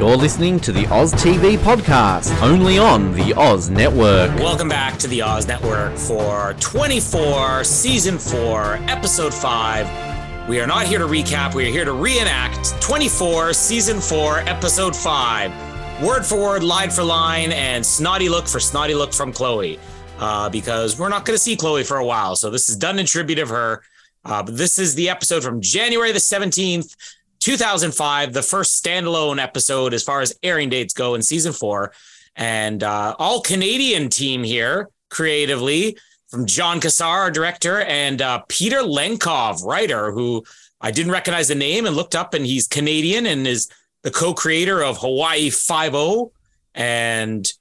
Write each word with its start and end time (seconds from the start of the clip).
You're 0.00 0.16
listening 0.16 0.58
to 0.60 0.72
the 0.72 0.86
Oz 0.86 1.12
TV 1.12 1.58
podcast, 1.58 2.34
only 2.40 2.78
on 2.78 3.12
the 3.12 3.34
Oz 3.34 3.68
Network. 3.68 4.34
Welcome 4.38 4.70
back 4.70 4.98
to 5.00 5.08
the 5.08 5.20
Oz 5.20 5.46
Network 5.46 5.94
for 5.94 6.56
24, 6.58 7.64
Season 7.64 8.18
4, 8.18 8.76
Episode 8.88 9.34
5. 9.34 10.48
We 10.48 10.58
are 10.58 10.66
not 10.66 10.86
here 10.86 11.00
to 11.00 11.04
recap, 11.04 11.54
we 11.54 11.68
are 11.68 11.70
here 11.70 11.84
to 11.84 11.92
reenact 11.92 12.80
24, 12.80 13.52
Season 13.52 14.00
4, 14.00 14.38
Episode 14.38 14.96
5. 14.96 16.02
Word 16.02 16.24
for 16.24 16.40
word, 16.40 16.62
line 16.62 16.88
for 16.88 17.04
line, 17.04 17.52
and 17.52 17.84
snotty 17.84 18.30
look 18.30 18.48
for 18.48 18.58
snotty 18.58 18.94
look 18.94 19.12
from 19.12 19.34
Chloe. 19.34 19.78
Uh, 20.18 20.48
because 20.48 20.98
we're 20.98 21.10
not 21.10 21.26
going 21.26 21.36
to 21.36 21.42
see 21.42 21.56
Chloe 21.56 21.84
for 21.84 21.98
a 21.98 22.06
while. 22.06 22.36
So 22.36 22.48
this 22.48 22.70
is 22.70 22.76
done 22.76 22.98
in 22.98 23.04
tribute 23.04 23.38
of 23.38 23.50
her. 23.50 23.82
Uh, 24.24 24.42
but 24.42 24.56
this 24.56 24.78
is 24.78 24.94
the 24.94 25.10
episode 25.10 25.42
from 25.42 25.60
January 25.60 26.12
the 26.12 26.18
17th, 26.18 26.96
2005, 27.40 28.32
the 28.32 28.42
first 28.42 28.82
standalone 28.82 29.42
episode 29.42 29.94
as 29.94 30.02
far 30.02 30.20
as 30.20 30.34
airing 30.42 30.68
dates 30.68 30.94
go 30.94 31.14
in 31.14 31.22
season 31.22 31.52
four. 31.52 31.92
And 32.36 32.82
uh, 32.82 33.16
all 33.18 33.40
Canadian 33.40 34.08
team 34.08 34.44
here 34.44 34.88
creatively 35.08 35.98
from 36.28 36.46
Jon 36.46 36.80
Cassar, 36.80 37.04
our 37.04 37.30
director, 37.30 37.80
and 37.80 38.22
uh, 38.22 38.42
Peter 38.48 38.78
Lenkov, 38.78 39.64
writer, 39.64 40.12
who 40.12 40.44
I 40.80 40.90
didn't 40.90 41.12
recognize 41.12 41.48
the 41.48 41.54
name 41.54 41.86
and 41.86 41.96
looked 41.96 42.14
up, 42.14 42.34
and 42.34 42.46
he's 42.46 42.68
Canadian 42.68 43.26
and 43.26 43.46
is 43.46 43.68
the 44.02 44.10
co-creator 44.10 44.82
of 44.82 44.98
Hawaii 44.98 45.50
Five 45.50 45.94
O 45.94 46.32
and 46.74 47.52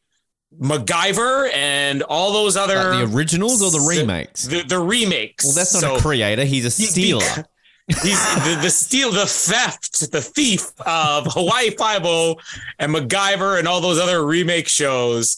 MacGyver 0.61 1.51
and 1.53 2.03
all 2.03 2.31
those 2.31 2.55
other 2.57 2.93
Like 2.93 3.09
the 3.09 3.15
originals 3.15 3.61
or 3.61 3.71
the 3.71 3.85
remakes? 3.85 4.45
The, 4.45 4.61
the 4.61 4.79
remakes. 4.79 5.45
Well, 5.45 5.53
that's 5.53 5.73
not 5.73 5.81
So 5.81 5.95
a 5.95 5.99
creator, 5.99 6.45
he's 6.45 6.65
a 6.65 6.71
stealer. 6.71 7.45
the, 7.89 8.59
the 8.61 8.69
steal, 8.69 9.11
the 9.11 9.25
theft, 9.25 10.11
the 10.11 10.21
thief 10.21 10.67
of 10.85 11.25
Hawaii 11.33 11.71
Five 11.71 12.05
O 12.05 12.37
and 12.77 12.93
MacGyver 12.93 13.57
and 13.59 13.67
all 13.67 13.81
those 13.81 13.99
other 13.99 14.23
remake 14.25 14.67
shows. 14.67 15.37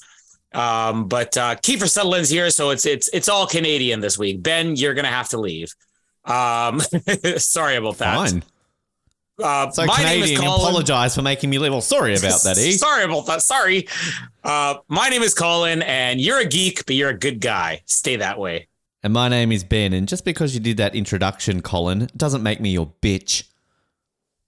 Um, 0.53 1.07
but 1.07 1.38
uh, 1.38 1.55
Kiefer 1.55 1.89
Sutherland's 1.89 2.29
here, 2.29 2.49
so 2.49 2.72
it's 2.72 2.85
it's 2.85 3.07
it's 3.13 3.29
all 3.29 3.47
Canadian 3.47 4.02
this 4.02 4.17
week. 4.17 4.44
Ben, 4.44 4.75
you're 4.75 4.94
gonna 4.94 5.07
have 5.07 5.29
to 5.29 5.38
leave. 5.39 5.73
Um, 6.25 6.81
sorry 7.38 7.77
about 7.77 7.97
that. 7.99 8.16
Fine. 8.16 8.44
Uh, 9.41 9.72
So 9.72 9.85
my 9.85 9.97
name 10.03 10.22
is 10.22 10.29
Canadian, 10.31 10.41
Colin. 10.41 10.61
apologise 10.61 11.16
for 11.16 11.22
making 11.22 11.49
me 11.49 11.57
leave. 11.57 11.72
Well, 11.72 11.81
sorry 11.81 12.16
about 12.16 12.44
that, 12.44 12.57
E. 12.59 12.72
Sorry 12.77 13.06
about 13.06 13.25
that. 13.28 13.41
Sorry. 13.41 13.88
Uh, 14.44 14.75
my 14.89 15.07
name 15.09 15.23
is 15.23 15.33
Colin, 15.33 15.81
and 15.83 16.19
you're 16.22 16.39
a 16.39 16.45
geek, 16.45 16.85
but 16.85 16.95
you're 16.95 17.09
a 17.09 17.18
good 17.18 17.39
guy. 17.39 17.81
Stay 17.85 18.18
that 18.18 18.38
way. 18.38 18.68
And 19.03 19.13
my 19.13 19.29
name 19.29 19.51
is 19.51 19.63
Ben, 19.63 19.94
and 19.94 20.07
just 20.07 20.23
because 20.25 20.53
you 20.53 20.59
did 20.59 20.78
that 20.78 20.94
introduction, 20.95 21.62
Colin, 21.62 22.07
doesn't 22.16 22.44
make 22.44 22.59
me 22.62 22.69
your 22.69 22.94
bitch. 23.01 23.45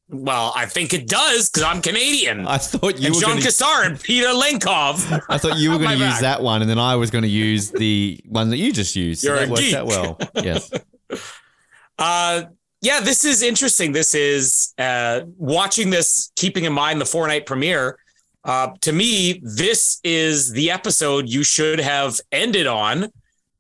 Well, 0.10 0.54
I 0.56 0.68
think 0.68 0.94
it 0.94 1.08
does 1.08 1.50
because 1.50 1.64
I'm 1.64 1.82
Canadian. 1.82 2.46
I 2.46 2.58
thought 2.60 3.00
you 3.00 3.08
and 3.08 3.16
were 3.16 3.22
John 3.22 3.30
going 3.32 3.42
to. 3.42 3.48
Cassar 3.48 3.84
and 3.84 4.00
Peter 4.00 4.28
Lenkov. 4.28 5.24
I 5.28 5.40
thought 5.40 5.58
you 5.58 5.72
were 5.72 5.78
going 5.80 5.98
to 5.98 6.06
use 6.06 6.14
back. 6.16 6.22
that 6.22 6.44
one, 6.44 6.62
and 6.62 6.70
then 6.70 6.78
I 6.78 6.96
was 6.96 7.10
going 7.10 7.24
to 7.24 7.30
use 7.30 7.72
the 7.72 8.20
one 8.28 8.52
that 8.52 8.58
you 8.58 8.72
just 8.72 8.96
used. 8.96 9.22
So 9.22 9.30
You're 9.30 9.38
that 9.38 9.48
a 9.48 9.52
worked 9.52 9.62
geek. 9.62 9.74
out 9.76 9.88
well. 9.88 10.18
Yes. 10.36 10.72
Uh, 12.00 12.46
yeah, 12.82 13.00
this 13.00 13.24
is 13.24 13.44
interesting. 13.44 13.92
This 13.92 14.16
is 14.16 14.74
uh, 14.80 15.22
watching 15.38 15.92
this, 15.92 16.32
keeping 16.36 16.64
in 16.66 16.74
mind 16.74 17.00
the 17.00 17.06
four 17.06 17.28
night 17.28 17.46
premiere. 17.46 18.00
Uh, 18.44 18.70
to 18.82 18.92
me, 18.92 19.40
this 19.44 20.00
is 20.04 20.52
the 20.54 20.72
episode 20.72 21.30
you 21.30 21.44
should 21.44 21.80
have 21.80 22.20
ended 22.32 22.66
on 22.66 23.12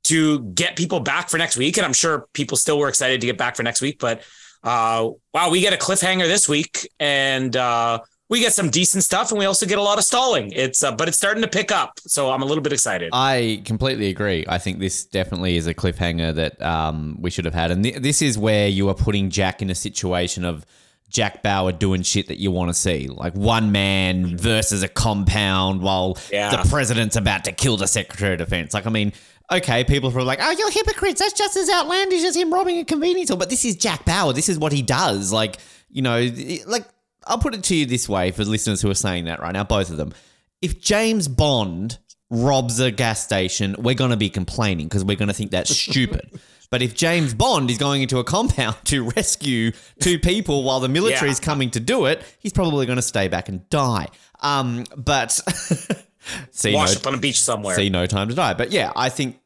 to 0.03 0.39
get 0.53 0.75
people 0.75 0.99
back 0.99 1.29
for 1.29 1.37
next 1.37 1.57
week. 1.57 1.77
And 1.77 1.85
I'm 1.85 1.93
sure 1.93 2.27
people 2.33 2.57
still 2.57 2.77
were 2.77 2.89
excited 2.89 3.21
to 3.21 3.27
get 3.27 3.37
back 3.37 3.55
for 3.55 3.63
next 3.63 3.81
week. 3.81 3.99
But 3.99 4.21
uh, 4.63 5.09
wow, 5.33 5.49
we 5.49 5.61
get 5.61 5.73
a 5.73 5.77
cliffhanger 5.77 6.27
this 6.27 6.47
week, 6.47 6.87
and 6.99 7.55
uh, 7.57 7.99
we 8.29 8.39
get 8.39 8.53
some 8.53 8.69
decent 8.69 9.03
stuff, 9.03 9.31
and 9.31 9.37
we 9.37 9.45
also 9.45 9.65
get 9.65 9.77
a 9.77 9.81
lot 9.81 9.97
of 9.97 10.05
stalling. 10.05 10.51
It's 10.53 10.81
uh, 10.83 10.93
but 10.93 11.09
it's 11.09 11.17
starting 11.17 11.43
to 11.43 11.49
pick 11.49 11.71
up, 11.71 11.99
so 11.99 12.31
I'm 12.31 12.41
a 12.41 12.45
little 12.45 12.63
bit 12.63 12.71
excited. 12.71 13.09
I 13.11 13.61
completely 13.65 14.07
agree. 14.07 14.45
I 14.47 14.57
think 14.59 14.79
this 14.79 15.05
definitely 15.05 15.57
is 15.57 15.67
a 15.67 15.73
cliffhanger 15.73 16.33
that 16.35 16.61
um, 16.61 17.17
we 17.19 17.29
should 17.29 17.43
have 17.45 17.53
had. 17.53 17.71
And 17.71 17.83
th- 17.83 17.97
this 17.97 18.21
is 18.21 18.37
where 18.37 18.67
you 18.69 18.87
are 18.89 18.95
putting 18.95 19.29
Jack 19.29 19.61
in 19.61 19.69
a 19.69 19.75
situation 19.75 20.45
of 20.45 20.65
Jack 21.09 21.43
Bauer 21.43 21.71
doing 21.73 22.01
shit 22.01 22.27
that 22.29 22.39
you 22.39 22.49
want 22.49 22.69
to 22.69 22.73
see. 22.73 23.07
Like 23.07 23.33
one 23.35 23.71
man 23.71 24.35
versus 24.37 24.81
a 24.81 24.87
compound 24.87 25.81
while 25.81 26.17
Yeah. 26.31 26.49
the 26.55 26.67
president's 26.69 27.15
about 27.17 27.43
to 27.43 27.51
kill 27.51 27.77
the 27.77 27.87
Secretary 27.87 28.33
of 28.33 28.39
Defense. 28.39 28.73
Like, 28.73 28.87
I 28.87 28.89
mean, 28.89 29.13
okay, 29.51 29.83
people 29.83 30.15
are 30.17 30.23
like, 30.23 30.39
oh, 30.41 30.51
you're 30.51 30.71
hypocrites. 30.71 31.19
That's 31.19 31.33
just 31.33 31.57
as 31.57 31.69
outlandish 31.69 32.23
as 32.23 32.35
him 32.35 32.53
robbing 32.53 32.77
a 32.79 32.85
convenience 32.85 33.27
store. 33.29 33.37
But 33.37 33.49
this 33.49 33.65
is 33.65 33.75
Jack 33.75 34.05
Bauer. 34.05 34.33
This 34.33 34.49
is 34.49 34.57
what 34.57 34.71
he 34.71 34.81
does. 34.81 35.31
Like, 35.31 35.57
you 35.89 36.01
know, 36.01 36.29
like, 36.67 36.85
I'll 37.25 37.37
put 37.39 37.53
it 37.53 37.63
to 37.65 37.75
you 37.75 37.85
this 37.85 38.09
way 38.09 38.31
for 38.31 38.43
listeners 38.43 38.81
who 38.81 38.89
are 38.89 38.95
saying 38.95 39.25
that 39.25 39.39
right 39.39 39.53
now, 39.53 39.63
both 39.63 39.89
of 39.89 39.97
them. 39.97 40.13
If 40.61 40.81
James 40.81 41.27
Bond 41.27 41.97
robs 42.29 42.79
a 42.79 42.89
gas 42.91 43.23
station, 43.23 43.75
we're 43.79 43.93
going 43.95 44.11
to 44.11 44.17
be 44.17 44.29
complaining 44.29 44.87
because 44.87 45.03
we're 45.05 45.17
going 45.17 45.27
to 45.27 45.33
think 45.33 45.51
that's 45.51 45.75
stupid. 45.77 46.39
But 46.69 46.81
if 46.81 46.95
James 46.95 47.35
Bond 47.35 47.69
is 47.69 47.77
going 47.77 48.01
into 48.01 48.17
a 48.17 48.23
compound 48.23 48.77
to 48.85 49.03
rescue 49.11 49.71
two 49.99 50.17
people 50.17 50.63
while 50.63 50.79
the 50.79 50.89
military 50.89 51.29
is 51.29 51.39
Yeah. 51.39 51.45
coming 51.45 51.69
to 51.71 51.79
do 51.79 52.05
it, 52.05 52.23
he's 52.39 52.51
probably 52.53 52.85
going 52.87 52.95
to 52.95 53.01
stay 53.03 53.27
back 53.27 53.47
and 53.49 53.69
die. 53.69 54.07
Um, 54.41 54.85
but 54.97 55.39
see, 56.51 56.73
Wash 56.73 56.93
no, 56.93 56.99
up 56.99 57.07
on 57.07 57.13
a 57.15 57.17
beach 57.17 57.39
somewhere. 57.41 57.75
see 57.75 57.89
no 57.89 58.05
time 58.05 58.29
to 58.29 58.35
die. 58.35 58.53
But 58.53 58.71
yeah, 58.71 58.91
I 58.95 59.09
think 59.09 59.39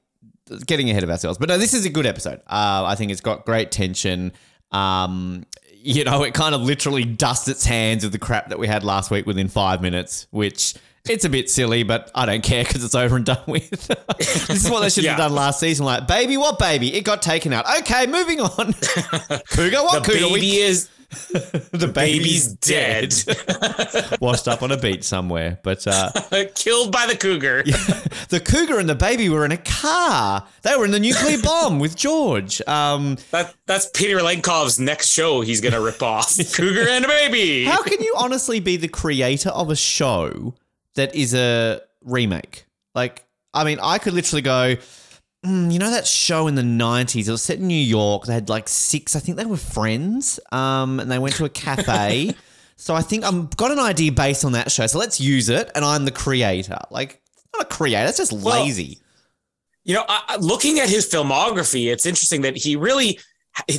getting 0.66 0.90
ahead 0.90 1.04
of 1.04 1.10
ourselves. 1.10 1.38
But 1.38 1.50
no, 1.50 1.58
this 1.58 1.74
is 1.74 1.86
a 1.86 1.90
good 1.90 2.06
episode. 2.06 2.40
Uh, 2.48 2.84
I 2.86 2.96
think 2.96 3.12
it's 3.12 3.22
got 3.22 3.46
great 3.46 3.72
tension. 3.72 4.32
Um, 4.72 5.46
you 5.74 6.04
know, 6.04 6.24
it 6.24 6.34
kind 6.34 6.54
of 6.56 6.62
literally 6.62 7.06
dusts 7.06 7.48
its 7.48 7.66
hands 7.66 8.04
of 8.04 8.12
the 8.12 8.20
crap 8.20 8.50
that 8.50 8.60
we 8.60 8.68
had 8.68 8.84
last 8.84 9.10
week 9.12 9.26
within 9.26 9.48
five 9.48 9.82
minutes, 9.82 10.28
which 10.32 10.74
it's 11.08 11.24
a 11.24 11.30
bit 11.30 11.50
silly, 11.50 11.84
but 11.84 12.12
I 12.14 12.26
don't 12.26 12.44
care 12.44 12.64
because 12.66 12.84
it's 12.84 12.96
over 12.96 13.16
and 13.16 13.26
done 13.26 13.40
with. 13.48 13.88
this 14.18 14.50
is 14.50 14.70
what 14.70 14.82
they 14.82 14.90
should 14.90 15.06
have 15.06 15.18
done 15.18 15.34
last 15.34 15.59
season. 15.62 15.86
Like, 15.86 16.06
baby, 16.08 16.36
what 16.36 16.59
baby? 16.59 16.94
It 16.94 17.06
got 17.06 17.22
taken 17.22 17.54
out. 17.54 17.66
Okay, 17.80 18.08
moving 18.08 18.42
on. 18.42 18.74
Cougar, 19.50 19.78
what 19.84 20.04
the 20.04 20.12
Cougar? 20.12 20.20
baby 20.28 20.32
We- 20.42 20.58
is 20.58 20.90
the 21.72 21.91
baby's 21.94 22.47
dead. 22.47 23.13
Washed 24.22 24.47
up 24.47 24.63
on 24.63 24.72
a 24.72 24.78
beach 24.78 25.03
somewhere. 25.03 25.59
But 25.63 25.85
uh, 25.88 26.11
Killed 26.55 26.91
by 26.91 27.05
the 27.07 27.16
cougar. 27.17 27.63
the 28.29 28.39
cougar 28.39 28.79
and 28.79 28.88
the 28.89 28.95
baby 28.95 29.29
were 29.29 29.45
in 29.45 29.51
a 29.51 29.57
car. 29.57 30.47
They 30.61 30.75
were 30.75 30.85
in 30.85 30.91
the 30.91 31.00
nuclear 31.00 31.38
bomb 31.41 31.79
with 31.79 31.95
George. 31.95 32.61
Um, 32.67 33.17
That 33.31 33.53
that's 33.66 33.90
Peter 33.93 34.17
Lenkov's 34.19 34.79
next 34.79 35.09
show. 35.11 35.41
He's 35.41 35.61
gonna 35.61 35.81
rip 35.81 36.02
off 36.03 36.35
Cougar 36.53 36.87
and 36.90 37.05
a 37.05 37.08
baby. 37.08 37.66
how 37.66 37.81
can 37.84 38.02
you 38.02 38.13
honestly 38.17 38.59
be 38.59 38.78
the 38.78 38.87
creator 38.87 39.49
of 39.49 39.70
a 39.70 39.75
show 39.75 40.53
that 40.96 41.16
is 41.16 41.34
a 41.34 41.81
remake? 42.03 42.66
Like, 42.96 43.25
I 43.53 43.63
mean, 43.63 43.79
I 43.81 43.97
could 43.97 44.13
literally 44.13 44.41
go, 44.41 44.75
"Mm, 45.45 45.72
you 45.72 45.79
know, 45.79 45.91
that 45.91 46.07
show 46.07 46.47
in 46.47 46.55
the 46.55 46.61
90s, 46.61 47.28
it 47.28 47.31
was 47.31 47.41
set 47.41 47.59
in 47.59 47.67
New 47.67 47.75
York. 47.75 48.25
They 48.25 48.34
had 48.34 48.49
like 48.49 48.67
six, 48.67 49.16
I 49.16 49.19
think 49.19 49.37
they 49.37 49.45
were 49.45 49.57
friends, 49.57 50.39
um, 50.51 50.99
and 50.99 51.11
they 51.11 51.19
went 51.19 51.35
to 51.35 51.45
a 51.45 51.49
cafe. 51.49 52.35
so 52.75 52.95
I 52.95 53.01
think 53.01 53.23
I've 53.23 53.55
got 53.55 53.72
an 53.72 53.79
idea 53.79 54.11
based 54.11 54.43
on 54.45 54.53
that 54.53 54.72
show. 54.72 54.87
So 54.87 54.99
let's 54.99 55.22
use 55.22 55.49
it, 55.49 55.72
and 55.75 55.85
I'm 55.85 56.05
the 56.05 56.11
creator. 56.11 56.79
Like, 56.91 57.22
not 57.55 57.63
a 57.63 57.75
creator, 57.75 58.07
it's 58.07 58.17
just 58.17 58.34
lazy. 58.34 58.99
You 59.84 59.93
know, 59.95 60.05
I- 60.07 60.37
looking 60.37 60.79
at 60.79 60.89
his 60.89 61.07
filmography, 61.09 61.91
it's 61.91 62.05
interesting 62.05 62.41
that 62.41 62.57
he 62.57 62.75
really 62.75 63.19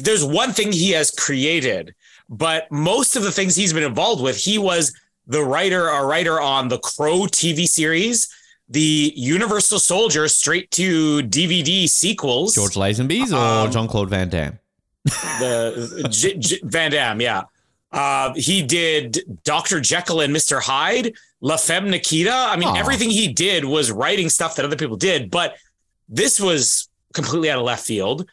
there's 0.00 0.24
one 0.24 0.52
thing 0.52 0.72
he 0.72 0.90
has 0.90 1.10
created, 1.10 1.94
but 2.28 2.70
most 2.70 3.16
of 3.16 3.22
the 3.22 3.30
things 3.30 3.54
he's 3.54 3.72
been 3.72 3.84
involved 3.84 4.22
with, 4.22 4.36
he 4.36 4.58
was 4.58 4.92
the 5.26 5.42
writer, 5.42 5.88
a 5.88 6.04
writer 6.04 6.40
on 6.40 6.68
the 6.68 6.78
Crow 6.78 7.20
TV 7.26 7.66
series. 7.66 8.28
The 8.68 9.12
Universal 9.16 9.78
Soldier 9.78 10.28
straight 10.28 10.70
to 10.72 11.22
DVD 11.22 11.88
sequels. 11.88 12.54
George 12.54 12.74
Lazenby's 12.74 13.32
or 13.32 13.36
Um, 13.66 13.70
Jean 13.70 13.88
Claude 13.88 14.10
Van 14.10 14.28
Damme? 14.28 14.58
the 15.04 16.06
J- 16.10 16.36
J- 16.38 16.60
Van 16.64 16.90
Damme, 16.90 17.20
yeah. 17.20 17.42
Uh, 17.90 18.34
he 18.34 18.62
did 18.62 19.20
Dr. 19.44 19.80
Jekyll 19.80 20.20
and 20.20 20.34
Mr. 20.34 20.60
Hyde, 20.60 21.14
La 21.40 21.56
Femme 21.56 21.88
Nikita. 21.90 22.30
I 22.32 22.56
mean, 22.56 22.68
Aw. 22.68 22.74
everything 22.74 23.08
he 23.10 23.28
did 23.28 23.64
was 23.64 23.90
writing 23.90 24.28
stuff 24.28 24.56
that 24.56 24.64
other 24.66 24.76
people 24.76 24.96
did, 24.96 25.30
but 25.30 25.56
this 26.08 26.38
was 26.38 26.88
completely 27.14 27.50
out 27.50 27.58
of 27.58 27.64
left 27.64 27.86
field. 27.86 28.28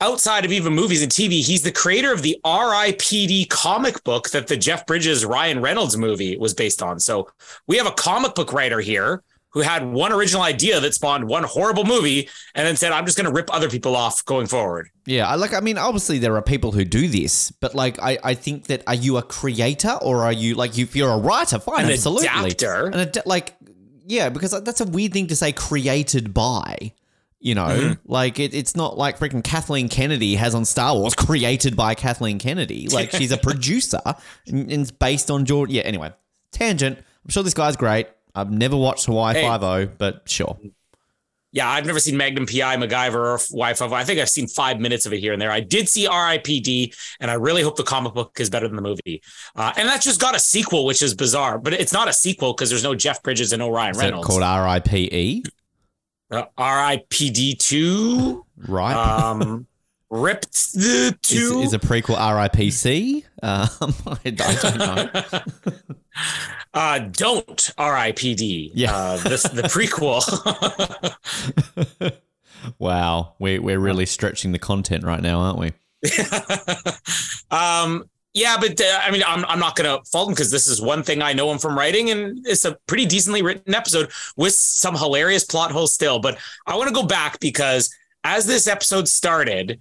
Outside 0.00 0.44
of 0.44 0.52
even 0.52 0.72
movies 0.72 1.02
and 1.02 1.10
TV, 1.10 1.42
he's 1.44 1.62
the 1.62 1.70
creator 1.72 2.12
of 2.12 2.22
the 2.22 2.36
RIPD 2.44 3.48
comic 3.48 4.02
book 4.04 4.30
that 4.30 4.46
the 4.48 4.56
Jeff 4.56 4.84
Bridges 4.86 5.24
Ryan 5.24 5.60
Reynolds 5.60 5.96
movie 5.96 6.36
was 6.36 6.54
based 6.54 6.82
on. 6.82 6.98
So 7.00 7.28
we 7.68 7.76
have 7.78 7.86
a 7.86 7.92
comic 7.92 8.34
book 8.34 8.52
writer 8.52 8.80
here 8.80 9.22
who 9.52 9.60
had 9.60 9.84
one 9.86 10.12
original 10.12 10.42
idea 10.42 10.80
that 10.80 10.94
spawned 10.94 11.28
one 11.28 11.42
horrible 11.44 11.84
movie 11.84 12.28
and 12.54 12.66
then 12.66 12.76
said, 12.76 12.92
I'm 12.92 13.04
just 13.06 13.16
going 13.18 13.26
to 13.28 13.32
rip 13.32 13.52
other 13.54 13.68
people 13.70 13.94
off 13.96 14.24
going 14.24 14.46
forward. 14.46 14.88
Yeah, 15.06 15.26
I 15.28 15.34
like. 15.34 15.52
I 15.52 15.60
mean, 15.60 15.78
obviously 15.78 16.18
there 16.18 16.34
are 16.36 16.42
people 16.42 16.72
who 16.72 16.84
do 16.84 17.06
this, 17.08 17.50
but 17.52 17.74
like, 17.74 17.98
I, 18.00 18.18
I 18.24 18.34
think 18.34 18.66
that 18.68 18.82
are 18.86 18.94
you 18.94 19.16
a 19.18 19.22
creator 19.22 19.98
or 20.00 20.24
are 20.24 20.32
you 20.32 20.54
like 20.54 20.78
if 20.78 20.96
you're 20.96 21.10
a 21.12 21.18
writer? 21.18 21.58
Fine, 21.58 21.84
An 21.86 21.90
absolutely. 21.90 22.28
adapter. 22.28 22.86
An 22.86 22.94
ad- 23.00 23.18
like, 23.26 23.54
yeah, 24.06 24.28
because 24.30 24.52
that's 24.62 24.80
a 24.80 24.84
weird 24.86 25.12
thing 25.12 25.26
to 25.28 25.36
say. 25.36 25.52
Created 25.52 26.32
by, 26.32 26.92
you 27.40 27.54
know, 27.54 27.66
Mm-hmm. 27.66 27.92
like 28.10 28.38
it, 28.38 28.54
it's 28.54 28.74
not 28.76 28.96
like 28.96 29.18
freaking 29.18 29.44
Kathleen 29.44 29.88
Kennedy 29.88 30.36
has 30.36 30.54
on 30.54 30.64
Star 30.64 30.94
Wars. 30.96 31.14
Created 31.14 31.76
by 31.76 31.94
Kathleen 31.94 32.38
Kennedy, 32.38 32.88
like 32.88 33.10
she's 33.10 33.32
a 33.32 33.36
producer 33.48 34.00
and, 34.46 34.70
and 34.72 34.82
it's 34.82 34.90
based 34.92 35.30
on 35.30 35.44
George. 35.44 35.70
Yeah. 35.70 35.82
Anyway, 35.82 36.12
tangent. 36.52 36.98
I'm 36.98 37.30
sure 37.30 37.42
this 37.42 37.54
guy's 37.54 37.76
great. 37.76 38.06
I've 38.34 38.50
never 38.50 38.76
watched 38.76 39.06
Hawaii 39.06 39.34
Hey. 39.34 39.42
Five 39.46 39.62
O, 39.62 39.86
but 39.86 40.22
sure. 40.28 40.58
Yeah, 41.54 41.68
I've 41.68 41.84
never 41.84 42.00
seen 42.00 42.16
Magnum 42.16 42.46
PI, 42.46 42.78
MacGyver, 42.78 43.14
or 43.14 43.36
Y5. 43.36 43.92
I 43.92 44.04
think 44.04 44.18
I've 44.18 44.30
seen 44.30 44.48
five 44.48 44.80
minutes 44.80 45.04
of 45.04 45.12
it 45.12 45.18
here 45.20 45.34
and 45.34 45.42
there. 45.42 45.50
I 45.50 45.60
did 45.60 45.86
see 45.86 46.06
RIPD, 46.08 46.96
and 47.20 47.30
I 47.30 47.34
really 47.34 47.60
hope 47.60 47.76
the 47.76 47.82
comic 47.82 48.14
book 48.14 48.38
is 48.40 48.48
better 48.48 48.66
than 48.66 48.76
the 48.76 48.80
movie. 48.82 49.22
Uh, 49.54 49.70
and 49.76 49.86
that 49.86 50.00
just 50.00 50.18
got 50.18 50.34
a 50.34 50.38
sequel, 50.38 50.86
which 50.86 51.02
is 51.02 51.12
bizarre, 51.14 51.58
but 51.58 51.74
it's 51.74 51.92
not 51.92 52.08
a 52.08 52.12
sequel 52.14 52.54
because 52.54 52.70
there's 52.70 52.82
no 52.82 52.94
Jeff 52.94 53.22
Bridges 53.22 53.52
and 53.52 53.60
no 53.60 53.68
Ryan 53.70 53.90
Is 53.90 53.98
Reynolds. 53.98 54.26
called 54.26 54.42
R 54.42 54.66
I 54.66 54.80
P 54.80 55.04
E? 55.12 55.42
Uh, 56.30 56.44
RIPD 56.58 57.58
2, 57.58 58.46
Right. 58.66 58.94
um, 58.94 59.66
Ripped 60.12 60.74
the 60.74 61.16
is, 61.22 61.50
2. 61.50 61.60
is 61.62 61.72
a 61.72 61.78
prequel 61.78 62.18
RIPC? 62.18 63.24
Um, 63.42 63.94
I, 64.06 64.18
I 64.26 64.30
don't 64.30 64.78
know. 64.78 65.08
uh, 66.74 66.98
don't 66.98 67.70
RIPD. 67.78 68.72
Yeah. 68.74 68.94
Uh, 68.94 69.16
this, 69.16 69.42
the 69.44 69.62
prequel. 69.62 70.22
Wow, 72.78 73.34
we, 73.40 73.58
we're 73.58 73.80
really 73.80 74.06
stretching 74.06 74.52
the 74.52 74.58
content 74.58 75.02
right 75.02 75.20
now, 75.20 75.40
aren't 75.40 75.58
we? 75.58 75.72
um, 77.50 78.08
yeah, 78.34 78.56
but 78.60 78.80
uh, 78.80 79.00
I 79.02 79.10
mean, 79.10 79.24
I'm, 79.26 79.44
I'm 79.46 79.58
not 79.58 79.74
going 79.74 79.90
to 79.90 80.04
fault 80.08 80.28
him 80.28 80.34
because 80.34 80.52
this 80.52 80.68
is 80.68 80.80
one 80.80 81.02
thing 81.02 81.22
I 81.22 81.32
know 81.32 81.50
him 81.50 81.58
from 81.58 81.76
writing, 81.76 82.10
and 82.10 82.46
it's 82.46 82.64
a 82.64 82.78
pretty 82.86 83.04
decently 83.04 83.42
written 83.42 83.74
episode 83.74 84.12
with 84.36 84.52
some 84.52 84.94
hilarious 84.94 85.42
plot 85.42 85.72
holes 85.72 85.92
still. 85.92 86.20
But 86.20 86.38
I 86.64 86.76
want 86.76 86.86
to 86.86 86.94
go 86.94 87.02
back 87.02 87.40
because 87.40 87.92
as 88.22 88.46
this 88.46 88.68
episode 88.68 89.08
started, 89.08 89.80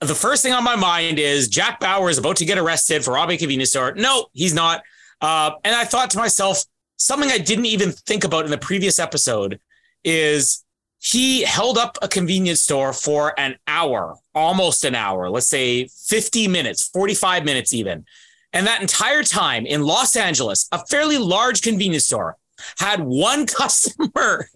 the 0.00 0.14
first 0.14 0.42
thing 0.42 0.52
on 0.52 0.64
my 0.64 0.76
mind 0.76 1.18
is 1.18 1.48
Jack 1.48 1.80
Bauer 1.80 2.10
is 2.10 2.18
about 2.18 2.36
to 2.36 2.44
get 2.44 2.58
arrested 2.58 3.04
for 3.04 3.14
robbing 3.14 3.36
a 3.36 3.38
convenience 3.38 3.70
store. 3.70 3.94
No, 3.94 4.26
he's 4.32 4.54
not. 4.54 4.82
Uh, 5.20 5.52
and 5.64 5.74
I 5.74 5.84
thought 5.84 6.10
to 6.10 6.18
myself, 6.18 6.64
something 6.96 7.30
I 7.30 7.38
didn't 7.38 7.66
even 7.66 7.92
think 7.92 8.24
about 8.24 8.44
in 8.44 8.50
the 8.50 8.58
previous 8.58 8.98
episode 8.98 9.60
is 10.04 10.64
he 11.00 11.42
held 11.42 11.78
up 11.78 11.96
a 12.02 12.08
convenience 12.08 12.60
store 12.60 12.92
for 12.92 13.38
an 13.38 13.56
hour, 13.66 14.16
almost 14.34 14.84
an 14.84 14.94
hour, 14.94 15.30
let's 15.30 15.48
say 15.48 15.86
50 15.86 16.48
minutes, 16.48 16.88
45 16.88 17.44
minutes 17.44 17.72
even. 17.72 18.04
And 18.52 18.66
that 18.66 18.80
entire 18.80 19.22
time 19.22 19.66
in 19.66 19.82
Los 19.82 20.16
Angeles, 20.16 20.68
a 20.72 20.84
fairly 20.86 21.18
large 21.18 21.62
convenience 21.62 22.06
store 22.06 22.36
had 22.78 23.00
one 23.00 23.46
customer. 23.46 24.48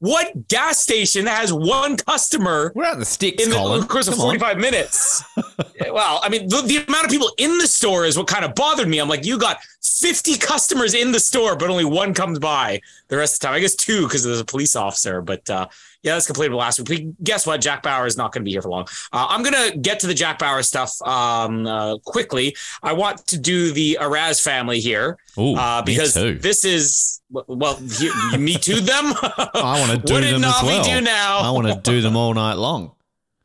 What 0.00 0.46
gas 0.48 0.78
station 0.78 1.26
has 1.26 1.52
one 1.52 1.96
customer 1.96 2.72
We're 2.74 2.84
out 2.84 2.94
in 2.94 3.00
the 3.00 3.04
sticks, 3.04 3.42
in 3.42 3.50
the, 3.50 3.56
Colin. 3.56 3.84
course 3.86 4.06
of 4.06 4.14
Come 4.14 4.20
on. 4.22 4.38
45 4.38 4.58
minutes. 4.58 5.24
well, 5.90 6.20
I 6.22 6.28
mean, 6.28 6.48
the, 6.48 6.62
the 6.62 6.76
amount 6.86 7.06
of 7.06 7.10
people 7.10 7.32
in 7.36 7.58
the 7.58 7.66
store 7.66 8.04
is 8.04 8.16
what 8.16 8.28
kind 8.28 8.44
of 8.44 8.54
bothered 8.54 8.88
me. 8.88 9.00
I'm 9.00 9.08
like, 9.08 9.26
you 9.26 9.38
got 9.38 9.58
50 9.82 10.38
customers 10.38 10.94
in 10.94 11.10
the 11.10 11.20
store, 11.20 11.56
but 11.56 11.68
only 11.68 11.84
one 11.84 12.14
comes 12.14 12.38
by 12.38 12.80
the 13.08 13.16
rest 13.16 13.34
of 13.34 13.40
the 13.40 13.46
time. 13.46 13.54
I 13.56 13.60
guess 13.60 13.74
two 13.74 14.02
because 14.02 14.22
there's 14.22 14.40
a 14.40 14.44
police 14.44 14.76
officer. 14.76 15.20
But 15.20 15.48
uh, 15.50 15.66
yeah, 16.02 16.14
that's 16.14 16.26
completed 16.26 16.54
last 16.54 16.88
week. 16.88 17.08
Guess 17.22 17.46
what? 17.46 17.60
Jack 17.60 17.82
Bauer 17.82 18.06
is 18.06 18.16
not 18.16 18.32
going 18.32 18.42
to 18.42 18.44
be 18.44 18.52
here 18.52 18.62
for 18.62 18.68
long. 18.70 18.86
Uh, 19.12 19.26
I'm 19.28 19.42
going 19.42 19.70
to 19.72 19.76
get 19.78 19.98
to 20.00 20.06
the 20.06 20.14
Jack 20.14 20.38
Bauer 20.38 20.62
stuff 20.62 21.00
um, 21.02 21.66
uh, 21.66 21.98
quickly. 21.98 22.56
I 22.82 22.92
want 22.92 23.26
to 23.28 23.38
do 23.38 23.72
the 23.72 23.98
Araz 24.00 24.42
family 24.42 24.78
here 24.80 25.18
Ooh, 25.38 25.54
uh, 25.56 25.82
because 25.82 26.14
this 26.14 26.64
is, 26.64 27.20
well, 27.30 27.78
you, 27.98 28.12
me 28.38 28.54
too 28.54 28.80
them. 28.80 29.12
I 29.22 29.84
want 29.86 29.90
to 29.92 29.98
do 30.06 30.16
it 30.18 30.30
them 30.30 30.40
not 30.40 30.62
as 30.62 30.68
well. 30.68 30.82
we 30.84 30.90
do 30.90 31.00
now? 31.00 31.38
I 31.38 31.50
want 31.50 31.66
to 31.66 31.80
do 31.90 32.00
them 32.00 32.16
all 32.16 32.32
night 32.32 32.54
long. 32.54 32.92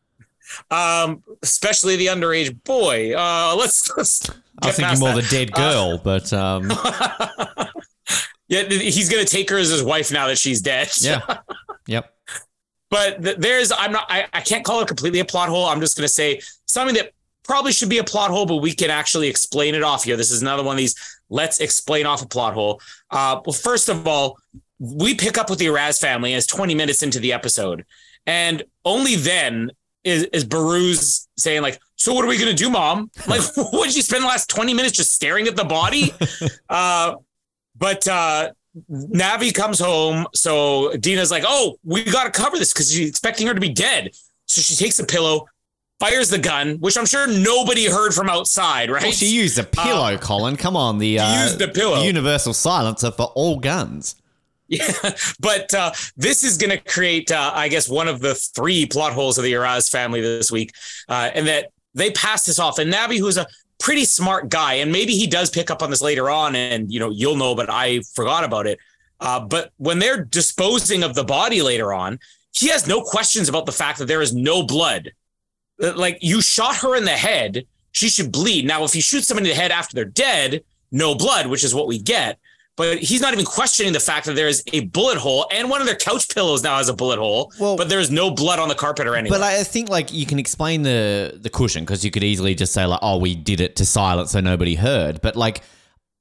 um, 0.72 1.24
especially 1.42 1.96
the 1.96 2.08
underage 2.08 2.64
boy. 2.64 3.16
Uh, 3.18 3.56
let's. 3.58 3.90
let's 3.98 4.30
I 4.62 4.68
was 4.68 4.78
get 4.78 4.86
thinking 4.88 5.00
more 5.00 5.14
that. 5.16 5.24
the 5.24 5.30
dead 5.30 5.50
Uh, 5.56 5.58
girl, 5.58 5.98
but 5.98 6.32
um, 6.32 6.70
yeah, 8.48 8.64
he's 8.70 9.10
gonna 9.10 9.26
take 9.26 9.50
her 9.50 9.58
as 9.58 9.70
his 9.70 9.82
wife 9.84 10.12
now 10.12 10.28
that 10.28 10.38
she's 10.38 10.62
dead. 10.62 10.90
yeah, 11.02 11.40
yep. 11.88 12.13
But 12.94 13.24
th- 13.24 13.38
there's 13.38 13.72
I'm 13.76 13.92
not 13.92 14.06
I, 14.08 14.28
I 14.34 14.42
can't 14.42 14.64
call 14.64 14.80
it 14.82 14.88
completely 14.88 15.20
a 15.20 15.26
plot 15.26 15.50
hole. 15.50 15.66
I'm 15.66 15.80
just 15.80 15.98
gonna 15.98 16.08
say 16.08 16.40
something 16.68 16.94
that 16.94 17.12
probably 17.42 17.72
should 17.72 17.90
be 17.90 17.98
a 17.98 18.04
plot 18.04 18.30
hole, 18.30 18.46
but 18.46 18.58
we 18.58 18.72
can 18.72 18.92
actually 18.92 19.30
explain 19.30 19.74
it 19.74 19.82
off 19.82 20.04
here. 20.04 20.16
This 20.16 20.30
is 20.30 20.44
another 20.44 20.62
one 20.62 20.76
of 20.76 20.78
these 20.78 20.94
let's 21.28 21.60
explain 21.60 22.06
off 22.06 22.22
a 22.22 22.28
plot 22.28 22.54
hole. 22.54 22.80
Uh, 23.10 23.42
well, 23.44 23.54
first 23.54 23.90
of 23.90 24.08
all, 24.08 24.38
we 24.78 25.16
pick 25.16 25.40
up 25.40 25.50
with 25.50 25.58
the 25.58 25.66
Araz 25.66 26.00
family 26.00 26.36
as 26.36 26.46
20 26.46 26.76
minutes 26.76 27.02
into 27.02 27.20
the 27.20 27.34
episode, 27.34 27.84
and 28.28 28.62
only 28.86 29.16
then 29.16 29.72
is 30.04 30.26
is 30.26 30.46
Behrooz 30.46 31.28
saying 31.36 31.64
like, 31.64 31.80
"So 31.96 32.14
what 32.14 32.24
are 32.24 32.28
we 32.28 32.38
gonna 32.38 32.54
do, 32.54 32.70
Mom? 32.70 33.10
Like, 33.28 33.42
what 33.56 33.88
did 33.88 33.96
you 33.96 34.04
spend 34.04 34.22
the 34.22 34.28
last 34.28 34.52
20 34.52 34.72
minutes 34.76 34.96
just 34.96 35.16
staring 35.16 35.48
at 35.48 35.56
the 35.56 35.66
body?" 35.66 36.14
uh, 36.70 37.16
but 37.76 38.08
uh, 38.08 38.52
Navi 38.92 39.54
comes 39.54 39.80
home, 39.80 40.26
so 40.34 40.96
Dina's 40.98 41.30
like, 41.32 41.44
"Oh, 41.46 41.78
we 41.84 42.04
got 42.04 42.24
to 42.24 42.32
cover 42.32 42.58
this 42.58 42.74
because 42.74 42.92
she's 42.92 43.08
expecting 43.10 43.46
her 43.48 43.54
to 43.54 43.62
be 43.62 43.70
dead." 43.70 44.12
So 44.46 44.62
she 44.62 44.76
takes 44.76 45.00
a 45.00 45.06
pillow, 45.06 45.48
fires 46.00 46.30
the 46.30 46.40
gun, 46.40 46.78
which 46.80 46.98
I'm 46.98 47.06
sure 47.06 47.28
nobody 47.28 47.86
heard 47.86 48.14
from 48.14 48.30
outside, 48.30 48.90
right? 48.90 49.04
Well, 49.04 49.12
she 49.12 49.28
used 49.28 49.60
a 49.60 49.64
pillow, 49.64 50.18
Colin. 50.18 50.58
Come 50.58 50.76
on, 50.76 50.98
the 50.98 51.20
uh, 51.20 51.44
used 51.44 51.62
a 51.62 51.68
pillow. 51.68 52.02
universal 52.02 52.54
silencer 52.54 53.12
for 53.12 53.28
all 53.36 53.60
guns. 53.60 54.16
Yeah, 54.68 54.92
but 55.40 55.74
uh, 55.74 55.92
this 56.18 56.44
is 56.44 56.58
going 56.58 56.72
to 56.72 56.78
create, 56.78 57.32
uh, 57.32 57.52
I 57.54 57.68
guess, 57.68 57.88
one 57.88 58.08
of 58.08 58.22
the 58.22 58.34
three 58.34 58.86
plot 58.88 59.14
holes 59.14 59.38
of 59.38 59.44
the 59.44 59.54
Araz 59.54 59.90
family 59.92 60.22
this 60.22 60.52
week, 60.52 60.74
uh, 61.10 61.30
and 61.34 61.48
that 61.48 61.72
they 61.94 62.12
pass 62.12 62.46
this 62.46 62.60
off. 62.60 62.80
And 62.80 62.92
Navi, 62.92 63.20
who's 63.20 63.38
a 63.38 63.46
pretty 63.84 64.06
smart 64.06 64.50
guy, 64.50 64.76
and 64.76 64.92
maybe 64.92 65.12
he 65.14 65.28
does 65.28 65.50
pick 65.50 65.70
up 65.70 65.84
on 65.84 65.90
this 65.92 66.02
later 66.02 66.30
on, 66.30 66.56
and 66.56 66.92
you 66.92 67.00
know 67.00 67.12
you'll 67.12 67.36
know, 67.36 67.54
but 67.54 67.70
I 67.70 68.00
forgot 68.16 68.44
about 68.44 68.66
it. 68.66 68.80
Uh, 69.20 69.42
but 69.42 69.72
when 69.78 70.00
they're 70.00 70.24
disposing 70.24 71.04
of 71.04 71.14
the 71.14 71.24
body 71.24 71.62
later 71.62 71.94
on, 71.94 72.18
he 72.54 72.70
has 72.70 72.88
no 72.88 73.02
questions 73.02 73.50
about 73.50 73.66
the 73.66 73.72
fact 73.72 74.00
that 74.00 74.08
there 74.08 74.22
is 74.22 74.34
no 74.34 74.64
blood. 74.64 75.12
Uh, 75.82 75.94
Like 75.96 76.18
you 76.22 76.42
shot 76.42 76.78
her 76.78 76.96
in 76.96 77.04
the 77.04 77.12
head, 77.12 77.66
she 77.92 78.10
should 78.10 78.32
bleed. 78.32 78.66
Now, 78.66 78.84
if 78.86 78.96
you 78.96 79.02
shoot 79.02 79.24
somebody 79.24 79.50
in 79.50 79.56
the 79.56 79.62
head 79.62 79.72
after 79.72 79.96
they're 79.96 80.06
dead, 80.06 80.64
no 80.92 81.14
blood, 81.14 81.48
which 81.48 81.64
is 81.64 81.76
what 81.76 81.88
we 81.88 82.00
get. 82.00 82.40
But 82.76 82.98
he's 82.98 83.22
not 83.22 83.34
even 83.34 83.46
questioning 83.46 83.94
the 83.94 84.00
fact 84.00 84.26
that 84.26 84.36
there 84.36 84.48
is 84.48 84.64
a 84.74 84.82
bullet 84.86 85.18
hole, 85.20 85.46
and 85.52 85.70
one 85.70 85.80
of 85.80 85.86
their 85.86 85.96
couch 85.96 86.28
pillows 86.34 86.64
now 86.64 86.78
has 86.78 86.90
a 86.90 86.94
bullet 86.94 87.20
hole. 87.20 87.54
Well- 87.60 87.78
but 87.78 87.88
there 87.90 88.00
is 88.00 88.10
no 88.10 88.32
blood 88.32 88.58
on 88.60 88.68
the 88.68 88.76
carpet 88.76 89.06
or 89.06 89.16
anything. 89.16 89.38
But 89.38 89.44
I 89.44 89.64
think 89.64 89.90
like 89.90 90.12
you 90.12 90.26
can 90.26 90.40
explain 90.40 90.82
the 90.82 91.38
the 91.40 91.50
cushion 91.50 91.84
because 91.84 92.04
you 92.04 92.10
could 92.12 92.24
easily 92.24 92.56
just 92.56 92.74
say 92.74 92.86
like, 92.86 93.00
oh, 93.04 93.18
we 93.18 93.36
did 93.36 93.62
it 93.62 93.76
to 93.76 93.86
silence 93.86 94.32
so 94.32 94.40
nobody 94.40 94.74
heard. 94.76 95.22
But 95.22 95.36
like, 95.36 95.62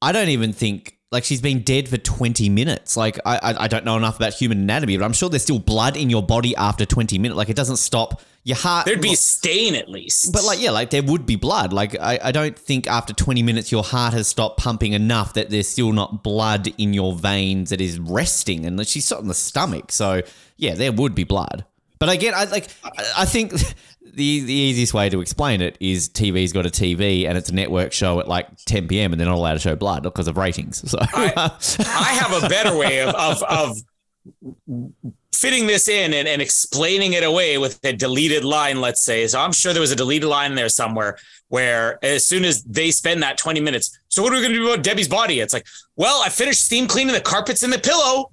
I 0.03 0.13
don't 0.13 0.29
even 0.29 0.53
think 0.53 0.99
like 1.11 1.25
she's 1.25 1.41
been 1.41 1.63
dead 1.63 1.89
for 1.89 1.97
twenty 1.97 2.51
minutes. 2.51 2.97
Like 2.99 3.19
I 3.25 3.37
I, 3.39 3.65
I 3.65 3.69
don't 3.69 3.85
know 3.87 3.97
enough 3.97 4.17
about 4.17 4.35
human 4.35 4.59
anatomy, 4.59 4.97
but 4.99 5.05
I'm 5.05 5.13
sure 5.15 5.31
there's 5.31 5.43
still 5.43 5.59
blood 5.59 5.97
in 5.97 6.11
your 6.11 6.23
body 6.23 6.55
after 6.57 6.85
twenty 6.85 7.19
minutes. 7.19 7.37
Like 7.39 7.49
it 7.49 7.57
doesn't 7.57 7.77
stop 7.77 8.21
your 8.45 8.57
heart. 8.57 8.87
There'd 8.87 9.01
be 9.01 9.13
a 9.13 9.17
stain 9.17 9.75
at 9.75 9.89
least. 9.89 10.33
But 10.33 10.45
like, 10.45 10.61
yeah, 10.61 10.71
like 10.71 10.91
there 10.91 11.03
would 11.03 11.27
be 11.27 11.37
blood. 11.37 11.73
Like, 11.73 11.99
I, 12.01 12.19
I 12.23 12.33
don't 12.33 12.59
think 12.59 12.87
after 12.87 13.13
20 13.13 13.43
minutes 13.43 13.71
your 13.71 13.85
heart 13.85 14.15
has 14.15 14.27
stopped 14.27 14.59
pumping 14.59 14.93
enough 14.95 15.35
that 15.35 15.51
there's 15.51 15.69
still 15.69 15.93
not 15.93 16.23
blood 16.23 16.69
in 16.79 16.93
your 16.93 17.15
veins 17.15 17.71
that 17.71 17.81
is 17.81 17.99
resting. 18.01 18.67
And 18.67 18.85
she's 18.87 19.07
shot 19.07 19.21
in 19.21 19.29
the 19.29 19.35
stomach. 19.35 19.93
So, 19.93 20.23
yeah, 20.57 20.75
there 20.75 20.93
would 20.93 21.15
be 21.15 21.25
blood. 21.25 21.65
But 21.99 22.09
again, 22.09 22.35
I 22.35 22.45
like, 22.45 22.69
I- 22.85 23.13
I 23.19 23.25
think 23.27 23.53
the, 24.03 24.41
the 24.41 24.53
easiest 24.53 24.93
way 24.93 25.09
to 25.09 25.21
explain 25.21 25.61
it 25.61 25.77
is 25.79 26.09
TV's 26.09 26.53
got 26.53 26.67
a 26.67 26.71
TV 26.71 27.29
and 27.29 27.39
it's 27.39 27.49
a 27.49 27.55
network 27.55 27.93
show 27.93 28.19
at 28.19 28.27
like 28.27 28.49
10 28.67 28.89
p.m. 28.89 29.13
and 29.13 29.21
they're 29.21 29.29
not 29.29 29.37
allowed 29.37 29.53
to 29.55 29.61
show 29.61 29.77
blood 29.77 30.03
because 30.03 30.27
of 30.27 30.37
ratings. 30.37 30.91
So, 30.91 30.99
I 31.01 32.19
have 32.29 32.43
a 32.43 32.49
better 32.49 32.77
way 32.77 33.03
of, 33.03 33.15
of, 33.15 33.43
of 33.45 33.77
fitting 35.33 35.67
this 35.67 35.89
in 35.89 36.15
and, 36.15 36.29
and 36.29 36.41
explaining 36.41 37.15
it 37.15 37.25
away 37.25 37.59
with 37.59 37.81
a 37.85 37.93
deleted 37.93 38.45
line, 38.45 38.81
let's 38.81 39.03
say. 39.03 39.27
So 39.27 39.41
I'm 39.41 39.53
sure 39.53 39.73
there 39.73 39.81
was 39.81 39.91
a 39.91 39.97
deleted 39.97 40.29
line 40.29 40.55
there 40.55 40.69
somewhere 40.69 41.19
where 41.49 41.99
as 42.05 42.25
soon 42.25 42.45
as 42.45 42.63
they 42.63 42.91
spend 42.91 43.23
that 43.23 43.39
20 43.39 43.61
minutes, 43.61 43.99
so 44.09 44.23
what 44.23 44.33
are 44.33 44.37
we 44.37 44.43
going 44.43 44.53
to 44.53 44.59
do 44.59 44.71
about 44.73 44.85
Debbie's 44.85 45.09
body? 45.09 45.41
It's 45.41 45.53
like, 45.53 45.67
well, 45.97 46.23
I 46.25 46.29
finished 46.29 46.65
steam 46.65 46.87
cleaning 46.87 47.15
the 47.15 47.21
carpets 47.21 47.63
and 47.63 47.73
the 47.73 47.79
pillow. 47.79 48.31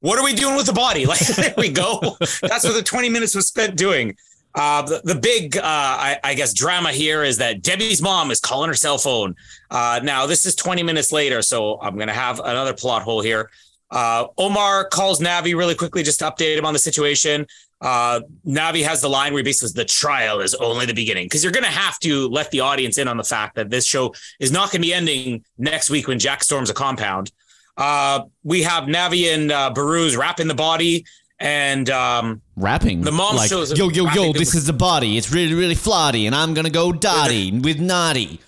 What 0.00 0.18
are 0.18 0.24
we 0.24 0.34
doing 0.34 0.56
with 0.56 0.66
the 0.66 0.72
body? 0.72 1.06
Like, 1.06 1.20
there 1.20 1.54
we 1.56 1.70
go. 1.70 2.00
That's 2.42 2.64
what 2.64 2.74
the 2.74 2.82
20 2.84 3.08
minutes 3.08 3.34
was 3.34 3.46
spent 3.46 3.76
doing. 3.76 4.16
Uh, 4.54 4.82
the, 4.82 5.00
the 5.04 5.14
big, 5.14 5.56
uh, 5.56 5.62
I, 5.62 6.18
I, 6.24 6.34
guess, 6.34 6.52
drama 6.52 6.90
here 6.90 7.22
is 7.22 7.36
that 7.38 7.62
Debbie's 7.62 8.02
mom 8.02 8.30
is 8.30 8.40
calling 8.40 8.68
her 8.68 8.74
cell 8.74 8.98
phone. 8.98 9.36
Uh, 9.70 10.00
now, 10.02 10.26
this 10.26 10.46
is 10.46 10.56
20 10.56 10.82
minutes 10.82 11.12
later, 11.12 11.42
so 11.42 11.78
I'm 11.80 11.94
going 11.94 12.08
to 12.08 12.14
have 12.14 12.40
another 12.40 12.74
plot 12.74 13.02
hole 13.02 13.20
here. 13.20 13.50
Uh, 13.90 14.26
Omar 14.36 14.86
calls 14.88 15.20
Navi 15.20 15.56
really 15.56 15.74
quickly 15.74 16.02
just 16.02 16.18
to 16.18 16.26
update 16.26 16.56
him 16.56 16.66
on 16.66 16.72
the 16.72 16.78
situation. 16.78 17.46
Uh, 17.80 18.20
Navi 18.46 18.84
has 18.84 19.00
the 19.00 19.08
line 19.08 19.32
where 19.32 19.40
he 19.40 19.44
basically 19.44 19.68
says, 19.68 19.72
the 19.72 19.84
trial 19.84 20.40
is 20.40 20.54
only 20.56 20.84
the 20.84 20.94
beginning 20.94 21.26
because 21.26 21.42
you're 21.42 21.52
going 21.52 21.64
to 21.64 21.70
have 21.70 21.98
to 22.00 22.28
let 22.28 22.50
the 22.50 22.60
audience 22.60 22.98
in 22.98 23.06
on 23.06 23.16
the 23.16 23.24
fact 23.24 23.54
that 23.54 23.70
this 23.70 23.86
show 23.86 24.12
is 24.40 24.50
not 24.50 24.72
going 24.72 24.82
to 24.82 24.86
be 24.86 24.92
ending 24.92 25.44
next 25.58 25.88
week 25.88 26.08
when 26.08 26.18
Jack 26.18 26.42
storms 26.42 26.70
a 26.70 26.74
compound. 26.74 27.30
Uh, 27.76 28.24
we 28.42 28.62
have 28.62 28.84
Navi 28.84 29.32
and 29.32 29.52
uh, 29.52 29.72
Behrooz 29.72 30.16
wrapping 30.16 30.48
the 30.48 30.54
body 30.54 31.06
and 31.38 31.88
um, 31.90 32.42
rapping. 32.56 33.02
The 33.02 33.12
mom 33.12 33.36
like, 33.36 33.48
shows 33.48 33.76
yo 33.78 33.88
yo 33.88 34.08
yo. 34.10 34.32
This 34.32 34.54
is 34.56 34.66
the 34.66 34.72
body. 34.72 35.16
It's 35.16 35.32
really 35.32 35.54
really 35.54 35.76
flotty, 35.76 36.26
and 36.26 36.34
I'm 36.34 36.54
gonna 36.54 36.70
go 36.70 36.92
dotty 36.92 37.56
with 37.60 37.78
naughty. 37.78 38.40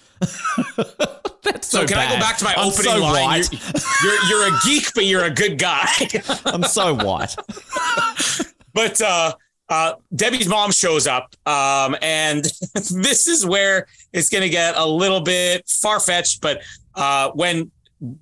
That's 1.44 1.68
so, 1.68 1.80
so 1.80 1.87
can 1.87 1.97
bad. 1.97 2.11
I 2.11 2.14
go 2.14 2.20
back 2.20 2.37
to 2.38 2.44
my 2.44 2.54
I'm 2.54 2.68
opening 2.68 2.92
so 2.92 3.00
line? 3.00 3.25
White. 3.25 3.52
You're, 4.02 4.12
you're, 4.12 4.25
you're 4.25 4.54
a 4.54 4.59
geek, 4.64 4.92
but 4.94 5.06
you're 5.06 5.25
a 5.25 5.30
good 5.30 5.59
guy. 5.59 5.88
I'm 6.44 6.62
so 6.64 6.94
white. 6.94 7.35
but 8.75 9.00
uh, 9.00 9.35
uh, 9.68 9.94
Debbie's 10.14 10.49
mom 10.49 10.70
shows 10.73 11.06
up, 11.06 11.35
um, 11.47 11.97
and 12.02 12.44
this 12.75 13.26
is 13.26 13.47
where 13.47 13.87
it's 14.12 14.28
going 14.28 14.42
to 14.42 14.49
get 14.50 14.76
a 14.76 14.85
little 14.85 15.20
bit 15.20 15.68
far 15.68 16.00
fetched. 16.00 16.40
But 16.40 16.62
uh, 16.94 17.30
when 17.30 17.70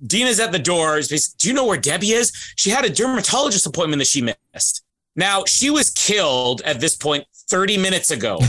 Dina's 0.05 0.39
at 0.39 0.51
the 0.51 0.59
door, 0.59 1.01
do 1.01 1.47
you 1.47 1.53
know 1.53 1.65
where 1.65 1.77
Debbie 1.77 2.11
is? 2.11 2.31
She 2.55 2.69
had 2.69 2.85
a 2.85 2.89
dermatologist 2.89 3.65
appointment 3.65 3.99
that 3.99 4.07
she 4.07 4.21
missed. 4.53 4.83
Now 5.15 5.43
she 5.45 5.69
was 5.69 5.89
killed 5.89 6.61
at 6.61 6.79
this 6.79 6.95
point 6.95 7.25
30 7.49 7.77
minutes 7.77 8.11
ago. 8.11 8.39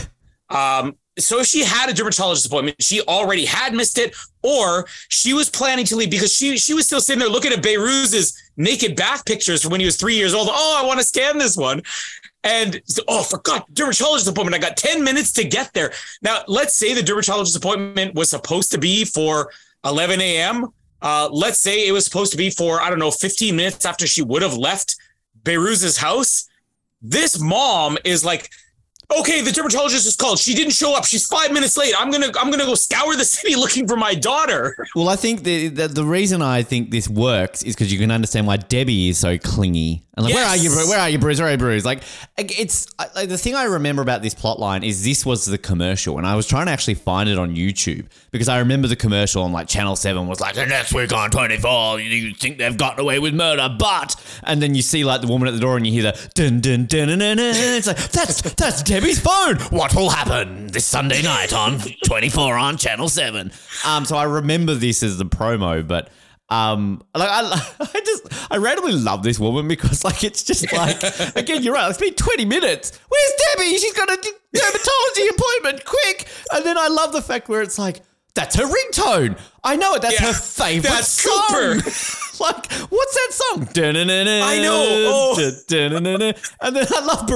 Um, 0.49 0.95
so 1.19 1.43
she 1.43 1.63
had 1.63 1.89
a 1.89 1.93
dermatologist 1.93 2.45
appointment, 2.45 2.81
she 2.81 3.01
already 3.01 3.45
had 3.45 3.73
missed 3.73 3.97
it, 3.97 4.15
or 4.41 4.85
she 5.09 5.33
was 5.33 5.49
planning 5.49 5.85
to 5.85 5.95
leave 5.95 6.09
because 6.09 6.33
she 6.33 6.57
she 6.57 6.73
was 6.73 6.85
still 6.85 7.01
sitting 7.01 7.19
there 7.19 7.29
looking 7.29 7.51
at 7.51 7.61
Behrooz's 7.61 8.51
naked 8.57 8.95
bath 8.95 9.25
pictures 9.25 9.61
from 9.61 9.71
when 9.71 9.79
he 9.79 9.85
was 9.85 9.97
three 9.97 10.15
years 10.15 10.33
old. 10.33 10.47
Oh, 10.49 10.79
I 10.81 10.85
want 10.85 10.99
to 10.99 11.05
scan 11.05 11.37
this 11.37 11.57
one. 11.57 11.81
And 12.43 12.81
oh, 13.07 13.23
forgot 13.23 13.71
dermatologist 13.73 14.27
appointment. 14.27 14.55
I 14.55 14.67
got 14.67 14.75
10 14.75 15.03
minutes 15.03 15.31
to 15.33 15.43
get 15.43 15.73
there. 15.73 15.91
Now, 16.23 16.41
let's 16.47 16.75
say 16.75 16.93
the 16.93 17.03
dermatologist 17.03 17.55
appointment 17.55 18.15
was 18.15 18.29
supposed 18.29 18.71
to 18.71 18.79
be 18.79 19.05
for 19.05 19.51
11 19.85 20.21
a.m. 20.21 20.69
Uh, 21.01 21.29
let's 21.31 21.59
say 21.59 21.87
it 21.87 21.91
was 21.91 22.05
supposed 22.05 22.31
to 22.31 22.37
be 22.37 22.49
for, 22.49 22.81
I 22.81 22.89
don't 22.89 22.99
know, 22.99 23.11
15 23.11 23.55
minutes 23.55 23.85
after 23.85 24.07
she 24.07 24.23
would 24.23 24.41
have 24.41 24.57
left 24.57 24.95
Behrooz's 25.43 25.97
house. 25.97 26.47
This 27.01 27.39
mom 27.39 27.97
is 28.03 28.25
like, 28.25 28.49
okay, 29.19 29.41
the 29.41 29.51
dermatologist 29.51 30.07
is 30.07 30.15
called. 30.15 30.39
She 30.39 30.53
didn't 30.53 30.73
show 30.73 30.95
up. 30.95 31.05
She's 31.05 31.27
five 31.27 31.51
minutes 31.51 31.77
late. 31.77 31.93
I'm 31.97 32.11
gonna 32.11 32.31
I'm 32.39 32.49
gonna 32.51 32.65
go 32.65 32.75
scour 32.75 33.15
the 33.15 33.25
city 33.25 33.55
looking 33.55 33.87
for 33.87 33.97
my 33.97 34.13
daughter. 34.15 34.75
Well, 34.95 35.09
I 35.09 35.15
think 35.15 35.43
the 35.43 35.69
the, 35.69 35.87
the 35.87 36.03
reason 36.03 36.41
I 36.41 36.63
think 36.63 36.91
this 36.91 37.07
works 37.07 37.63
is 37.63 37.75
because 37.75 37.93
you 37.93 37.99
can 37.99 38.11
understand 38.11 38.45
why 38.45 38.57
Debbie 38.57 39.09
is 39.09 39.17
so 39.17 39.37
clingy. 39.37 40.03
And 40.21 40.33
like, 40.33 40.33
yes. 40.33 40.35
where 40.35 40.45
are 40.45 40.57
you? 40.57 40.89
Where 40.89 40.99
are 40.99 41.09
you, 41.09 41.19
Bruce? 41.19 41.39
Where 41.39 41.47
are 41.47 41.51
you, 41.51 41.57
Bruce? 41.57 41.85
Like, 41.85 42.03
it's 42.37 42.87
like, 43.15 43.29
the 43.29 43.37
thing 43.37 43.55
I 43.55 43.63
remember 43.63 44.01
about 44.01 44.21
this 44.21 44.33
plot 44.33 44.59
line 44.59 44.83
is 44.83 45.03
this 45.03 45.25
was 45.25 45.45
the 45.45 45.57
commercial, 45.57 46.17
and 46.17 46.27
I 46.27 46.35
was 46.35 46.47
trying 46.47 46.67
to 46.67 46.71
actually 46.71 46.95
find 46.95 47.29
it 47.29 47.37
on 47.37 47.55
YouTube 47.55 48.05
because 48.31 48.47
I 48.47 48.59
remember 48.59 48.87
the 48.87 48.95
commercial 48.95 49.43
on 49.43 49.51
like 49.51 49.67
Channel 49.67 49.95
Seven 49.95 50.27
was 50.27 50.39
like, 50.39 50.55
the 50.55 50.65
next 50.65 50.93
week 50.93 51.11
on 51.13 51.31
Twenty 51.31 51.57
Four, 51.57 51.99
you 51.99 52.33
think 52.33 52.57
they've 52.57 52.77
gotten 52.77 52.99
away 52.99 53.19
with 53.19 53.33
murder, 53.33 53.73
but 53.77 54.15
and 54.43 54.61
then 54.61 54.75
you 54.75 54.81
see 54.81 55.03
like 55.03 55.21
the 55.21 55.27
woman 55.27 55.47
at 55.47 55.53
the 55.53 55.59
door, 55.59 55.77
and 55.77 55.85
you 55.85 55.93
hear 55.93 56.03
the 56.03 56.29
dun 56.35 56.61
dun 56.61 56.85
dun 56.85 57.07
dun 57.07 57.19
dun. 57.19 57.37
dun. 57.37 57.55
It's 57.55 57.87
like 57.87 57.97
that's 57.97 58.41
that's 58.53 58.83
Debbie's 58.83 59.19
phone. 59.19 59.57
What 59.69 59.95
will 59.95 60.09
happen 60.09 60.67
this 60.67 60.85
Sunday 60.85 61.21
night 61.21 61.53
on 61.53 61.79
Twenty 62.05 62.29
Four 62.29 62.57
on 62.57 62.77
Channel 62.77 63.09
Seven? 63.09 63.51
Um, 63.85 64.05
so 64.05 64.17
I 64.17 64.23
remember 64.23 64.75
this 64.75 65.03
as 65.03 65.17
the 65.17 65.25
promo, 65.25 65.87
but 65.87 66.09
um, 66.51 67.01
like 67.15 67.29
I, 67.29 67.41
I 67.79 68.01
just, 68.05 68.51
I 68.51 68.57
randomly 68.57 68.91
love 68.91 69.23
this 69.23 69.39
woman 69.39 69.69
because 69.69 70.03
like 70.03 70.23
it's 70.23 70.43
just 70.43 70.71
like, 70.73 71.01
again, 71.35 71.63
you're 71.63 71.73
right. 71.73 71.89
It's 71.89 71.97
been 71.97 72.13
20 72.13 72.43
minutes. 72.43 72.99
Where's 73.07 73.33
Debbie? 73.55 73.77
She's 73.77 73.93
got 73.93 74.09
a 74.09 74.17
dermatology 74.17 75.29
appointment. 75.37 75.85
Quick! 75.85 76.27
And 76.53 76.65
then 76.65 76.77
I 76.77 76.89
love 76.89 77.13
the 77.13 77.21
fact 77.21 77.47
where 77.47 77.61
it's 77.61 77.79
like, 77.79 78.01
that's 78.33 78.55
her 78.57 78.65
ringtone. 78.65 79.39
I 79.63 79.77
know 79.77 79.93
it. 79.95 80.01
That's 80.01 80.19
yeah, 80.19 80.27
her 80.27 80.33
favorite 80.33 80.89
that's 80.89 81.07
song. 81.07 81.81
Like, 82.39 82.71
what's 82.89 83.13
that 83.13 83.29
song? 83.31 83.67
I 84.41 84.59
know. 84.61 84.83
Oh. 85.07 85.35
And 86.59 86.75
then 86.75 86.87
I 86.89 87.05
love. 87.05 87.29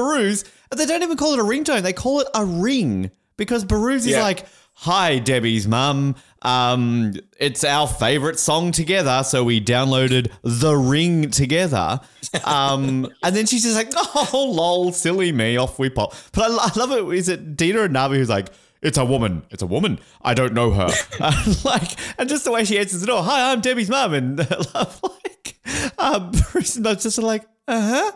And 0.72 0.80
they 0.80 0.86
don't 0.86 1.04
even 1.04 1.16
call 1.16 1.34
it 1.34 1.40
a 1.40 1.44
ringtone. 1.44 1.84
They 1.84 1.94
call 1.94 2.22
it 2.22 2.28
a 2.34 2.44
ring 2.44 3.12
because 3.38 3.64
Behrooz 3.66 4.08
is 4.08 4.18
like, 4.18 4.46
Hi, 4.80 5.20
Debbie's 5.20 5.68
mum. 5.68 6.16
Um, 6.42 7.14
it's 7.40 7.64
our 7.64 7.88
favorite 7.88 8.38
song 8.38 8.72
together, 8.72 9.24
so 9.24 9.44
we 9.44 9.62
downloaded 9.62 10.32
The 10.44 10.76
Ring 10.76 11.32
together. 11.32 12.02
Um, 12.44 13.12
and 13.24 13.36
then 13.36 13.46
she's 13.46 13.64
just 13.64 13.76
like, 13.76 13.92
oh, 13.96 14.52
lol, 14.54 14.92
silly 14.92 15.32
me, 15.32 15.56
off 15.58 15.80
we 15.80 15.90
pop. 15.90 16.14
But 16.34 16.52
I, 16.52 16.56
I 16.56 16.72
love 16.78 16.92
it. 16.92 17.18
Is 17.18 17.30
it 17.30 17.56
Dina 17.56 17.84
and 17.84 17.96
Navi 17.96 18.18
who's 18.18 18.30
like, 18.30 18.50
it's 18.82 18.98
a 18.98 19.06
woman. 19.06 19.44
It's 19.50 19.64
a 19.64 19.66
woman. 19.66 19.98
I 20.22 20.34
don't 20.34 20.54
know 20.54 20.72
her. 20.72 20.90
uh, 21.20 21.54
like, 21.64 21.98
and 22.20 22.30
just 22.30 22.44
the 22.44 22.52
way 22.52 22.66
she 22.66 22.78
answers 22.78 23.02
it 23.02 23.10
all. 23.10 23.24
Hi, 23.24 23.54
I'm 23.54 23.62
Debbie's 23.62 23.90
mum, 23.90 24.14
and 24.14 24.38
like, 24.38 25.58
um, 25.98 26.32
just 26.34 27.18
like, 27.18 27.46
uh 27.68 27.82
huh. 27.82 28.12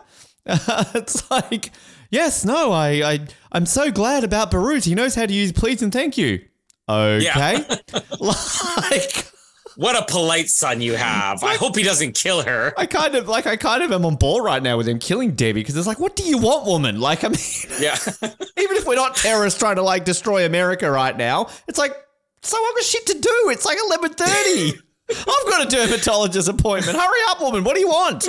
Uh, 0.46 0.84
it's 0.94 1.30
like, 1.30 1.70
yes, 2.10 2.44
no, 2.44 2.70
I, 2.70 2.88
I, 3.12 3.26
I'm 3.50 3.66
so 3.66 3.90
glad 3.90 4.24
about 4.24 4.50
Behrooz. 4.50 4.84
He 4.84 4.94
knows 4.94 5.14
how 5.14 5.26
to 5.26 5.32
use 5.32 5.52
please 5.52 5.82
and 5.82 5.92
thank 5.92 6.16
you. 6.16 6.44
Okay. 6.90 7.22
Yeah. 7.22 8.00
like 8.20 9.30
what 9.76 9.96
a 9.96 10.04
polite 10.04 10.48
son 10.48 10.80
you 10.80 10.94
have. 10.94 11.42
Like, 11.42 11.52
I 11.52 11.56
hope 11.56 11.76
he 11.76 11.82
doesn't 11.82 12.14
kill 12.14 12.42
her. 12.42 12.74
I 12.76 12.86
kind 12.86 13.14
of 13.14 13.28
like 13.28 13.46
I 13.46 13.56
kind 13.56 13.82
of 13.82 13.92
am 13.92 14.04
on 14.04 14.16
board 14.16 14.44
right 14.44 14.62
now 14.62 14.76
with 14.76 14.88
him 14.88 14.98
killing 14.98 15.30
Debbie 15.32 15.60
because 15.60 15.76
it's 15.76 15.86
like, 15.86 15.98
what 15.98 16.16
do 16.16 16.22
you 16.22 16.38
want, 16.38 16.66
woman? 16.66 17.00
Like, 17.00 17.24
I 17.24 17.28
mean, 17.28 17.38
yeah. 17.80 17.96
even 18.22 18.76
if 18.76 18.86
we're 18.86 18.96
not 18.96 19.16
terrorists 19.16 19.58
trying 19.58 19.76
to 19.76 19.82
like 19.82 20.04
destroy 20.04 20.44
America 20.44 20.90
right 20.90 21.16
now, 21.16 21.48
it's 21.66 21.78
like, 21.78 21.94
so 22.42 22.56
I've 22.56 22.74
got 22.74 22.84
shit 22.84 23.06
to 23.06 23.14
do. 23.14 23.48
It's 23.50 23.64
like 23.64 23.78
eleven 23.86 24.12
thirty. 24.12 24.72
I've 25.10 25.50
got 25.50 25.66
a 25.66 25.68
dermatologist 25.68 26.48
appointment. 26.48 26.96
Hurry 26.96 27.20
up, 27.28 27.40
woman. 27.40 27.64
What 27.64 27.74
do 27.74 27.80
you 27.80 27.88
want? 27.88 28.28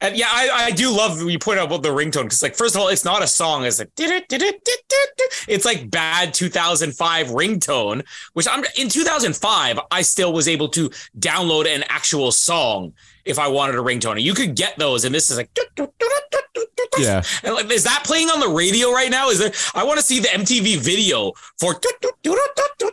And 0.00 0.16
yeah, 0.16 0.28
I, 0.30 0.66
I 0.66 0.70
do 0.70 0.94
love 0.94 1.20
you 1.22 1.38
point 1.38 1.58
out 1.58 1.66
about 1.66 1.82
the 1.82 1.88
ringtone 1.88 2.24
because, 2.24 2.42
like, 2.42 2.54
first 2.54 2.74
of 2.74 2.80
all, 2.80 2.88
it's 2.88 3.04
not 3.04 3.22
a 3.22 3.26
song. 3.26 3.64
It's 3.64 3.78
like 3.78 3.94
did 3.94 4.10
it 4.10 4.28
did 4.28 4.42
it 4.42 4.62
did 4.64 4.82
it. 4.88 5.44
it's 5.48 5.64
like 5.64 5.90
bad 5.90 6.34
2005 6.34 7.28
ringtone, 7.28 8.04
which 8.34 8.46
I'm 8.48 8.64
in 8.78 8.88
2005. 8.88 9.80
I 9.90 10.02
still 10.02 10.32
was 10.32 10.48
able 10.48 10.68
to 10.70 10.90
download 11.18 11.66
an 11.66 11.84
actual 11.88 12.30
song 12.30 12.92
if 13.28 13.38
I 13.38 13.48
wanted 13.48 13.76
a 13.76 13.78
ringtone. 13.78 14.12
And 14.12 14.22
you 14.22 14.34
could 14.34 14.56
get 14.56 14.76
those, 14.78 15.04
and 15.04 15.14
this 15.14 15.30
is 15.30 15.36
like 15.36 15.50
yeah. 16.98 17.22
And 17.44 17.54
like, 17.54 17.70
is 17.70 17.84
that 17.84 18.02
playing 18.04 18.28
on 18.30 18.40
the 18.40 18.48
radio 18.48 18.90
right 18.90 19.10
now? 19.10 19.28
Is 19.28 19.38
there? 19.38 19.52
I 19.74 19.84
want 19.84 19.98
to 19.98 20.04
see 20.04 20.18
the 20.20 20.28
MTV 20.28 20.78
video 20.78 21.32
for. 21.58 21.78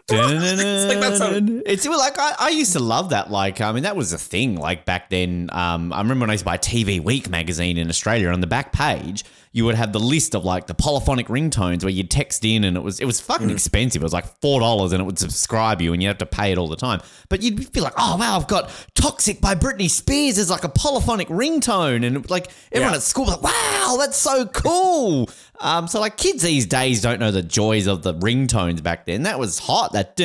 it's 0.08 0.94
like 0.94 1.00
that's 1.00 1.20
it's 1.66 1.86
like 1.86 2.20
I, 2.20 2.36
I 2.40 2.50
used 2.50 2.74
to 2.74 2.80
love 2.80 3.10
that. 3.10 3.32
Like 3.32 3.62
I 3.62 3.72
mean, 3.72 3.84
that 3.84 3.96
was 3.96 4.14
a 4.14 4.18
thing. 4.18 4.56
Like 4.56 4.86
back 4.86 5.10
then, 5.10 5.50
um, 5.52 5.92
I 5.94 6.00
remember 6.00 6.24
when 6.24 6.30
I 6.30 6.34
used 6.34 6.44
to 6.44 6.46
buy 6.46 6.58
TV 6.58 7.02
Week 7.02 7.30
magazine 7.30 7.78
in 7.78 7.90
Australia. 7.90 8.30
On 8.30 8.42
the 8.42 8.48
back 8.48 8.72
page, 8.72 9.24
you 9.56 9.64
would 9.64 9.76
have 9.76 9.94
the 9.94 10.02
list 10.02 10.36
of 10.36 10.44
like 10.44 10.68
the 10.68 10.74
polyphonic 10.74 11.28
ringtones 11.28 11.82
where 11.82 11.90
you'd 11.90 12.12
text 12.12 12.44
in 12.44 12.66
and 12.66 12.76
it 12.76 12.84
was 12.84 13.00
it 13.00 13.06
was 13.06 13.22
fucking 13.22 13.48
mm. 13.48 13.54
expensive. 13.54 14.02
It 14.02 14.04
was 14.04 14.12
like 14.12 14.26
four 14.42 14.60
dollars 14.60 14.92
and 14.92 15.02
it 15.02 15.06
would 15.06 15.18
subscribe 15.18 15.82
you 15.82 15.94
and 15.94 16.04
you'd 16.04 16.10
have 16.10 16.18
to 16.18 16.26
pay 16.26 16.52
it 16.52 16.58
all 16.58 16.68
the 16.68 16.76
time. 16.76 17.00
But 17.30 17.42
you'd 17.42 17.72
be 17.72 17.80
like, 17.80 17.94
oh 17.98 18.18
wow, 18.18 18.36
I've 18.36 18.50
got 18.50 18.70
Toxic 18.96 19.40
by 19.40 19.56
Britney 19.56 19.90
Spears 19.90 20.38
as 20.40 20.50
like 20.50 20.66
a 20.66 20.70
polyphonic 20.70 21.30
ringtone, 21.30 22.06
and 22.06 22.30
like 22.30 22.52
everyone 22.74 22.92
yeah. 22.92 22.98
at 22.98 23.04
school 23.04 23.24
was 23.24 23.36
like, 23.36 23.44
wow, 23.44 23.96
that's 23.98 24.18
so 24.18 24.46
cool. 24.48 25.30
Um, 25.60 25.88
so 25.88 26.00
like 26.00 26.18
kids 26.18 26.44
these 26.44 26.66
days 26.66 27.02
don't 27.02 27.20
know 27.20 27.32
the 27.32 27.42
joys 27.42 27.88
of 27.88 28.04
the 28.04 28.14
ringtones 28.16 28.84
back 28.84 29.06
then. 29.06 29.24
That 29.24 29.40
was 29.40 29.60
hot. 29.60 29.94
That 29.94 30.18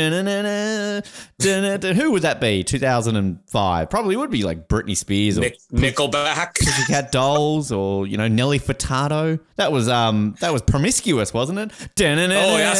who 1.96 2.10
would 2.12 2.22
that 2.22 2.40
be? 2.40 2.64
Two 2.64 2.78
thousand 2.78 3.16
and 3.16 3.38
five. 3.46 3.90
Probably 3.90 4.16
would 4.16 4.30
be 4.30 4.42
like 4.42 4.68
Britney 4.68 4.96
Spears 4.96 5.38
or 5.38 5.42
Nick, 5.42 5.58
Nickelback, 5.72 6.58
Pussycat 6.58 7.12
Dolls, 7.12 7.72
or 7.72 8.06
you 8.06 8.16
know 8.16 8.28
Nelly 8.28 8.58
Furtado. 8.58 9.40
That 9.56 9.72
was 9.72 9.88
um 9.88 10.36
that 10.40 10.52
was 10.52 10.62
promiscuous, 10.62 11.32
wasn't 11.32 11.58
it? 11.58 11.72
Oh 12.36 12.56
yeah. 12.56 12.74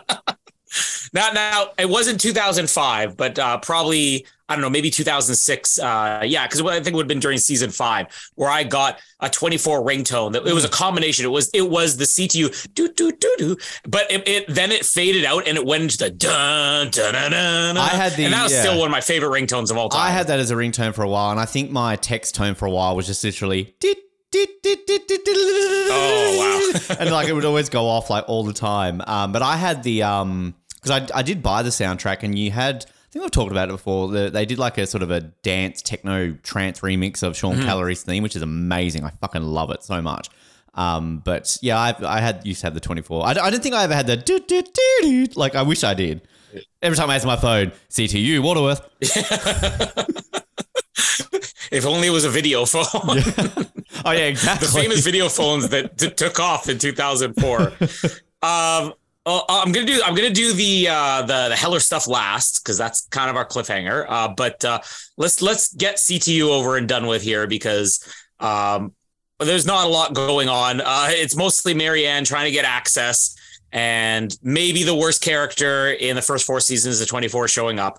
now, 1.12 1.30
now 1.32 1.68
it 1.78 1.88
wasn't 1.88 2.20
2005, 2.20 3.16
but 3.16 3.38
uh, 3.38 3.58
probably 3.58 4.26
I 4.50 4.54
don't 4.54 4.62
know, 4.62 4.68
maybe 4.70 4.90
2006. 4.90 5.78
Uh, 5.78 6.22
yeah, 6.26 6.44
because 6.44 6.60
I 6.60 6.74
think 6.80 6.88
it 6.88 6.94
would 6.94 7.04
have 7.04 7.08
been 7.08 7.20
during 7.20 7.38
season 7.38 7.70
five 7.70 8.08
where 8.34 8.50
I 8.50 8.64
got 8.64 8.98
a 9.20 9.30
24 9.30 9.82
ringtone. 9.86 10.32
That 10.32 10.44
it 10.44 10.52
was 10.52 10.64
a 10.64 10.68
combination. 10.68 11.24
It 11.24 11.28
was 11.28 11.48
it 11.54 11.70
was 11.70 11.96
the 11.96 12.04
CTU 12.04 12.74
do 12.74 12.92
do 12.92 13.12
do 13.12 13.34
do, 13.38 13.56
but 13.86 14.10
it, 14.10 14.26
it 14.26 14.44
then 14.48 14.72
it 14.72 14.84
faded 14.84 15.24
out 15.24 15.46
and 15.46 15.56
it 15.56 15.64
went 15.64 15.84
into 15.84 15.98
the 15.98 16.10
dun 16.10 16.90
dun 16.90 17.14
dun 17.14 17.30
dun. 17.30 17.76
I 17.76 17.86
had 17.90 18.14
the- 18.14 18.24
and 18.24 18.34
that 18.34 18.42
was 18.42 18.52
yeah. 18.52 18.62
still 18.62 18.78
one 18.78 18.88
of 18.88 18.90
my 18.92 19.00
favorite 19.00 19.30
ringtones 19.30 19.70
of 19.70 19.76
all 19.76 19.88
time. 19.88 20.00
I 20.02 20.10
had 20.10 20.26
that 20.26 20.40
as 20.40 20.50
a 20.50 20.56
ringtone 20.56 20.94
for 20.94 21.04
a 21.04 21.08
while, 21.08 21.30
and 21.30 21.38
I 21.38 21.44
think 21.44 21.70
my 21.70 21.94
text 21.94 22.34
tone 22.34 22.56
for 22.56 22.66
a 22.66 22.70
while 22.70 22.96
was 22.96 23.06
just 23.06 23.22
literally. 23.22 23.76
"Dit, 23.78 23.98
dit, 24.32 24.48
dit, 24.64 24.84
dit, 24.84 25.06
dit, 25.06 25.24
dit, 25.24 25.36
Oh, 25.92 26.72
wow! 26.88 26.96
and 26.98 27.10
like 27.12 27.28
it 27.28 27.32
would 27.34 27.44
always 27.44 27.68
go 27.68 27.86
off 27.86 28.10
like 28.10 28.24
all 28.26 28.42
the 28.42 28.52
time. 28.52 29.00
Um, 29.06 29.30
but 29.30 29.42
I 29.42 29.56
had 29.56 29.84
the 29.84 30.02
um 30.02 30.54
because 30.82 30.90
I 31.12 31.18
I 31.18 31.22
did 31.22 31.40
buy 31.40 31.62
the 31.62 31.70
soundtrack, 31.70 32.24
and 32.24 32.36
you 32.36 32.50
had. 32.50 32.86
I 33.10 33.12
think 33.12 33.24
I've 33.24 33.32
talked 33.32 33.50
about 33.50 33.68
it 33.68 33.72
before. 33.72 34.06
The, 34.06 34.30
they 34.30 34.46
did 34.46 34.60
like 34.60 34.78
a 34.78 34.86
sort 34.86 35.02
of 35.02 35.10
a 35.10 35.20
dance 35.20 35.82
techno 35.82 36.32
trance 36.44 36.78
remix 36.78 37.24
of 37.24 37.36
Sean 37.36 37.60
Callery's 37.60 38.04
theme, 38.04 38.22
which 38.22 38.36
is 38.36 38.42
amazing. 38.42 39.02
I 39.02 39.10
fucking 39.10 39.42
love 39.42 39.72
it 39.72 39.82
so 39.82 40.00
much. 40.00 40.28
Um, 40.74 41.18
but 41.18 41.58
yeah, 41.60 41.76
I, 41.76 41.96
I 42.02 42.20
had 42.20 42.46
used 42.46 42.60
to 42.60 42.68
have 42.68 42.74
the 42.74 42.80
24. 42.80 43.26
I, 43.26 43.30
I 43.30 43.50
don't 43.50 43.60
think 43.60 43.74
I 43.74 43.82
ever 43.82 43.96
had 43.96 44.06
the 44.06 44.16
do, 44.16 44.38
do, 44.38 44.62
do, 44.62 44.72
do, 45.02 45.26
like 45.34 45.56
I 45.56 45.62
wish 45.62 45.82
I 45.82 45.94
did. 45.94 46.20
Every 46.82 46.96
time 46.96 47.10
I 47.10 47.14
answer 47.14 47.26
my 47.26 47.34
phone, 47.34 47.72
CTU 47.90 48.38
Waterworth. 48.40 48.88
if 51.72 51.84
only 51.86 52.06
it 52.06 52.10
was 52.10 52.24
a 52.24 52.30
video 52.30 52.64
phone. 52.64 53.66
Oh 54.04 54.12
yeah, 54.12 54.26
exactly. 54.26 54.66
the 54.66 54.72
famous 54.72 55.04
video 55.04 55.28
phones 55.28 55.68
that 55.70 55.98
t- 55.98 56.10
took 56.10 56.40
off 56.40 56.68
in 56.68 56.78
2004. 56.78 57.60
um, 58.42 58.94
uh, 59.26 59.42
I'm 59.48 59.72
gonna 59.72 59.86
do 59.86 60.00
I'm 60.04 60.14
gonna 60.14 60.30
do 60.30 60.52
the 60.52 60.88
uh, 60.88 61.22
the 61.22 61.48
the 61.50 61.56
Heller 61.56 61.80
stuff 61.80 62.08
last 62.08 62.62
because 62.62 62.78
that's 62.78 63.06
kind 63.08 63.28
of 63.28 63.36
our 63.36 63.46
cliffhanger. 63.46 64.06
Uh, 64.08 64.28
but 64.34 64.64
uh, 64.64 64.80
let's 65.16 65.42
let's 65.42 65.74
get 65.74 65.96
CTU 65.96 66.48
over 66.48 66.76
and 66.76 66.88
done 66.88 67.06
with 67.06 67.22
here 67.22 67.46
because 67.46 68.02
um, 68.38 68.94
there's 69.38 69.66
not 69.66 69.86
a 69.86 69.88
lot 69.88 70.14
going 70.14 70.48
on. 70.48 70.80
Uh, 70.80 71.08
it's 71.10 71.36
mostly 71.36 71.74
Marianne 71.74 72.24
trying 72.24 72.46
to 72.46 72.50
get 72.50 72.64
access, 72.64 73.36
and 73.72 74.34
maybe 74.42 74.84
the 74.84 74.94
worst 74.94 75.22
character 75.22 75.90
in 75.90 76.16
the 76.16 76.22
first 76.22 76.46
four 76.46 76.60
seasons 76.60 77.00
of 77.00 77.08
24 77.08 77.48
showing 77.48 77.78
up. 77.78 77.98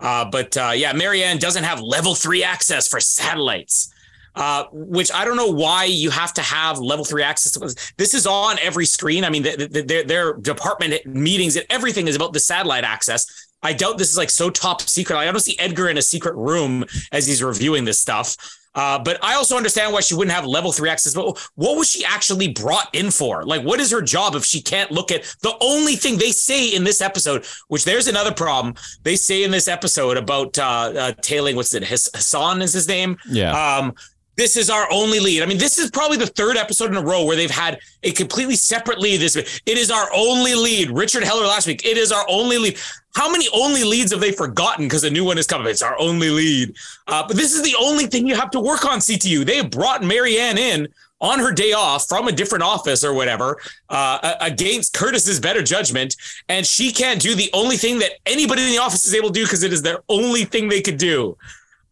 Uh, 0.00 0.24
but 0.24 0.56
uh, 0.56 0.72
yeah, 0.74 0.92
Marianne 0.92 1.38
doesn't 1.38 1.64
have 1.64 1.80
level 1.80 2.16
three 2.16 2.42
access 2.42 2.88
for 2.88 2.98
satellites 2.98 3.92
uh, 4.36 4.64
which 4.70 5.10
I 5.12 5.24
don't 5.24 5.36
know 5.36 5.50
why 5.50 5.84
you 5.84 6.10
have 6.10 6.34
to 6.34 6.42
have 6.42 6.78
level 6.78 7.04
three 7.04 7.22
access 7.22 7.52
to 7.52 7.92
this 7.96 8.14
is 8.14 8.26
on 8.26 8.58
every 8.60 8.86
screen. 8.86 9.24
I 9.24 9.30
mean, 9.30 9.42
th- 9.42 9.72
th- 9.72 9.86
their, 9.86 10.04
their 10.04 10.32
department 10.34 11.06
meetings 11.06 11.56
and 11.56 11.66
everything 11.70 12.06
is 12.06 12.16
about 12.16 12.32
the 12.32 12.40
satellite 12.40 12.84
access. 12.84 13.48
I 13.62 13.72
doubt 13.72 13.98
this 13.98 14.10
is 14.10 14.16
like 14.16 14.30
so 14.30 14.50
top 14.50 14.82
secret. 14.82 15.16
I 15.16 15.24
don't 15.24 15.40
see 15.40 15.58
Edgar 15.58 15.88
in 15.88 15.96
a 15.96 16.02
secret 16.02 16.34
room 16.36 16.84
as 17.12 17.26
he's 17.26 17.42
reviewing 17.42 17.84
this 17.84 17.98
stuff. 17.98 18.36
Uh, 18.76 18.98
but 18.98 19.18
I 19.24 19.34
also 19.34 19.56
understand 19.56 19.94
why 19.94 20.00
she 20.00 20.14
wouldn't 20.14 20.34
have 20.34 20.44
level 20.44 20.70
three 20.70 20.90
access. 20.90 21.14
But 21.14 21.38
what 21.54 21.78
was 21.78 21.90
she 21.90 22.04
actually 22.04 22.48
brought 22.48 22.94
in 22.94 23.10
for? 23.10 23.42
Like, 23.42 23.62
what 23.62 23.80
is 23.80 23.90
her 23.90 24.02
job 24.02 24.34
if 24.34 24.44
she 24.44 24.60
can't 24.60 24.90
look 24.90 25.10
at 25.10 25.22
the 25.40 25.56
only 25.62 25.96
thing 25.96 26.18
they 26.18 26.30
say 26.30 26.68
in 26.68 26.84
this 26.84 27.00
episode? 27.00 27.46
Which 27.68 27.86
there's 27.86 28.06
another 28.06 28.34
problem. 28.34 28.74
They 29.02 29.16
say 29.16 29.44
in 29.44 29.50
this 29.50 29.66
episode 29.66 30.18
about 30.18 30.58
uh, 30.58 30.92
uh 30.94 31.12
tailing. 31.22 31.56
What's 31.56 31.72
it? 31.72 31.84
Hass- 31.84 32.10
Hassan 32.14 32.60
is 32.60 32.74
his 32.74 32.86
name. 32.86 33.16
Yeah. 33.26 33.52
Um, 33.52 33.94
this 34.36 34.56
is 34.56 34.68
our 34.68 34.86
only 34.90 35.18
lead. 35.18 35.42
I 35.42 35.46
mean, 35.46 35.58
this 35.58 35.78
is 35.78 35.90
probably 35.90 36.18
the 36.18 36.26
third 36.26 36.56
episode 36.56 36.90
in 36.90 36.96
a 36.96 37.02
row 37.02 37.24
where 37.24 37.36
they've 37.36 37.50
had 37.50 37.78
a 38.02 38.12
completely 38.12 38.56
separate 38.56 38.98
lead. 38.98 39.20
This 39.20 39.36
week. 39.36 39.62
it 39.66 39.78
is 39.78 39.90
our 39.90 40.08
only 40.14 40.54
lead. 40.54 40.90
Richard 40.90 41.24
Heller 41.24 41.46
last 41.46 41.66
week. 41.66 41.84
It 41.84 41.96
is 41.96 42.12
our 42.12 42.24
only 42.28 42.58
lead. 42.58 42.78
How 43.14 43.30
many 43.30 43.46
only 43.54 43.82
leads 43.82 44.12
have 44.12 44.20
they 44.20 44.32
forgotten 44.32 44.84
because 44.84 45.04
a 45.04 45.10
new 45.10 45.24
one 45.24 45.38
is 45.38 45.46
coming? 45.46 45.66
It's 45.68 45.82
our 45.82 45.98
only 45.98 46.28
lead. 46.28 46.76
Uh, 47.06 47.26
but 47.26 47.36
this 47.36 47.54
is 47.54 47.62
the 47.62 47.74
only 47.80 48.06
thing 48.06 48.26
you 48.26 48.34
have 48.34 48.50
to 48.50 48.60
work 48.60 48.84
on. 48.84 48.98
CTU. 48.98 49.46
They 49.46 49.62
brought 49.62 50.02
Marianne 50.02 50.58
in 50.58 50.88
on 51.20 51.38
her 51.38 51.52
day 51.52 51.72
off 51.72 52.06
from 52.08 52.28
a 52.28 52.32
different 52.32 52.62
office 52.62 53.02
or 53.02 53.14
whatever 53.14 53.56
uh, 53.88 54.34
against 54.40 54.92
Curtis's 54.92 55.40
better 55.40 55.62
judgment, 55.62 56.14
and 56.48 56.66
she 56.66 56.92
can't 56.92 57.20
do 57.20 57.34
the 57.34 57.48
only 57.54 57.76
thing 57.76 57.98
that 58.00 58.12
anybody 58.26 58.62
in 58.62 58.70
the 58.70 58.78
office 58.78 59.06
is 59.06 59.14
able 59.14 59.28
to 59.28 59.34
do 59.34 59.44
because 59.44 59.62
it 59.62 59.72
is 59.72 59.82
their 59.82 60.00
only 60.08 60.44
thing 60.44 60.68
they 60.68 60.82
could 60.82 60.98
do. 60.98 61.36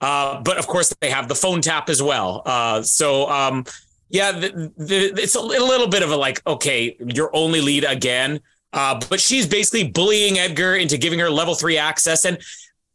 Uh, 0.05 0.38
but 0.43 0.59
of 0.59 0.67
course, 0.67 0.93
they 1.01 1.09
have 1.09 1.29
the 1.29 1.35
phone 1.35 1.62
tap 1.62 1.88
as 1.88 2.03
well. 2.03 2.43
Uh, 2.45 2.83
so, 2.83 3.27
um, 3.31 3.64
yeah, 4.11 4.33
the, 4.33 4.71
the, 4.77 5.14
it's 5.17 5.35
a, 5.35 5.40
little 5.40 5.87
bit 5.87 6.03
of 6.03 6.11
a 6.11 6.17
like, 6.17 6.47
okay, 6.47 6.95
your 7.01 7.35
only 7.35 7.62
lead 7.62 7.85
again. 7.85 8.40
Uh, 8.75 9.01
but 9.09 9.19
she's 9.19 9.47
basically 9.47 9.88
bullying 9.88 10.38
Edgar 10.38 10.75
into 10.77 10.99
giving 10.99 11.19
her 11.21 11.31
level 11.31 11.55
three 11.55 11.79
access. 11.79 12.27
And 12.27 12.38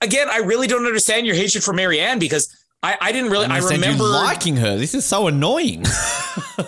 again, 0.01 0.27
I 0.29 0.37
really 0.37 0.67
don't 0.67 0.85
understand 0.85 1.25
your 1.25 1.35
hatred 1.35 1.63
for 1.63 1.73
Marianne 1.73 2.19
because 2.19 2.55
I, 2.83 2.95
I 3.01 3.11
didn't 3.11 3.31
really. 3.31 3.47
I, 3.47 3.55
understand 3.55 3.81
remember 3.81 4.03
liking 4.03 4.57
her. 4.57 4.77
This 4.77 4.93
is 4.93 5.03
so 5.03 5.25
annoying. 5.25 5.85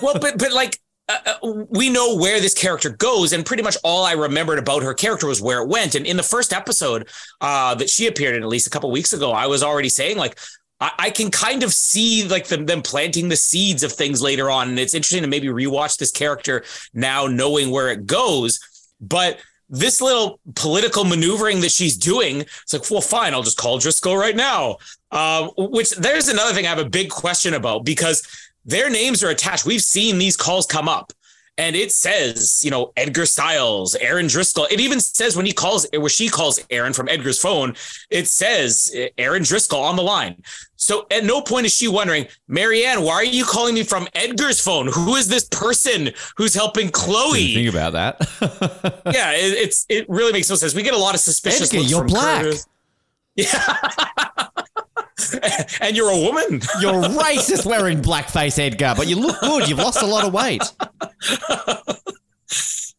well, 0.01 0.13
but 0.19 0.39
but 0.39 0.51
like 0.53 0.79
uh, 1.25 1.65
we 1.69 1.89
know 1.89 2.15
where 2.15 2.39
this 2.39 2.53
character 2.53 2.89
goes, 2.89 3.33
and 3.33 3.45
pretty 3.45 3.63
much 3.63 3.77
all 3.83 4.05
I 4.05 4.13
remembered 4.13 4.59
about 4.59 4.83
her 4.83 4.93
character 4.93 5.27
was 5.27 5.41
where 5.41 5.61
it 5.61 5.69
went. 5.69 5.95
And 5.95 6.05
in 6.05 6.17
the 6.17 6.23
first 6.23 6.53
episode 6.53 7.07
uh, 7.39 7.75
that 7.75 7.89
she 7.89 8.07
appeared 8.07 8.35
in, 8.35 8.43
at 8.43 8.49
least 8.49 8.67
a 8.67 8.69
couple 8.69 8.91
weeks 8.91 9.13
ago, 9.13 9.31
I 9.31 9.47
was 9.47 9.63
already 9.63 9.89
saying 9.89 10.17
like. 10.17 10.37
I, 10.79 10.91
I 10.97 11.09
can 11.11 11.29
kind 11.29 11.61
of 11.61 11.71
see 11.71 12.27
like 12.27 12.47
them, 12.47 12.65
them 12.65 12.81
planting 12.81 13.29
the 13.29 13.35
seeds 13.35 13.83
of 13.83 13.91
things 13.91 14.19
later 14.19 14.49
on, 14.49 14.69
and 14.69 14.79
it's 14.79 14.95
interesting 14.95 15.21
to 15.21 15.27
maybe 15.27 15.47
rewatch 15.47 15.99
this 15.99 16.09
character 16.11 16.63
now, 16.91 17.27
knowing 17.27 17.69
where 17.69 17.89
it 17.89 18.07
goes. 18.07 18.59
But 18.99 19.39
this 19.71 20.01
little 20.01 20.39
political 20.55 21.05
maneuvering 21.05 21.61
that 21.61 21.71
she's 21.71 21.95
doing, 21.95 22.41
it's 22.41 22.73
like, 22.73 22.89
well, 22.91 23.01
fine, 23.01 23.33
I'll 23.33 23.41
just 23.41 23.57
call 23.57 23.77
Driscoll 23.79 24.17
right 24.17 24.35
now. 24.35 24.77
Uh, 25.11 25.49
which 25.57 25.91
there's 25.91 26.27
another 26.27 26.53
thing 26.53 26.65
I 26.65 26.69
have 26.69 26.79
a 26.79 26.89
big 26.89 27.09
question 27.09 27.53
about 27.53 27.85
because 27.85 28.25
their 28.65 28.89
names 28.89 29.23
are 29.23 29.29
attached. 29.29 29.65
We've 29.65 29.81
seen 29.81 30.17
these 30.17 30.37
calls 30.37 30.65
come 30.65 30.87
up. 30.87 31.13
And 31.57 31.75
it 31.75 31.91
says, 31.91 32.63
you 32.63 32.71
know, 32.71 32.91
Edgar 32.95 33.25
Stiles, 33.25 33.93
Erin 33.95 34.27
Driscoll. 34.27 34.65
It 34.71 34.79
even 34.79 34.99
says 34.99 35.35
when 35.35 35.45
he 35.45 35.51
calls, 35.51 35.85
where 35.95 36.09
she 36.09 36.29
calls 36.29 36.59
Erin 36.71 36.93
from 36.93 37.09
Edgar's 37.09 37.39
phone, 37.39 37.75
it 38.09 38.27
says 38.27 38.91
eh, 38.95 39.09
Erin 39.17 39.43
Driscoll 39.43 39.81
on 39.81 39.95
the 39.95 40.01
line. 40.01 40.41
So 40.77 41.05
at 41.11 41.23
no 41.25 41.41
point 41.41 41.67
is 41.67 41.75
she 41.75 41.87
wondering, 41.87 42.25
Marianne, 42.47 43.03
why 43.03 43.13
are 43.13 43.23
you 43.23 43.43
calling 43.45 43.75
me 43.75 43.83
from 43.83 44.07
Edgar's 44.15 44.59
phone? 44.59 44.87
Who 44.87 45.15
is 45.15 45.27
this 45.27 45.43
person 45.43 46.11
who's 46.37 46.55
helping 46.55 46.89
Chloe? 46.89 47.53
Think 47.53 47.69
about 47.69 47.93
that. 47.93 49.01
yeah, 49.13 49.33
it, 49.33 49.53
it's 49.53 49.85
it 49.89 50.09
really 50.09 50.31
makes 50.31 50.49
no 50.49 50.55
sense. 50.55 50.73
We 50.73 50.81
get 50.81 50.95
a 50.95 50.97
lot 50.97 51.13
of 51.13 51.19
suspicious 51.19 51.71
Edgar, 51.71 51.79
looks 51.79 51.91
you're 51.91 51.99
from 51.99 52.07
black. 52.07 52.41
Curtis. 52.43 52.67
Yeah. 53.35 53.77
and 55.81 55.95
you're 55.95 56.09
a 56.11 56.17
woman. 56.17 56.61
You're 56.79 56.93
racist 57.23 57.65
wearing 57.65 58.01
blackface, 58.01 58.59
Edgar, 58.59 58.93
but 58.97 59.07
you 59.07 59.15
look 59.17 59.39
good. 59.39 59.67
You've 59.69 59.79
lost 59.79 60.01
a 60.01 60.05
lot 60.07 60.25
of 60.25 60.33
weight. 60.33 60.63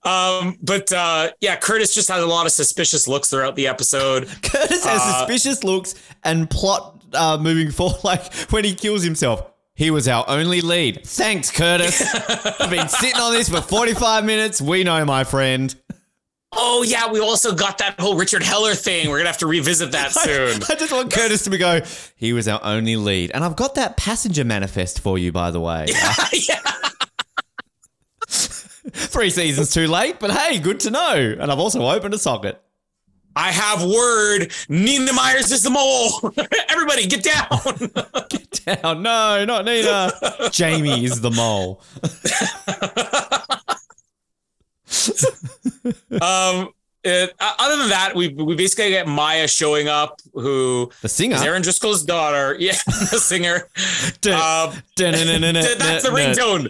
Um, 0.04 0.58
but 0.61 0.92
uh, 0.92 1.30
yeah, 1.40 1.54
Curtis 1.54 1.94
just 1.94 2.08
has 2.08 2.24
a 2.24 2.26
lot 2.26 2.44
of 2.44 2.50
suspicious 2.50 3.06
looks 3.06 3.30
throughout 3.30 3.54
the 3.54 3.68
episode. 3.68 4.26
Curtis 4.42 4.85
has 4.85 5.00
Uh, 5.00 5.18
suspicious 5.18 5.62
looks 5.62 5.94
and 6.24 6.50
plot 6.50 7.00
uh, 7.14 7.38
moving 7.40 7.70
forward. 7.70 8.02
Like 8.02 8.32
when 8.50 8.64
he 8.64 8.74
kills 8.74 9.04
himself, 9.04 9.44
he 9.76 9.92
was 9.92 10.08
our 10.08 10.24
only 10.26 10.61
lead. 10.61 11.06
Thanks, 11.06 11.52
Curtis. 11.52 12.02
I've 12.61 12.68
been 12.70 12.88
sitting 12.88 13.20
on 13.20 13.32
this 13.32 13.48
for 13.48 13.61
45 13.61 14.24
minutes. 14.24 14.61
We 14.61 14.82
know, 14.82 15.04
my 15.04 15.22
friend. 15.22 15.72
Oh 16.54 16.82
yeah, 16.86 17.10
we 17.10 17.18
also 17.18 17.54
got 17.54 17.78
that 17.78 17.98
whole 17.98 18.14
Richard 18.14 18.42
Heller 18.42 18.74
thing. 18.74 19.08
We're 19.08 19.18
gonna 19.18 19.30
have 19.30 19.38
to 19.38 19.46
revisit 19.46 19.92
that 19.92 20.12
soon. 20.12 20.62
I 20.68 20.74
just 20.74 20.92
want 20.92 21.12
Curtis 21.12 21.44
to 21.44 21.50
be 21.50 21.58
go, 21.58 21.80
he 22.16 22.32
was 22.32 22.46
our 22.46 22.60
only 22.62 22.96
lead. 22.96 23.30
And 23.32 23.42
I've 23.44 23.56
got 23.56 23.74
that 23.76 23.96
passenger 23.96 24.44
manifest 24.44 25.00
for 25.00 25.18
you, 25.18 25.32
by 25.32 25.50
the 25.50 25.60
way. 25.60 25.86
yeah. 26.32 26.60
Three 28.28 29.30
seasons 29.30 29.72
too 29.72 29.86
late, 29.86 30.18
but 30.18 30.30
hey, 30.30 30.58
good 30.58 30.80
to 30.80 30.90
know. 30.90 31.36
And 31.40 31.50
I've 31.50 31.58
also 31.58 31.86
opened 31.86 32.14
a 32.14 32.18
socket. 32.18 32.60
I 33.34 33.50
have 33.50 33.82
word. 33.82 34.52
Nina 34.68 35.12
Myers 35.14 35.50
is 35.52 35.62
the 35.62 35.70
mole. 35.70 36.32
Everybody, 36.68 37.06
get 37.06 37.22
down. 37.22 38.28
Get 38.28 38.82
down. 38.82 39.02
No, 39.02 39.44
not 39.46 39.64
Nina. 39.64 40.12
Jamie 40.50 41.04
is 41.04 41.22
the 41.22 41.30
mole. 41.30 41.80
um. 46.20 46.68
it- 47.05 47.35
other 47.40 47.76
than 47.78 47.88
that, 47.88 48.14
we 48.14 48.28
we 48.28 48.55
basically 48.55 48.90
get 48.90 49.09
Maya 49.09 49.48
showing 49.48 49.88
up, 49.88 50.20
who 50.35 50.90
The 51.02 51.09
singer. 51.09 51.35
is 51.37 51.42
Erin 51.42 51.62
Driscoll's 51.62 52.05
daughter. 52.05 52.57
Yeah, 52.61 52.76
the 52.87 53.18
singer. 53.18 53.68
Um, 54.24 54.72
that's 54.96 56.02
the 56.05 56.11
ringtone. 56.12 56.68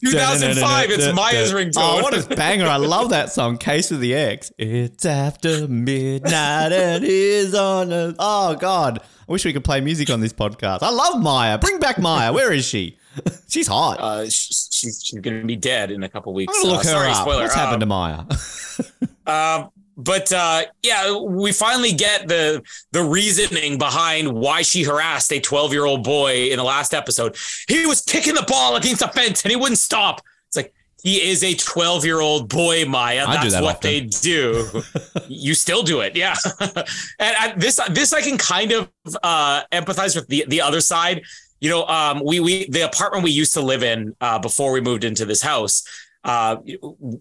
2005. 0.00 0.90
It's 0.90 1.14
Mya's 1.14 1.52
ringtone. 1.52 1.72
Oh, 1.76 2.02
what 2.02 2.14
a 2.16 2.34
banger. 2.34 2.66
I 2.66 2.76
love 2.76 3.10
that 3.10 3.30
song, 3.30 3.58
Case 3.58 3.90
of 3.90 4.00
the 4.00 4.14
Ex. 4.14 4.50
It's 4.58 5.04
after 5.04 5.68
midnight 5.68 6.72
and 6.72 7.04
he's 7.04 7.54
on 7.54 7.92
a. 7.92 8.14
Oh, 8.18 8.54
God. 8.56 9.00
I 9.28 9.32
wish 9.32 9.44
we 9.44 9.52
could 9.52 9.64
play 9.64 9.80
music 9.82 10.08
on 10.08 10.20
this 10.20 10.32
podcast. 10.32 10.78
I 10.82 10.90
love 10.90 11.20
Mya. 11.22 11.58
Bring 11.58 11.78
back 11.78 11.98
Mya. 11.98 12.32
Where 12.32 12.52
is 12.52 12.64
she? 12.64 12.96
She's 13.48 13.66
hot. 13.68 14.00
uh, 14.00 14.24
she's 14.24 14.68
she's, 14.72 15.02
to 15.10 15.44
be 15.44 15.56
dead 15.56 15.90
in 15.90 16.02
a 16.02 16.08
couple 16.08 16.32
weeks. 16.34 16.52
Uh, 16.64 16.76
her 16.76 16.82
sorry, 16.82 17.10
up. 17.10 17.16
spoiler. 17.16 17.42
What's 17.42 17.54
Um, 17.56 17.60
happened 17.60 17.80
to 17.80 17.86
Mya? 17.86 18.26
Um, 19.26 19.70
but 19.96 20.30
uh, 20.32 20.64
yeah, 20.82 21.16
we 21.16 21.50
finally 21.52 21.92
get 21.92 22.28
the 22.28 22.62
the 22.92 23.02
reasoning 23.02 23.78
behind 23.78 24.30
why 24.30 24.60
she 24.62 24.82
harassed 24.82 25.32
a 25.32 25.40
12 25.40 25.72
year 25.72 25.86
old 25.86 26.04
boy 26.04 26.50
in 26.50 26.58
the 26.58 26.64
last 26.64 26.92
episode. 26.92 27.36
He 27.68 27.86
was 27.86 28.02
kicking 28.02 28.34
the 28.34 28.42
ball 28.42 28.76
against 28.76 29.00
the 29.00 29.08
fence 29.08 29.42
and 29.42 29.50
he 29.50 29.56
wouldn't 29.56 29.78
stop. 29.78 30.20
It's 30.48 30.56
like 30.56 30.74
he 31.02 31.22
is 31.30 31.42
a 31.42 31.54
12 31.54 32.04
year 32.04 32.20
old 32.20 32.50
boy, 32.50 32.84
Maya. 32.84 33.24
I 33.26 33.36
That's 33.36 33.54
that 33.54 33.62
what 33.62 33.76
often. 33.76 33.90
they 33.90 34.00
do. 34.02 34.82
you 35.28 35.54
still 35.54 35.82
do 35.82 36.00
it, 36.00 36.14
yeah. 36.16 36.34
and 36.60 36.84
I, 37.18 37.54
this 37.56 37.80
this 37.90 38.12
I 38.12 38.20
can 38.20 38.36
kind 38.36 38.72
of 38.72 38.90
uh, 39.22 39.62
empathize 39.72 40.14
with 40.16 40.26
the 40.28 40.44
the 40.48 40.60
other 40.60 40.82
side. 40.82 41.22
You 41.64 41.70
know, 41.70 41.86
um, 41.86 42.22
we 42.22 42.40
we 42.40 42.68
the 42.68 42.82
apartment 42.82 43.24
we 43.24 43.30
used 43.30 43.54
to 43.54 43.62
live 43.62 43.82
in 43.82 44.14
uh, 44.20 44.38
before 44.38 44.70
we 44.70 44.82
moved 44.82 45.02
into 45.02 45.24
this 45.24 45.40
house. 45.40 45.82
Uh, 46.22 46.56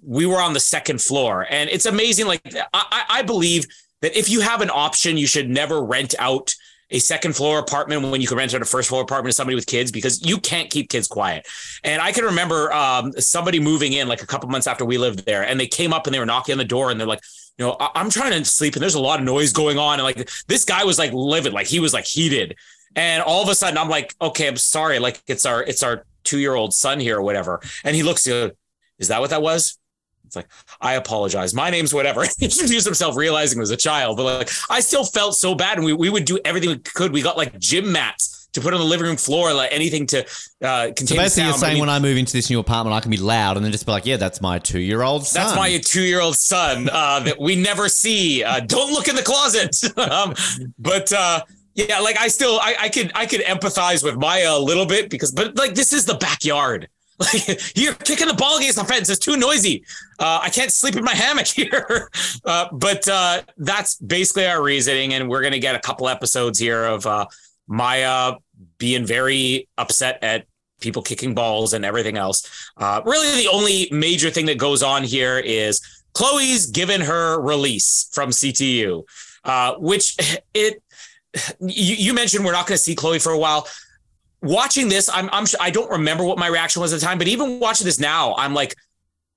we 0.02 0.26
were 0.26 0.42
on 0.42 0.52
the 0.52 0.60
second 0.60 1.00
floor, 1.02 1.48
and 1.50 1.70
it's 1.70 1.86
amazing. 1.86 2.28
Like 2.28 2.42
I, 2.54 2.62
I 2.74 3.04
I 3.20 3.22
believe 3.22 3.66
that 4.02 4.18
if 4.18 4.30
you 4.30 4.42
have 4.42 4.60
an 4.60 4.70
option, 4.70 5.16
you 5.16 5.28
should 5.28 5.50
never 5.50 5.82
rent 5.82 6.14
out 6.20 6.54
a 6.92 7.00
second 7.00 7.38
floor 7.38 7.58
apartment 7.58 8.02
when 8.12 8.20
you 8.20 8.28
can 8.28 8.38
rent 8.38 8.54
out 8.54 8.62
a 8.62 8.66
first 8.66 8.90
floor 8.90 9.02
apartment 9.02 9.32
to 9.32 9.36
somebody 9.38 9.56
with 9.56 9.66
kids 9.66 9.94
because 9.94 10.22
you 10.26 10.38
can't 10.38 10.70
keep 10.70 10.90
kids 10.90 11.08
quiet. 11.08 11.48
And 11.86 12.02
I 12.02 12.12
can 12.12 12.26
remember 12.26 12.70
um, 12.74 13.14
somebody 13.14 13.62
moving 13.62 13.94
in 13.94 14.10
like 14.10 14.24
a 14.24 14.28
couple 14.28 14.50
months 14.50 14.68
after 14.68 14.84
we 14.84 14.98
lived 14.98 15.26
there, 15.26 15.44
and 15.44 15.58
they 15.58 15.68
came 15.68 15.94
up 15.94 16.06
and 16.06 16.14
they 16.14 16.20
were 16.20 16.26
knocking 16.26 16.52
on 16.52 16.60
the 16.60 16.66
door, 16.66 16.92
and 16.92 17.00
they're 17.00 17.08
like, 17.08 17.24
you 17.58 17.64
know, 17.66 17.78
I'm 17.80 18.10
trying 18.10 18.32
to 18.32 18.44
sleep, 18.44 18.74
and 18.76 18.82
there's 18.82 18.96
a 18.96 19.00
lot 19.00 19.20
of 19.20 19.26
noise 19.26 19.54
going 19.54 19.78
on, 19.78 20.00
and 20.00 20.04
like 20.04 20.30
this 20.48 20.66
guy 20.66 20.84
was 20.84 21.00
like 21.00 21.14
livid, 21.14 21.54
like 21.54 21.68
he 21.68 21.80
was 21.80 21.94
like 21.94 22.06
heated, 22.06 22.58
and 22.96 23.24
all 23.24 23.42
of 23.44 23.50
a 23.50 23.56
sudden 23.56 23.78
I'm 23.78 23.90
like, 23.90 24.14
okay, 24.22 24.48
I'm 24.48 24.58
sorry, 24.58 25.00
like 25.00 25.22
it's 25.28 25.46
our 25.46 25.64
it's 25.64 25.84
our 25.84 26.06
two 26.24 26.40
year 26.40 26.56
old 26.56 26.74
son 26.74 27.00
here 27.00 27.18
or 27.18 27.22
whatever, 27.22 27.60
and 27.84 27.96
he 27.96 28.04
looks, 28.04 28.28
uh, 28.28 28.50
is 29.00 29.08
that 29.10 29.20
what 29.22 29.30
that 29.32 29.42
was? 29.42 29.78
It's 30.26 30.36
like, 30.36 30.48
I 30.82 30.94
apologize. 30.94 31.54
My 31.54 31.70
name's 31.70 31.94
whatever. 31.94 32.24
He 32.40 32.46
introduced 32.46 32.86
himself 32.86 33.16
realizing 33.16 33.60
it 33.60 33.62
was 33.62 33.72
a 33.72 33.78
child, 33.78 34.18
but 34.18 34.24
like 34.24 34.50
I 34.70 34.80
still 34.80 35.04
felt 35.06 35.36
so 35.36 35.54
bad. 35.54 35.78
And 35.78 35.86
we, 35.86 35.94
we 35.94 36.10
would 36.10 36.26
do 36.26 36.40
everything 36.44 36.70
we 36.70 36.80
could. 36.80 37.12
We 37.12 37.22
got 37.22 37.38
like 37.38 37.60
gym 37.60 37.92
mats 37.92 38.50
to 38.54 38.62
put 38.62 38.74
on 38.74 38.80
the 38.80 38.86
living 38.86 39.06
room 39.06 39.18
floor, 39.18 39.54
like 39.54 39.72
anything 39.72 40.08
to 40.08 40.24
uh 40.64 40.86
contain 40.96 41.08
So 41.08 41.16
basically, 41.16 41.28
sound. 41.28 41.38
you're 41.38 41.52
But 41.52 41.56
I 41.56 41.60
saying 41.60 41.74
mean, 41.74 41.80
when 41.82 41.90
I 41.90 42.00
move 42.00 42.18
into 42.18 42.34
this 42.34 42.50
new 42.50 42.60
apartment, 42.60 42.96
I 42.96 43.00
can 43.02 43.12
be 43.12 43.18
loud 43.18 43.58
and 43.58 43.66
then 43.66 43.72
just 43.72 43.86
be 43.86 43.92
like, 43.92 44.06
"Yeah, 44.06 44.18
that's 44.18 44.42
my 44.42 44.58
two-year-old 44.60 45.26
son." 45.28 45.44
that's 45.44 45.56
my 45.56 45.78
two-year-old 45.78 46.36
son 46.36 46.90
uh, 46.92 47.20
that 47.22 47.40
we 47.40 47.56
never 47.56 47.88
see. 47.90 48.44
Uh, 48.44 48.60
don't 48.62 48.92
look 48.92 49.08
in 49.08 49.16
the 49.16 49.24
closet. 49.24 49.76
um, 49.98 50.34
but 50.80 51.12
uh, 51.14 51.42
yeah, 51.76 52.00
like 52.00 52.20
I 52.20 52.28
still, 52.28 52.60
I, 52.62 52.76
I 52.80 52.90
could, 52.90 53.12
I 53.16 53.26
could 53.26 53.42
empathize 53.42 54.04
with 54.04 54.18
Maya 54.18 54.52
a 54.52 54.60
little 54.60 54.86
bit 54.86 55.10
because, 55.10 55.32
but 55.32 55.56
like 55.56 55.74
this 55.74 55.94
is 55.94 56.06
the 56.06 56.16
backyard. 56.16 56.90
Like 57.20 57.78
you're 57.78 57.94
kicking 57.94 58.28
the 58.28 58.34
ball 58.34 58.58
against 58.58 58.76
the 58.76 58.84
fence. 58.84 59.08
It's 59.08 59.20
too 59.20 59.38
noisy. 59.38 59.86
Uh, 60.20 60.40
I 60.42 60.50
can't 60.50 60.74
sleep 60.74 60.96
in 60.96 61.04
my 61.04 61.14
hammock 61.14 61.46
here. 61.56 62.10
Uh, 62.44 62.68
but 62.72 63.08
uh, 63.08 63.44
that's 63.56 63.96
basically 63.98 64.48
our 64.48 64.62
reasoning, 64.62 65.14
and 65.14 65.30
we're 65.30 65.44
gonna 65.44 65.60
get 65.60 65.76
a 65.76 65.80
couple 65.80 66.10
episodes 66.10 66.58
here 66.58 66.84
of 66.84 67.06
uh, 67.06 67.28
Maya 67.68 68.34
being 68.80 69.06
very 69.06 69.70
upset 69.78 70.24
at 70.24 70.48
people 70.82 71.02
kicking 71.02 71.34
balls 71.34 71.74
and 71.74 71.86
everything 71.86 72.18
else. 72.18 72.72
Uh, 72.78 73.02
really, 73.06 73.44
the 73.44 73.50
only 73.50 73.88
major 73.92 74.30
thing 74.30 74.48
that 74.48 74.58
goes 74.58 74.84
on 74.84 75.04
here 75.04 75.38
is 75.40 75.82
Chloe's 76.14 76.66
given 76.66 77.02
her 77.02 77.40
release 77.40 78.10
from 78.12 78.30
CTU, 78.30 79.04
uh, 79.44 79.76
which 79.76 80.18
it. 80.54 80.83
You, 81.60 81.96
you 81.96 82.14
mentioned 82.14 82.46
we're 82.46 82.52
not 82.52 82.68
going 82.68 82.78
to 82.78 82.84
see 82.84 82.96
Chloe 82.96 83.20
for 83.20 83.32
a 83.32 83.38
while. 83.38 83.68
Watching 84.42 84.90
this, 84.90 85.10
I'm, 85.12 85.30
I'm 85.32 85.46
I 85.60 85.72
don't 85.72 85.90
remember 85.90 86.24
what 86.24 86.38
my 86.38 86.48
reaction 86.48 86.82
was 86.82 86.94
at 86.94 87.00
the 87.00 87.06
time, 87.06 87.18
but 87.18 87.28
even 87.28 87.60
watching 87.60 87.86
this 87.86 88.00
now, 88.00 88.36
I'm 88.36 88.54
like, 88.54 88.76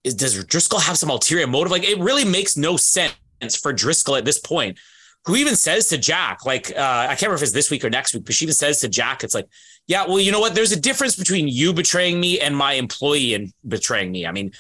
is, 0.04 0.14
does 0.14 0.44
Driscoll 0.44 0.80
have 0.80 0.98
some 0.98 1.11
ulterior 1.11 1.46
motive? 1.46 1.70
Like, 1.70 1.85
it 1.85 1.98
really 1.98 2.24
makes 2.24 2.56
no 2.56 2.76
sense 2.76 3.14
for 3.61 3.72
Driscoll 3.72 4.16
at 4.16 4.24
this 4.24 4.38
point. 4.38 4.78
Who 5.24 5.37
even 5.37 5.56
says 5.56 5.88
to 5.88 5.98
Jack, 5.98 6.44
like, 6.44 6.70
uh, 6.76 6.80
I 6.80 7.09
can't 7.09 7.22
remember 7.22 7.37
if 7.37 7.42
it's 7.42 7.52
this 7.52 7.70
week 7.70 7.85
or 7.85 7.90
next 7.90 8.14
week, 8.14 8.24
but 8.24 8.35
she 8.35 8.44
even 8.44 8.54
says 8.54 8.80
to 8.80 8.88
Jack, 8.88 9.24
it's 9.24 9.35
like, 9.35 9.48
yeah, 9.88 10.06
well, 10.06 10.20
you 10.20 10.30
know 10.30 10.40
what? 10.40 10.54
There's 10.54 10.72
a 10.72 10.80
difference 10.80 11.16
between 11.16 11.48
you 11.48 11.72
betraying 11.72 12.20
me 12.20 12.40
and 12.40 12.56
my 12.56 12.74
employee 12.74 13.35
and 13.35 13.52
betraying 13.66 14.12
me. 14.12 14.26
I 14.26 14.32
mean, 14.32 14.52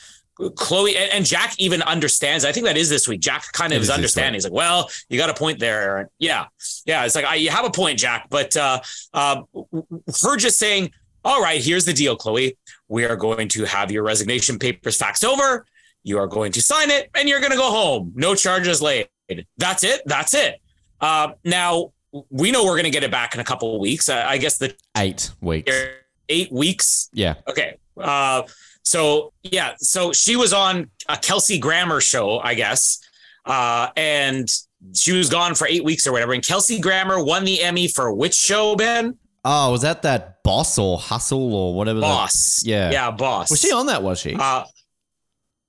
Chloe 0.54 0.96
and, 0.96 1.24
Jack 1.24 1.54
even 1.58 1.82
understands. 1.82 2.44
I 2.44 2.52
think 2.52 2.66
that 2.66 2.76
is 2.76 2.90
this 2.90 3.08
week. 3.08 3.20
Jack 3.20 3.50
kind 3.52 3.72
of 3.72 3.78
It 3.78 3.82
is 3.82 3.90
understanding. 3.90 4.34
He's 4.34 4.44
like, 4.44 4.52
well, 4.52 4.90
you 5.08 5.18
got 5.18 5.30
a 5.30 5.34
point 5.34 5.58
there, 5.58 5.80
Erin. 5.82 6.06
Yeah. 6.18 6.46
Yeah. 6.84 7.04
It's 7.04 7.14
like, 7.14 7.24
I, 7.24 7.36
you 7.36 7.50
have 7.50 7.64
a 7.64 7.70
point, 7.70 7.98
Jack. 7.98 8.26
But 8.28 8.56
uh, 8.56 8.80
uh, 9.14 9.42
her 10.22 10.36
just 10.36 10.58
saying, 10.58 10.90
all 11.24 11.42
right, 11.42 11.62
here's 11.62 11.84
the 11.84 11.92
deal, 11.92 12.16
Chloe. 12.16 12.56
We 12.88 13.04
are 13.04 13.16
going 13.16 13.48
to 13.48 13.64
have 13.64 13.90
your 13.90 14.02
resignation 14.02 14.58
papers 14.58 14.98
faxed 14.98 15.24
over. 15.24 15.66
You 16.02 16.18
are 16.18 16.26
going 16.28 16.52
to 16.52 16.62
sign 16.62 16.90
it 16.90 17.10
and 17.14 17.28
you're 17.28 17.40
going 17.40 17.52
to 17.52 17.58
go 17.58 17.70
home. 17.70 18.12
No 18.14 18.34
charges 18.34 18.80
laid. 18.82 19.08
That's 19.56 19.84
it. 19.84 20.02
That's 20.06 20.34
it. 20.34 20.60
Uh, 21.00 21.32
now, 21.44 21.92
we 22.30 22.50
know 22.50 22.64
we're 22.64 22.72
going 22.72 22.84
to 22.84 22.90
get 22.90 23.02
it 23.02 23.10
back 23.10 23.34
in 23.34 23.40
a 23.40 23.44
couple 23.44 23.74
of 23.74 23.80
weeks. 23.80 24.08
Uh, 24.08 24.24
I 24.26 24.38
guess 24.38 24.58
the 24.58 24.74
eight 24.96 25.30
weeks. 25.40 25.72
eight 26.28 26.52
weeks 26.52 27.10
Yeah, 27.12 27.34
Okay. 27.48 27.76
Uh, 27.96 28.42
so 28.86 29.32
yeah, 29.42 29.72
so 29.78 30.12
she 30.12 30.36
was 30.36 30.52
on 30.52 30.88
a 31.08 31.16
Kelsey 31.16 31.58
Grammer 31.58 32.00
show, 32.00 32.38
I 32.38 32.54
guess, 32.54 33.00
uh, 33.44 33.88
and 33.96 34.48
she 34.94 35.10
was 35.10 35.28
gone 35.28 35.56
for 35.56 35.66
eight 35.66 35.82
weeks 35.82 36.06
or 36.06 36.12
whatever. 36.12 36.32
And 36.34 36.46
Kelsey 36.46 36.78
Grammer 36.78 37.20
won 37.20 37.44
the 37.44 37.60
Emmy 37.62 37.88
for 37.88 38.12
which 38.14 38.34
show, 38.34 38.76
Ben? 38.76 39.18
Oh, 39.44 39.72
was 39.72 39.82
that 39.82 40.02
that 40.02 40.40
boss 40.44 40.78
or 40.78 40.98
hustle 40.98 41.52
or 41.52 41.74
whatever? 41.74 41.98
that- 41.98 42.06
Boss. 42.06 42.62
yeah. 42.64 42.92
yeah, 42.92 43.10
Boss. 43.10 43.50
was 43.50 43.60
she 43.60 43.72
on 43.72 43.86
that? 43.86 44.04
Was 44.04 44.20
she? 44.20 44.36
Uh, 44.38 44.64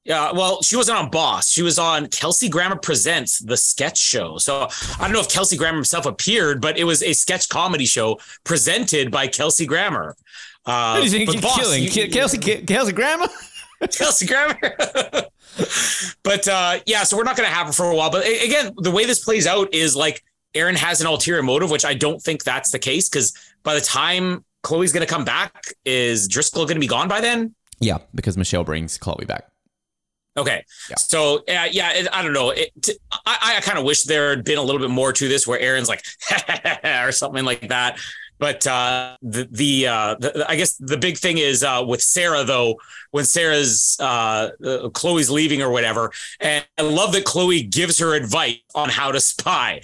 yeah, 0.06 0.32
well, 0.32 0.62
she 0.62 0.76
wasn't 0.76 1.00
on 1.00 1.10
Boss. 1.10 1.50
She 1.50 1.64
was 1.64 1.80
on 1.80 2.08
Kelsey 2.10 2.50
Grammer 2.50 2.76
Presents, 2.78 3.40
the 3.40 3.58
sketch 3.58 3.98
show. 3.98 4.38
So 4.38 4.68
I 5.00 5.02
don't 5.02 5.12
know 5.12 5.20
if 5.22 5.28
Kelsey 5.30 5.58
Grammer 5.58 5.78
himself 5.78 6.06
appeared, 6.06 6.62
but 6.62 6.78
it 6.78 6.84
was 6.84 7.02
a 7.02 7.14
sketch 7.14 7.50
comedy 7.50 7.86
show 7.88 8.20
presented 8.44 9.10
by 9.12 9.26
Kelsey 9.28 9.66
Grammer. 9.66 10.16
Uh, 10.68 11.00
you 11.02 11.10
think 11.10 11.26
but 11.28 11.34
you're 11.36 11.42
Boss, 11.42 11.58
killing? 11.60 11.84
you- 11.84 12.10
Kelsey, 12.10 12.38
Kelsey 12.38 12.92
Grammer? 12.92 13.28
Kelsey 13.92 14.26
Grammer. 14.28 14.60
but 16.24 16.48
uh, 16.48 16.80
yeah, 16.86 17.04
so 17.04 17.18
we're 17.18 17.24
not 17.24 17.38
going 17.38 17.48
to 17.50 17.54
have 17.56 17.68
her 17.68 17.74
for 17.74 17.90
a 17.90 17.96
while. 17.96 18.12
But 18.12 18.26
again, 18.28 18.74
the 18.78 18.92
way 18.92 19.06
this 19.06 19.24
plays 19.24 19.48
out 19.48 19.74
is 19.74 19.96
like 19.96 20.24
Erin 20.54 20.76
has 20.76 21.02
an 21.02 21.08
ulterior 21.08 21.42
motive, 21.44 21.72
which 21.72 21.86
I 21.86 21.94
don't 21.94 22.22
think 22.22 22.44
that's 22.44 22.72
the 22.72 22.80
case 22.80 23.10
because 23.10 23.34
by 23.64 23.76
the 23.76 23.82
time 23.82 24.44
Chloe's 24.64 24.92
going 24.92 25.06
to 25.06 25.12
come 25.12 25.24
back, 25.26 25.74
is 25.86 26.28
Driscoll 26.28 26.66
going 26.66 26.76
to 26.76 26.80
be 26.82 26.88
gone 26.88 27.08
by 27.08 27.22
then? 27.22 27.54
yeah, 27.80 28.00
because 28.16 28.36
Michelle 28.38 28.64
brings 28.64 28.98
Chloe 28.98 29.26
back. 29.26 29.46
Okay. 30.36 30.64
Yeah. 30.90 30.96
So 30.98 31.38
uh, 31.48 31.68
yeah, 31.72 31.94
it, 31.94 32.08
I 32.12 32.22
don't 32.24 32.34
know. 32.34 32.50
It, 32.52 32.72
t- 32.82 32.98
I, 33.26 33.56
I 33.58 33.62
kind 33.62 33.78
of 33.80 33.86
wish 33.86 34.04
there 34.04 34.32
had 34.32 34.44
been 34.44 34.58
a 34.58 34.64
little 34.64 34.82
bit 34.82 34.90
more 34.90 35.14
to 35.14 35.28
this 35.28 35.46
where 35.48 35.60
Erin's 35.60 35.88
like 35.90 36.04
or 36.84 37.12
something 37.12 37.46
like 37.46 37.70
that. 37.70 38.00
But 38.40 38.66
uh, 38.68 39.18
the 39.22 39.48
the, 39.50 39.88
uh, 39.88 40.16
the 40.20 40.46
I 40.48 40.56
guess 40.56 40.76
the 40.76 40.98
big 40.98 41.18
thing 41.18 41.38
is 41.38 41.64
uh, 41.64 41.84
with 41.88 42.02
Sarah 42.02 42.44
though 42.44 42.78
when 43.12 43.26
Sarah's 43.26 43.98
uh, 44.00 44.50
uh, 44.64 44.90
Chloe's 44.90 45.30
leaving 45.30 45.62
or 45.62 45.72
whatever, 45.72 46.12
and 46.40 46.66
I 46.78 46.82
love 46.84 47.14
that 47.14 47.26
Chloe 47.26 47.64
gives 47.64 48.00
her 48.00 48.14
advice 48.14 48.60
on 48.76 48.90
how 48.90 49.12
to 49.12 49.20
spy. 49.20 49.82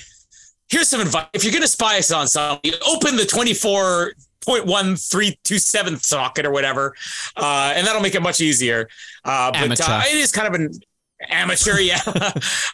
Here's 0.70 0.88
some 0.88 1.02
advice: 1.02 1.28
if 1.34 1.44
you're 1.44 1.52
going 1.52 1.63
to 1.63 1.68
spy 1.68 1.98
us 1.98 2.12
on 2.12 2.28
somebody, 2.28 2.74
open 2.88 3.16
the 3.16 3.26
24 3.26 4.13
point 4.46 4.66
one 4.66 4.96
three 4.96 5.38
two 5.44 5.58
seven 5.58 5.98
socket 5.98 6.46
or 6.46 6.52
whatever, 6.52 6.96
uh, 7.38 7.74
and 7.76 7.88
that'll 7.88 8.02
make 8.02 8.16
it 8.16 8.22
much 8.22 8.42
easier. 8.42 8.88
Uh, 9.24 9.52
but 9.52 9.80
uh, 9.82 10.02
it 10.06 10.18
is 10.18 10.32
kind 10.32 10.48
of 10.48 10.54
an 10.54 10.72
amateur, 11.30 11.80
yeah. 11.80 12.02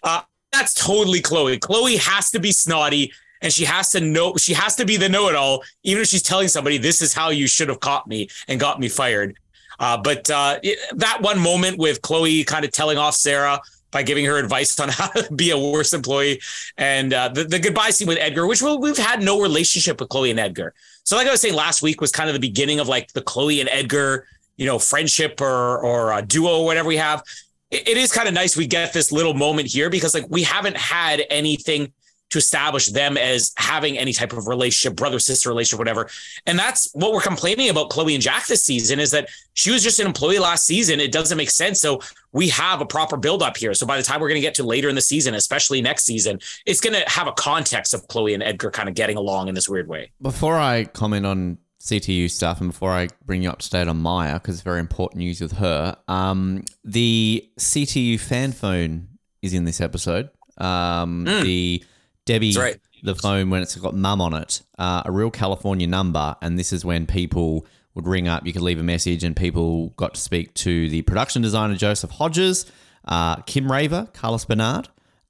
uh, 0.04 0.22
that's 0.52 0.74
totally 0.74 1.22
Chloe. 1.22 1.58
Chloe 1.58 1.98
has 1.98 2.32
to 2.32 2.39
be 2.39 2.52
snotty, 2.52 3.13
and 3.41 3.52
she 3.54 3.65
has 3.65 3.91
to 3.91 3.99
know. 4.02 4.36
She 4.38 4.54
has 4.54 4.75
to 4.78 4.86
be 4.86 4.97
the 4.97 5.10
know-it-all, 5.10 5.63
even 5.84 6.02
if 6.02 6.08
she's 6.10 6.21
telling 6.23 6.47
somebody, 6.47 6.78
"This 6.78 7.02
is 7.02 7.13
how 7.13 7.30
you 7.30 7.47
should 7.47 7.69
have 7.69 7.80
caught 7.80 8.08
me 8.08 8.30
and 8.47 8.60
got 8.60 8.80
me 8.80 8.89
fired." 8.89 9.38
Uh, 9.80 9.97
but 9.97 10.30
uh, 10.30 10.60
it- 10.62 10.80
that 10.97 11.21
one 11.21 11.39
moment 11.39 11.78
with 11.78 12.02
Chloe 12.02 12.43
kind 12.43 12.65
of 12.65 12.71
telling 12.71 12.97
off 12.97 13.15
Sarah 13.15 13.60
by 13.91 14.04
giving 14.04 14.25
her 14.25 14.38
advice 14.38 14.80
on 14.80 14.89
how 14.99 15.08
to 15.08 15.34
be 15.34 15.52
a 15.52 15.58
worse 15.58 15.93
employee, 15.93 16.39
and 16.78 17.13
uh, 17.13 17.30
the, 17.30 17.43
the 17.43 17.60
goodbye 17.60 17.89
scene 17.89 18.08
with 18.08 18.17
Edgar, 18.19 18.45
which 18.45 18.62
we- 18.62 18.78
we've 18.78 18.97
had 18.97 19.21
no 19.23 19.41
relationship 19.41 19.99
with 19.99 20.10
Chloe 20.10 20.32
and 20.32 20.39
Edgar. 20.39 20.73
So, 21.06 21.15
like 21.15 21.28
I 21.28 21.32
was 21.32 21.41
saying 21.41 21.56
last 21.56 21.82
week, 21.82 22.02
was 22.02 22.12
kind 22.12 22.30
of 22.30 22.34
the 22.34 22.39
beginning 22.39 22.80
of 22.80 22.88
like 22.88 23.12
the 23.13 23.21
Chloe 23.21 23.62
and 23.62 23.69
Edgar, 23.69 24.28
you 24.58 24.65
know, 24.65 24.78
friendship 24.80 25.39
or 25.41 25.80
or 25.80 26.12
a 26.12 26.21
duo 26.21 26.60
or 26.60 26.65
whatever 26.65 26.88
we 26.89 26.97
have. 26.97 27.23
It- 27.71 27.88
it 27.88 27.97
is 27.97 28.12
kind 28.12 28.28
of 28.28 28.34
nice 28.34 28.58
we 28.58 28.67
get 28.67 28.93
this 28.93 29.12
little 29.12 29.34
moment 29.34 29.67
here 29.69 29.89
because 29.89 30.13
like 30.13 30.25
we 30.30 30.43
haven't 30.43 30.75
had 30.78 31.23
anything 31.30 31.91
to 32.30 32.38
establish 32.38 32.88
them 32.88 33.18
as 33.18 33.52
having 33.58 33.98
any 33.98 34.13
type 34.13 34.34
of 34.34 34.48
relationship, 34.48 34.96
brother 34.96 35.20
sister 35.20 35.50
relationship, 35.50 35.80
whatever. 35.80 36.10
And 36.46 36.58
that's 36.60 36.89
what 36.94 37.12
we're 37.12 37.22
complaining 37.22 37.70
about 37.70 37.89
Chloe 37.89 38.13
and 38.13 38.22
Jack 38.22 38.46
this 38.48 38.63
season 38.63 39.00
is 39.00 39.12
that 39.12 39.30
she 39.54 39.72
was 39.72 39.84
just 39.84 40.00
an 40.00 40.06
employee 40.06 40.39
last 40.39 40.65
season. 40.65 41.00
It 41.00 41.12
doesn't 41.12 41.38
make 41.38 41.50
sense. 41.50 41.82
So 41.82 42.02
we 42.32 42.48
have 42.50 42.82
a 42.82 42.86
proper 42.86 43.18
build 43.18 43.42
up 43.42 43.58
here. 43.58 43.74
So 43.74 43.86
by 43.88 43.98
the 43.98 44.04
time 44.04 44.22
we're 44.22 44.30
going 44.30 44.42
to 44.42 44.46
get 44.48 44.54
to 44.56 44.63
later 44.63 44.89
in 44.89 44.96
the 44.96 45.02
season, 45.02 45.34
especially 45.34 45.82
next 45.82 46.06
season, 46.06 46.39
it's 46.65 46.80
going 46.82 46.94
to 46.94 47.10
have 47.10 47.28
a 47.28 47.32
context 47.32 47.94
of 47.96 48.08
Chloe 48.08 48.34
and 48.36 48.44
Edgar 48.44 48.70
kind 48.70 48.88
of 48.88 48.94
getting 48.96 49.18
along 49.18 49.48
in 49.48 49.56
this 49.56 49.68
weird 49.68 49.88
way. 49.88 50.12
Before 50.22 50.58
I 50.58 50.84
comment 50.86 51.26
on 51.26 51.58
CTU 51.82 52.30
stuff 52.30 52.62
and 52.62 52.70
before 52.72 52.92
I 52.92 53.08
bring 53.26 53.42
you 53.42 53.50
up 53.50 53.60
to 53.60 53.70
date 53.70 53.88
on 53.88 53.98
Maya, 53.98 54.34
because 54.36 54.56
it's 54.56 54.63
very 54.63 54.80
important 54.80 55.20
news 55.20 55.42
with 55.42 55.54
her, 55.54 55.96
um, 56.08 56.63
the 56.84 57.50
CTU 57.60 58.20
fan 58.20 58.52
phone 58.52 59.08
is 59.42 59.54
in 59.54 59.63
this 59.63 59.82
episode. 59.82 60.30
um, 60.60 61.24
the 61.24 61.84
Debbie. 62.30 62.54
Right. 62.58 62.80
the 63.02 63.15
phone 63.15 63.50
when 63.50 63.62
it's 63.62 63.76
got 63.76 63.96
mum 63.96 64.22
on 64.22 64.34
it, 64.34 64.62
uh, 64.78 65.04
a 65.06 65.12
real 65.12 65.32
California 65.32 65.88
number, 65.88 66.36
and 66.42 66.60
this 66.60 66.72
is 66.72 66.86
when 66.86 67.06
people 67.06 67.65
would 67.96 68.08
ring 68.08 68.28
up. 68.28 68.46
You 68.46 68.54
could 68.54 68.62
leave 68.62 68.80
a 68.80 68.84
message, 68.84 69.24
and 69.24 69.36
people 69.36 69.89
got 69.89 70.13
to 70.13 70.22
speak 70.22 70.54
to 70.56 70.89
the 70.89 71.02
production 71.02 71.42
designer 71.42 71.76
Joseph 71.76 72.12
Hodges, 72.12 72.72
uh, 73.06 73.38
Kim 73.42 73.72
Raver, 73.72 74.08
Carlos 74.13 74.46
Bernard, 74.46 74.89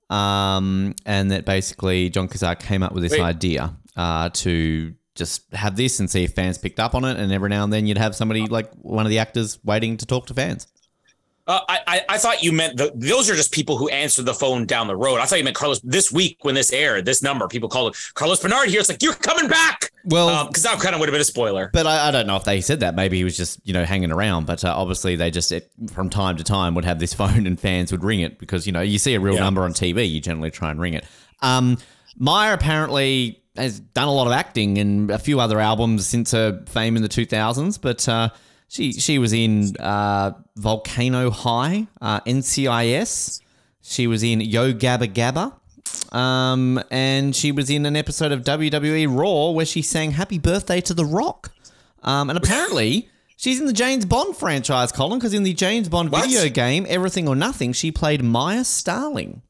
um, 0.09 0.93
and 1.05 1.31
that 1.31 1.45
basically 1.45 2.09
Jon 2.09 2.27
Cassar 2.27 2.55
came 2.55 2.83
up 2.83 2.91
with 2.91 3.03
this 3.03 3.13
Wait. 3.13 3.21
idea 3.21 3.75
uh, 3.95 4.29
to 4.29 4.93
just 5.15 5.53
have 5.53 5.75
this 5.75 5.99
and 5.99 6.09
see 6.09 6.23
if 6.23 6.33
fans 6.33 6.57
picked 6.57 6.79
up 6.79 6.95
on 6.95 7.05
it, 7.05 7.17
and 7.17 7.31
every 7.31 7.49
now 7.49 7.63
and 7.63 7.71
then 7.71 7.85
you'd 7.85 7.97
have 7.97 8.15
somebody 8.15 8.45
like 8.47 8.73
one 8.75 9.05
of 9.05 9.09
the 9.09 9.19
actors 9.19 9.57
waiting 9.63 9.97
to 9.97 10.05
talk 10.05 10.27
to 10.27 10.33
fans. 10.33 10.67
Uh, 11.49 11.61
I, 11.67 11.79
I 11.87 12.01
I 12.09 12.17
thought 12.19 12.43
you 12.43 12.51
meant 12.51 12.77
the, 12.77 12.91
those 12.93 13.27
are 13.27 13.33
just 13.35 13.51
people 13.51 13.75
who 13.75 13.89
answer 13.89 14.21
the 14.21 14.35
phone 14.35 14.67
down 14.67 14.85
the 14.85 14.95
road. 14.95 15.19
I 15.19 15.25
thought 15.25 15.39
you 15.39 15.43
meant 15.43 15.55
Carlos 15.55 15.79
this 15.81 16.11
week 16.11 16.37
when 16.43 16.53
this 16.53 16.71
aired. 16.71 17.05
This 17.05 17.23
number 17.23 17.47
people 17.47 17.67
call 17.69 17.87
it 17.87 17.97
Carlos 18.13 18.39
Bernard 18.39 18.69
here. 18.69 18.79
It's 18.79 18.87
like 18.87 19.01
you're 19.01 19.15
coming 19.15 19.49
back. 19.49 19.91
Well- 20.05 20.45
because 20.45 20.61
that 20.61 20.79
kind 20.79 20.93
of 20.93 20.99
would 20.99 21.09
have 21.09 21.13
been 21.13 21.21
a 21.21 21.25
spoiler. 21.25 21.71
But 21.73 21.87
I, 21.87 22.09
I 22.09 22.11
don't 22.11 22.27
know 22.27 22.35
if 22.35 22.43
they 22.43 22.61
said 22.61 22.81
that. 22.81 22.93
Maybe 22.93 23.17
he 23.17 23.23
was 23.23 23.35
just 23.35 23.59
you 23.63 23.73
know 23.73 23.83
hanging 23.83 24.11
around. 24.11 24.45
But 24.45 24.63
uh, 24.63 24.73
obviously 24.77 25.15
they 25.15 25.31
just 25.31 25.51
it, 25.51 25.71
from 25.91 26.11
time 26.11 26.37
to 26.37 26.43
time 26.43 26.75
would 26.75 26.85
have 26.85 26.99
this 26.99 27.13
phone 27.21 27.47
and 27.47 27.59
fans 27.59 27.91
would 27.91 28.03
ring 28.03 28.19
it 28.19 28.37
because 28.37 28.67
you 28.67 28.71
know 28.71 28.81
you 28.81 28.99
see 28.99 29.15
a 29.15 29.19
real 29.19 29.33
Yeah. 29.33 29.39
number 29.41 29.63
on 29.63 29.73
TV, 29.73 30.07
you 30.07 30.21
generally 30.21 30.51
try 30.51 30.69
and 30.69 30.79
ring 30.79 30.93
it. 30.93 31.03
Um, 31.41 31.79
Mya 32.19 32.53
apparently 32.53 33.41
has 33.55 33.79
done 33.79 34.07
a 34.07 34.13
lot 34.13 34.27
of 34.27 34.33
acting 34.33 34.77
and 34.77 35.09
a 35.09 35.17
few 35.17 35.39
other 35.39 35.59
albums 35.59 36.05
since 36.07 36.31
her 36.31 36.63
fame 36.67 36.95
in 36.95 37.01
the 37.01 37.09
2000s, 37.09 37.81
but. 37.81 38.07
Uh, 38.07 38.29
she, 38.69 38.93
she 38.93 39.17
was 39.19 39.33
in 39.33 39.75
uh, 39.77 40.31
Volcano 40.55 41.29
High, 41.31 41.87
uh, 42.01 42.21
NCIS. 42.21 43.41
She 43.81 44.07
was 44.07 44.23
in 44.23 44.39
Yo 44.41 44.71
Gabba 44.73 45.11
Gabba. 45.13 45.53
Um, 46.15 46.81
and 46.91 47.35
she 47.35 47.51
was 47.51 47.69
in 47.69 47.85
an 47.85 47.95
episode 47.95 48.31
of 48.31 48.41
WWE 48.43 49.07
Raw 49.15 49.51
where 49.51 49.65
she 49.65 49.81
sang 49.81 50.11
Happy 50.11 50.37
Birthday 50.39 50.81
to 50.81 50.93
The 50.93 51.05
Rock. 51.05 51.51
Um, 52.03 52.29
and 52.29 52.37
apparently, 52.37 53.09
she's 53.35 53.59
in 53.59 53.65
the 53.65 53.73
James 53.73 54.05
Bond 54.05 54.35
franchise, 54.37 54.91
Colin, 54.91 55.19
because 55.19 55.33
in 55.33 55.43
the 55.43 55.53
James 55.53 55.89
Bond 55.89 56.11
What? 56.11 56.25
video 56.29 56.49
game, 56.49 56.85
Everything 56.87 57.27
or 57.27 57.35
Nothing, 57.35 57.73
she 57.73 57.91
played 57.91 58.23
Mya 58.23 58.63
Starling. 58.63 59.41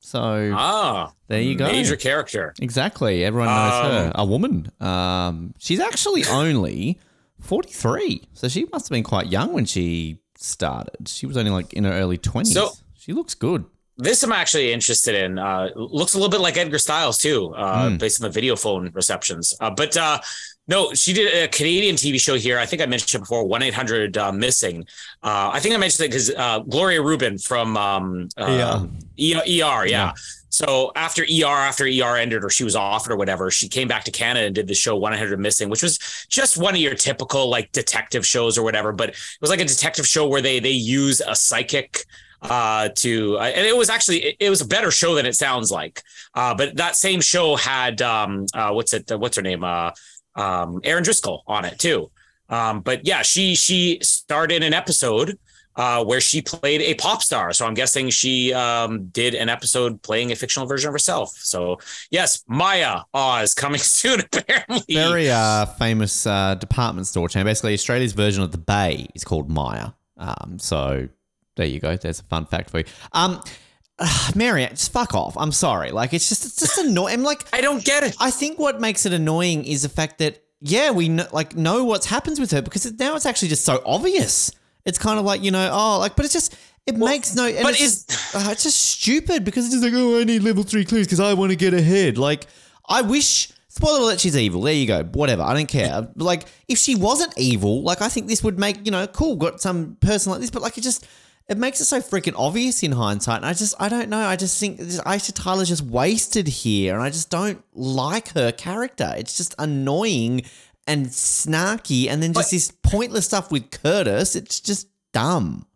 So 0.00 0.52
Ah, 0.54 1.12
there 1.26 1.40
you 1.42 1.54
go. 1.54 1.66
Major 1.66 1.96
character. 1.96 2.54
Exactly. 2.60 3.24
Everyone 3.24 3.48
knows 3.48 3.72
Um, 3.72 3.90
her. 3.90 4.12
A 4.14 4.24
woman. 4.24 4.70
Um, 4.80 5.54
she's 5.58 5.80
actually 5.80 6.24
only 6.26 6.98
43. 7.40 8.22
So 8.34 8.48
she 8.48 8.66
must 8.72 8.86
have 8.88 8.94
been 8.94 9.04
quite 9.04 9.28
young 9.28 9.52
when 9.52 9.64
she 9.64 10.18
started. 10.36 11.08
She 11.08 11.26
was 11.26 11.36
only 11.36 11.50
like 11.50 11.72
in 11.72 11.84
her 11.84 11.92
early 11.92 12.18
20s. 12.18 12.48
So- 12.48 12.72
she 12.98 13.12
looks 13.12 13.34
good. 13.34 13.64
This 14.00 14.22
I'm 14.22 14.30
actually 14.30 14.72
interested 14.72 15.16
in. 15.16 15.38
Uh, 15.40 15.70
looks 15.74 16.14
a 16.14 16.18
little 16.18 16.30
bit 16.30 16.40
like 16.40 16.56
Edgar 16.56 16.78
Stiles 16.78 17.18
too, 17.18 17.52
uh, 17.56 17.88
Hmm. 17.90 17.96
based 17.96 18.22
on 18.22 18.28
the 18.28 18.32
video 18.32 18.54
phone 18.54 18.90
receptions. 18.94 19.54
Uh, 19.60 19.70
but 19.70 19.96
uh, 19.96 20.20
no, 20.68 20.94
she 20.94 21.12
did 21.12 21.34
a 21.34 21.48
Canadian 21.48 21.96
TV 21.96 22.20
show 22.20 22.36
here. 22.36 22.60
I 22.60 22.66
think 22.66 22.80
I 22.80 22.86
mentioned 22.86 23.18
it 23.18 23.24
before, 23.24 23.44
one 23.44 23.60
eight 23.60 23.74
hundred 23.74 24.16
uh, 24.16 24.30
missing. 24.30 24.84
Uh, 25.20 25.50
I 25.52 25.58
think 25.58 25.74
I 25.74 25.78
mentioned 25.78 26.04
it 26.04 26.10
because 26.10 26.30
uh, 26.30 26.60
Gloria 26.60 27.02
Reuben 27.02 27.38
from 27.38 27.76
um, 27.76 28.28
uh, 28.36 28.84
E- 29.16 29.34
ER, 29.34 29.40
yeah. 29.42 29.84
Yeah. 29.86 30.12
So 30.50 30.92
after 30.96 31.22
ER, 31.22 31.46
after 31.46 31.84
ER 31.84 32.16
ended 32.16 32.44
or 32.44 32.50
she 32.50 32.64
was 32.64 32.74
offered 32.76 33.12
or 33.12 33.16
whatever, 33.16 33.50
she 33.50 33.68
came 33.68 33.88
back 33.88 34.04
to 34.04 34.10
Canada 34.10 34.46
and 34.46 34.54
did 34.54 34.66
the 34.66 34.74
show 34.74 34.96
100 34.96 35.38
Missing, 35.38 35.68
which 35.68 35.82
was 35.82 35.98
just 36.28 36.56
one 36.56 36.74
of 36.74 36.80
your 36.80 36.94
typical 36.94 37.48
like 37.48 37.70
detective 37.72 38.26
shows 38.26 38.56
or 38.56 38.62
whatever. 38.62 38.92
But 38.92 39.10
it 39.10 39.16
was 39.40 39.50
like 39.50 39.60
a 39.60 39.64
detective 39.64 40.06
show 40.06 40.26
where 40.26 40.40
they 40.40 40.60
they 40.60 40.70
use 40.70 41.20
a 41.20 41.34
psychic 41.34 42.04
uh 42.42 42.88
to 42.94 43.36
uh, 43.38 43.42
and 43.42 43.66
it 43.66 43.76
was 43.76 43.90
actually 43.90 44.18
it, 44.18 44.36
it 44.38 44.50
was 44.50 44.60
a 44.60 44.66
better 44.66 44.92
show 44.92 45.14
than 45.16 45.26
it 45.26 45.34
sounds 45.34 45.72
like 45.72 46.04
uh 46.34 46.54
but 46.54 46.76
that 46.76 46.94
same 46.94 47.20
show 47.20 47.56
had 47.56 48.00
um 48.00 48.46
uh 48.54 48.70
what's 48.70 48.94
it 48.94 49.10
what's 49.18 49.36
her 49.36 49.42
name 49.42 49.64
uh 49.64 49.90
um 50.36 50.80
Erin 50.84 51.02
Driscoll 51.02 51.42
on 51.48 51.64
it 51.64 51.80
too 51.80 52.12
um 52.48 52.80
but 52.80 53.04
yeah 53.04 53.22
she 53.22 53.56
she 53.56 53.98
starred 54.02 54.52
in 54.52 54.62
an 54.62 54.72
episode 54.72 55.36
uh 55.78 56.04
where 56.04 56.20
she 56.20 56.42
played 56.42 56.82
a 56.82 56.94
pop 56.94 57.22
star 57.22 57.52
so 57.54 57.66
I'm 57.66 57.74
guessing 57.74 58.10
she 58.10 58.52
um 58.52 59.06
did 59.06 59.34
an 59.34 59.48
episode 59.48 60.02
playing 60.02 60.32
a 60.32 60.36
fictional 60.36 60.68
version 60.68 60.88
of 60.88 60.94
herself 60.94 61.30
so 61.30 61.78
yes 62.10 62.44
Maya 62.46 63.00
Oz 63.14 63.54
coming 63.54 63.80
soon 63.80 64.20
apparently 64.20 64.94
Very 64.94 65.30
uh, 65.30 65.66
famous 65.66 66.26
uh, 66.26 66.54
department 66.54 67.06
store 67.06 67.28
chain. 67.28 67.44
Basically, 67.44 67.74
Australia's 67.74 68.12
version 68.12 68.42
of 68.42 68.52
the 68.52 68.58
Bay 68.58 69.06
is 69.14 69.24
called 69.24 69.50
Myer. 69.50 69.92
Um, 70.16 70.58
so 70.58 71.08
there 71.56 71.66
you 71.66 71.80
go. 71.80 71.96
There's 71.96 72.20
a 72.20 72.24
fun 72.24 72.46
fact 72.46 72.70
for 72.70 72.78
you. 72.78 72.84
Um, 73.12 73.40
uh, 73.98 74.30
Mary, 74.34 74.66
just 74.66 74.92
fuck 74.92 75.14
off. 75.14 75.36
I'm 75.36 75.52
sorry. 75.52 75.90
Like 75.90 76.12
it's 76.12 76.28
just 76.28 76.44
it's 76.44 76.56
just 76.56 76.78
annoying. 76.84 77.14
I'm 77.14 77.22
like 77.22 77.46
I 77.52 77.60
don't 77.60 77.84
get 77.84 78.02
it 78.02 78.16
I 78.20 78.30
think 78.30 78.58
what 78.58 78.80
makes 78.80 79.06
it 79.06 79.12
annoying 79.12 79.64
is 79.64 79.82
the 79.82 79.88
fact 79.88 80.18
that 80.18 80.42
yeah, 80.60 80.90
we 80.90 81.08
know, 81.08 81.26
like 81.32 81.56
know 81.56 81.84
what's 81.84 82.06
happens 82.06 82.40
with 82.40 82.50
her 82.50 82.62
because 82.62 82.84
it, 82.84 82.98
now 82.98 83.14
it's 83.14 83.26
actually 83.26 83.48
just 83.48 83.64
so 83.64 83.80
obvious. 83.86 84.50
It's 84.88 84.98
kind 84.98 85.18
of 85.20 85.24
like 85.24 85.44
you 85.44 85.52
know, 85.52 85.70
oh, 85.72 85.98
like, 86.00 86.16
but 86.16 86.24
it's 86.24 86.34
just 86.34 86.56
it 86.86 86.96
makes 86.96 87.34
no. 87.36 87.44
But 87.62 87.74
it's 87.74 87.82
is- 87.82 88.04
just, 88.06 88.34
uh, 88.34 88.50
it's 88.50 88.62
just 88.64 88.78
stupid 88.78 89.44
because 89.44 89.66
it's 89.66 89.74
just 89.74 89.84
like 89.84 89.92
oh, 89.94 90.20
I 90.20 90.24
need 90.24 90.42
level 90.42 90.64
three 90.64 90.84
clues 90.84 91.06
because 91.06 91.20
I 91.20 91.34
want 91.34 91.50
to 91.50 91.56
get 91.56 91.74
ahead. 91.74 92.18
Like 92.18 92.46
I 92.88 93.02
wish. 93.02 93.52
Spoiler 93.70 94.00
alert, 94.00 94.18
she's 94.18 94.36
evil. 94.36 94.62
There 94.62 94.74
you 94.74 94.88
go. 94.88 95.04
Whatever. 95.04 95.42
I 95.42 95.54
don't 95.54 95.68
care. 95.68 96.08
Like, 96.16 96.46
if 96.66 96.78
she 96.78 96.96
wasn't 96.96 97.32
evil, 97.36 97.82
like, 97.84 98.02
I 98.02 98.08
think 98.08 98.26
this 98.26 98.42
would 98.42 98.58
make, 98.58 98.84
you 98.84 98.90
know, 98.90 99.06
cool, 99.06 99.36
got 99.36 99.60
some 99.60 99.96
person 100.00 100.32
like 100.32 100.40
this, 100.40 100.50
but, 100.50 100.62
like, 100.62 100.76
it 100.78 100.80
just, 100.80 101.06
it 101.48 101.58
makes 101.58 101.80
it 101.80 101.84
so 101.84 102.00
freaking 102.00 102.34
obvious 102.36 102.82
in 102.82 102.90
hindsight. 102.90 103.36
And 103.36 103.46
I 103.46 103.52
just, 103.52 103.74
I 103.78 103.88
don't 103.88 104.08
know. 104.08 104.18
I 104.18 104.34
just 104.34 104.58
think 104.58 104.78
this 104.78 105.00
Aisha 105.02 105.32
Tyler's 105.32 105.68
just 105.68 105.82
wasted 105.82 106.48
here. 106.48 106.94
And 106.94 107.02
I 107.04 107.10
just 107.10 107.30
don't 107.30 107.62
like 107.72 108.30
her 108.30 108.50
character. 108.50 109.14
It's 109.16 109.36
just 109.36 109.54
annoying 109.60 110.42
and 110.88 111.06
snarky. 111.06 112.08
And 112.08 112.20
then 112.20 112.32
just 112.32 112.50
But- 112.50 112.50
this 112.50 112.72
pointless 112.82 113.26
stuff 113.26 113.52
with 113.52 113.70
Curtis. 113.70 114.34
It's 114.34 114.58
just 114.58 114.88
dumb. 115.12 115.66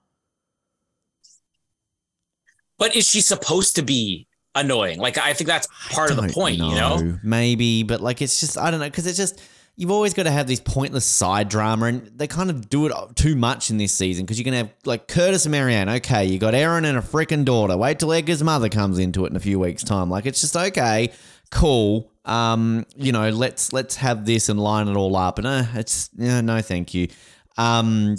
but 2.78 2.96
is 2.96 3.08
she 3.08 3.20
supposed 3.20 3.76
to 3.76 3.82
be 3.82 4.26
annoying 4.54 4.98
like 4.98 5.16
I 5.16 5.32
think 5.32 5.48
that's 5.48 5.68
part 5.90 6.10
of 6.10 6.16
the 6.16 6.28
point 6.28 6.56
you 6.56 6.74
know 6.74 7.18
Maybe, 7.22 7.84
but 7.84 8.00
like 8.00 8.20
it's 8.20 8.40
just 8.40 8.58
I 8.58 8.70
don't 8.70 8.80
know 8.80 8.86
because 8.86 9.06
it's 9.06 9.16
just 9.16 9.40
you've 9.76 9.90
always 9.90 10.12
got 10.14 10.24
to 10.24 10.30
have 10.30 10.46
these 10.46 10.60
pointless 10.60 11.06
side 11.06 11.48
drama, 11.48 11.86
and 11.86 12.10
they 12.14 12.26
kind 12.26 12.50
of 12.50 12.68
do 12.68 12.86
it 12.86 12.92
too 13.16 13.34
much 13.36 13.70
in 13.70 13.78
this 13.78 13.92
season 13.92 14.24
because 14.24 14.38
you 14.38 14.44
can 14.44 14.52
have 14.54 14.70
like 14.84 15.08
Curtis 15.08 15.46
and 15.46 15.52
Marianne. 15.52 15.88
Okay, 15.88 16.26
you 16.26 16.38
got 16.38 16.54
Erin 16.54 16.84
and 16.84 16.98
a 16.98 17.02
freaking 17.02 17.44
daughter. 17.44 17.76
Wait 17.76 17.98
till 17.98 18.12
Edgar's 18.12 18.42
mother 18.42 18.68
comes 18.68 18.98
into 18.98 19.24
it 19.24 19.30
in 19.30 19.36
a 19.36 19.40
few 19.40 19.58
weeks' 19.58 19.82
time. 19.82 20.10
Like 20.10 20.26
it's 20.26 20.40
just 20.40 20.56
okay, 20.56 21.12
cool. 21.50 22.10
Um, 22.24 22.86
you 22.96 23.12
know, 23.12 23.30
let's 23.30 23.72
let's 23.72 23.96
have 23.96 24.24
this 24.24 24.48
and 24.48 24.60
line 24.60 24.88
it 24.88 24.96
all 24.96 25.16
up. 25.16 25.38
And 25.38 25.46
uh, 25.46 25.64
it's 25.74 26.10
yeah, 26.16 26.40
no, 26.40 26.60
thank 26.60 26.94
you. 26.94 27.08
Um, 27.56 28.16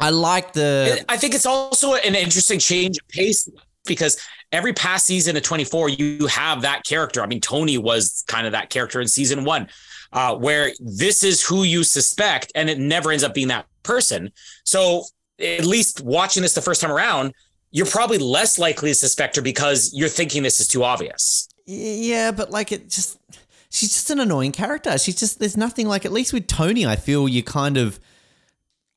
I 0.00 0.10
like 0.10 0.52
the 0.52 1.04
I 1.08 1.16
think 1.16 1.34
it's 1.34 1.46
also 1.46 1.94
an 1.94 2.14
interesting 2.14 2.58
change 2.58 2.98
of 2.98 3.08
pace 3.08 3.48
because 3.86 4.20
every 4.52 4.72
past 4.72 5.06
season 5.06 5.36
of 5.36 5.42
24, 5.42 5.88
you 5.88 6.26
have 6.26 6.62
that 6.62 6.84
character. 6.84 7.22
I 7.22 7.26
mean, 7.26 7.40
Tony 7.40 7.78
was 7.78 8.24
kind 8.28 8.46
of 8.46 8.52
that 8.52 8.70
character 8.70 9.00
in 9.00 9.08
season 9.08 9.44
one, 9.44 9.68
uh, 10.12 10.36
where 10.36 10.72
this 10.78 11.22
is 11.22 11.42
who 11.42 11.64
you 11.64 11.84
suspect, 11.84 12.52
and 12.54 12.70
it 12.70 12.78
never 12.78 13.10
ends 13.10 13.24
up 13.24 13.34
being 13.34 13.48
that 13.48 13.66
person. 13.82 14.30
So 14.64 15.04
at 15.40 15.64
least 15.64 16.02
watching 16.02 16.42
this 16.42 16.54
the 16.54 16.62
first 16.62 16.80
time 16.80 16.92
around, 16.92 17.32
you're 17.70 17.86
probably 17.86 18.18
less 18.18 18.58
likely 18.58 18.90
to 18.90 18.94
suspect 18.94 19.36
her 19.36 19.42
because 19.42 19.92
you're 19.94 20.08
thinking 20.08 20.42
this 20.42 20.60
is 20.60 20.68
too 20.68 20.84
obvious. 20.84 21.47
Yeah, 21.70 22.30
but 22.30 22.50
like 22.50 22.72
it 22.72 22.88
just 22.88 23.18
she's 23.68 23.90
just 23.90 24.10
an 24.10 24.20
annoying 24.20 24.52
character. 24.52 24.96
She's 24.96 25.16
just 25.16 25.38
there's 25.38 25.56
nothing 25.56 25.86
like 25.86 26.06
at 26.06 26.12
least 26.12 26.32
with 26.32 26.46
Tony, 26.46 26.86
I 26.86 26.96
feel 26.96 27.28
you 27.28 27.42
kind 27.42 27.76
of 27.76 28.00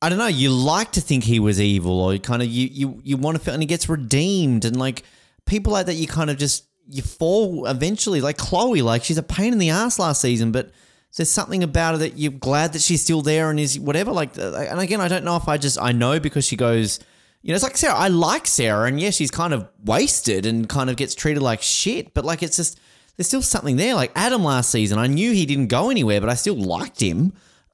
I 0.01 0.07
don't 0.07 0.17
know, 0.17 0.27
you 0.27 0.49
like 0.49 0.93
to 0.93 1.01
think 1.01 1.25
he 1.25 1.37
was 1.37 1.59
evil 1.59 1.99
or 1.99 2.13
you 2.13 2.19
kind 2.19 2.41
of 2.41 2.47
you 2.47 2.69
you 2.71 3.01
you 3.03 3.17
want 3.17 3.37
to 3.37 3.43
feel 3.43 3.53
and 3.53 3.61
he 3.61 3.67
gets 3.67 3.89
redeemed 3.89 4.63
and 4.63 4.77
like 4.79 5.03
people 5.45 5.73
like 5.73 5.87
that 5.87 5.95
you 5.95 6.07
kind 6.07 6.29
of 6.29 6.37
just 6.37 6.65
you 6.87 7.01
fall 7.01 7.65
eventually 7.65 8.21
like 8.21 8.37
Chloe 8.37 8.81
like 8.81 9.03
she's 9.03 9.17
a 9.17 9.23
pain 9.23 9.51
in 9.51 9.59
the 9.59 9.69
ass 9.69 9.99
last 9.99 10.21
season 10.21 10.53
but 10.53 10.71
there's 11.17 11.29
something 11.29 11.63
about 11.63 11.95
her 11.95 11.97
that 11.97 12.17
you're 12.17 12.31
glad 12.31 12.71
that 12.71 12.81
she's 12.81 13.01
still 13.01 13.21
there 13.21 13.49
and 13.49 13.59
is 13.59 13.77
whatever 13.77 14.13
like 14.13 14.37
uh, 14.37 14.55
and 14.55 14.79
again 14.79 15.01
I 15.01 15.09
don't 15.09 15.25
know 15.25 15.35
if 15.35 15.49
I 15.49 15.57
just 15.57 15.77
I 15.77 15.91
know 15.91 16.21
because 16.21 16.45
she 16.45 16.55
goes 16.55 17.01
you 17.41 17.49
know, 17.49 17.55
it's 17.55 17.63
like 17.63 17.77
Sarah. 17.77 17.95
I 17.95 18.07
like 18.09 18.47
Sarah, 18.47 18.87
and 18.87 18.99
yeah, 18.99 19.09
she's 19.09 19.31
kind 19.31 19.53
of 19.53 19.67
wasted 19.83 20.45
and 20.45 20.67
kind 20.69 20.89
of 20.89 20.95
gets 20.95 21.15
treated 21.15 21.41
like 21.41 21.61
shit. 21.61 22.13
But 22.13 22.25
like, 22.25 22.43
it's 22.43 22.55
just 22.57 22.79
there's 23.17 23.27
still 23.27 23.41
something 23.41 23.77
there. 23.77 23.95
Like 23.95 24.11
Adam 24.15 24.43
last 24.43 24.71
season, 24.71 24.97
I 24.99 25.07
knew 25.07 25.31
he 25.31 25.45
didn't 25.45 25.67
go 25.67 25.89
anywhere, 25.89 26.19
but 26.21 26.29
I 26.29 26.35
still 26.35 26.55
liked 26.55 27.01
him. 27.01 27.33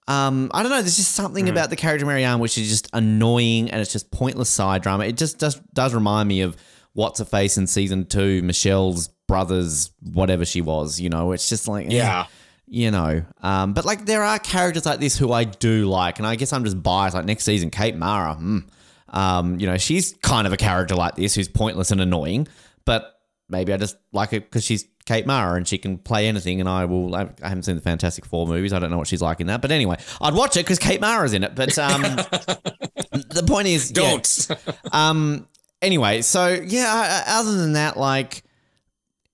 Um, 0.09 0.49
I 0.53 0.63
don't 0.63 0.71
know. 0.71 0.81
There's 0.81 0.95
just 0.95 1.15
something 1.15 1.49
about 1.49 1.69
the 1.69 1.75
character 1.75 2.05
Marianne 2.05 2.39
which 2.39 2.57
is 2.57 2.69
just 2.69 2.89
annoying 2.93 3.69
and 3.69 3.81
it's 3.81 3.91
just 3.91 4.09
pointless 4.09 4.49
side 4.49 4.81
drama. 4.81 5.03
It 5.05 5.17
just 5.17 5.37
does 5.37 5.55
does 5.73 5.93
remind 5.93 6.29
me 6.29 6.41
of 6.41 6.55
what's 6.93 7.19
a 7.19 7.25
face 7.25 7.57
in 7.57 7.67
season 7.67 8.05
two, 8.05 8.41
Michelle's 8.41 9.09
brother's 9.27 9.91
whatever 10.13 10.45
she 10.45 10.61
was. 10.61 11.01
You 11.01 11.09
know, 11.09 11.33
it's 11.33 11.49
just 11.49 11.67
like 11.67 11.87
eh 11.87 11.95
Yeah. 11.95 12.27
you 12.67 12.89
know. 12.89 13.25
Um, 13.41 13.73
but 13.73 13.83
like 13.83 14.05
there 14.05 14.23
are 14.23 14.39
characters 14.39 14.85
like 14.85 15.01
this 15.01 15.17
who 15.17 15.33
I 15.33 15.43
do 15.43 15.85
like, 15.89 16.19
and 16.19 16.25
I 16.25 16.37
guess 16.37 16.53
I'm 16.53 16.63
just 16.63 16.81
biased. 16.81 17.13
Like 17.13 17.25
next 17.25 17.43
season, 17.43 17.69
Kate 17.69 17.95
Mara, 17.97 18.35
mm, 18.35 18.63
um, 19.09 19.59
you 19.59 19.67
know, 19.67 19.77
she's 19.77 20.13
kind 20.21 20.47
of 20.47 20.53
a 20.53 20.57
character 20.57 20.95
like 20.95 21.15
this 21.15 21.35
who's 21.35 21.47
pointless 21.47 21.91
and 21.91 22.01
annoying. 22.01 22.47
But 22.85 23.19
maybe 23.49 23.73
I 23.73 23.77
just 23.77 23.97
like 24.11 24.33
it 24.33 24.43
because 24.43 24.63
she's 24.63 24.85
Kate 25.05 25.25
Mara 25.25 25.55
and 25.55 25.67
she 25.67 25.77
can 25.77 25.97
play 25.97 26.27
anything. 26.27 26.59
And 26.59 26.69
I 26.69 26.85
will. 26.85 27.15
I, 27.15 27.29
haven't 27.41 27.63
seen 27.63 27.75
the 27.75 27.81
Fantastic 27.81 28.25
Four 28.25 28.47
movies. 28.47 28.73
I 28.73 28.79
don't 28.79 28.91
know 28.91 28.97
what 28.97 29.07
she's 29.07 29.21
like 29.21 29.39
in 29.39 29.47
that. 29.47 29.61
But 29.61 29.71
anyway, 29.71 29.97
I'd 30.21 30.33
watch 30.33 30.57
it 30.57 30.65
because 30.65 30.79
Kate 30.79 31.01
Mara's 31.01 31.33
in 31.33 31.43
it. 31.43 31.55
But 31.55 31.77
um, 31.77 32.01
the 32.01 33.43
point 33.45 33.67
is. 33.67 33.91
Don't. 33.91 34.47
Um. 34.91 35.47
Anyway, 35.81 36.21
so 36.21 36.47
yeah. 36.47 37.23
Other 37.27 37.55
than 37.55 37.73
that, 37.73 37.97
like 37.97 38.43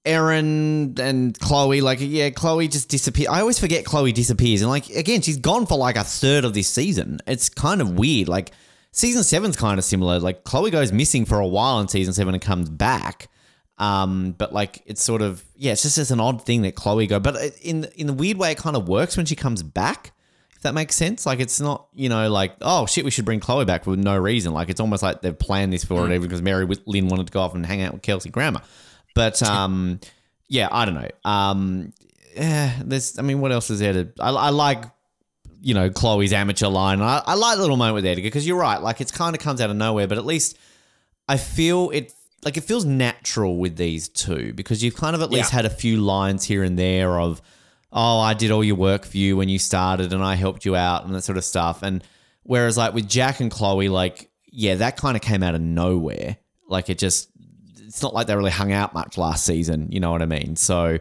Erin 0.06 0.96
and 1.00 1.38
Chloe, 1.40 1.82
like 1.82 2.00
yeah, 2.02 2.30
Chloe 2.32 2.68
just 2.68 2.90
disappears. 2.90 3.30
I 3.30 3.40
always 3.40 3.60
forget 3.60 3.86
Chloe 3.86 4.12
disappears, 4.12 4.62
and 4.62 4.70
like 4.70 4.90
again, 4.90 5.22
she's 5.22 5.38
gone 5.38 5.66
for 5.66 5.78
like 5.78 5.96
a 5.96 6.04
third 6.04 6.44
of 6.44 6.54
this 6.54 6.68
season. 6.68 7.20
It's 7.26 7.50
kind 7.50 7.82
of 7.82 7.92
weird. 7.92 8.28
Like 8.28 8.52
season 8.94 9.24
seven's 9.24 9.58
kind 9.58 9.78
of 9.78 9.84
similar. 9.84 10.20
Like 10.20 10.46
Chloe 10.46 10.72
goes 10.72 10.94
missing 10.94 11.26
for 11.26 11.40
a 11.40 11.48
while 11.48 11.82
in 11.82 11.90
season 11.90 12.14
seven 12.14 12.34
and 12.34 12.42
comes 12.42 12.70
back. 12.70 13.28
Um, 13.78 14.34
but 14.38 14.54
like 14.54 14.82
it's 14.86 15.04
sort 15.04 15.22
of 15.22 15.44
yeah, 15.58 15.74
it's 15.74 15.82
just 15.82 15.98
it's 15.98 16.12
an 16.12 16.22
odd 16.22 16.46
thing 16.46 16.62
that 16.62 16.76
Chloe 16.76 17.08
go. 17.08 17.20
But 17.20 17.36
in 17.62 17.86
in 17.96 18.08
the 18.08 18.14
weird 18.14 18.38
way, 18.38 18.52
it 18.52 18.58
kind 18.58 18.78
of 18.78 18.88
works 18.88 19.18
when 19.18 19.26
she 19.26 19.36
comes 19.36 19.62
back. 19.62 20.14
If 20.56 20.62
that 20.62 20.74
makes 20.74 20.96
sense. 20.96 21.26
Like 21.26 21.42
it's 21.42 21.60
not 21.60 21.88
you 21.94 22.08
know 22.08 22.30
like 22.30 22.56
oh 22.62 22.86
shit, 22.86 23.04
we 23.04 23.12
should 23.12 23.26
bring 23.26 23.42
Chloe 23.42 23.66
back 23.66 23.84
for 23.84 23.98
no 23.98 24.18
reason. 24.18 24.54
Like 24.54 24.70
it's 24.70 24.80
almost 24.80 25.04
like 25.04 25.22
they've 25.22 25.38
planned 25.38 25.74
this 25.74 25.84
for 25.84 26.10
it 26.10 26.22
because 26.22 26.42
Mary 26.42 26.66
Lynn 26.86 27.08
wanted 27.08 27.28
to 27.28 27.34
go 27.34 27.42
off 27.42 27.56
and 27.56 27.66
hang 27.66 27.82
out 27.82 27.94
with 27.94 28.04
Kelsey 28.04 28.30
Grammer. 28.30 28.62
But 29.16 29.42
um, 29.50 30.00
yeah, 30.48 30.70
I 30.72 30.86
don't 30.86 30.96
know. 30.96 31.10
Um, 31.26 31.94
yeah, 32.36 32.80
there's. 32.84 33.18
I 33.18 33.24
mean, 33.24 33.42
what 33.42 33.52
else 33.52 33.70
is 33.70 33.80
there 33.80 33.94
to? 33.94 34.10
I, 34.20 34.30
I 34.30 34.50
like, 34.50 34.86
you 35.64 35.74
know, 35.74 35.90
Chloe's 35.90 36.34
amateur 36.34 36.68
line. 36.68 37.02
I, 37.02 37.24
I 37.26 37.36
like 37.36 37.56
the 37.56 37.62
little 37.62 37.78
moment 37.78 37.96
with 37.96 38.06
Edgar 38.06 38.22
because 38.22 38.46
you're 38.46 38.60
right. 38.60 38.82
Like, 38.82 39.00
it's 39.02 39.12
kind 39.12 39.34
of 39.36 39.42
comes 39.42 39.62
out 39.62 39.70
of 39.70 39.76
nowhere, 39.78 40.08
but 40.08 40.18
at 40.18 40.26
least 40.26 40.58
I 41.28 41.38
feel 41.38 41.90
it. 41.92 42.12
Like, 42.44 42.58
it 42.58 42.66
feels 42.66 42.84
natural 42.84 43.58
with 43.58 43.78
these 43.78 44.10
two 44.10 44.52
because 44.54 44.84
you've 44.84 44.98
kind 44.98 45.16
of 45.16 45.22
at 45.22 45.32
least 45.32 45.52
Yeah. 45.54 45.58
had 45.60 45.66
a 45.66 45.70
few 45.70 45.98
lines 46.02 46.44
here 46.44 46.62
and 46.64 46.78
there 46.78 47.18
of, 47.18 47.42
oh, 47.94 48.20
I 48.20 48.34
did 48.34 48.52
all 48.52 48.64
your 48.64 48.76
work 48.76 49.06
for 49.06 49.16
you 49.18 49.38
when 49.38 49.48
you 49.48 49.58
started 49.58 50.12
and 50.12 50.22
I 50.22 50.36
helped 50.36 50.66
you 50.66 50.76
out 50.76 51.06
and 51.06 51.16
that 51.16 51.22
sort 51.24 51.38
of 51.38 51.46
stuff. 51.46 51.82
And 51.82 52.04
whereas, 52.44 52.76
like 52.78 52.94
with 52.94 53.08
Jack 53.08 53.40
and 53.40 53.50
Chloe, 53.50 53.88
like, 53.88 54.30
yeah, 54.52 54.76
that 54.76 54.98
kind 54.98 55.16
of 55.16 55.22
came 55.22 55.42
out 55.44 55.56
of 55.56 55.62
nowhere. 55.62 56.36
Like, 56.68 56.90
it 56.90 56.98
just 56.98 57.30
it's 57.88 58.02
not 58.02 58.14
like 58.14 58.28
they 58.28 58.36
really 58.36 58.52
hung 58.52 58.74
out 58.74 58.94
much 58.94 59.18
last 59.18 59.46
season. 59.46 59.88
You 59.92 60.02
know 60.02 60.12
what 60.12 60.22
I 60.22 60.26
mean? 60.26 60.56
So, 60.58 60.98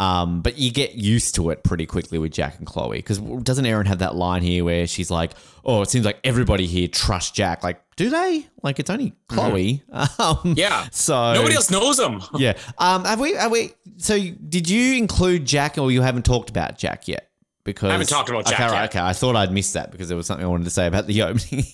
um, 0.00 0.40
but 0.40 0.58
you 0.58 0.72
get 0.72 0.94
used 0.94 1.34
to 1.34 1.50
it 1.50 1.62
pretty 1.62 1.84
quickly 1.84 2.18
with 2.18 2.32
Jack 2.32 2.56
and 2.58 2.66
Chloe 2.66 2.96
because 2.98 3.18
doesn't 3.18 3.66
Erin 3.66 3.86
have 3.86 3.98
that 3.98 4.16
line 4.16 4.42
here 4.42 4.64
where 4.64 4.86
she's 4.86 5.10
like, 5.10 5.32
"Oh, 5.64 5.82
it 5.82 5.90
seems 5.90 6.06
like 6.06 6.18
everybody 6.24 6.66
here 6.66 6.88
trusts 6.88 7.32
Jack." 7.32 7.62
Like, 7.62 7.82
do 7.96 8.08
they? 8.08 8.46
Like, 8.62 8.78
it's 8.80 8.88
only 8.88 9.12
Chloe. 9.28 9.82
Um, 10.18 10.54
Yeah. 10.56 10.86
So 10.90 11.34
Nobody 11.34 11.54
else 11.54 11.70
knows 11.70 11.98
him. 12.00 12.22
Yeah. 12.38 12.54
Um. 12.78 13.04
Have 13.04 13.20
we? 13.20 13.34
Have 13.34 13.52
we? 13.52 13.72
So, 13.98 14.18
did 14.18 14.70
you 14.70 14.96
include 14.96 15.44
Jack, 15.44 15.76
or 15.76 15.92
you 15.92 16.00
haven't 16.00 16.24
talked 16.24 16.48
about 16.48 16.78
Jack 16.78 17.06
yet? 17.06 17.28
Because 17.62 17.90
I 17.90 17.92
haven't 17.92 18.08
talked 18.08 18.30
about 18.30 18.46
Jack 18.46 18.54
Okay, 18.58 18.64
right, 18.72 18.80
yet. 18.80 18.90
okay. 18.90 19.00
I 19.00 19.12
thought 19.12 19.36
I'd 19.36 19.52
missed 19.52 19.74
that 19.74 19.90
because 19.92 20.08
there 20.08 20.16
was 20.16 20.26
something 20.26 20.46
I 20.46 20.48
wanted 20.48 20.64
to 20.64 20.70
say 20.70 20.86
about 20.86 21.06
the 21.06 21.20
opening 21.24 21.64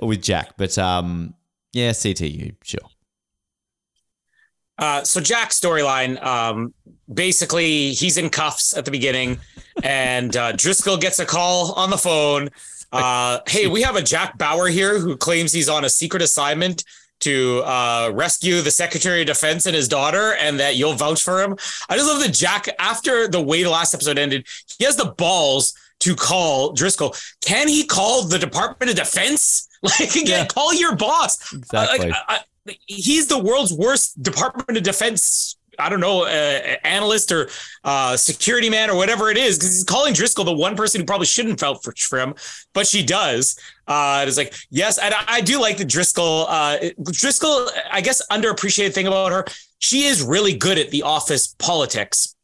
with 0.00 0.22
Jack. 0.22 0.56
But 0.56 0.78
um, 0.78 1.34
yeah, 1.74 1.90
CTU, 1.90 2.56
sure. 2.64 2.80
Uh, 4.78 5.02
so 5.02 5.20
Jack's 5.20 5.58
storyline, 5.58 6.22
um, 6.24 6.72
basically, 7.12 7.92
he's 7.92 8.16
in 8.16 8.30
cuffs 8.30 8.76
at 8.76 8.84
the 8.84 8.90
beginning, 8.90 9.38
and 9.82 10.36
uh, 10.36 10.52
Driscoll 10.52 10.96
gets 10.96 11.18
a 11.18 11.26
call 11.26 11.72
on 11.72 11.90
the 11.90 11.98
phone. 11.98 12.48
Uh, 12.92 13.40
hey, 13.46 13.66
we 13.66 13.82
have 13.82 13.96
a 13.96 14.02
Jack 14.02 14.38
Bauer 14.38 14.68
here 14.68 14.98
who 14.98 15.16
claims 15.16 15.52
he's 15.52 15.68
on 15.68 15.84
a 15.84 15.90
secret 15.90 16.22
assignment 16.22 16.84
to 17.20 17.60
uh, 17.64 18.10
rescue 18.14 18.60
the 18.62 18.70
Secretary 18.70 19.22
of 19.22 19.26
Defense 19.26 19.66
and 19.66 19.74
his 19.74 19.88
daughter, 19.88 20.34
and 20.34 20.60
that 20.60 20.76
you'll 20.76 20.94
vouch 20.94 21.22
for 21.22 21.42
him. 21.42 21.56
I 21.88 21.96
just 21.96 22.08
love 22.08 22.22
that 22.22 22.32
Jack, 22.32 22.68
after 22.78 23.26
the 23.26 23.42
way 23.42 23.64
the 23.64 23.70
last 23.70 23.92
episode 23.92 24.18
ended, 24.18 24.46
he 24.78 24.84
has 24.84 24.94
the 24.96 25.06
balls 25.18 25.74
to 26.00 26.14
call 26.14 26.72
Driscoll. 26.72 27.14
Can 27.40 27.66
he 27.66 27.84
call 27.84 28.22
the 28.28 28.38
Department 28.38 28.90
of 28.90 28.96
Defense? 28.96 29.64
Like, 29.80 30.10
again, 30.16 30.26
Yeah. 30.26 30.46
call 30.46 30.74
your 30.74 30.96
boss. 30.96 31.52
Exactly. 31.54 32.08
Like, 32.08 32.16
I, 32.28 32.34
I, 32.34 32.40
he's 32.86 33.26
the 33.26 33.38
world's 33.38 33.72
worst 33.72 34.22
Department 34.22 34.76
of 34.76 34.82
Defense. 34.82 35.56
I 35.80 35.88
don't 35.88 36.00
know, 36.00 36.24
uh, 36.24 36.76
analyst 36.82 37.30
or 37.30 37.48
uh, 37.84 38.16
security 38.16 38.68
man 38.68 38.90
or 38.90 38.96
whatever 38.96 39.30
it 39.30 39.36
is, 39.36 39.56
because 39.56 39.76
he's 39.76 39.84
calling 39.84 40.12
Driscoll 40.12 40.44
the 40.44 40.52
one 40.52 40.74
person 40.74 41.00
who 41.00 41.04
probably 41.04 41.26
shouldn't 41.26 41.60
felt 41.60 41.84
for, 41.84 42.18
him, 42.18 42.34
but 42.74 42.84
she 42.84 43.04
does. 43.04 43.56
Uh, 43.86 44.24
it's 44.26 44.36
like, 44.36 44.54
yes, 44.70 44.98
and 44.98 45.14
I, 45.14 45.24
I 45.28 45.40
do 45.40 45.60
like 45.60 45.76
the 45.76 45.84
Driscoll. 45.84 46.46
Uh, 46.48 46.78
Driscoll, 47.04 47.68
I 47.92 48.00
guess, 48.00 48.20
underappreciated 48.26 48.92
thing 48.92 49.06
about 49.06 49.30
her, 49.30 49.44
she 49.78 50.02
is 50.02 50.20
really 50.20 50.56
good 50.56 50.78
at 50.78 50.90
the 50.90 51.02
office 51.02 51.54
politics 51.60 52.34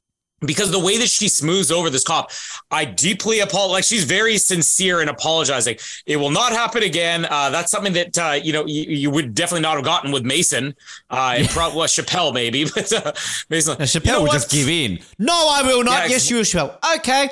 because 0.47 0.71
the 0.71 0.79
way 0.79 0.99
that 0.99 1.09
she 1.09 1.29
smooths 1.29 1.71
over 1.71 1.91
this 1.91 2.05
cop, 2.05 2.31
I 2.71 2.85
deeply 2.85 3.41
apologize. 3.41 3.73
Like 3.73 3.85
she's 3.85 4.05
very 4.05 4.39
sincere 4.39 5.01
in 5.03 5.09
apologizing. 5.09 5.77
It 6.07 6.17
will 6.17 6.31
not 6.31 6.53
happen 6.53 6.83
again. 6.83 7.27
Uh, 7.29 7.51
that's 7.51 7.71
something 7.71 7.93
that 7.95 8.19
uh, 8.19 8.33
you 8.43 8.53
know 8.53 8.67
you, 8.67 8.83
you 8.85 9.11
would 9.11 9.35
definitely 9.35 9.63
not 9.63 9.77
have 9.77 9.85
gotten 9.85 10.13
with 10.13 10.25
Mason. 10.25 10.75
Uh, 11.11 11.35
and 11.39 11.49
probably 11.49 11.79
well, 11.79 11.89
Chappelle 11.89 12.33
maybe, 12.33 12.65
but 12.75 12.93
uh, 12.93 13.13
Mason. 13.51 13.77
Now, 13.79 13.85
Chappelle 13.85 14.07
you 14.07 14.13
know 14.13 14.23
would 14.23 14.33
just 14.33 14.51
give 14.51 14.69
in. 14.69 14.99
No, 15.19 15.49
I 15.51 15.63
will 15.63 15.85
not. 15.85 16.05
Yeah, 16.05 16.11
yes, 16.11 16.31
you 16.31 16.37
will, 16.37 16.43
Chappelle. 16.43 16.79
Okay. 16.97 17.31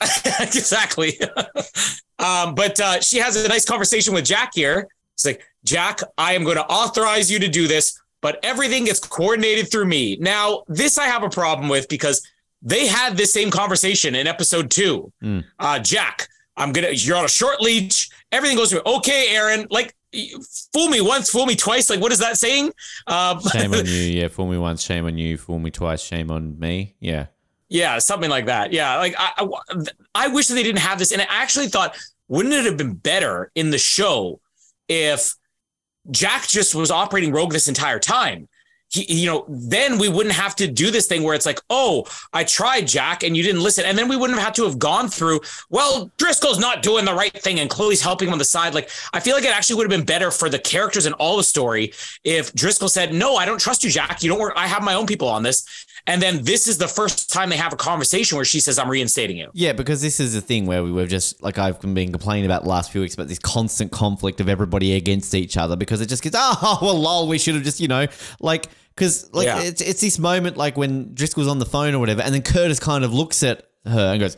exactly. 0.40 1.18
um, 2.18 2.54
but 2.54 2.78
uh, 2.80 3.00
she 3.00 3.18
has 3.18 3.36
a 3.36 3.48
nice 3.48 3.64
conversation 3.64 4.14
with 4.14 4.24
Jack 4.24 4.52
here. 4.54 4.88
It's 5.14 5.24
like, 5.24 5.42
Jack, 5.64 6.00
I 6.16 6.34
am 6.34 6.44
going 6.44 6.56
to 6.56 6.66
authorize 6.66 7.30
you 7.30 7.38
to 7.40 7.48
do 7.48 7.66
this, 7.66 8.00
but 8.20 8.38
everything 8.42 8.84
gets 8.84 9.00
coordinated 9.00 9.70
through 9.70 9.86
me. 9.86 10.16
Now, 10.20 10.62
this 10.68 10.98
I 10.98 11.06
have 11.06 11.24
a 11.24 11.30
problem 11.30 11.68
with 11.68 11.88
because 11.88 12.26
they 12.62 12.86
had 12.86 13.16
this 13.16 13.32
same 13.32 13.50
conversation 13.50 14.14
in 14.14 14.26
episode 14.26 14.70
two. 14.70 15.12
Mm. 15.22 15.44
Uh, 15.58 15.78
Jack, 15.78 16.28
I'm 16.56 16.72
gonna. 16.72 16.90
You're 16.90 17.16
on 17.16 17.24
a 17.24 17.28
short 17.28 17.60
leash. 17.60 18.10
Everything 18.32 18.56
goes 18.56 18.70
through. 18.70 18.82
Okay, 18.84 19.34
Erin. 19.34 19.66
Like, 19.70 19.94
fool 20.72 20.88
me 20.88 21.00
once, 21.00 21.30
fool 21.30 21.46
me 21.46 21.54
twice. 21.56 21.88
Like, 21.88 22.00
what 22.00 22.12
is 22.12 22.18
that 22.18 22.36
saying? 22.36 22.72
Um, 23.06 23.40
Shame 23.40 23.72
on 23.74 23.86
you. 23.86 23.92
Yeah, 23.92 24.28
fool 24.28 24.46
me 24.48 24.58
once. 24.58 24.82
Shame 24.82 25.06
on 25.06 25.16
you. 25.16 25.38
Fool 25.38 25.58
me 25.58 25.70
twice. 25.70 26.02
Shame 26.02 26.30
on 26.30 26.58
me. 26.58 26.96
Yeah. 27.00 27.26
Yeah, 27.68 27.98
something 27.98 28.30
like 28.30 28.46
that. 28.46 28.72
Yeah, 28.72 28.96
like 28.96 29.14
I, 29.18 29.32
I, 29.36 29.84
I 30.14 30.28
wish 30.28 30.46
that 30.48 30.54
they 30.54 30.62
didn't 30.62 30.80
have 30.80 30.98
this, 30.98 31.12
and 31.12 31.20
I 31.20 31.26
actually 31.28 31.68
thought, 31.68 31.98
wouldn't 32.26 32.54
it 32.54 32.64
have 32.64 32.78
been 32.78 32.94
better 32.94 33.52
in 33.54 33.70
the 33.70 33.78
show 33.78 34.40
if 34.88 35.34
Jack 36.10 36.48
just 36.48 36.74
was 36.74 36.90
operating 36.90 37.30
Rogue 37.30 37.52
this 37.52 37.68
entire 37.68 37.98
time? 37.98 38.48
He, 38.90 39.04
you 39.12 39.26
know, 39.26 39.44
then 39.48 39.98
we 39.98 40.08
wouldn't 40.08 40.34
have 40.34 40.56
to 40.56 40.66
do 40.66 40.90
this 40.90 41.06
thing 41.06 41.22
where 41.22 41.34
it's 41.34 41.44
like, 41.44 41.60
oh, 41.68 42.06
I 42.32 42.44
tried 42.44 42.88
Jack 42.88 43.22
and 43.22 43.36
you 43.36 43.42
didn't 43.42 43.62
listen, 43.62 43.84
and 43.84 43.98
then 43.98 44.08
we 44.08 44.16
wouldn't 44.16 44.38
have 44.38 44.46
had 44.46 44.54
to 44.56 44.64
have 44.64 44.78
gone 44.78 45.08
through. 45.08 45.40
Well, 45.68 46.10
Driscoll's 46.16 46.58
not 46.58 46.82
doing 46.82 47.04
the 47.04 47.14
right 47.14 47.32
thing, 47.32 47.60
and 47.60 47.68
Chloe's 47.68 48.00
helping 48.00 48.28
him 48.28 48.32
on 48.32 48.38
the 48.38 48.44
side. 48.44 48.74
Like, 48.74 48.90
I 49.12 49.20
feel 49.20 49.34
like 49.34 49.44
it 49.44 49.54
actually 49.54 49.76
would 49.76 49.90
have 49.90 49.98
been 49.98 50.06
better 50.06 50.30
for 50.30 50.48
the 50.48 50.58
characters 50.58 51.06
and 51.06 51.14
all 51.16 51.36
the 51.36 51.44
story 51.44 51.92
if 52.24 52.54
Driscoll 52.54 52.88
said, 52.88 53.12
"No, 53.12 53.36
I 53.36 53.44
don't 53.44 53.60
trust 53.60 53.84
you, 53.84 53.90
Jack. 53.90 54.22
You 54.22 54.30
don't 54.30 54.40
work. 54.40 54.54
I 54.56 54.66
have 54.66 54.82
my 54.82 54.94
own 54.94 55.06
people 55.06 55.28
on 55.28 55.42
this." 55.42 55.64
And 56.08 56.20
then 56.22 56.42
this 56.42 56.66
is 56.66 56.78
the 56.78 56.88
first 56.88 57.30
time 57.30 57.50
they 57.50 57.56
have 57.56 57.72
a 57.72 57.76
conversation 57.76 58.36
where 58.36 58.44
she 58.44 58.60
says, 58.60 58.78
I'm 58.78 58.88
reinstating 58.90 59.36
you. 59.36 59.50
Yeah, 59.52 59.74
because 59.74 60.00
this 60.02 60.18
is 60.18 60.32
the 60.32 60.40
thing 60.40 60.64
where 60.66 60.82
we 60.82 60.90
were 60.90 61.06
just 61.06 61.42
like 61.42 61.58
I've 61.58 61.78
been 61.80 62.10
complaining 62.10 62.46
about 62.46 62.62
the 62.64 62.68
last 62.70 62.90
few 62.90 63.02
weeks 63.02 63.14
about 63.14 63.28
this 63.28 63.38
constant 63.38 63.92
conflict 63.92 64.40
of 64.40 64.48
everybody 64.48 64.94
against 64.94 65.34
each 65.34 65.56
other 65.56 65.76
because 65.76 66.00
it 66.00 66.06
just 66.08 66.22
gets 66.22 66.34
oh 66.38 66.78
well 66.82 66.98
lol 66.98 67.28
we 67.28 67.38
should 67.38 67.54
have 67.54 67.62
just 67.62 67.78
you 67.78 67.88
know 67.88 68.06
like 68.40 68.68
because 68.96 69.32
like 69.34 69.46
Yeah. 69.46 69.60
it's 69.60 69.80
it's 69.82 70.00
this 70.00 70.18
moment 70.18 70.56
like 70.56 70.76
when 70.78 71.14
Driscoll's 71.14 71.46
on 71.46 71.58
the 71.58 71.66
phone 71.66 71.94
or 71.94 71.98
whatever 71.98 72.22
and 72.22 72.34
then 72.34 72.42
Curtis 72.42 72.80
kind 72.80 73.04
of 73.04 73.12
looks 73.12 73.42
at 73.42 73.64
her 73.84 74.12
and 74.12 74.20
goes. 74.20 74.36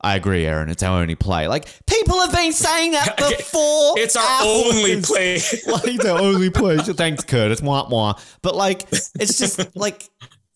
I 0.00 0.16
agree, 0.16 0.44
Erin. 0.44 0.68
It's 0.68 0.82
our 0.82 1.00
only 1.00 1.14
play. 1.14 1.48
Like 1.48 1.66
people 1.86 2.20
have 2.20 2.30
been 2.30 2.52
saying 2.52 2.90
that 2.92 3.16
before. 3.38 3.94
It's 3.98 4.16
our 4.16 4.22
hours. 4.22 4.74
only 4.76 5.00
play. 5.00 5.34
like 5.66 5.96
the 5.98 6.14
only 6.20 6.50
play. 6.50 6.76
Thanks, 6.76 7.24
Curtis. 7.24 7.62
Wah 7.62 7.88
wah. 7.88 8.14
But 8.42 8.54
like, 8.54 8.82
it's 9.18 9.38
just 9.38 9.74
like 9.74 10.10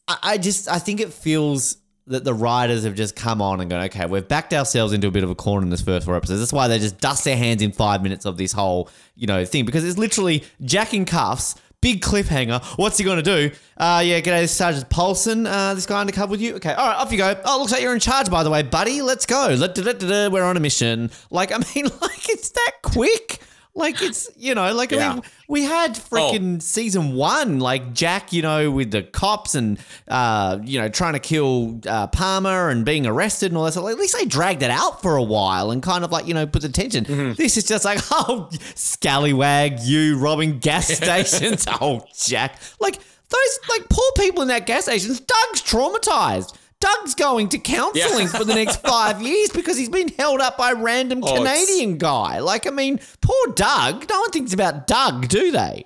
I, 0.09 0.18
I 0.23 0.38
just 0.38 0.68
I 0.68 0.79
think 0.79 1.01
it 1.01 1.12
feels 1.12 1.77
that 2.09 2.25
the 2.25 2.35
writers 2.35 2.85
have 2.85 2.94
just 2.94 3.14
come 3.14 3.42
on 3.42 3.61
and 3.61 3.71
gone, 3.71 3.85
okay, 3.85 4.07
we've 4.07 4.27
backed 4.27 4.55
ourselves 4.55 4.94
into 4.94 5.07
a 5.07 5.11
bit 5.11 5.23
of 5.23 5.30
a 5.30 5.35
corner 5.35 5.62
in 5.62 5.70
this 5.70 5.83
first 5.83 6.07
four 6.07 6.16
episodes. 6.16 6.41
That's 6.41 6.53
why 6.53 6.66
they 6.66 6.78
just 6.78 6.99
dust 6.99 7.24
their 7.24 7.37
hands 7.37 7.61
in 7.62 7.70
five 7.70 8.03
minutes 8.03 8.24
of 8.24 8.39
this 8.39 8.53
whole, 8.53 8.89
you 9.14 9.26
know, 9.26 9.45
thing 9.45 9.66
because 9.66 9.85
it's 9.85 9.99
literally 9.99 10.43
Jack 10.62 10.95
in 10.95 11.05
cuffs. 11.05 11.55
Big 11.80 12.03
cliffhanger. 12.03 12.61
What's 12.76 12.99
he 12.99 13.05
going 13.05 13.22
to 13.22 13.51
do? 13.51 13.55
Uh, 13.76 14.03
yeah, 14.05 14.18
g'day, 14.18 14.41
this 14.41 14.51
is 14.51 14.57
Sergeant 14.57 14.91
Paulson. 14.91 15.47
Uh, 15.47 15.74
this 15.74 15.87
guy 15.87 16.01
undercover 16.01 16.33
with 16.33 16.41
you? 16.41 16.57
Okay, 16.57 16.72
all 16.72 16.89
right, 16.89 16.97
off 16.97 17.12
you 17.12 17.18
go. 17.18 17.41
Oh, 17.45 17.61
looks 17.61 17.70
like 17.70 17.83
you're 17.83 17.95
in 17.95 18.01
charge, 18.01 18.28
by 18.28 18.43
the 18.43 18.51
way, 18.51 18.64
buddy. 18.64 19.01
Let's 19.01 19.26
go. 19.26 19.47
We're 19.57 20.43
on 20.43 20.57
a 20.57 20.61
mission. 20.61 21.12
Like, 21.30 21.53
I 21.53 21.59
mean, 21.59 21.85
like, 22.01 22.28
it's 22.30 22.49
that 22.51 22.72
quick. 22.83 23.39
Like, 23.79 24.03
it's, 24.03 24.29
you 24.37 24.57
know, 24.57 24.74
like, 24.74 24.93
I 24.93 25.14
mean, 25.14 25.22
we 25.47 25.62
had 25.62 25.93
freaking 25.95 26.61
season 26.61 27.14
one, 27.14 27.61
like 27.61 27.95
Jack, 27.95 28.33
you 28.33 28.43
know, 28.43 28.72
with 28.72 28.91
the 28.91 29.05
cops 29.05 29.55
and, 29.55 29.79
uh, 30.09 30.59
you 30.64 30.81
know, 30.81 30.89
trying 30.89 31.12
to 31.12 31.20
kill 31.20 31.81
uh, 31.87 32.09
Palmer 32.09 32.70
and 32.70 32.85
being 32.85 33.07
arrested 33.07 33.53
and 33.53 33.57
all 33.57 33.64
that 33.64 33.72
stuff. 33.72 33.85
Like, 33.85 33.93
at 33.93 33.99
least 34.01 34.16
they 34.18 34.24
dragged 34.24 34.64
it 34.64 34.70
out 34.70 35.01
for 35.01 35.16
a 35.16 35.22
while 35.22 35.70
and 35.70 35.81
kind 35.81 36.05
of 36.05 36.11
like, 36.11 36.26
you 36.26 36.35
know, 36.35 36.45
put 36.45 36.62
the 36.62 36.68
tension. 36.68 37.35
This 37.35 37.57
is 37.57 37.64
just 37.64 37.85
like, 37.85 38.01
oh, 38.11 38.51
scallywag, 38.74 39.79
you 39.81 40.18
robbing 40.18 40.59
gas 40.59 40.89
stations. 40.97 41.64
oh, 41.81 42.05
Jack. 42.16 42.59
Like, 42.81 42.99
those 43.29 43.59
like 43.68 43.89
poor 43.89 44.11
people 44.16 44.43
in 44.43 44.49
that 44.49 44.66
gas 44.66 44.85
station. 44.85 45.11
Doug's 45.11 45.62
traumatized. 45.62 46.57
Doug's 46.81 47.14
going 47.14 47.49
to 47.51 47.59
counselling 47.59 48.26
Yeah. 48.26 48.39
for 48.39 48.45
the 48.45 48.55
next 48.55 48.76
five 48.87 49.20
years 49.20 49.51
because 49.51 49.76
he's 49.76 49.89
been 49.89 50.09
held 50.09 50.41
up 50.41 50.57
by 50.57 50.70
a 50.70 50.74
random 50.76 51.20
Oh, 51.24 51.35
it's- 51.35 51.39
Canadian 51.66 51.99
guy. 51.99 52.39
Like, 52.39 52.66
I 52.66 52.70
mean, 52.70 53.01
poor 53.20 53.53
Doug. 53.55 54.09
No 54.09 54.20
one 54.20 54.31
thinks 54.31 54.53
about 54.53 54.87
Doug, 54.87 55.29
do 55.29 55.51
they? 55.51 55.85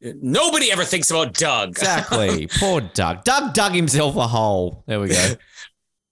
Nobody 0.00 0.70
ever 0.70 0.84
thinks 0.84 1.10
about 1.10 1.32
Doug. 1.34 1.70
Exactly. 1.70 2.46
poor 2.58 2.80
Doug. 2.82 3.24
Doug 3.24 3.54
dug 3.54 3.72
himself 3.74 4.16
a 4.16 4.26
hole. 4.26 4.84
There 4.86 5.00
we 5.00 5.08
go. 5.08 5.34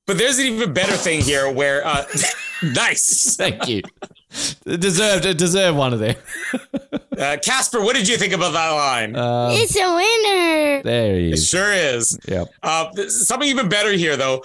But 0.04 0.18
there's 0.18 0.36
an 0.40 0.46
even 0.46 0.72
better 0.72 0.96
thing 0.96 1.20
here 1.20 1.48
where 1.50 1.86
uh 1.86 2.04
nice. 2.74 3.36
Thank 3.36 3.68
you. 3.68 3.82
Deserved 4.64 5.36
deserved 5.36 5.76
one 5.76 5.92
of 5.92 5.98
them. 6.00 6.14
Uh, 7.12 7.36
Casper, 7.44 7.80
what 7.80 7.94
did 7.94 8.08
you 8.08 8.16
think 8.16 8.32
about 8.32 8.52
that 8.52 8.70
line? 8.70 9.14
Uh, 9.14 9.50
It's 9.52 9.76
a 9.76 9.94
winner. 9.94 10.82
there 10.82 11.14
he 11.20 11.28
it 11.28 11.34
is. 11.34 11.48
sure 11.48 11.70
is. 11.72 12.18
Yep. 12.26 12.48
Uh, 12.62 12.90
something 13.08 13.48
even 13.48 13.68
better 13.68 13.92
here, 13.92 14.16
though. 14.16 14.42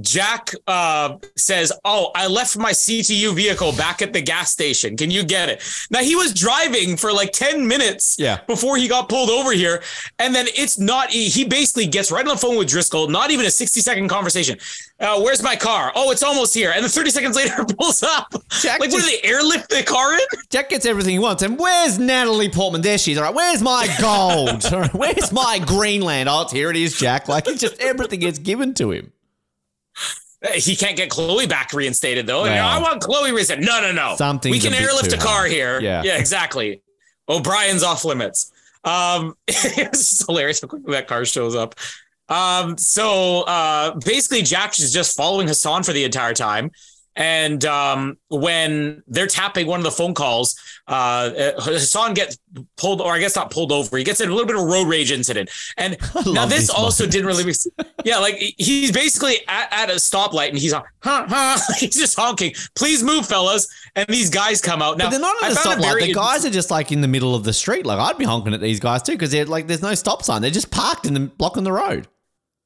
Jack 0.00 0.52
uh, 0.66 1.16
says, 1.36 1.72
"Oh, 1.84 2.10
I 2.14 2.26
left 2.26 2.56
my 2.56 2.70
CTU 2.72 3.34
vehicle 3.34 3.72
back 3.72 4.00
at 4.02 4.12
the 4.12 4.20
gas 4.20 4.50
station. 4.52 4.96
Can 4.96 5.10
you 5.10 5.24
get 5.24 5.48
it?" 5.48 5.62
Now 5.90 6.00
he 6.00 6.14
was 6.14 6.32
driving 6.32 6.96
for 6.96 7.12
like 7.12 7.32
ten 7.32 7.66
minutes, 7.66 8.16
Yeah. 8.18 8.40
before 8.46 8.76
he 8.76 8.86
got 8.88 9.08
pulled 9.08 9.30
over 9.30 9.52
here, 9.52 9.82
and 10.18 10.34
then 10.34 10.46
it's 10.54 10.78
not. 10.78 11.10
He 11.10 11.44
basically 11.44 11.86
gets 11.86 12.10
right 12.12 12.26
on 12.26 12.34
the 12.34 12.40
phone 12.40 12.56
with 12.56 12.68
Driscoll. 12.68 13.08
Not 13.08 13.30
even 13.30 13.46
a 13.46 13.50
sixty 13.50 13.80
second 13.80 14.08
conversation. 14.08 14.58
Uh, 15.00 15.20
where's 15.20 15.42
my 15.42 15.56
car? 15.56 15.92
Oh, 15.94 16.10
it's 16.10 16.22
almost 16.22 16.54
here. 16.54 16.72
And 16.74 16.82
then 16.82 16.90
thirty 16.90 17.10
seconds 17.10 17.36
later, 17.36 17.64
pulls 17.78 18.02
up. 18.02 18.32
Jack 18.60 18.80
like, 18.80 18.90
what 18.92 19.02
do 19.02 19.06
they 19.10 19.20
airlift 19.28 19.68
the 19.70 19.82
car 19.82 20.14
in? 20.14 20.20
Jack 20.50 20.70
gets 20.70 20.86
everything 20.86 21.12
he 21.12 21.18
wants. 21.18 21.42
And 21.42 21.58
where's 21.58 21.98
Natalie 21.98 22.48
Portman? 22.48 22.82
There 22.82 22.98
she 22.98 23.12
is. 23.12 23.18
All 23.18 23.24
right. 23.24 23.34
Where's 23.34 23.62
my 23.62 23.86
gold? 24.00 24.64
All 24.72 24.80
right. 24.80 24.94
Where's 24.94 25.32
my 25.32 25.58
Greenland? 25.58 26.28
Oh, 26.28 26.46
here 26.48 26.70
it 26.70 26.76
is, 26.76 26.96
Jack. 26.98 27.28
Like, 27.28 27.46
it's 27.48 27.60
just 27.60 27.80
everything 27.80 28.20
gets 28.20 28.38
given 28.38 28.74
to 28.74 28.90
him. 28.92 29.12
He 30.54 30.76
can't 30.76 30.96
get 30.96 31.10
Chloe 31.10 31.46
back 31.46 31.72
reinstated 31.72 32.26
though. 32.26 32.44
No. 32.44 32.50
I 32.50 32.80
want 32.80 33.02
Chloe 33.02 33.32
reinstated. 33.32 33.64
No, 33.64 33.80
no, 33.80 33.90
no. 33.92 34.14
Something 34.16 34.52
we 34.52 34.60
can 34.60 34.72
airlift 34.72 35.12
a 35.12 35.16
car 35.16 35.38
hard. 35.38 35.50
here. 35.50 35.80
Yeah. 35.80 36.02
yeah, 36.04 36.16
exactly. 36.16 36.82
O'Brien's 37.28 37.82
off 37.82 38.04
limits. 38.04 38.52
Um, 38.84 39.36
it's 39.48 40.10
just 40.10 40.26
hilarious 40.26 40.60
how 40.60 40.68
quickly 40.68 40.92
that 40.92 41.08
car 41.08 41.24
shows 41.24 41.56
up. 41.56 41.74
Um, 42.28 42.78
so 42.78 43.42
uh, 43.42 43.96
basically, 43.96 44.42
Jack 44.42 44.78
is 44.78 44.92
just 44.92 45.16
following 45.16 45.48
Hassan 45.48 45.82
for 45.82 45.92
the 45.92 46.04
entire 46.04 46.34
time. 46.34 46.70
And 47.18 47.64
um, 47.64 48.16
when 48.28 49.02
they're 49.08 49.26
tapping 49.26 49.66
one 49.66 49.80
of 49.80 49.84
the 49.84 49.90
phone 49.90 50.14
calls, 50.14 50.58
uh, 50.86 50.92
uh, 51.36 51.60
Hassan 51.60 52.14
gets 52.14 52.38
pulled, 52.76 53.00
or 53.00 53.12
I 53.12 53.18
guess 53.18 53.34
not 53.34 53.50
pulled 53.50 53.72
over. 53.72 53.98
He 53.98 54.04
gets 54.04 54.20
in 54.20 54.28
a 54.28 54.32
little 54.32 54.46
bit 54.46 54.54
of 54.54 54.62
a 54.62 54.64
road 54.64 54.86
rage 54.86 55.10
incident. 55.10 55.50
And 55.76 55.96
now 56.26 56.46
this 56.46 56.70
also 56.70 57.02
moments. 57.02 57.14
didn't 57.14 57.26
really 57.26 57.44
make 57.44 57.56
sense. 57.56 57.74
Yeah, 58.04 58.18
like 58.18 58.36
he's 58.36 58.92
basically 58.92 59.38
at, 59.48 59.68
at 59.72 59.90
a 59.90 59.94
stoplight 59.94 60.50
and 60.50 60.58
he's 60.58 60.72
on, 60.72 60.84
huh, 61.02 61.26
huh, 61.28 61.58
he's 61.78 61.96
just 61.96 62.16
honking. 62.16 62.54
Please 62.76 63.02
move, 63.02 63.26
fellas. 63.26 63.66
And 63.96 64.06
these 64.08 64.30
guys 64.30 64.60
come 64.60 64.80
out. 64.80 64.96
Now 64.96 65.06
But 65.06 65.10
they're 65.10 65.20
not 65.20 65.42
at 65.42 65.52
a 65.52 65.54
stoplight. 65.56 66.06
The 66.06 66.14
guys 66.14 66.46
are 66.46 66.50
just 66.50 66.70
like 66.70 66.92
in 66.92 67.00
the 67.00 67.08
middle 67.08 67.34
of 67.34 67.42
the 67.42 67.52
street. 67.52 67.84
Like, 67.84 67.98
I'd 67.98 68.16
be 68.16 68.24
honking 68.26 68.54
at 68.54 68.60
these 68.60 68.78
guys 68.78 69.02
too 69.02 69.12
because 69.12 69.32
they're 69.32 69.44
like, 69.44 69.66
there's 69.66 69.82
no 69.82 69.94
stop 69.94 70.22
sign. 70.22 70.40
They're 70.40 70.52
just 70.52 70.70
parked 70.70 71.04
in 71.04 71.14
the 71.14 71.20
blocking 71.20 71.64
the 71.64 71.72
road. 71.72 72.06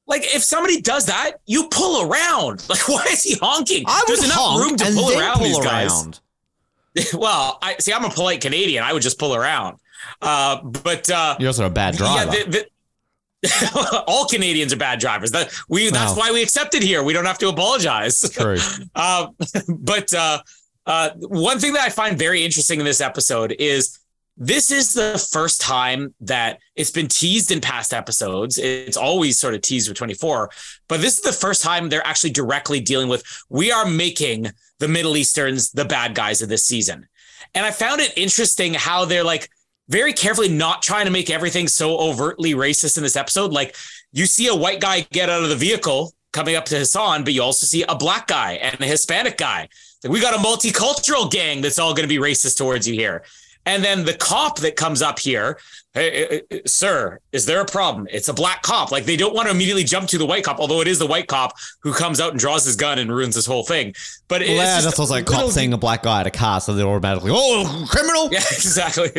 Like 0.07 0.23
if 0.35 0.43
somebody 0.43 0.81
does 0.81 1.05
that, 1.05 1.33
you 1.45 1.67
pull 1.69 2.09
around. 2.09 2.65
Like, 2.69 2.87
why 2.87 3.05
is 3.11 3.23
he 3.23 3.35
honking? 3.35 3.83
I 3.87 4.03
would 4.07 4.17
There's 4.17 4.25
enough 4.25 4.59
room 4.59 4.75
to 4.77 4.85
pull 4.85 5.17
around 5.17 5.37
pull 5.37 5.43
these 5.45 5.59
guys. 5.59 6.21
well, 7.13 7.59
I 7.61 7.75
see. 7.79 7.93
I'm 7.93 8.05
a 8.05 8.09
polite 8.09 8.41
Canadian. 8.41 8.83
I 8.83 8.93
would 8.93 9.01
just 9.01 9.19
pull 9.19 9.35
around. 9.35 9.77
Uh, 10.21 10.61
but 10.61 11.09
uh, 11.09 11.35
You're 11.39 11.49
also 11.49 11.65
a 11.65 11.69
bad 11.69 11.95
driver. 11.95 12.31
Yeah, 12.31 12.43
the, 12.43 12.51
the, 12.51 14.03
all 14.07 14.25
Canadians 14.25 14.73
are 14.73 14.77
bad 14.77 14.99
drivers. 14.99 15.31
That 15.31 15.53
we 15.69 15.89
that's 15.89 16.15
why 16.15 16.31
we 16.31 16.41
accepted 16.41 16.81
here. 16.81 17.03
We 17.03 17.13
don't 17.13 17.25
have 17.25 17.37
to 17.39 17.49
apologize. 17.49 18.21
True. 18.31 18.57
Uh, 18.95 19.27
but 19.67 20.13
uh, 20.13 20.41
uh, 20.85 21.09
one 21.17 21.59
thing 21.59 21.73
that 21.73 21.83
I 21.85 21.89
find 21.89 22.17
very 22.17 22.43
interesting 22.43 22.79
in 22.79 22.85
this 22.85 23.01
episode 23.01 23.55
is 23.59 23.99
this 24.35 24.71
is 24.71 24.93
the 24.93 25.23
first 25.31 25.61
time 25.61 26.13
that 26.21 26.59
it's 26.75 26.89
been 26.89 27.07
teased 27.07 27.51
in 27.51 27.61
past 27.61 27.93
episodes. 27.93 28.57
It's 28.57 28.97
always 28.97 29.39
sort 29.39 29.53
of 29.53 29.61
teased 29.61 29.87
with 29.87 29.97
24, 29.97 30.49
but 30.87 31.01
this 31.01 31.17
is 31.17 31.21
the 31.21 31.31
first 31.31 31.61
time 31.61 31.89
they're 31.89 32.05
actually 32.05 32.31
directly 32.31 32.79
dealing 32.79 33.09
with 33.09 33.23
we 33.49 33.71
are 33.71 33.85
making 33.85 34.47
the 34.79 34.87
Middle 34.87 35.17
Easterns 35.17 35.71
the 35.71 35.85
bad 35.85 36.15
guys 36.15 36.41
of 36.41 36.49
this 36.49 36.65
season. 36.65 37.07
And 37.53 37.65
I 37.65 37.71
found 37.71 38.01
it 38.01 38.17
interesting 38.17 38.73
how 38.73 39.05
they're 39.05 39.23
like 39.23 39.49
very 39.89 40.13
carefully 40.13 40.49
not 40.49 40.81
trying 40.81 41.05
to 41.05 41.11
make 41.11 41.29
everything 41.29 41.67
so 41.67 41.97
overtly 41.97 42.53
racist 42.53 42.97
in 42.97 43.03
this 43.03 43.15
episode. 43.15 43.51
Like 43.51 43.75
you 44.11 44.25
see 44.25 44.47
a 44.47 44.55
white 44.55 44.79
guy 44.79 45.01
get 45.11 45.29
out 45.29 45.43
of 45.43 45.49
the 45.49 45.55
vehicle 45.55 46.13
coming 46.31 46.55
up 46.55 46.65
to 46.65 46.77
Hassan, 46.77 47.23
but 47.23 47.33
you 47.33 47.43
also 47.43 47.67
see 47.67 47.83
a 47.83 47.95
black 47.95 48.27
guy 48.27 48.53
and 48.53 48.79
a 48.81 48.85
Hispanic 48.85 49.37
guy. 49.37 49.69
Like, 50.03 50.11
we 50.11 50.19
got 50.19 50.33
a 50.33 50.37
multicultural 50.37 51.31
gang 51.31 51.61
that's 51.61 51.79
all 51.79 51.93
going 51.93 52.07
to 52.07 52.13
be 52.13 52.17
racist 52.17 52.57
towards 52.57 52.87
you 52.87 52.95
here. 52.95 53.23
And 53.65 53.83
then 53.83 54.03
the 54.05 54.13
cop 54.13 54.59
that 54.59 54.75
comes 54.75 55.01
up 55.01 55.19
here, 55.19 55.57
hey, 55.93 56.41
uh, 56.51 56.55
uh, 56.55 56.59
sir, 56.65 57.19
is 57.31 57.45
there 57.45 57.61
a 57.61 57.65
problem? 57.65 58.07
It's 58.11 58.27
a 58.27 58.33
black 58.33 58.61
cop. 58.61 58.91
Like 58.91 59.05
they 59.05 59.15
don't 59.15 59.33
want 59.33 59.47
to 59.47 59.51
immediately 59.51 59.83
jump 59.85 60.09
to 60.09 60.17
the 60.17 60.25
white 60.25 60.43
cop, 60.43 60.59
although 60.59 60.81
it 60.81 60.87
is 60.87 60.99
the 60.99 61.07
white 61.07 61.27
cop 61.27 61.53
who 61.79 61.93
comes 61.93 62.19
out 62.19 62.31
and 62.31 62.39
draws 62.39 62.65
his 62.65 62.75
gun 62.75 62.99
and 62.99 63.09
ruins 63.09 63.35
this 63.35 63.45
whole 63.45 63.63
thing. 63.63 63.93
But 64.27 64.41
Well, 64.41 64.49
yeah, 64.51 64.75
just 64.75 64.85
that's 64.85 64.99
also 64.99 65.13
like 65.13 65.29
little 65.29 65.43
cops 65.45 65.55
seeing 65.55 65.71
a 65.71 65.77
black 65.77 66.03
guy 66.03 66.19
at 66.21 66.27
a 66.27 66.31
car, 66.31 66.59
so 66.59 66.73
they're 66.73 66.85
automatically, 66.87 67.31
oh, 67.33 67.85
criminal. 67.89 68.29
Yeah, 68.31 68.39
exactly. 68.51 69.09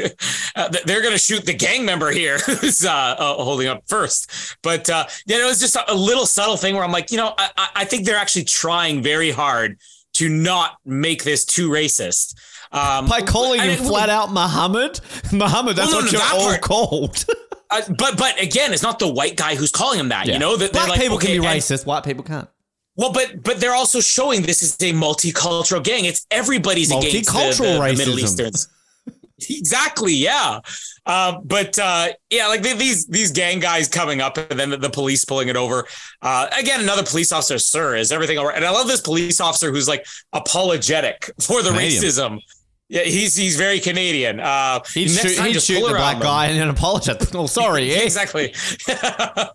Uh, 0.55 0.69
they're 0.85 1.01
going 1.01 1.15
to 1.15 1.19
shoot 1.19 1.47
the 1.47 1.55
gang 1.55 1.85
member 1.85 2.11
here 2.11 2.39
who's 2.47 2.85
uh, 2.85 2.91
uh, 2.91 3.35
holding 3.35 3.69
up 3.69 3.85
first. 3.87 4.57
But 4.63 4.91
uh, 4.91 5.07
you 5.27 5.39
know, 5.39 5.49
it's 5.49 5.61
just 5.61 5.77
a, 5.89 5.95
little 5.95 6.27
subtle 6.27 6.57
thing 6.57 6.75
where 6.75 6.85
I'm 6.85 6.93
like, 6.93 7.11
you 7.11 7.17
know, 7.17 7.35
I- 7.39 7.69
I 7.77 7.85
think 7.85 8.05
they're 8.05 8.17
actually 8.19 8.45
trying 8.45 9.03
very 9.03 9.31
hard 9.31 9.79
to 10.15 10.29
not 10.29 10.77
make 10.85 11.25
this 11.25 11.45
too 11.45 11.71
racist. 11.71 12.35
Um, 12.75 13.09
By 13.09 13.23
calling 13.23 13.61
him 13.61 13.71
it- 13.71 13.79
flat 13.79 14.11
out 14.11 14.33
Muhammad. 14.33 15.01
Muhammad, 15.33 15.77
that's 15.77 15.93
Well, 15.93 16.01
no, 16.01 16.07
what 16.07 16.13
no, 16.13 16.19
you're 16.19 16.41
all 16.41 16.49
part- 16.51 16.61
called. 16.63 17.25
Uh, 17.71 17.81
but 17.97 18.19
but 18.19 18.41
again, 18.41 18.75
it's 18.75 18.83
not 18.83 18.99
the 18.99 19.09
white 19.09 19.37
guy 19.37 19.55
who's 19.57 19.71
calling 19.73 19.99
him 19.99 20.11
that. 20.11 20.27
Yeah. 20.27 20.35
You 20.35 20.39
know 20.39 20.57
that 20.59 20.73
Black 20.73 20.91
like, 20.91 21.01
people 21.01 21.17
okay, 21.17 21.29
can 21.33 21.41
be 21.41 21.47
and- 21.47 21.59
racist, 21.61 21.87
white 21.87 22.05
people 22.05 22.23
can't. 22.23 22.47
Well, 22.95 23.11
but 23.11 23.43
but 23.43 23.59
they're 23.59 23.75
also 23.75 24.01
showing 24.01 24.43
this 24.43 24.63
is 24.63 24.75
a 24.83 24.93
multicultural 24.93 25.83
gang. 25.83 26.05
It's 26.05 26.27
everybody's 26.31 26.91
against 26.93 27.11
the, 27.11 27.21
Multicultural 27.33 27.57
the, 27.81 27.93
the 27.93 27.97
Middle 27.97 28.15
racism. 28.15 28.23
Easterns. 28.23 28.69
exactly, 29.51 30.13
yeah. 30.15 30.61
Uh, 31.07 31.39
but 31.43 31.77
uh, 31.79 32.09
yeah, 32.31 32.47
like 32.49 32.63
th- 32.63 32.77
these 32.77 33.07
these 33.07 33.33
gang 33.33 33.61
guys 33.61 33.89
coming 33.89 34.21
up, 34.21 34.37
and 34.37 34.61
then 34.61 34.71
the, 34.71 34.77
the 34.77 34.91
police 34.91 35.25
pulling 35.25 35.49
it 35.49 35.57
over. 35.57 35.87
Uh, 36.23 36.47
again, 36.57 36.81
another 36.81 37.03
police 37.03 37.33
officer, 37.33 37.59
sir, 37.59 37.97
is 37.97 38.13
everything 38.13 38.39
all 38.39 38.47
right? 38.47 38.57
And 38.57 38.65
I 38.65 38.71
love 38.71 38.87
this 38.87 39.01
police 39.01 39.41
officer 39.41 39.73
who's 39.73 39.89
like 39.89 40.07
apologetic 40.33 41.31
for 41.41 41.63
the 41.63 41.71
Canadian. 41.71 42.03
racism. 42.03 42.39
Yeah, 42.91 43.01
he's 43.03 43.35
he's 43.35 43.57
very 43.57 43.81
Canadian. 43.81 44.41
Uh, 44.41 44.81
He'd 44.93 45.09
shoot, 45.09 45.39
he'd 45.43 45.61
shoot 45.63 45.81
the 45.81 45.89
black 45.95 46.21
guy 46.21 46.47
and 46.47 46.61
then 46.61 46.69
apologize. 46.69 47.17
Oh, 47.35 47.47
sorry, 47.47 47.91
eh? 47.95 48.03
exactly. 48.05 48.55
but 48.87 49.55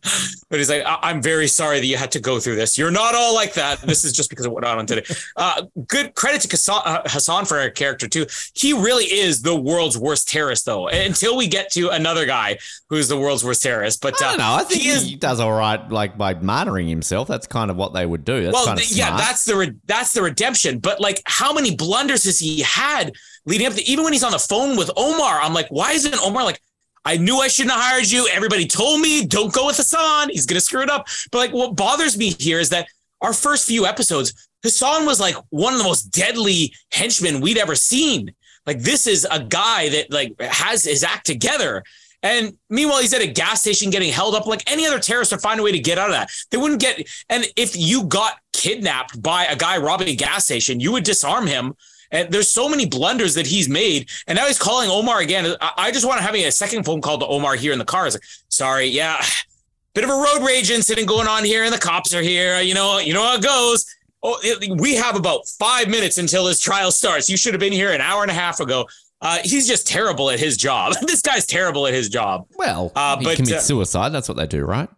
he's 0.52 0.70
like, 0.70 0.84
I- 0.84 1.00
I'm 1.04 1.22
very 1.22 1.48
sorry 1.48 1.80
that 1.80 1.86
you 1.86 1.96
had 1.98 2.12
to 2.14 2.20
go 2.20 2.40
through 2.40 2.56
this. 2.56 2.78
You're 2.78 2.92
not 2.92 3.16
all 3.16 3.34
like 3.36 3.54
that. 3.54 3.82
This 3.82 4.04
is 4.04 4.14
just 4.14 4.30
because 4.32 4.46
of 4.46 4.52
what 4.52 4.64
went 4.64 4.80
on 4.80 4.86
today. 4.86 5.04
Uh, 5.36 5.64
good 5.88 6.16
credit 6.16 6.42
to 6.42 6.48
Hassan, 6.50 6.82
uh, 6.86 7.02
Hassan 7.06 7.46
for 7.46 7.60
a 7.62 7.72
character 7.72 8.08
too. 8.08 8.26
He 8.56 8.74
really 8.74 9.06
is 9.06 9.42
the 9.44 9.56
world's 9.56 9.98
worst 9.98 10.28
terrorist, 10.28 10.66
though. 10.66 10.88
Until 10.88 11.38
we 11.38 11.48
get 11.48 11.72
to 11.74 11.90
another 11.90 12.26
guy 12.26 12.58
who's 12.90 13.08
the 13.08 13.18
world's 13.18 13.44
worst 13.44 13.62
terrorist. 13.62 14.02
But 14.02 14.22
I 14.22 14.26
uh, 14.26 14.30
don't 14.32 14.40
know. 14.40 14.54
I 14.56 14.64
think 14.64 14.82
he 14.82 14.90
he, 14.90 15.14
is. 15.14 15.16
does 15.20 15.40
all 15.40 15.54
right, 15.54 15.88
like 15.92 16.18
by 16.18 16.34
martyring 16.34 16.90
himself. 16.90 17.28
That's 17.28 17.46
kind 17.48 17.70
of 17.70 17.78
what 17.78 17.94
they 17.94 18.06
would 18.06 18.26
do. 18.26 18.44
That's 18.44 18.54
Well, 18.54 18.66
kind 18.66 18.80
of 18.80 18.86
th- 18.86 18.98
yeah, 18.98 19.16
that's 19.16 19.46
the 19.46 19.56
re- 19.56 19.76
that's 19.86 20.14
the 20.14 20.24
redemption. 20.24 20.80
But 20.80 21.00
like, 21.00 21.22
how 21.26 21.54
many 21.54 21.76
blunders 21.76 22.24
has 22.24 22.40
he 22.40 22.62
had 22.62 23.14
leading 23.46 23.68
up 23.68 23.74
to? 23.74 23.84
Even 23.84 24.04
when 24.04 24.14
he's 24.14 24.24
on 24.24 24.32
the 24.32 24.40
phone 24.40 24.78
with 24.78 24.92
Omar, 24.96 25.40
I'm 25.42 25.54
like, 25.54 25.68
why 25.70 25.92
isn't 25.92 26.16
Omar 26.22 26.44
like? 26.44 26.62
I 27.06 27.18
knew 27.18 27.38
I 27.38 27.48
shouldn't 27.48 27.74
have 27.74 27.82
hired 27.82 28.10
you. 28.10 28.28
Everybody 28.28 28.68
told 28.68 29.02
me 29.02 29.26
don't 29.26 29.54
go 29.54 29.68
with 29.68 29.78
Hassan. 29.78 30.30
He's 30.30 30.46
gonna 30.46 30.62
screw 30.62 30.82
it 30.82 30.90
up. 30.90 31.08
But 31.32 31.38
like, 31.40 31.54
what 31.54 31.76
bothers 31.76 32.18
me 32.18 32.32
here 32.32 32.60
is 32.60 32.70
that 32.70 32.88
our 33.22 33.34
first 33.34 33.68
few 33.68 33.86
episodes, 33.86 34.50
Hassan 34.64 35.06
was 35.06 35.20
like 35.20 35.36
one 35.50 35.74
of 35.74 35.80
the 35.80 35.86
most 35.86 36.04
deadly 36.12 36.74
henchmen 36.92 37.42
we'd 37.42 37.58
ever 37.58 37.76
seen. 37.76 38.34
Like, 38.66 38.80
this 38.80 39.08
is 39.08 39.26
a 39.30 39.40
guy 39.40 39.90
that 39.90 40.12
like 40.12 40.40
has 40.42 40.84
his 40.84 41.04
act 41.04 41.26
together. 41.26 41.84
And 42.22 42.58
meanwhile, 42.70 43.00
he's 43.00 43.14
at 43.14 43.22
a 43.22 43.28
gas 43.28 43.62
station 43.62 43.90
getting 43.90 44.12
held 44.12 44.36
up 44.36 44.46
like 44.46 44.70
any 44.70 44.86
other 44.86 45.00
terrorist 45.00 45.32
would 45.32 45.42
find 45.42 45.60
a 45.60 45.64
way 45.64 45.72
to 45.72 45.80
get 45.80 45.98
out 45.98 46.10
of 46.10 46.16
that. 46.16 46.30
They 46.52 46.58
wouldn't 46.58 46.82
get. 46.82 47.08
And 47.30 47.46
if 47.56 47.78
you 47.78 48.04
got 48.04 48.40
kidnapped 48.52 49.22
by 49.22 49.46
a 49.46 49.56
guy 49.56 49.78
robbing 49.78 50.10
a 50.10 50.16
gas 50.16 50.46
station, 50.46 50.80
you 50.80 50.92
would 50.92 51.06
disarm 51.06 51.48
him. 51.48 51.76
And 52.12 52.32
there's 52.32 52.48
so 52.50 52.68
many 52.68 52.86
blunders 52.86 53.36
that 53.36 53.46
he's 53.48 53.70
made. 53.70 54.10
And 54.28 54.36
now 54.38 54.46
he's 54.48 54.58
calling 54.58 54.90
Omar 54.90 55.20
again. 55.20 55.56
I, 55.62 55.72
I 55.78 55.92
just 55.92 56.06
want 56.06 56.18
to 56.20 56.24
have 56.24 56.36
a 56.36 56.50
second 56.52 56.84
phone 56.86 57.02
call 57.02 57.18
to 57.20 57.26
Omar 57.28 57.56
here 57.56 57.72
in 57.74 57.80
the 57.80 57.86
car. 57.86 58.08
It's 58.08 58.16
like, 58.16 58.24
sorry, 58.50 58.86
yeah, 58.88 59.24
bit 59.94 60.04
of 60.04 60.10
a 60.10 60.14
road 60.14 60.46
rage 60.46 60.72
incident 60.72 61.08
going 61.08 61.28
on 61.28 61.44
here, 61.44 61.64
and 61.64 61.74
the 61.74 61.78
cops 61.80 62.14
are 62.14 62.22
here. 62.22 62.60
You 62.62 62.74
know, 62.74 62.98
you 63.00 63.14
know 63.14 63.24
how 63.24 63.36
it 63.36 63.44
goes. 63.44 63.86
Oh, 64.24 64.38
it- 64.44 64.80
we 64.82 64.96
have 64.96 65.16
about 65.16 65.48
five 65.48 65.88
minutes 65.88 66.18
until 66.18 66.46
this 66.46 66.60
trial 66.60 66.92
starts. 66.92 67.30
You 67.30 67.38
should 67.38 67.54
have 67.54 67.62
been 67.62 67.74
here 67.74 67.92
an 67.92 68.02
hour 68.02 68.22
and 68.24 68.32
a 68.32 68.36
half 68.36 68.60
ago. 68.60 68.88
Uh, 69.22 69.40
he's 69.44 69.68
just 69.68 69.86
terrible 69.88 70.30
at 70.30 70.40
his 70.40 70.56
job. 70.58 70.94
this 71.02 71.22
guy's 71.22 71.46
terrible 71.46 71.86
at 71.88 71.94
his 71.94 72.08
job. 72.10 72.48
Well, 72.56 72.92
Uh, 72.96 73.18
he 73.18 73.26
but, 73.26 73.36
commits 73.36 73.54
uh, 73.54 73.60
suicide. 73.60 74.10
That's 74.10 74.28
what 74.30 74.38
they 74.38 74.48
do, 74.48 74.64
right? 74.64 74.90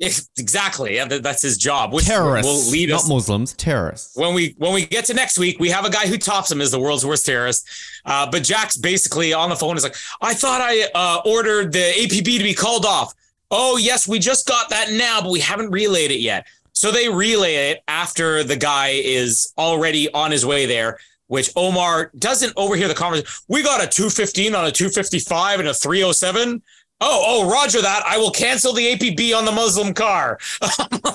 Exactly. 0.00 0.96
Yeah, 0.96 1.04
that's 1.04 1.42
his 1.42 1.58
job. 1.58 1.92
Which 1.92 2.06
Terrorists, 2.06 2.50
will 2.50 2.72
lead 2.72 2.90
us 2.90 3.06
not 3.06 3.14
Muslims. 3.14 3.52
Terrorists. 3.52 4.16
when 4.16 4.34
we 4.34 4.54
when 4.56 4.72
we 4.72 4.86
get 4.86 5.04
to 5.06 5.14
next 5.14 5.38
week, 5.38 5.60
we 5.60 5.68
have 5.68 5.84
a 5.84 5.90
guy 5.90 6.06
who 6.06 6.16
tops 6.16 6.50
him 6.50 6.62
as 6.62 6.70
the 6.70 6.80
world's 6.80 7.04
worst 7.04 7.26
terrorist. 7.26 7.68
Uh, 8.06 8.30
but 8.30 8.42
Jack's 8.42 8.78
basically 8.78 9.34
on 9.34 9.50
the 9.50 9.56
phone 9.56 9.76
is 9.76 9.84
like, 9.84 9.96
I 10.22 10.32
thought 10.32 10.62
I 10.62 10.88
uh, 10.94 11.20
ordered 11.26 11.72
the 11.72 11.92
APB 11.98 12.38
to 12.38 12.42
be 12.42 12.54
called 12.54 12.86
off. 12.86 13.14
Oh 13.50 13.76
yes, 13.76 14.08
we 14.08 14.18
just 14.18 14.48
got 14.48 14.70
that 14.70 14.90
now, 14.92 15.20
but 15.20 15.30
we 15.30 15.40
haven't 15.40 15.70
relayed 15.70 16.10
it 16.10 16.20
yet. 16.20 16.46
So 16.72 16.90
they 16.90 17.10
relay 17.10 17.70
it 17.70 17.82
after 17.88 18.42
the 18.42 18.56
guy 18.56 18.92
is 19.04 19.52
already 19.58 20.10
on 20.14 20.30
his 20.30 20.46
way 20.46 20.64
there. 20.64 20.98
Which 21.26 21.50
Omar 21.54 22.10
doesn't 22.18 22.54
overhear 22.56 22.88
the 22.88 22.94
conversation. 22.94 23.30
We 23.46 23.62
got 23.62 23.84
a 23.84 23.86
215 23.86 24.54
on 24.54 24.64
a 24.64 24.72
255 24.72 25.60
and 25.60 25.68
a 25.68 25.74
307. 25.74 26.60
Oh, 27.02 27.24
oh, 27.26 27.50
Roger 27.50 27.80
that. 27.80 28.02
I 28.06 28.18
will 28.18 28.30
cancel 28.30 28.72
the 28.74 28.94
APB 28.94 29.34
on 29.36 29.46
the 29.46 29.52
Muslim 29.52 29.94
car. 29.94 30.38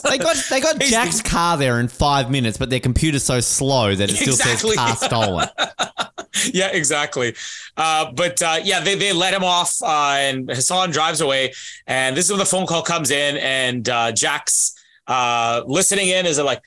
They 0.10 0.18
got 0.18 0.36
they 0.50 0.60
got 0.60 0.80
Jack's 0.82 1.22
car 1.22 1.58
there 1.58 1.80
in 1.80 1.88
five 1.88 2.32
minutes, 2.32 2.58
but 2.58 2.70
their 2.72 2.80
computer's 2.80 3.24
so 3.24 3.40
slow 3.40 3.94
that 3.94 4.10
it 4.10 4.16
still 4.16 4.34
Exactly. 4.34 4.76
says 4.76 4.78
car 4.78 4.96
stolen. 4.96 5.48
yeah, 6.54 6.70
exactly. 6.70 7.36
Uh, 7.78 8.12
but 8.14 8.42
uh, 8.42 8.58
yeah, 8.64 8.80
they, 8.80 8.96
they 8.96 9.14
let 9.14 9.34
him 9.34 9.44
off, 9.44 9.76
uh, 9.84 10.16
and 10.18 10.50
Hassan 10.50 10.90
drives 10.92 11.22
away. 11.22 11.54
And 11.86 12.18
this 12.18 12.26
is 12.26 12.32
when 12.32 12.40
the 12.40 12.46
phone 12.46 12.66
call 12.66 12.82
comes 12.82 13.12
in, 13.12 13.38
and 13.38 13.88
uh, 13.88 14.12
Jack's 14.12 14.74
uh, 15.08 15.62
listening 15.68 16.10
in. 16.10 16.26
Is 16.26 16.40
it 16.40 16.44
like, 16.44 16.62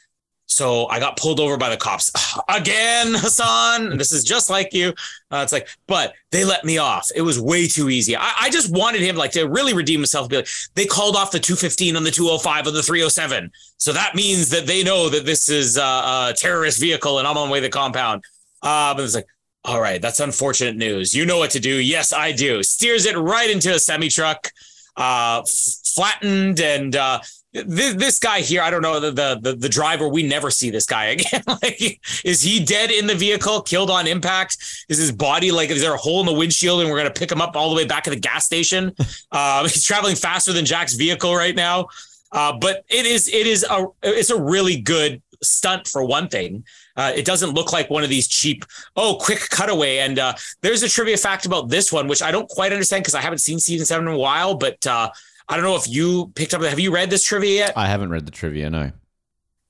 so 0.49 0.87
I 0.89 0.99
got 0.99 1.19
pulled 1.19 1.41
over 1.41 1.57
by 1.59 1.69
the 1.69 1.77
cops 1.77 2.11
again, 2.49 3.15
Hassan? 3.15 3.99
This 3.99 4.13
is 4.13 4.25
just 4.25 4.51
like 4.51 4.73
you. 4.73 4.95
Uh, 5.31 5.41
it's 5.43 5.53
like, 5.53 5.69
but 5.87 6.15
they 6.33 6.45
let 6.45 6.65
me 6.65 6.79
off. 6.79 7.11
It 7.15 7.21
was 7.21 7.39
way 7.41 7.69
too 7.69 7.91
easy. 7.91 8.17
I, 8.17 8.33
I 8.41 8.51
just 8.51 8.75
wanted 8.75 9.03
him 9.03 9.15
like 9.15 9.31
to 9.33 9.47
really 9.47 9.75
redeem 9.75 10.01
himself. 10.01 10.29
Be 10.29 10.37
like, 10.37 10.49
they 10.75 10.87
called 10.87 11.17
off 11.17 11.31
the 11.31 11.39
215 11.39 11.97
on 11.97 12.03
the 12.03 12.11
205 12.11 12.67
on 12.67 12.73
the 12.73 12.83
307. 12.83 13.53
So 13.77 13.93
that 13.93 14.15
means 14.15 14.49
that 14.49 14.67
they 14.67 14.83
know 14.83 15.11
that 15.11 15.27
this 15.27 15.51
is 15.51 15.77
uh, 15.77 16.31
a 16.31 16.35
terrorist 16.35 16.81
vehicle, 16.81 17.19
and 17.19 17.29
I'm 17.29 17.37
on 17.37 17.49
my 17.49 17.53
way 17.53 17.61
to 17.61 17.67
the 17.67 17.71
compound. 17.71 18.25
Uh, 18.63 18.95
but 18.95 19.05
it's 19.05 19.15
like, 19.15 19.27
all 19.65 19.81
right, 19.81 20.01
that's 20.01 20.21
unfortunate 20.21 20.77
news. 20.77 21.13
You 21.13 21.27
know 21.27 21.39
what 21.39 21.51
to 21.51 21.61
do. 21.61 21.75
Yes, 21.75 22.13
I 22.13 22.33
do. 22.33 22.63
Steers 22.63 23.05
it 23.05 23.17
right 23.19 23.51
into 23.51 23.75
a 23.75 23.79
semi 23.79 24.09
truck, 24.09 24.51
uh, 24.97 25.43
f- 25.45 25.51
flattened, 25.95 26.59
and 26.61 26.97
uh, 26.97 27.21
this, 27.67 27.95
this 27.95 28.19
guy 28.19 28.41
here. 28.41 28.63
I 28.63 28.71
don't 28.71 28.83
know 28.83 29.01
the, 29.01 29.11
the 29.11 29.39
the 29.41 29.57
the 29.57 29.69
driver. 29.69 30.09
We 30.09 30.23
never 30.23 30.51
see 30.51 30.71
this 30.71 30.87
guy 30.87 31.05
again. 31.17 31.43
like, 31.47 32.01
is 32.25 32.43
he 32.43 32.65
dead 32.65 32.91
in 32.91 33.07
the 33.07 33.15
vehicle, 33.15 33.63
killed 33.63 33.91
on 33.91 34.07
impact? 34.07 34.59
Is 34.89 34.99
his 34.99 35.13
body 35.13 35.51
like? 35.51 35.71
Is 35.71 35.81
there 35.81 35.95
a 35.95 35.99
hole 35.99 36.21
in 36.21 36.27
the 36.27 36.33
windshield, 36.33 36.81
and 36.81 36.91
we're 36.91 36.99
gonna 36.99 37.11
pick 37.11 37.31
him 37.31 37.41
up 37.41 37.57
all 37.57 37.71
the 37.71 37.77
way 37.77 37.87
back 37.87 38.05
to 38.05 38.11
the 38.11 38.17
gas 38.17 38.45
station? 38.45 38.95
uh, 39.33 39.63
he's 39.69 39.85
traveling 39.85 40.17
faster 40.17 40.53
than 40.53 40.65
Jack's 40.65 40.95
vehicle 40.95 41.35
right 41.35 41.55
now. 41.55 41.89
Uh, 42.31 42.53
but 42.59 42.85
it 42.89 43.07
is 43.07 43.29
it 43.29 43.47
is 43.47 43.65
a 43.69 43.87
it's 44.03 44.31
a 44.31 44.41
really 44.41 44.81
good 44.81 45.23
stunt 45.43 45.87
for 45.87 46.05
one 46.05 46.29
thing. 46.29 46.65
Uh, 46.97 47.13
it 47.15 47.25
doesn't 47.25 47.51
look 47.51 47.73
like 47.73 47.89
one 47.91 48.03
of 48.03 48.11
these 48.11 48.27
cheap, 48.27 48.65
oh, 48.97 49.17
quick 49.21 49.49
cutaway. 49.51 49.99
And 49.99 50.19
uh, 50.19 50.35
there's 50.63 50.83
a 50.83 50.89
trivia 50.89 51.17
fact 51.17 51.47
about 51.47 51.69
this 51.69 51.93
one, 51.93 52.09
which 52.09 52.23
I 52.23 52.33
don't 52.33 52.49
quite 52.49 52.73
understand 52.73 53.05
because 53.05 53.15
I 53.15 53.21
haven't 53.21 53.39
seen 53.39 53.61
season 53.61 53.87
seven 53.87 54.09
in 54.09 54.15
a 54.15 54.19
while. 54.19 54.55
But 54.57 54.85
uh, 54.87 55.11
I 55.49 55.57
don't 55.57 55.65
know 55.65 55.77
if 55.77 55.89
you 55.89 56.31
picked 56.35 56.55
up. 56.55 56.63
Have 56.63 56.79
you 56.81 56.91
read 56.93 57.11
this 57.11 57.25
trivia 57.25 57.55
yet? 57.55 57.73
I 57.77 57.87
haven't 57.87 58.11
read 58.11 58.27
the 58.27 58.31
trivia. 58.33 58.69
No. 58.71 58.93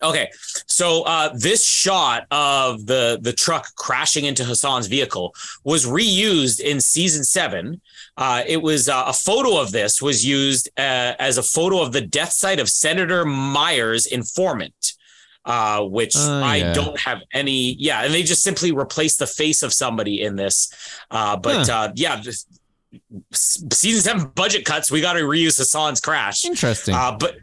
Okay, 0.00 0.30
so 0.68 1.02
uh, 1.02 1.30
this 1.34 1.66
shot 1.66 2.24
of 2.30 2.86
the 2.86 3.18
the 3.20 3.32
truck 3.32 3.66
crashing 3.74 4.24
into 4.26 4.44
Hassan's 4.44 4.86
vehicle 4.86 5.34
was 5.64 5.86
reused 5.86 6.60
in 6.60 6.80
season 6.80 7.24
seven. 7.24 7.80
Uh, 8.16 8.44
it 8.46 8.62
was 8.62 8.88
uh, 8.88 9.04
a 9.08 9.12
photo 9.12 9.60
of 9.60 9.72
this 9.72 10.00
was 10.00 10.24
used 10.24 10.68
uh, 10.78 11.14
as 11.18 11.36
a 11.36 11.42
photo 11.42 11.82
of 11.82 11.90
the 11.92 12.00
death 12.00 12.30
site 12.32 12.60
of 12.60 12.68
Senator 12.68 13.24
Myers' 13.24 14.06
informant, 14.06 14.92
uh, 15.44 15.82
which 15.82 16.14
Oh, 16.16 16.42
I 16.44 16.56
yeah. 16.58 16.72
don't 16.74 16.98
have 17.00 17.22
any. 17.32 17.74
Yeah, 17.74 18.04
and 18.04 18.14
they 18.14 18.22
just 18.22 18.44
simply 18.44 18.70
replaced 18.70 19.18
the 19.18 19.26
face 19.26 19.64
of 19.64 19.72
somebody 19.72 20.22
in 20.22 20.36
this. 20.36 20.72
Uh, 21.10 21.36
but 21.36 21.68
uh, 21.68 21.90
yeah, 21.96 22.22
season 23.32 24.02
seven 24.02 24.32
budget 24.34 24.64
cuts. 24.64 24.90
We 24.90 25.00
got 25.00 25.14
to 25.14 25.20
reuse 25.20 25.58
Hassan's 25.58 26.00
crash. 26.00 26.44
Interesting. 26.44 26.94
Uh, 26.94 27.16
but 27.18 27.36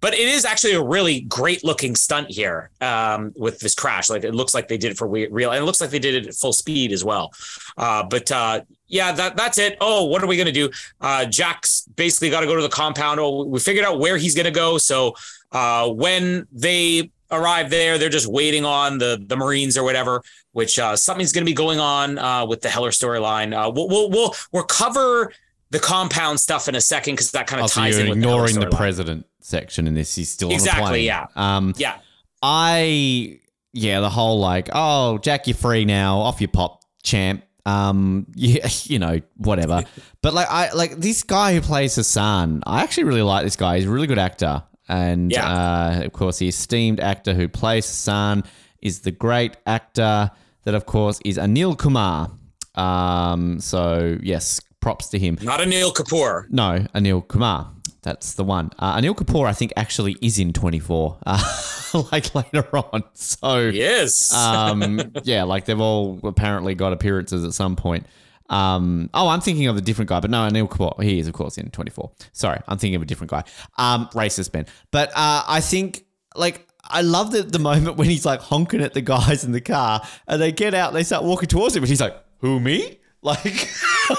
but 0.00 0.14
it 0.14 0.28
is 0.28 0.44
actually 0.44 0.72
a 0.72 0.82
really 0.82 1.20
great 1.20 1.62
looking 1.62 1.94
stunt 1.94 2.30
here 2.30 2.70
um, 2.80 3.32
with 3.36 3.60
this 3.60 3.74
crash. 3.74 4.08
Like 4.08 4.24
it 4.24 4.34
looks 4.34 4.54
like 4.54 4.66
they 4.66 4.78
did 4.78 4.92
it 4.92 4.96
for 4.98 5.06
real, 5.06 5.50
and 5.50 5.62
it 5.62 5.66
looks 5.66 5.80
like 5.80 5.90
they 5.90 5.98
did 5.98 6.14
it 6.14 6.26
at 6.26 6.34
full 6.34 6.52
speed 6.52 6.92
as 6.92 7.04
well. 7.04 7.32
Uh, 7.76 8.04
but 8.04 8.30
uh, 8.32 8.62
yeah, 8.86 9.12
that 9.12 9.36
that's 9.36 9.58
it. 9.58 9.76
Oh, 9.80 10.04
what 10.04 10.22
are 10.22 10.26
we 10.26 10.36
gonna 10.36 10.52
do? 10.52 10.70
Uh, 11.00 11.26
Jack's 11.26 11.86
basically 11.96 12.30
got 12.30 12.40
to 12.40 12.46
go 12.46 12.56
to 12.56 12.62
the 12.62 12.68
compound. 12.68 13.20
Oh, 13.20 13.44
we 13.44 13.60
figured 13.60 13.84
out 13.84 13.98
where 13.98 14.16
he's 14.16 14.34
gonna 14.34 14.50
go. 14.50 14.78
So 14.78 15.14
uh, 15.52 15.88
when 15.90 16.46
they 16.50 17.10
arrive 17.30 17.70
there, 17.70 17.98
they're 17.98 18.08
just 18.08 18.26
waiting 18.26 18.64
on 18.64 18.98
the 18.98 19.22
the 19.24 19.36
Marines 19.36 19.76
or 19.76 19.84
whatever. 19.84 20.22
Which 20.52 20.78
uh, 20.78 20.96
something's 20.96 21.32
gonna 21.32 21.46
be 21.46 21.52
going 21.52 21.78
on 21.78 22.18
uh, 22.18 22.46
with 22.46 22.60
the 22.60 22.68
Heller 22.68 22.90
storyline. 22.90 23.54
Uh, 23.54 23.70
we'll, 23.70 23.88
we'll 23.88 24.10
we'll 24.10 24.34
we'll 24.52 24.64
cover 24.64 25.32
the 25.70 25.78
compound 25.78 26.40
stuff 26.40 26.68
in 26.68 26.74
a 26.74 26.80
second 26.80 27.14
because 27.14 27.30
that 27.30 27.46
kind 27.46 27.60
of 27.60 27.64
also, 27.64 27.80
ties 27.80 27.94
you're 27.94 28.04
in 28.04 28.10
with 28.10 28.20
the 28.20 28.28
ignoring 28.28 28.54
the 28.58 28.66
storyline. 28.66 28.76
president 28.76 29.26
section 29.40 29.86
in 29.86 29.94
this. 29.94 30.14
He's 30.14 30.30
still 30.30 30.50
Exactly, 30.50 31.00
the 31.00 31.04
yeah. 31.04 31.26
Um, 31.36 31.74
Yeah. 31.76 31.98
I 32.42 33.40
yeah, 33.72 34.00
the 34.00 34.10
whole 34.10 34.40
like, 34.40 34.68
oh, 34.72 35.18
Jack, 35.18 35.46
you're 35.46 35.56
free 35.56 35.84
now, 35.84 36.18
off 36.18 36.40
your 36.40 36.48
pop, 36.48 36.82
champ. 37.02 37.44
Um, 37.66 38.26
yeah, 38.34 38.68
you 38.84 38.98
know, 38.98 39.20
whatever. 39.36 39.84
but 40.22 40.34
like, 40.34 40.48
I 40.50 40.72
like 40.72 40.96
this 40.96 41.22
guy 41.22 41.54
who 41.54 41.60
plays 41.60 41.94
Hassan. 41.94 42.62
I 42.66 42.82
actually 42.82 43.04
really 43.04 43.22
like 43.22 43.44
this 43.44 43.56
guy. 43.56 43.76
He's 43.76 43.86
a 43.86 43.90
really 43.90 44.06
good 44.06 44.18
actor, 44.18 44.62
and 44.90 45.30
Yeah. 45.32 45.46
uh, 45.48 46.02
of 46.04 46.12
course, 46.12 46.38
the 46.38 46.48
esteemed 46.48 47.00
actor 47.00 47.32
who 47.34 47.48
plays 47.48 47.86
Hassan 47.86 48.44
is 48.82 49.00
the 49.00 49.10
great 49.12 49.56
actor 49.66 50.30
that, 50.64 50.74
of 50.74 50.84
course, 50.86 51.20
is 51.24 51.38
Anil 51.38 51.76
Kumar. 51.78 52.30
Um, 52.74 53.60
so 53.60 54.18
yes, 54.22 54.60
props 54.80 55.08
to 55.08 55.18
him. 55.18 55.38
Not 55.42 55.60
Anil 55.60 55.92
Kapoor. 55.94 56.44
No, 56.50 56.86
Anil 56.94 57.26
Kumar. 57.26 57.70
That's 58.02 58.32
the 58.34 58.44
one. 58.44 58.70
Uh, 58.78 58.96
Anil 58.98 59.14
Kapoor, 59.14 59.46
I 59.46 59.52
think, 59.52 59.72
actually 59.76 60.16
is 60.22 60.38
in 60.38 60.54
24, 60.54 61.18
uh, 61.26 62.02
like 62.12 62.34
later 62.34 62.66
on. 62.74 63.02
So, 63.12 63.58
Yes. 63.68 64.32
um, 64.34 65.12
yeah, 65.24 65.42
like 65.42 65.66
they've 65.66 65.78
all 65.80 66.18
apparently 66.24 66.74
got 66.74 66.94
appearances 66.94 67.44
at 67.44 67.52
some 67.52 67.76
point. 67.76 68.06
Um, 68.50 69.08
oh, 69.14 69.28
I'm 69.28 69.40
thinking 69.40 69.68
of 69.68 69.76
a 69.76 69.80
different 69.80 70.08
guy, 70.08 70.20
but 70.20 70.30
no, 70.30 70.38
Anil 70.46 70.68
Kapoor, 70.68 71.02
he 71.02 71.18
is, 71.18 71.28
of 71.28 71.32
course, 71.34 71.56
in 71.56 71.70
24. 71.70 72.10
Sorry, 72.32 72.60
I'm 72.68 72.76
thinking 72.78 72.96
of 72.96 73.02
a 73.02 73.06
different 73.06 73.30
guy. 73.30 73.44
Um, 73.78 74.08
racist 74.08 74.52
Ben. 74.52 74.66
But 74.90 75.10
uh, 75.10 75.44
I 75.46 75.60
think, 75.60 76.04
like, 76.34 76.66
I 76.82 77.02
love 77.02 77.30
the, 77.30 77.42
the 77.42 77.58
moment 77.60 77.96
when 77.96 78.08
he's 78.08 78.26
like 78.26 78.40
honking 78.40 78.82
at 78.82 78.94
the 78.94 79.00
guys 79.00 79.44
in 79.44 79.52
the 79.52 79.60
car 79.60 80.02
and 80.26 80.42
they 80.42 80.50
get 80.50 80.74
out 80.74 80.88
and 80.88 80.96
they 80.96 81.04
start 81.04 81.22
walking 81.24 81.48
towards 81.48 81.76
him 81.76 81.82
and 81.84 81.88
he's 81.88 82.00
like, 82.00 82.16
who, 82.38 82.60
me? 82.60 82.98
Like, 83.22 83.44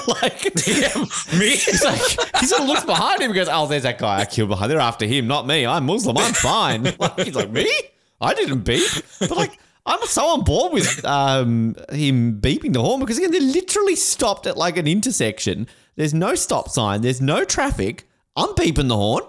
like, 0.06 0.44
Me? 1.36 1.48
He's 1.56 1.82
like, 1.84 2.00
he 2.38 2.46
sort 2.46 2.62
of 2.62 2.68
looks 2.68 2.84
behind 2.84 3.20
him 3.20 3.32
and 3.32 3.34
goes, 3.34 3.48
Oh, 3.50 3.66
there's 3.66 3.82
that 3.82 3.98
guy 3.98 4.20
I 4.20 4.24
killed 4.24 4.48
behind. 4.50 4.70
They're 4.70 4.78
after 4.78 5.06
him, 5.06 5.26
not 5.26 5.44
me. 5.44 5.66
I'm 5.66 5.86
Muslim. 5.86 6.16
I'm 6.18 6.32
fine. 6.32 6.84
Like, 7.00 7.18
he's 7.18 7.34
like, 7.34 7.50
Me? 7.50 7.68
I 8.20 8.32
didn't 8.32 8.60
beep. 8.60 8.88
But 9.18 9.32
like, 9.32 9.58
I'm 9.84 10.04
so 10.06 10.26
on 10.26 10.44
board 10.44 10.72
with 10.72 11.04
um, 11.04 11.74
him 11.90 12.40
beeping 12.40 12.72
the 12.72 12.80
horn 12.80 13.00
because 13.00 13.18
again, 13.18 13.32
they're 13.32 13.40
literally 13.40 13.96
stopped 13.96 14.46
at 14.46 14.56
like 14.56 14.76
an 14.76 14.86
intersection. 14.86 15.66
There's 15.96 16.14
no 16.14 16.34
stop 16.34 16.68
sign. 16.68 17.00
There's 17.00 17.20
no 17.20 17.44
traffic. 17.44 18.08
I'm 18.36 18.50
beeping 18.50 18.88
the 18.88 18.96
horn. 18.96 19.24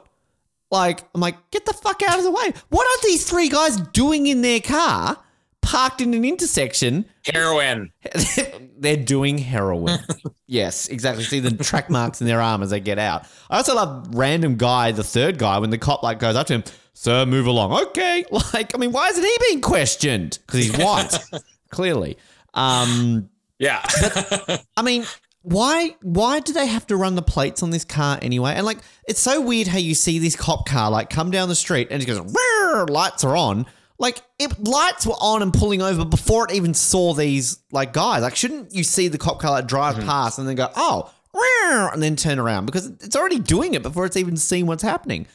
Like, 0.69 1.03
I'm 1.13 1.21
like, 1.21 1.51
get 1.51 1.65
the 1.65 1.73
fuck 1.73 2.01
out 2.07 2.17
of 2.17 2.23
the 2.23 2.31
way. 2.31 2.53
What 2.69 2.85
are 2.85 3.03
these 3.03 3.29
three 3.29 3.49
guys 3.49 3.77
doing 3.77 4.27
in 4.27 4.41
their 4.41 4.59
car 4.59 5.17
parked 5.61 6.01
in 6.01 6.13
an 6.13 6.25
intersection 6.25 7.05
Heroin. 7.25 7.91
they're 8.77 8.97
doing 8.97 9.37
heroin. 9.37 9.99
yes, 10.47 10.89
exactly. 10.89 11.23
See 11.23 11.39
the 11.39 11.51
track 11.63 11.89
marks 11.89 12.19
in 12.21 12.27
their 12.27 12.41
arm 12.41 12.61
as 12.61 12.69
they 12.69 12.81
get 12.81 12.99
out. 12.99 13.25
I 13.49 13.57
also 13.57 13.75
love 13.75 14.13
random 14.13 14.57
guy, 14.57 14.91
the 14.91 15.03
third 15.03 15.37
guy, 15.37 15.57
when 15.59 15.69
the 15.69 15.77
cop 15.77 16.03
like 16.03 16.19
goes 16.19 16.35
up 16.35 16.47
to 16.47 16.55
him, 16.55 16.63
"Sir, 16.93 17.25
move 17.25 17.45
along." 17.47 17.73
Okay, 17.87 18.25
like 18.53 18.73
I 18.75 18.77
mean, 18.77 18.91
why 18.91 19.09
isn't 19.09 19.23
he 19.23 19.35
being 19.49 19.61
questioned? 19.61 20.39
Because 20.45 20.65
he's 20.65 20.77
white, 20.77 21.17
clearly. 21.69 22.17
Um, 22.53 23.29
Yeah. 23.59 23.81
I 24.77 24.81
mean, 24.83 25.05
why 25.41 25.95
why 26.01 26.39
do 26.39 26.53
they 26.53 26.67
have 26.67 26.87
to 26.87 26.95
run 26.95 27.15
the 27.15 27.21
plates 27.21 27.63
on 27.63 27.69
this 27.69 27.83
car 27.85 28.19
anyway? 28.21 28.53
And 28.55 28.65
like, 28.65 28.79
it's 29.07 29.19
so 29.19 29.41
weird 29.41 29.67
how 29.67 29.77
you 29.77 29.95
see 29.95 30.19
this 30.19 30.35
cop 30.35 30.67
car 30.67 30.89
like 30.91 31.09
come 31.09 31.31
down 31.31 31.49
the 31.49 31.55
street 31.55 31.87
and 31.91 32.01
it 32.01 32.05
goes, 32.05 32.19
lights 32.89 33.23
are 33.23 33.35
on. 33.35 33.65
Like, 33.99 34.21
it 34.39 34.59
lights 34.63 35.05
were 35.05 35.13
on 35.13 35.41
and 35.43 35.53
pulling 35.53 35.81
over 35.81 36.03
before 36.03 36.45
it 36.49 36.53
even 36.55 36.73
saw 36.73 37.13
these 37.13 37.59
like 37.71 37.93
guys. 37.93 38.21
Like, 38.21 38.35
shouldn't 38.35 38.73
you 38.73 38.83
see 38.83 39.07
the 39.07 39.17
cop 39.17 39.39
car 39.39 39.51
like 39.51 39.67
drive 39.67 39.95
past 40.03 40.39
and 40.39 40.47
then 40.47 40.55
go, 40.55 40.69
oh, 40.75 41.11
and 41.93 42.01
then 42.01 42.15
turn 42.15 42.39
around 42.39 42.65
because 42.65 42.87
it's 42.87 43.15
already 43.15 43.39
doing 43.39 43.75
it 43.75 43.83
before 43.83 44.05
it's 44.05 44.17
even 44.17 44.35
seen 44.35 44.65
what's 44.65 44.83
happening. 44.83 45.25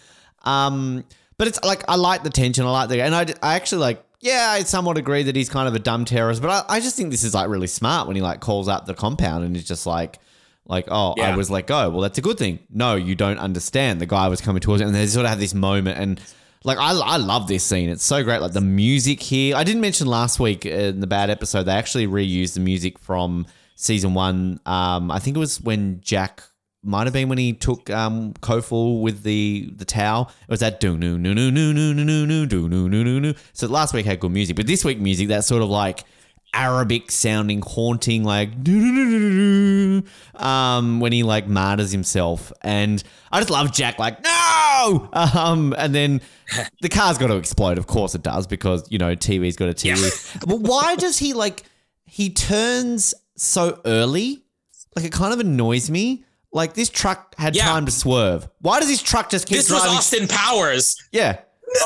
Um, 0.42 1.04
but 1.38 1.48
it's 1.48 1.62
like 1.64 1.84
I 1.88 1.96
like 1.96 2.22
the 2.24 2.30
tension. 2.30 2.66
I 2.66 2.70
like 2.70 2.88
the 2.88 3.00
and 3.00 3.14
I, 3.14 3.26
I 3.42 3.54
actually 3.54 3.82
like 3.82 4.04
yeah, 4.20 4.48
I 4.50 4.64
somewhat 4.64 4.98
agree 4.98 5.22
that 5.22 5.36
he's 5.36 5.48
kind 5.48 5.68
of 5.68 5.74
a 5.74 5.78
dumb 5.78 6.04
terrorist, 6.04 6.42
but 6.42 6.50
I, 6.50 6.76
I 6.76 6.80
just 6.80 6.96
think 6.96 7.10
this 7.10 7.22
is 7.22 7.34
like 7.34 7.48
really 7.48 7.68
smart 7.68 8.06
when 8.08 8.16
he 8.16 8.22
like 8.22 8.40
calls 8.40 8.68
out 8.68 8.86
the 8.86 8.94
compound 8.94 9.44
and 9.44 9.54
he's 9.54 9.66
just 9.66 9.86
like, 9.86 10.18
like, 10.64 10.86
oh, 10.90 11.14
I 11.20 11.36
was 11.36 11.50
let 11.50 11.66
go. 11.66 11.88
Well, 11.88 12.00
that's 12.00 12.18
a 12.18 12.20
good 12.20 12.36
thing. 12.36 12.58
No, 12.68 12.96
you 12.96 13.14
don't 13.14 13.38
understand. 13.38 14.00
The 14.00 14.06
guy 14.06 14.28
was 14.28 14.40
coming 14.40 14.60
towards 14.60 14.80
you, 14.80 14.86
and 14.86 14.94
they 14.94 15.06
sort 15.06 15.24
of 15.24 15.30
have 15.30 15.38
this 15.38 15.54
moment, 15.54 15.98
and 15.98 16.20
like, 16.64 16.78
I, 16.78 16.90
I 16.92 17.16
love 17.16 17.46
this 17.46 17.64
scene. 17.64 17.88
It's 17.88 18.04
so 18.04 18.24
great. 18.24 18.40
Like 18.40 18.52
the 18.52 18.60
music 18.60 19.22
here. 19.22 19.56
I 19.56 19.62
didn't 19.62 19.80
mention 19.80 20.08
last 20.08 20.40
week 20.40 20.66
in 20.66 21.00
the 21.00 21.06
bad 21.06 21.30
episode 21.30 21.62
they 21.64 21.72
actually 21.72 22.06
reused 22.08 22.54
the 22.54 22.60
music 22.60 22.98
from 22.98 23.46
season 23.76 24.14
one. 24.14 24.60
Um, 24.66 25.10
I 25.10 25.20
think 25.20 25.36
it 25.36 25.40
was 25.40 25.60
when 25.60 26.00
Jack 26.00 26.42
might 26.82 27.06
have 27.06 27.12
been 27.12 27.28
when 27.28 27.38
he 27.38 27.52
took 27.52 27.90
um 27.90 28.34
Koful 28.34 29.00
with 29.02 29.22
the 29.22 29.70
the 29.76 29.84
towel. 29.84 30.30
It 30.42 30.50
was 30.50 30.60
that 30.60 30.80
do 30.80 30.96
no 30.96 31.16
no 31.16 31.32
no 31.32 31.50
no 31.50 31.72
no 31.72 31.92
no 31.92 32.02
no 32.02 32.24
no 32.24 32.46
do 32.46 32.68
no 32.68 32.88
no 32.88 33.02
no 33.02 33.18
no. 33.18 33.34
So 33.52 33.66
last 33.66 33.94
week 33.94 34.06
had 34.06 34.20
good 34.20 34.32
music, 34.32 34.56
but 34.56 34.66
this 34.66 34.84
week 34.84 34.98
music 34.98 35.28
that's 35.28 35.46
sort 35.46 35.62
of 35.62 35.68
like 35.68 36.04
Arabic 36.54 37.10
sounding, 37.10 37.62
haunting, 37.62 38.24
like 38.24 38.62
do 38.62 38.80
do 38.80 38.94
do 38.94 39.20
do 39.20 40.00
do. 40.00 40.42
Um, 40.44 41.00
when 41.00 41.12
he 41.12 41.22
like 41.22 41.46
martyrs 41.46 41.92
himself, 41.92 42.52
and 42.62 43.02
I 43.30 43.40
just 43.40 43.50
love 43.50 43.72
Jack. 43.72 43.98
Like 43.98 44.22
no, 44.22 45.08
um, 45.12 45.74
and 45.76 45.94
then 45.94 46.20
the 46.80 46.88
car's 46.88 47.18
got 47.18 47.28
to 47.28 47.36
explode. 47.36 47.78
Of 47.78 47.86
course 47.86 48.14
it 48.14 48.22
does 48.22 48.46
because 48.46 48.90
you 48.90 48.98
know 48.98 49.14
TV's 49.14 49.56
got 49.56 49.68
a 49.68 49.74
TV. 49.74 50.40
but 50.46 50.60
why 50.60 50.96
does 50.96 51.18
he 51.18 51.34
like? 51.34 51.64
He 52.06 52.30
turns 52.30 53.14
so 53.36 53.80
early. 53.84 54.42
Like 54.96 55.04
it 55.04 55.12
kind 55.12 55.34
of 55.34 55.40
annoys 55.40 55.90
me. 55.90 56.24
Like 56.52 56.74
this 56.74 56.88
truck 56.88 57.34
had 57.38 57.54
Yeah. 57.54 57.64
time 57.66 57.84
to 57.86 57.92
swerve. 57.92 58.48
Why 58.60 58.80
does 58.80 58.88
this 58.88 59.02
truck 59.02 59.30
just 59.30 59.46
keep 59.46 59.64
driving? 59.66 59.84
This 59.84 59.88
was? 59.88 59.98
Austin 59.98 60.28
Powers. 60.28 60.96
Yeah. 61.12 61.38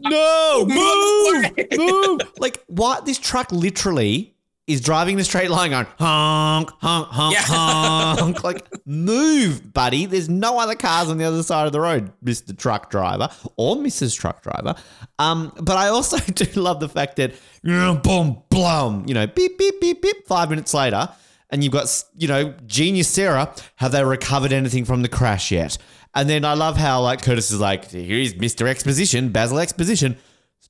No, 0.00 0.66
move, 0.66 1.52
move. 1.78 2.20
Like 2.38 2.62
what? 2.66 3.06
This 3.06 3.16
truck 3.16 3.52
literally 3.52 4.34
is 4.66 4.80
driving 4.80 5.14
in 5.14 5.20
a 5.20 5.24
straight 5.24 5.50
line, 5.50 5.70
going 5.70 5.86
honk, 5.98 6.70
honk, 6.80 7.08
honk, 7.08 7.34
Yeah. 7.34 7.42
honk. 7.46 8.42
Like 8.44 8.66
move, 8.84 9.72
buddy. 9.72 10.06
There's 10.06 10.28
no 10.28 10.58
other 10.58 10.74
cars 10.74 11.08
on 11.10 11.18
the 11.18 11.24
other 11.24 11.44
side 11.44 11.66
of 11.66 11.72
the 11.72 11.80
road, 11.80 12.12
Mister 12.22 12.52
Truck 12.52 12.90
Driver 12.90 13.28
or 13.56 13.76
Mrs. 13.76 14.18
Truck 14.18 14.42
Driver. 14.42 14.74
Um, 15.20 15.52
but 15.60 15.76
I 15.76 15.88
also 15.88 16.18
do 16.32 16.60
love 16.60 16.80
the 16.80 16.88
fact 16.88 17.14
that 17.16 17.34
boom, 17.62 18.42
blum. 18.50 19.04
You 19.06 19.14
know, 19.14 19.26
beep, 19.28 19.56
beep, 19.58 19.80
beep, 19.80 20.02
beep. 20.02 20.26
Five 20.26 20.50
minutes 20.50 20.74
later. 20.74 21.08
And 21.54 21.62
you've 21.62 21.72
got, 21.72 22.04
you 22.16 22.26
know, 22.26 22.52
genius 22.66 23.06
Sarah. 23.06 23.54
Have 23.76 23.92
they 23.92 24.02
recovered 24.02 24.52
anything 24.52 24.84
from 24.84 25.02
the 25.02 25.08
crash 25.08 25.52
yet? 25.52 25.78
And 26.12 26.28
then 26.28 26.44
I 26.44 26.54
love 26.54 26.76
how 26.76 27.00
like 27.00 27.22
Curtis 27.22 27.52
is 27.52 27.60
like, 27.60 27.92
here's 27.92 28.34
Mr. 28.34 28.66
Exposition, 28.66 29.28
Basil 29.28 29.60
Exposition. 29.60 30.16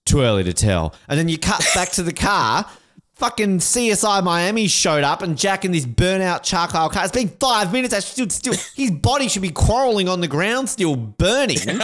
Too 0.05 0.20
early 0.20 0.45
to 0.45 0.53
tell. 0.53 0.95
And 1.09 1.18
then 1.18 1.30
you 1.30 1.39
cut 1.39 1.66
back 1.74 1.89
to 1.93 2.03
the 2.03 2.12
car. 2.12 2.66
Fucking 3.14 3.61
CSI 3.61 4.22
Miami 4.22 4.68
showed 4.68 5.05
up 5.05 5.22
and 5.22 5.39
Jack 5.39 5.64
in 5.64 5.72
this 5.72 5.87
burnout 5.87 6.43
charcoal 6.43 6.91
car. 6.91 7.05
It's 7.05 7.14
been 7.14 7.28
five 7.28 7.72
minutes. 7.72 7.95
I 7.95 8.01
should 8.01 8.30
still 8.30 8.53
his 8.76 8.91
body 8.91 9.28
should 9.28 9.41
be 9.41 9.53
quarreling 9.53 10.11
on 10.11 10.20
the 10.20 10.28
ground, 10.28 10.68
still 10.68 10.97
burning. 10.97 11.80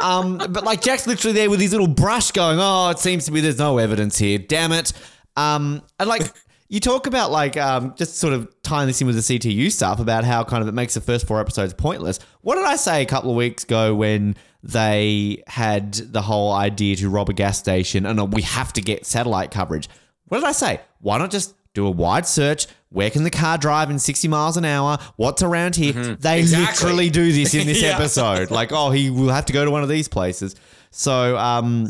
Um, 0.00 0.38
but 0.38 0.62
like 0.62 0.80
Jack's 0.80 1.08
literally 1.08 1.34
there 1.34 1.50
with 1.50 1.60
his 1.60 1.72
little 1.72 1.88
brush 1.88 2.30
going, 2.30 2.58
oh, 2.60 2.90
it 2.90 3.00
seems 3.00 3.24
to 3.24 3.32
be 3.32 3.40
there's 3.40 3.58
no 3.58 3.78
evidence 3.78 4.16
here. 4.16 4.38
Damn 4.38 4.70
it. 4.70 4.92
Um, 5.36 5.82
and 5.98 6.08
like 6.08 6.32
you 6.68 6.80
talk 6.80 7.06
about 7.06 7.30
like 7.30 7.56
um, 7.56 7.94
just 7.96 8.16
sort 8.16 8.32
of 8.34 8.48
tying 8.62 8.86
this 8.86 9.00
in 9.00 9.06
with 9.06 9.16
the 9.16 9.38
CTU 9.38 9.70
stuff 9.72 10.00
about 10.00 10.24
how 10.24 10.44
kind 10.44 10.62
of 10.62 10.68
it 10.68 10.72
makes 10.74 10.94
the 10.94 11.00
first 11.00 11.26
four 11.26 11.40
episodes 11.40 11.72
pointless. 11.74 12.18
What 12.42 12.56
did 12.56 12.64
I 12.66 12.76
say 12.76 13.02
a 13.02 13.06
couple 13.06 13.30
of 13.30 13.36
weeks 13.36 13.64
ago 13.64 13.94
when 13.94 14.36
they 14.62 15.42
had 15.46 15.94
the 15.94 16.20
whole 16.22 16.52
idea 16.52 16.96
to 16.96 17.08
rob 17.08 17.28
a 17.30 17.32
gas 17.32 17.58
station 17.58 18.04
and 18.04 18.20
uh, 18.20 18.24
we 18.26 18.42
have 18.42 18.72
to 18.74 18.80
get 18.82 19.06
satellite 19.06 19.50
coverage? 19.50 19.88
What 20.26 20.38
did 20.38 20.46
I 20.46 20.52
say? 20.52 20.80
Why 21.00 21.16
not 21.18 21.30
just 21.30 21.54
do 21.74 21.86
a 21.86 21.90
wide 21.90 22.26
search? 22.26 22.66
Where 22.90 23.10
can 23.10 23.22
the 23.22 23.30
car 23.30 23.56
drive 23.56 23.90
in 23.90 23.98
60 23.98 24.28
miles 24.28 24.56
an 24.56 24.64
hour? 24.64 24.98
What's 25.16 25.42
around 25.42 25.76
here? 25.76 25.92
They 25.92 26.40
Exactly. 26.40 26.84
literally 26.86 27.10
do 27.10 27.32
this 27.32 27.54
in 27.54 27.66
this 27.66 27.80
Yeah. 27.82 27.96
episode. 27.96 28.50
Like, 28.50 28.72
oh, 28.72 28.90
he 28.90 29.10
will 29.10 29.28
have 29.30 29.46
to 29.46 29.52
go 29.52 29.64
to 29.64 29.70
one 29.70 29.82
of 29.82 29.88
these 29.88 30.08
places. 30.08 30.54
So, 30.90 31.36
um, 31.36 31.88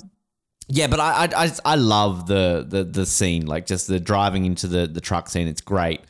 yeah, 0.69 0.87
but 0.87 1.01
I, 1.01 1.25
I, 1.25 1.45
I, 1.45 1.53
I 1.65 1.75
love 1.77 2.27
the, 2.27 2.65
the 2.69 2.85
the 2.85 3.07
scene, 3.07 3.47
like 3.47 3.67
just 3.67 3.87
the 3.87 3.99
driving 3.99 4.45
into 4.45 4.67
the 4.67 4.87
the 4.87 5.01
truck 5.01 5.29
scene. 5.29 5.49
It's 5.49 5.63
great. 5.63 6.03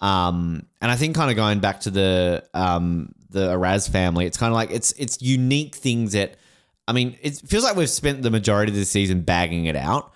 Um, 0.00 0.66
and 0.80 0.90
I 0.90 0.96
think 0.96 1.14
kind 1.16 1.30
of 1.30 1.36
going 1.36 1.60
back 1.60 1.80
to 1.80 1.90
the 1.90 2.44
um 2.54 3.12
the 3.30 3.48
Araz 3.48 3.90
family, 3.90 4.26
it's 4.26 4.36
kind 4.38 4.50
of 4.50 4.54
like 4.54 4.70
it's 4.70 4.92
it's 4.92 5.20
unique 5.20 5.74
things 5.74 6.12
that. 6.12 6.36
I 6.88 6.92
mean, 6.92 7.18
it 7.20 7.42
feels 7.44 7.64
like 7.64 7.74
we've 7.74 7.90
spent 7.90 8.22
the 8.22 8.30
majority 8.30 8.70
of 8.70 8.76
the 8.76 8.84
season 8.84 9.22
bagging 9.22 9.64
it 9.64 9.74
out, 9.74 10.12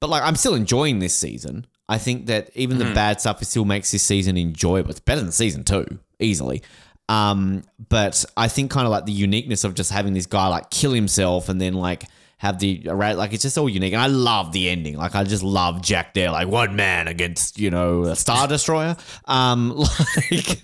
but 0.00 0.10
like 0.10 0.22
I'm 0.22 0.36
still 0.36 0.54
enjoying 0.54 0.98
this 0.98 1.14
season. 1.14 1.66
I 1.88 1.96
think 1.96 2.26
that 2.26 2.50
even 2.54 2.76
the 2.78 2.84
bad 2.94 3.20
stuff 3.20 3.42
still 3.42 3.64
makes 3.64 3.90
this 3.90 4.02
season 4.02 4.36
enjoyable. 4.36 4.90
It's 4.90 5.00
better 5.00 5.22
than 5.22 5.32
season 5.32 5.64
two, 5.64 5.98
easily. 6.20 6.62
Um, 7.08 7.64
but 7.88 8.24
I 8.36 8.46
think 8.46 8.70
kind 8.70 8.86
of 8.86 8.92
like 8.92 9.06
the 9.06 9.12
uniqueness 9.12 9.64
of 9.64 9.74
just 9.74 9.90
having 9.90 10.12
this 10.12 10.26
guy 10.26 10.46
like 10.46 10.70
kill 10.70 10.92
himself 10.92 11.48
and 11.48 11.60
then 11.60 11.74
like 11.74 12.04
have 12.40 12.58
the 12.58 12.82
right, 12.86 13.18
like 13.18 13.34
it's 13.34 13.42
just 13.42 13.58
all 13.58 13.68
unique. 13.68 13.92
And 13.92 14.00
I 14.00 14.06
love 14.06 14.52
the 14.52 14.70
ending. 14.70 14.96
Like 14.96 15.14
I 15.14 15.24
just 15.24 15.42
love 15.42 15.82
Jack 15.82 16.14
there, 16.14 16.30
like 16.30 16.48
one 16.48 16.74
man 16.74 17.06
against 17.06 17.58
you 17.58 17.70
know 17.70 18.04
a 18.04 18.16
star 18.16 18.48
destroyer. 18.48 18.96
Um, 19.26 19.76
like 20.30 20.62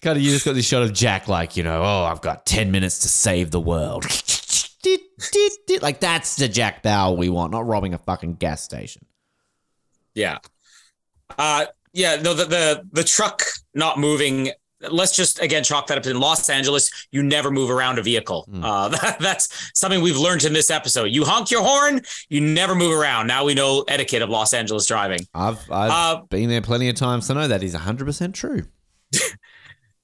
kind 0.00 0.16
of 0.16 0.22
you 0.22 0.30
just 0.30 0.44
got 0.44 0.54
this 0.54 0.64
shot 0.64 0.84
of 0.84 0.92
Jack 0.92 1.26
like 1.26 1.56
you 1.56 1.64
know 1.64 1.82
oh 1.82 2.04
I've 2.04 2.20
got 2.20 2.46
ten 2.46 2.70
minutes 2.70 3.00
to 3.00 3.08
save 3.08 3.50
the 3.50 3.60
world. 3.60 4.06
Like 5.80 6.00
that's 6.00 6.36
the 6.36 6.46
Jack 6.46 6.82
Bauer 6.82 7.16
we 7.16 7.30
want, 7.30 7.52
not 7.52 7.66
robbing 7.66 7.94
a 7.94 7.98
fucking 7.98 8.34
gas 8.34 8.62
station. 8.62 9.06
Yeah. 10.14 10.38
Uh 11.38 11.66
yeah, 11.94 12.16
no, 12.16 12.34
the, 12.34 12.44
the 12.44 12.88
the 12.92 13.04
truck 13.04 13.42
not 13.72 13.98
moving. 13.98 14.50
Let's 14.90 15.14
just 15.14 15.40
again 15.40 15.64
chalk 15.64 15.86
that 15.88 15.98
up 15.98 16.06
in 16.06 16.18
Los 16.20 16.48
Angeles. 16.48 16.90
You 17.10 17.22
never 17.22 17.50
move 17.50 17.70
around 17.70 17.98
a 17.98 18.02
vehicle. 18.02 18.48
Uh, 18.62 18.88
that, 19.00 19.18
that's 19.20 19.70
something 19.78 20.00
we've 20.02 20.16
learned 20.16 20.44
in 20.44 20.52
this 20.52 20.70
episode. 20.70 21.04
You 21.06 21.24
honk 21.24 21.50
your 21.50 21.62
horn, 21.62 22.00
you 22.28 22.40
never 22.40 22.74
move 22.74 22.92
around. 22.98 23.26
Now 23.26 23.44
we 23.44 23.54
know 23.54 23.84
etiquette 23.88 24.22
of 24.22 24.30
Los 24.30 24.52
Angeles 24.52 24.86
driving. 24.86 25.20
I've 25.34 25.58
I've 25.70 25.90
Uh, 25.90 26.22
been 26.28 26.48
there 26.48 26.62
plenty 26.62 26.88
of 26.88 26.96
times 26.96 27.26
to 27.28 27.34
know 27.34 27.48
that 27.48 27.62
is 27.62 27.74
hundred 27.74 28.04
percent 28.06 28.34
true. 28.34 28.62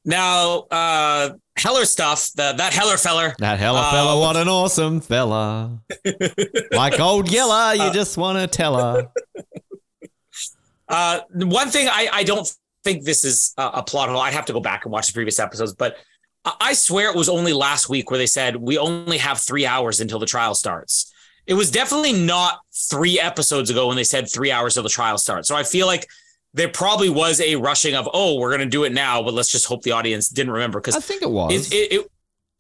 Now, 0.03 0.61
uh, 0.71 1.31
Heller 1.59 1.85
stuff. 1.85 2.31
The, 2.35 2.55
that 2.57 2.73
Heller 2.73 2.97
feller. 2.97 3.35
That 3.39 3.59
Heller 3.59 3.81
Uh, 3.81 3.91
fella, 3.91 4.19
what 4.19 4.35
an 4.37 4.49
awesome 4.49 5.03
fella. 5.03 5.83
like 6.73 6.99
old 6.99 7.31
Yeller, 7.31 7.75
you 7.75 7.93
just 7.93 8.17
want 8.17 8.39
to 8.39 8.47
tell 8.47 8.77
her. 8.79 9.09
Uh, 10.89 11.21
one 11.35 11.69
thing 11.69 11.87
I, 11.89 12.09
I 12.13 12.23
don't 12.25 12.51
think 12.85 13.05
this 13.05 13.25
is 13.25 13.55
a, 13.57 13.71
a 13.75 13.83
plot 13.83 14.09
hole. 14.09 14.21
I'd 14.21 14.35
have 14.35 14.47
to 14.47 14.53
go 14.53 14.61
back 14.61 14.85
and 14.85 14.93
watch 14.93 15.07
the 15.07 15.13
previous 15.13 15.39
episodes, 15.39 15.75
but 15.75 15.97
I, 16.45 16.55
I 16.61 16.73
swear 16.73 17.11
it 17.11 17.17
was 17.17 17.29
only 17.29 17.53
last 17.53 17.89
week 17.89 18.11
where 18.11 18.19
they 18.19 18.27
said 18.27 18.57
we 18.57 18.79
only 18.79 19.19
have 19.19 19.39
three 19.39 19.67
hours 19.67 20.01
until 20.01 20.19
the 20.19 20.27
trial 20.27 20.55
starts. 20.55 21.13
It 21.47 21.55
was 21.55 21.71
definitely 21.71 22.13
not 22.13 22.61
three 22.73 23.19
episodes 23.19 23.71
ago 23.71 23.89
when 23.89 23.97
they 23.97 24.05
said 24.05 24.31
three 24.31 24.53
hours 24.53 24.75
till 24.75 24.83
the 24.83 24.89
trial 24.89 25.19
starts. 25.19 25.49
So 25.49 25.57
I 25.57 25.63
feel 25.63 25.87
like 25.87 26.07
there 26.55 26.69
probably 26.69 27.11
was 27.11 27.41
a 27.41 27.57
rushing 27.57 27.95
of, 27.95 28.09
oh, 28.13 28.39
we're 28.39 28.51
going 28.51 28.61
to 28.61 28.67
do 28.67 28.85
it 28.85 28.93
now, 28.93 29.23
but 29.23 29.35
let's 29.35 29.51
just 29.51 29.67
hope 29.67 29.83
the 29.83 29.93
audience 29.93 30.29
didn't 30.29 30.53
remember 30.53 30.81
because 30.81 30.97
I 30.97 31.01
think 31.01 31.23
it 31.23 31.31
was. 31.31 31.53
it, 31.53 31.75
it, 31.75 31.93
it, 31.93 32.11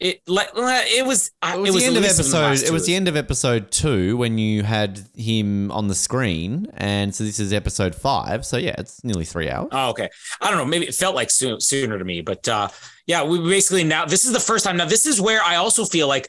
it, 0.01 0.23
like, 0.27 0.49
it 0.55 1.05
was, 1.05 1.31
It 1.45 1.59
was, 1.59 1.61
the 1.61 1.67
end 1.67 1.69
of 1.69 1.75
least 1.75 1.87
in 1.87 1.95
the 1.95 2.09
episode. 2.09 2.67
It 2.67 2.73
was 2.73 2.83
two. 2.83 2.87
the 2.87 2.95
end 2.95 3.09
of 3.09 3.17
episode 3.17 3.71
two 3.71 4.17
when 4.17 4.39
you 4.39 4.63
had 4.63 5.01
him 5.15 5.71
on 5.71 5.89
the 5.89 5.95
screen, 5.95 6.67
and 6.75 7.15
so 7.15 7.23
this 7.23 7.39
is 7.39 7.53
episode 7.53 7.95
five. 7.95 8.47
So 8.47 8.57
yeah, 8.57 8.75
it's 8.79 9.05
nearly 9.05 9.27
three 9.27 9.51
hours. 9.51 9.69
Oh, 9.73 9.91
okay. 9.91 10.09
I 10.41 10.49
don't 10.49 10.59
know. 10.59 10.65
Maybe 10.65 10.87
it 10.87 10.95
felt 10.95 11.15
like 11.15 11.31
soon, 11.31 11.61
sooner 11.61 11.99
to 11.99 12.05
me, 12.05 12.23
but 12.23 12.49
uh, 12.49 12.69
yeah, 13.07 13.23
we 13.25 13.39
basically 13.41 13.85
now 13.85 14.07
this 14.07 14.25
is 14.25 14.33
the 14.33 14.41
first 14.41 14.65
time. 14.65 14.79
Now 14.79 14.87
this 14.87 15.05
is 15.05 15.21
where 15.21 15.43
I 15.43 15.57
also 15.57 15.85
feel 15.85 16.09
like 16.09 16.29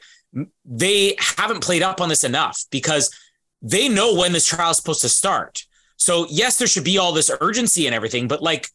they 0.64 1.16
haven't 1.18 1.60
played 1.60 1.82
up 1.82 2.00
on 2.00 2.08
this 2.08 2.24
enough 2.24 2.64
because 2.70 3.10
they 3.62 3.88
know 3.88 4.14
when 4.14 4.32
this 4.32 4.46
trial 4.46 4.72
is 4.72 4.76
supposed 4.76 5.00
to 5.02 5.08
start. 5.08 5.64
So 5.96 6.26
yes, 6.28 6.58
there 6.58 6.66
should 6.66 6.84
be 6.84 6.98
all 6.98 7.12
this 7.12 7.30
urgency 7.40 7.86
and 7.86 7.94
everything, 7.94 8.28
but 8.28 8.42
like, 8.42 8.68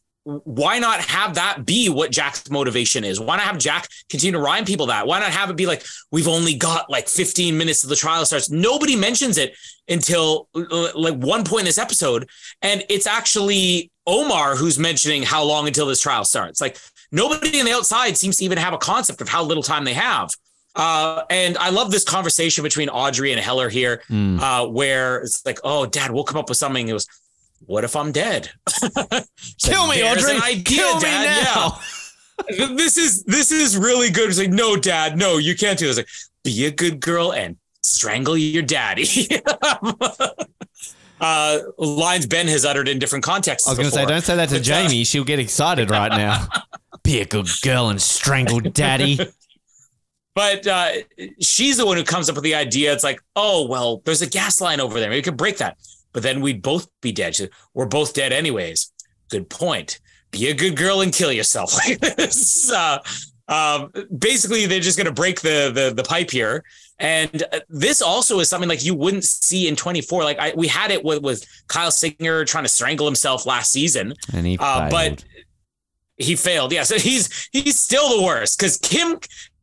why 0.44 0.78
not 0.78 1.00
have 1.00 1.36
that 1.36 1.64
be 1.64 1.88
what 1.88 2.10
Jack's 2.10 2.50
motivation 2.50 3.02
is? 3.02 3.18
Why 3.18 3.36
not 3.36 3.46
have 3.46 3.58
Jack 3.58 3.88
continue 4.10 4.32
to 4.32 4.38
remind 4.38 4.66
people 4.66 4.86
that? 4.86 5.06
Why 5.06 5.20
not 5.20 5.30
have 5.30 5.48
it 5.48 5.56
be 5.56 5.64
like 5.66 5.82
we've 6.12 6.28
only 6.28 6.54
got 6.54 6.90
like 6.90 7.08
15 7.08 7.56
minutes 7.56 7.80
till 7.80 7.90
the 7.90 7.96
trial 7.96 8.24
starts? 8.26 8.50
Nobody 8.50 8.94
mentions 8.94 9.38
it 9.38 9.56
until 9.88 10.48
uh, 10.54 10.88
like 10.94 11.14
one 11.14 11.44
point 11.44 11.60
in 11.60 11.66
this 11.66 11.78
episode, 11.78 12.28
and 12.60 12.84
it's 12.90 13.06
actually 13.06 13.90
Omar 14.06 14.54
who's 14.56 14.78
mentioning 14.78 15.22
how 15.22 15.42
long 15.44 15.66
until 15.66 15.86
this 15.86 16.00
trial 16.02 16.24
starts. 16.24 16.60
Like 16.60 16.76
nobody 17.10 17.58
on 17.60 17.64
the 17.64 17.72
outside 17.72 18.16
seems 18.18 18.36
to 18.36 18.44
even 18.44 18.58
have 18.58 18.74
a 18.74 18.78
concept 18.78 19.22
of 19.22 19.28
how 19.30 19.42
little 19.42 19.62
time 19.62 19.84
they 19.84 19.94
have. 19.94 20.30
Uh, 20.76 21.22
and 21.30 21.56
I 21.56 21.70
love 21.70 21.90
this 21.90 22.04
conversation 22.04 22.62
between 22.62 22.88
Audrey 22.90 23.32
and 23.32 23.40
Heller 23.40 23.68
here, 23.70 24.02
Mm. 24.10 24.40
uh, 24.40 24.68
where 24.68 25.18
it's 25.20 25.44
like, 25.46 25.58
"Oh, 25.64 25.86
Dad, 25.86 26.10
we'll 26.12 26.24
come 26.24 26.38
up 26.38 26.48
with 26.50 26.58
something." 26.58 26.86
It 26.86 26.92
was, 26.92 27.08
"What 27.66 27.84
if 27.84 27.96
I'm 27.96 28.12
dead?" 28.12 28.50
Kill 29.62 29.86
like, 29.86 29.98
me, 29.98 30.04
Audrey. 30.04 30.38
idea, 30.42 30.64
Kill 30.64 30.96
me 30.96 31.02
now. 31.02 31.78
Yeah. 32.50 32.66
this 32.74 32.96
is 32.96 33.24
this 33.24 33.50
is 33.50 33.76
really 33.76 34.10
good. 34.10 34.28
It's 34.28 34.38
like, 34.38 34.50
"No, 34.50 34.76
Dad, 34.76 35.18
no, 35.18 35.38
you 35.38 35.56
can't 35.56 35.78
do 35.78 35.86
this." 35.86 35.96
Like, 35.96 36.08
be 36.44 36.66
a 36.66 36.70
good 36.70 37.00
girl 37.00 37.32
and 37.32 37.56
strangle 37.82 38.36
your 38.36 38.62
daddy. 38.62 39.06
uh, 41.20 41.58
lines 41.78 42.26
Ben 42.26 42.46
has 42.48 42.64
uttered 42.64 42.88
in 42.88 42.98
different 42.98 43.24
contexts. 43.24 43.68
I 43.68 43.72
was 43.72 43.78
going 43.78 43.90
to 43.90 43.94
say, 43.94 44.06
don't 44.06 44.22
say 44.22 44.36
that 44.36 44.48
to 44.50 44.56
But, 44.56 44.60
uh, 44.60 44.64
Jamie. 44.64 45.04
She'll 45.04 45.24
get 45.24 45.38
excited 45.38 45.90
right 45.90 46.10
now. 46.10 46.46
Be 47.02 47.20
a 47.20 47.24
good 47.24 47.48
girl 47.62 47.88
and 47.88 48.00
strangle 48.00 48.60
daddy. 48.60 49.18
But 50.34 50.68
uh, 50.68 50.90
she's 51.40 51.78
the 51.78 51.86
one 51.86 51.96
who 51.96 52.04
comes 52.04 52.28
up 52.28 52.36
with 52.36 52.44
the 52.44 52.54
idea. 52.54 52.92
It's 52.92 53.02
like, 53.02 53.20
oh, 53.34 53.66
well, 53.66 54.02
there's 54.04 54.22
a 54.22 54.28
gas 54.28 54.60
line 54.60 54.80
over 54.80 55.00
there. 55.00 55.08
Maybe 55.08 55.18
we 55.18 55.22
could 55.22 55.36
break 55.36 55.58
that. 55.58 55.76
But 56.12 56.22
then 56.22 56.40
we'd 56.40 56.62
both 56.62 56.88
be 57.00 57.12
dead. 57.12 57.36
Said, 57.36 57.50
We're 57.74 57.86
both 57.86 58.14
dead 58.14 58.32
anyways. 58.32 58.92
Good 59.30 59.48
point. 59.50 60.00
Be 60.30 60.48
a 60.48 60.54
good 60.54 60.76
girl 60.76 61.00
and 61.00 61.12
kill 61.12 61.32
yourself. 61.32 61.74
Uh, 62.70 62.98
um, 63.48 63.90
basically, 64.18 64.66
they're 64.66 64.80
just 64.80 64.98
going 64.98 65.06
to 65.06 65.12
break 65.12 65.40
the, 65.40 65.72
the 65.74 65.92
the 65.94 66.04
pipe 66.04 66.30
here. 66.30 66.64
And 66.98 67.42
uh, 67.52 67.60
this 67.68 68.02
also 68.02 68.40
is 68.40 68.48
something 68.50 68.68
like 68.68 68.84
you 68.84 68.94
wouldn't 68.94 69.24
see 69.24 69.68
in 69.68 69.76
24. 69.76 70.24
Like 70.24 70.38
I, 70.38 70.52
we 70.54 70.66
had 70.66 70.90
it 70.90 71.02
with, 71.02 71.22
with 71.22 71.46
Kyle 71.68 71.90
Singer 71.90 72.44
trying 72.44 72.64
to 72.64 72.68
strangle 72.68 73.06
himself 73.06 73.46
last 73.46 73.72
season 73.72 74.14
And 74.34 74.46
he 74.46 74.58
Uh, 74.58 74.90
but 74.90 75.24
he 76.18 76.36
failed. 76.36 76.72
Yeah, 76.72 76.82
so 76.82 76.98
he's 76.98 77.48
he's 77.52 77.78
still 77.78 78.18
the 78.18 78.22
worst 78.22 78.58
because 78.58 78.76
Kim. 78.76 79.18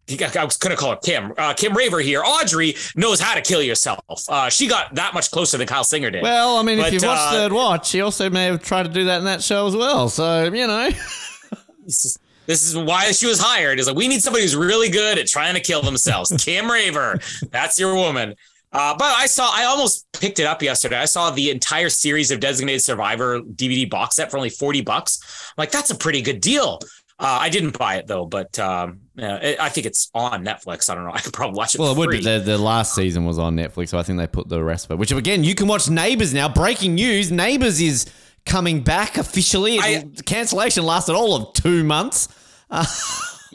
I 0.08 0.46
was 0.46 0.58
gonna 0.58 0.76
call 0.76 0.92
her 0.92 0.98
Kim. 0.98 1.34
Uh, 1.38 1.54
Kim 1.54 1.74
Raver 1.76 2.00
here. 2.00 2.22
Audrey 2.24 2.76
knows 2.96 3.20
how 3.20 3.34
to 3.34 3.42
kill 3.42 3.62
yourself. 3.62 4.00
Uh, 4.30 4.50
she 4.50 4.68
got 4.68 4.94
that 4.96 5.14
much 5.14 5.32
closer 5.32 5.58
than 5.58 5.68
Kyle 5.68 5.84
Singer 5.84 6.12
did. 6.12 6.22
well, 6.22 6.58
I 6.58 6.62
mean, 6.64 6.78
But, 6.78 6.88
if 6.88 6.94
you've 6.94 7.04
watched 7.04 7.22
uh, 7.22 7.32
Third 7.32 7.54
Watch, 7.54 7.92
he 7.92 8.02
also 8.02 8.30
may 8.30 8.46
have 8.46 8.62
tried 8.62 8.84
to 8.84 8.90
do 8.90 9.06
that 9.06 9.20
in 9.20 9.26
that 9.26 9.42
show 9.42 9.66
as 9.68 9.76
well. 9.76 10.10
So, 10.10 10.44
you 10.46 10.68
know. 10.68 10.90
this, 11.86 12.06
is, 12.06 12.20
this 12.46 12.64
is 12.64 12.78
why 12.78 13.12
she 13.12 13.26
was 13.28 13.40
hired. 13.40 13.80
Is 13.80 13.88
like 13.88 13.96
we 13.96 14.08
need 14.08 14.22
somebody 14.22 14.44
who's 14.44 14.56
really 14.56 14.90
good 14.90 15.18
at 15.18 15.28
trying 15.28 15.56
to 15.56 15.62
kill 15.62 15.82
themselves. 15.82 16.32
Kim 16.40 16.70
Raver, 16.70 17.20
that's 17.50 17.80
your 17.80 17.96
woman. 17.96 18.36
Uh, 18.72 18.94
but 18.98 19.06
I 19.06 19.26
saw, 19.26 19.52
I 19.54 19.64
almost 19.66 20.06
picked 20.12 20.38
it 20.40 20.46
up 20.46 20.62
yesterday. 20.62 20.98
I 20.98 21.06
saw 21.06 21.32
the 21.32 21.50
entire 21.50 21.88
series 21.88 22.30
of 22.30 22.42
Designated 22.42 22.82
Survivor 22.82 23.40
DVD 23.40 23.90
box 23.90 24.18
set 24.18 24.30
for 24.30 24.36
only 24.36 24.50
40 24.50 24.82
bucks. 24.82 25.22
I'm 25.52 25.62
like, 25.62 25.72
that's 25.72 25.92
a 25.92 25.96
pretty 25.96 26.22
good 26.22 26.42
deal. 26.42 26.80
Uh, 27.18 27.38
I 27.42 27.50
didn't 27.50 27.78
buy 27.78 27.96
it 27.96 28.08
though, 28.08 28.26
but 28.26 28.60
um, 28.60 29.00
yeah, 29.16 29.38
it, 29.38 29.60
I 29.60 29.70
think 29.70 29.86
it's 29.88 30.10
on 30.14 30.44
Netflix. 30.44 30.90
I 30.90 30.96
don't 30.96 31.06
know. 31.06 31.12
I 31.14 31.22
could 31.22 31.32
probably 31.34 31.58
watch 31.58 31.74
it. 31.74 31.80
Well, 31.80 31.92
it 31.92 31.96
for 31.96 32.00
would 32.00 32.10
be. 32.12 32.22
The, 32.22 32.40
the 32.40 32.58
last 32.58 32.94
season 32.94 33.26
was 33.26 33.40
on 33.40 33.56
Netflix, 33.56 33.90
so 33.90 33.98
I 33.98 34.04
think 34.04 34.20
they 34.20 34.28
put 34.28 34.50
the 34.50 34.62
rest 34.64 34.86
of 34.86 34.92
it. 34.92 34.98
Which, 34.98 35.12
again, 35.12 35.44
you 35.44 35.56
can 35.56 35.68
watch 35.68 35.90
Neighbours 35.90 36.34
now. 36.34 36.50
Breaking 36.50 36.96
news 36.96 37.32
Neighbours 37.32 37.80
is 37.80 38.06
coming 38.46 38.82
back 38.82 39.18
officially. 39.18 39.80
I- 39.80 40.10
cancellation 40.26 40.84
lasted 40.84 41.16
all 41.16 41.36
of 41.36 41.54
two 41.54 41.84
months. 41.84 42.28
Uh, 42.70 42.86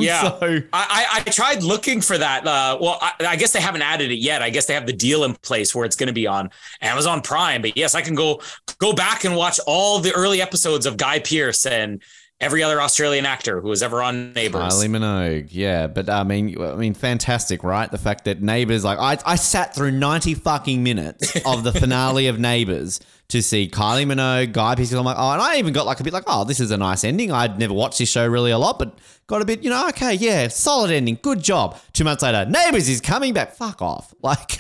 Yeah, 0.01 0.39
so- 0.39 0.63
I, 0.73 1.19
I 1.19 1.21
I 1.21 1.31
tried 1.31 1.63
looking 1.63 2.01
for 2.01 2.17
that. 2.17 2.47
Uh, 2.47 2.79
well, 2.81 2.99
I, 3.03 3.13
I 3.21 3.37
guess 3.37 3.53
they 3.53 3.61
haven't 3.61 3.83
added 3.83 4.11
it 4.11 4.19
yet. 4.19 4.41
I 4.41 4.49
guess 4.49 4.65
they 4.67 4.73
have 4.75 4.87
the 4.87 4.93
deal 4.95 5.25
in 5.25 5.35
place 5.35 5.75
where 5.75 5.85
it's 5.85 5.97
going 5.97 6.07
to 6.07 6.13
be 6.15 6.27
on 6.27 6.51
Amazon 6.81 7.21
Prime. 7.21 7.61
But 7.61 7.77
yes, 7.77 7.95
I 7.95 8.01
can 8.01 8.15
go 8.15 8.41
go 8.79 8.93
back 8.95 9.25
and 9.25 9.37
watch 9.37 9.61
all 9.67 9.99
the 9.99 10.13
early 10.13 10.41
episodes 10.41 10.87
of 10.87 10.97
Guy 10.97 11.19
Pearce 11.19 11.67
and 11.67 12.03
every 12.41 12.63
other 12.63 12.81
Australian 12.81 13.27
actor 13.27 13.61
who 13.61 13.69
was 13.69 13.83
ever 13.83 14.03
on 14.03 14.33
Neighbours. 14.33 14.75
Kylie 14.75 14.89
Minogue, 14.89 15.49
yeah, 15.51 15.87
but 15.87 16.09
I 16.09 16.25
mean, 16.25 16.61
I 16.61 16.75
mean, 16.75 16.95
fantastic, 16.95 17.63
right? 17.63 17.91
The 17.91 17.99
fact 17.99 18.25
that 18.25 18.41
Neighbours, 18.41 18.85
like, 18.85 18.99
I, 18.99 19.19
I 19.31 19.37
sat 19.37 19.75
through 19.75 19.93
ninety 19.93 20.35
fucking 20.35 20.83
minutes 20.83 21.37
of 21.45 21.65
the 21.65 21.73
finale 21.73 22.27
of 22.29 22.39
Neighbours 22.39 23.01
to 23.29 23.43
see 23.43 23.69
Kylie 23.69 24.07
Minogue, 24.07 24.53
Guy 24.53 24.75
Pearce. 24.75 24.93
I'm 24.93 25.05
like, 25.05 25.17
oh, 25.19 25.33
and 25.33 25.43
I 25.43 25.57
even 25.57 25.73
got 25.73 25.87
like 25.87 26.01
a 26.01 26.05
bit 26.05 26.13
like, 26.13 26.25
oh, 26.27 26.45
this 26.45 26.61
is 26.61 26.71
a 26.71 26.77
nice 26.77 27.05
ending. 27.05 27.31
I'd 27.31 27.59
never 27.59 27.75
watched 27.75 27.99
this 27.99 28.11
show 28.11 28.27
really 28.27 28.51
a 28.51 28.59
lot, 28.59 28.79
but 28.79 28.99
got 29.27 29.43
a 29.43 29.45
bit, 29.45 29.63
you 29.63 29.71
know, 29.71 29.89
okay, 29.89 30.15
yeah, 30.15 30.49
solid 30.49 30.91
ending, 30.91 31.19
good 31.23 31.43
job. 31.43 31.79
Two 31.93 32.05
months 32.05 32.23
later, 32.23 32.45
Neighbours 32.45 32.89
is 32.89 33.01
coming 33.01 33.33
back. 33.33 33.55
Fuck 33.55 33.83
off, 33.83 34.13
like, 34.23 34.59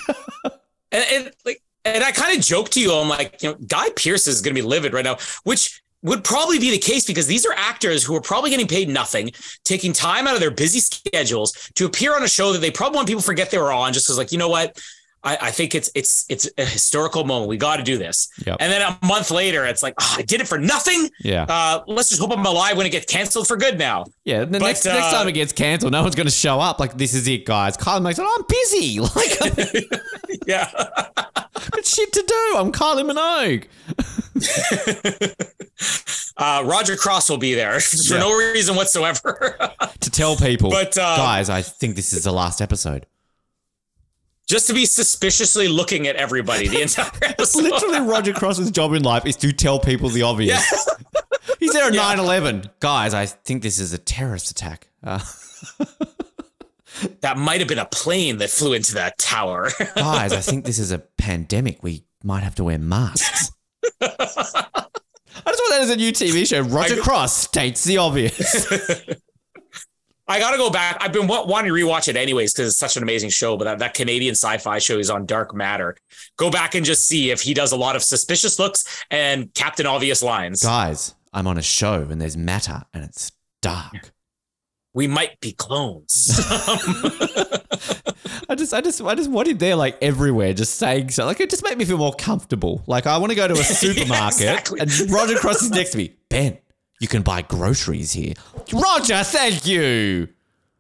and, 0.93 1.05
and 1.13 1.33
like 1.45 1.63
and 1.85 2.05
I 2.05 2.13
kind 2.13 2.37
of 2.37 2.45
joked 2.45 2.73
to 2.73 2.81
you, 2.81 2.93
I'm 2.93 3.09
like, 3.09 3.43
you 3.43 3.51
know, 3.51 3.57
Guy 3.67 3.89
Pearce 3.91 4.27
is 4.27 4.43
going 4.43 4.55
to 4.55 4.63
be 4.63 4.67
livid 4.67 4.93
right 4.93 5.05
now, 5.05 5.17
which 5.45 5.80
would 6.03 6.25
probably 6.25 6.59
be 6.59 6.71
the 6.71 6.79
case 6.79 7.05
because 7.07 7.27
these 7.27 7.45
are 7.45 7.53
actors 7.57 8.03
who 8.05 8.15
are 8.17 8.21
probably 8.23 8.51
getting 8.51 8.67
paid 8.67 8.89
nothing, 8.89 9.31
taking 9.65 9.93
time 9.93 10.27
out 10.27 10.35
of 10.35 10.41
their 10.41 10.51
busy 10.51 10.81
schedules 10.81 11.53
to 11.75 11.85
appear 11.87 12.15
on 12.15 12.23
a 12.23 12.29
show 12.29 12.53
that 12.53 12.61
they 12.61 12.71
probably 12.71 12.97
want 12.97 13.09
people 13.09 13.21
to 13.21 13.27
forget 13.27 13.51
they 13.51 13.59
were 13.59 13.73
on, 13.73 13.93
just 13.93 14.07
because, 14.07 14.17
like, 14.19 14.33
you 14.33 14.39
know 14.39 14.49
what. 14.49 14.81
I, 15.23 15.37
I 15.39 15.51
think 15.51 15.75
it's 15.75 15.91
it's 15.95 16.25
it's 16.31 16.49
a 16.57 16.65
historical 16.65 17.25
moment. 17.25 17.51
We 17.51 17.59
got 17.59 17.77
to 17.77 17.83
do 17.83 17.99
this. 17.99 18.31
Yep. 18.47 18.57
And 18.59 18.73
then 18.73 18.81
a 18.81 19.07
month 19.07 19.31
later, 19.31 19.67
it's 19.67 19.83
like, 19.83 19.93
oh, 20.01 20.15
I 20.17 20.23
did 20.23 20.41
it 20.41 20.49
for 20.49 20.57
nothing. 20.57 21.11
yeah, 21.21 21.45
Uh, 21.47 21.81
let's 21.87 22.09
just 22.09 22.23
hope 22.23 22.33
I'm 22.33 22.47
alive 22.47 22.79
when 22.79 22.87
it 22.87 22.89
gets 22.89 23.05
canceled 23.05 23.47
for 23.47 23.59
good 23.59 23.79
now. 23.79 24.07
yeah. 24.25 24.47
The 24.47 24.59
but, 24.59 24.63
next 24.63 24.87
next 24.87 25.09
uh, 25.09 25.19
time 25.19 25.29
it 25.29 25.33
gets 25.33 25.53
cancelled, 25.53 25.93
no 25.93 26.01
one's 26.01 26.15
going 26.15 26.27
to 26.27 26.33
show 26.33 26.59
up. 26.59 26.81
Like, 26.81 26.97
this 26.97 27.13
is 27.13 27.29
it, 27.29 27.45
guys. 27.45 27.77
Kylie 27.77 28.01
Minogue's 28.01 28.17
like, 28.17 28.29
oh, 28.31 28.37
I'm 28.39 28.47
busy. 28.49 28.99
Like, 29.79 30.39
Yeah. 30.47 30.71
got 31.71 31.85
shit 31.85 32.15
to 32.15 32.23
do. 32.27 32.55
I'm 32.57 32.73
Kylie 32.73 33.05
Minogue. 33.05 33.67
uh, 36.37 36.63
Roger 36.65 36.97
Cross 36.97 37.31
will 37.31 37.39
be 37.39 37.55
there 37.55 37.81
for 37.81 38.15
Yeah. 38.15 38.21
no 38.21 38.37
reason 38.37 38.77
whatsoever. 38.77 39.57
to 40.01 40.11
tell 40.11 40.37
people, 40.37 40.71
But, 40.71 40.97
uh, 40.99 41.17
guys, 41.17 41.49
I 41.51 41.63
think 41.63 41.97
this 41.97 42.13
is 42.13 42.25
the 42.25 42.33
last 42.33 42.61
episode. 42.61 43.07
just 44.49 44.67
to 44.67 44.75
be 44.75 44.85
suspiciously 44.87 45.69
looking 45.69 46.07
at 46.09 46.17
everybody 46.17 46.69
the 46.69 46.83
entire 46.83 47.11
episode. 47.23 47.63
Literally, 47.63 48.01
Roger 48.01 48.33
Cross's 48.33 48.71
job 48.71 48.93
in 48.95 49.03
life 49.03 49.27
is 49.27 49.37
to 49.37 49.53
tell 49.53 49.79
people 49.79 50.09
the 50.09 50.23
obvious. 50.23 50.63
He's 51.59 51.73
there 51.73 51.87
at 51.87 51.95
Yeah. 51.95 52.03
9 52.15 52.19
11. 52.21 52.71
Guys, 52.81 53.15
I 53.15 53.27
think 53.27 53.63
this 53.63 53.79
is 53.79 53.93
a 53.93 53.99
terrorist 53.99 54.51
attack. 54.51 54.89
Uh, 55.05 55.21
That 57.23 57.39
might 57.39 57.61
have 57.61 57.69
been 57.69 57.79
a 57.79 57.87
plane 57.87 58.39
that 58.39 58.51
flew 58.51 58.73
into 58.75 58.95
that 58.95 59.17
tower. 59.17 59.71
guys, 59.95 60.33
I 60.33 60.41
think 60.41 60.65
this 60.67 60.79
is 60.79 60.91
a 60.91 60.99
pandemic. 60.99 61.83
We 61.83 62.05
might 62.25 62.43
have 62.43 62.57
to 62.57 62.65
wear 62.65 62.79
masks. 62.79 63.53
I 64.01 64.07
just 65.47 65.61
want 65.63 65.71
that 65.71 65.81
as 65.83 65.91
a 65.91 65.97
new 65.97 66.13
TV 66.13 66.47
show. 66.47 66.61
Roger 66.61 66.95
I- 66.95 66.99
Cross 66.99 67.37
states 67.37 67.85
the 67.85 67.99
obvious. 67.99 68.67
I 70.29 70.39
got 70.39 70.53
to 70.53 70.59
go 70.59 70.71
back. 70.71 70.99
I've 71.01 71.13
been 71.13 71.27
wanting 71.27 71.69
to 71.69 71.75
rewatch 71.75 72.07
it 72.07 72.15
anyways 72.15 72.53
because 72.53 72.69
it's 72.69 72.79
such 72.79 72.97
an 72.97 73.03
amazing 73.03 73.31
show. 73.31 73.57
But 73.57 73.65
that, 73.65 73.79
that 73.81 73.95
Canadian 73.95 74.37
sci-fi 74.37 74.79
show 74.79 74.97
is 74.97 75.11
on 75.11 75.27
Dark 75.27 75.53
Matter. 75.57 75.97
Go 76.37 76.51
back 76.53 76.77
and 76.77 76.87
just 76.87 77.05
see 77.09 77.33
if 77.33 77.41
he 77.41 77.53
does 77.53 77.73
a 77.73 77.77
lot 77.77 77.97
of 77.97 78.03
suspicious 78.05 78.57
looks 78.61 79.05
and 79.11 79.53
Captain 79.55 79.87
Obvious 79.87 80.23
lines. 80.23 80.63
guys, 80.63 81.17
I'm 81.33 81.49
on 81.49 81.59
a 81.59 81.63
show 81.63 82.07
and 82.09 82.21
there's 82.21 82.37
matter 82.37 82.83
and 82.95 83.03
it's 83.03 83.33
dark. 83.61 84.13
We 84.93 85.07
might 85.07 85.41
be 85.41 85.53
clones. 85.53 86.41
I 88.49 88.57
just, 88.57 88.75
I 88.75 88.81
just, 88.81 89.01
I 89.01 89.15
just 89.15 89.31
wanted 89.31 89.61
there 89.61 89.77
like 89.77 89.97
everywhere, 90.03 90.53
just 90.53 90.75
saying 90.75 91.11
so. 91.11 91.25
Like 91.27 91.39
it 91.41 91.51
just 91.51 91.63
made 91.63 91.79
me 91.79 91.85
feel 91.85 91.99
more 91.99 92.13
comfortable. 92.15 92.83
Like 92.89 93.07
I 93.07 93.17
want 93.19 93.31
to 93.31 93.37
go 93.37 93.47
to 93.47 93.55
a 93.55 93.57
supermarket 93.65 94.41
exactly. 94.41 94.81
and 94.81 95.11
Roger 95.11 95.37
Cross 95.37 95.63
is 95.63 95.71
next 95.71 95.91
to 95.91 95.99
me. 95.99 96.15
Ben, 96.29 96.59
you 97.01 97.07
can 97.07 97.23
buy 97.23 97.43
groceries 97.43 98.13
here. 98.13 98.35
Roger, 98.73 99.23
thank 99.23 99.67
you. 99.67 100.29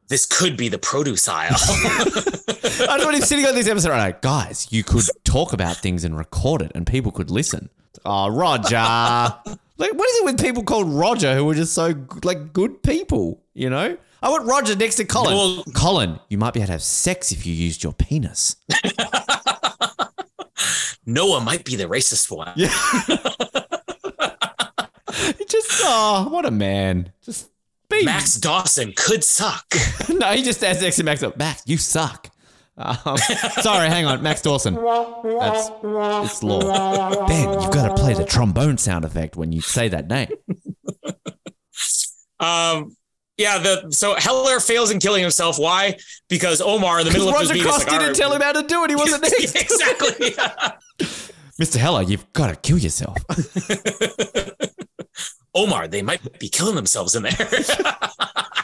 this 0.08 0.26
could 0.26 0.56
be 0.56 0.68
the 0.68 0.78
produce 0.78 1.28
aisle. 1.28 1.54
I 1.58 2.96
just 2.96 3.04
want 3.04 3.14
him 3.16 3.22
sitting 3.22 3.46
on 3.46 3.54
this 3.54 3.68
episode. 3.68 3.90
right 3.90 4.12
now. 4.14 4.18
guys, 4.20 4.66
you 4.70 4.82
could 4.82 5.04
talk 5.22 5.52
about 5.52 5.76
things 5.76 6.02
and 6.02 6.16
record 6.18 6.62
it, 6.62 6.72
and 6.74 6.84
people 6.86 7.12
could 7.12 7.30
listen. 7.30 7.70
Oh, 8.04 8.28
Roger. 8.28 8.76
like, 8.76 9.92
what 9.92 10.08
is 10.08 10.16
it 10.16 10.24
with 10.24 10.40
people 10.40 10.64
called 10.64 10.88
Roger 10.92 11.36
who 11.36 11.48
are 11.50 11.54
just 11.54 11.74
so 11.74 11.94
like 12.24 12.52
good 12.52 12.82
people? 12.82 13.39
You 13.54 13.70
know. 13.70 13.96
I 14.22 14.28
want 14.28 14.46
Roger 14.46 14.76
next 14.76 14.96
to 14.96 15.04
Colin. 15.04 15.34
Well- 15.34 15.64
Colin, 15.74 16.20
you 16.28 16.38
might 16.38 16.54
be 16.54 16.60
able 16.60 16.66
to 16.68 16.72
have 16.72 16.82
sex 16.82 17.32
if 17.32 17.46
you 17.46 17.54
used 17.54 17.82
your 17.82 17.92
penis. 17.92 18.56
Noah 21.06 21.40
might 21.40 21.64
be 21.64 21.76
the 21.76 21.84
racist 21.84 22.30
one. 22.30 22.52
Yeah. 22.54 22.68
He 25.38 25.44
just 25.48 25.80
oh, 25.84 26.28
what 26.30 26.44
a 26.46 26.50
man. 26.50 27.12
Just 27.22 27.50
be 27.88 28.04
Max 28.04 28.36
Dawson 28.36 28.92
could 28.96 29.24
suck. 29.24 29.74
no, 30.08 30.28
he 30.32 30.42
just 30.42 30.58
stands 30.58 30.82
next 30.82 30.96
to 30.96 31.04
Max. 31.04 31.22
up, 31.22 31.36
Max, 31.36 31.62
you 31.66 31.78
suck. 31.78 32.28
Um, 32.76 33.16
sorry, 33.60 33.88
hang 33.88 34.06
on, 34.06 34.22
Max 34.22 34.40
Dawson. 34.42 34.74
That's 34.74 35.70
it's 36.32 36.42
law. 36.42 37.26
Ben, 37.26 37.60
you've 37.60 37.72
got 37.72 37.88
to 37.94 38.02
play 38.02 38.14
the 38.14 38.24
trombone 38.24 38.78
sound 38.78 39.04
effect 39.04 39.36
when 39.36 39.52
you 39.52 39.60
say 39.60 39.88
that 39.88 40.08
name. 40.08 40.28
Um, 42.38 42.96
yeah, 43.40 43.58
the 43.58 43.90
so 43.90 44.14
Heller 44.16 44.60
fails 44.60 44.90
in 44.90 45.00
killing 45.00 45.22
himself. 45.22 45.58
Why? 45.58 45.96
Because 46.28 46.60
Omar 46.60 47.00
in 47.00 47.06
the 47.06 47.12
middle 47.12 47.28
of 47.30 47.40
his 47.40 47.48
Roger 47.48 47.54
meeting 47.54 47.68
is 47.68 47.72
Cross 47.72 47.78
like, 47.80 47.88
didn't 47.88 48.02
"All 48.02 48.08
right, 48.08 48.16
tell 48.16 48.32
him 48.34 48.40
how 48.42 48.52
to 48.52 48.62
do 48.62 48.84
it. 48.84 48.90
He 48.90 48.96
wasn't 49.04 49.22
there. 49.24 49.32
exactly. 49.40 50.30
Mr. 51.60 51.76
Heller, 51.76 52.02
you've 52.02 52.30
got 52.32 52.48
to 52.48 52.56
kill 52.56 52.78
yourself. 52.78 53.16
Omar, 55.54 55.88
they 55.88 56.00
might 56.02 56.38
be 56.38 56.48
killing 56.48 56.74
themselves 56.76 57.14
in 57.16 57.22
there. 57.24 57.32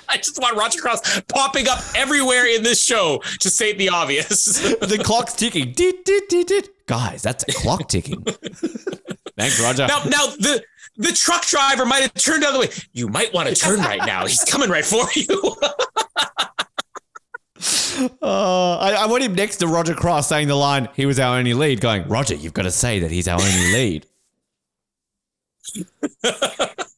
I 0.09 0.17
just 0.19 0.41
want 0.41 0.57
Roger 0.57 0.81
Cross 0.81 1.23
popping 1.23 1.69
up 1.69 1.81
everywhere 1.95 2.47
in 2.47 2.63
this 2.63 2.83
show 2.83 3.21
to 3.41 3.51
state 3.51 3.77
the 3.77 3.89
obvious. 3.89 4.45
the 4.79 5.01
clock's 5.03 5.35
ticking. 5.35 5.73
Dit, 5.73 6.05
dit, 6.05 6.23
dit, 6.29 6.47
dit. 6.47 6.69
Guys, 6.87 7.23
that's 7.23 7.45
a 7.49 7.53
clock 7.53 7.89
ticking. 7.89 8.25
Thanks, 9.37 9.61
Roger. 9.61 9.87
now, 9.87 10.03
now 10.05 10.27
the 10.27 10.63
the 10.97 11.13
truck 11.13 11.45
driver 11.47 11.85
might 11.85 12.03
have 12.03 12.15
turned 12.15 12.43
the 12.43 12.49
other 12.49 12.61
way. 12.61 12.69
You 12.93 13.09
might 13.09 13.33
want 13.35 13.49
to 13.49 13.55
turn 13.55 13.81
right 13.81 14.01
now. 14.07 14.27
He's 14.27 14.45
coming 14.45 14.71
right 14.71 14.85
for 14.85 15.07
you. 15.15 15.57
Uh, 18.21 18.77
I, 18.77 18.93
I 18.93 19.07
want 19.07 19.23
him 19.23 19.35
next 19.35 19.57
to 19.57 19.67
Roger 19.67 19.95
Cross 19.95 20.29
saying 20.29 20.49
the 20.49 20.55
line, 20.55 20.91
he 20.95 21.07
was 21.07 21.19
our 21.19 21.39
only 21.39 21.55
lead, 21.55 21.81
going, 21.81 22.07
Roger, 22.07 22.35
you've 22.35 22.53
got 22.53 22.65
to 22.65 22.71
say 22.71 23.01
that 23.01 23.11
he's 23.11 23.27
our 23.27 23.41
only 23.41 23.73
lead. 23.73 24.07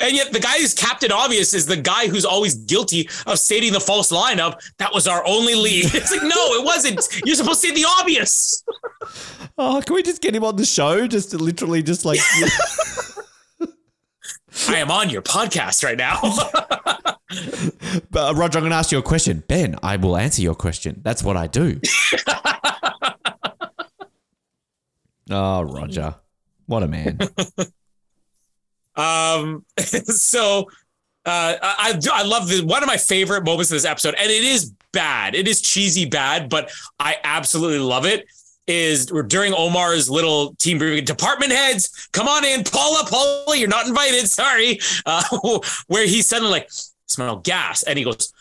And 0.00 0.14
yet, 0.14 0.30
the 0.32 0.40
guy 0.40 0.58
who's 0.58 0.74
Captain 0.74 1.10
Obvious 1.10 1.54
is 1.54 1.64
the 1.64 1.76
guy 1.76 2.06
who's 2.06 2.24
always 2.26 2.54
guilty 2.54 3.08
of 3.26 3.38
stating 3.38 3.72
the 3.72 3.80
false 3.80 4.12
line 4.12 4.38
of 4.38 4.54
that 4.78 4.92
was 4.92 5.06
our 5.06 5.26
only 5.26 5.54
lead. 5.54 5.86
It's 5.94 6.10
like, 6.10 6.22
no, 6.22 6.54
it 6.54 6.64
wasn't. 6.64 7.00
You're 7.24 7.36
supposed 7.36 7.62
to 7.62 7.68
say 7.68 7.74
the 7.74 7.86
obvious. 8.00 8.62
Oh, 9.56 9.80
can 9.84 9.94
we 9.94 10.02
just 10.02 10.20
get 10.20 10.34
him 10.34 10.44
on 10.44 10.56
the 10.56 10.66
show? 10.66 11.06
Just 11.06 11.30
to 11.30 11.38
literally 11.38 11.82
just 11.82 12.04
like 12.04 12.20
I 14.68 14.76
am 14.76 14.90
on 14.90 15.08
your 15.10 15.22
podcast 15.22 15.82
right 15.84 15.96
now. 15.96 16.20
But 18.10 18.30
uh, 18.30 18.34
Roger, 18.34 18.58
I'm 18.58 18.62
going 18.62 18.70
to 18.70 18.76
ask 18.76 18.92
you 18.92 18.98
a 18.98 19.02
question. 19.02 19.42
Ben, 19.48 19.76
I 19.82 19.96
will 19.96 20.16
answer 20.16 20.40
your 20.40 20.54
question. 20.54 21.00
That's 21.02 21.22
what 21.24 21.36
I 21.36 21.48
do. 21.48 21.80
oh, 25.30 25.62
Roger. 25.62 26.14
What 26.66 26.84
a 26.84 26.88
man. 26.88 27.18
Um, 28.96 29.64
so 29.78 30.68
uh, 31.26 31.56
I 31.62 31.98
I 32.12 32.22
love 32.22 32.48
the 32.48 32.64
one 32.64 32.82
of 32.82 32.86
my 32.86 32.98
favorite 32.98 33.44
moments 33.44 33.70
of 33.70 33.76
this 33.76 33.84
episode, 33.84 34.14
and 34.18 34.30
it 34.30 34.44
is 34.44 34.72
bad. 34.92 35.34
It 35.34 35.48
is 35.48 35.60
cheesy 35.62 36.04
bad, 36.04 36.50
but 36.50 36.70
I 36.98 37.16
absolutely 37.24 37.78
love 37.78 38.04
it. 38.04 38.26
Is 38.66 39.06
during 39.26 39.52
Omar's 39.52 40.08
little 40.08 40.54
team 40.54 40.78
briefing, 40.78 41.04
department 41.04 41.52
heads, 41.52 42.08
come 42.12 42.28
on 42.28 42.44
in, 42.46 42.64
Paula, 42.64 43.04
Paula, 43.06 43.56
you're 43.56 43.68
not 43.68 43.86
invited. 43.86 44.28
Sorry, 44.30 44.78
uh, 45.06 45.22
where 45.86 46.06
he 46.06 46.22
suddenly 46.22 46.50
like 46.50 46.70
smell 47.06 47.36
gas, 47.36 47.82
and 47.82 47.98
he 47.98 48.04
goes. 48.04 48.32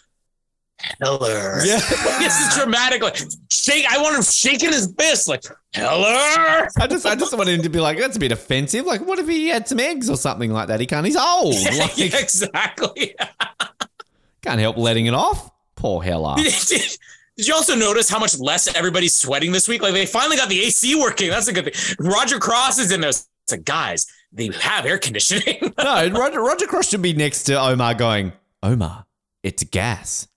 Heller. 1.02 1.62
Yeah. 1.64 1.78
this 2.20 2.40
is 2.40 2.56
dramatic. 2.56 3.02
Like 3.02 3.18
shake. 3.52 3.86
I 3.90 4.02
want 4.02 4.16
him 4.16 4.24
shaking 4.24 4.72
his 4.72 4.94
fist. 4.98 5.28
Like 5.28 5.44
Heller. 5.74 6.68
I 6.80 6.88
just 6.90 7.06
I 7.06 7.16
just 7.16 7.36
wanted 7.38 7.56
him 7.56 7.64
to 7.64 7.70
be 7.70 7.80
like, 7.80 7.98
that's 7.98 8.18
a 8.18 8.20
bit 8.20 8.32
offensive. 8.32 8.86
Like, 8.86 9.02
what 9.02 9.20
if 9.20 9.28
he 9.28 9.48
had 9.48 9.68
some 9.68 9.80
eggs 9.80 10.10
or 10.10 10.18
something 10.18 10.52
like 10.52 10.68
that? 10.68 10.80
He 10.80 10.86
can't. 10.86 11.06
He's 11.06 11.18
old. 11.18 11.56
Like, 11.74 11.98
yeah, 11.98 12.18
exactly. 12.18 13.16
Can't 14.44 14.60
help 14.60 14.78
letting 14.78 15.06
it 15.06 15.14
off. 15.14 15.50
Poor 15.76 16.04
Heller. 16.04 16.36
Did 16.36 17.48
you 17.48 17.54
also 17.54 17.76
notice 17.76 18.10
how 18.10 18.20
much 18.20 18.38
less 18.38 18.74
everybody's 18.76 19.16
sweating 19.16 19.52
this 19.52 19.68
week? 19.68 19.82
Like 19.82 19.94
they 19.94 20.06
finally 20.06 20.36
got 20.38 20.50
the 20.50 20.62
AC 20.62 20.96
working. 20.96 21.30
That's 21.30 21.48
a 21.48 21.54
good 21.54 21.74
thing. 21.74 21.96
Roger 22.00 22.38
Cross 22.40 22.78
is 22.80 22.92
in 22.92 23.02
there. 23.02 23.10
It's 23.10 23.28
like, 23.50 23.66
guys, 23.66 24.06
they 24.32 24.50
have 24.62 24.86
air 24.86 24.98
conditioning. 24.98 25.74
No, 25.78 26.10
Roger, 26.10 26.42
Roger 26.42 26.68
Cross 26.68 26.90
should 26.90 27.02
be 27.02 27.14
next 27.14 27.44
to 27.44 27.60
Omar 27.60 27.96
going, 27.96 28.34
Omar, 28.62 29.06
it's 29.42 29.64
gas. 29.64 30.28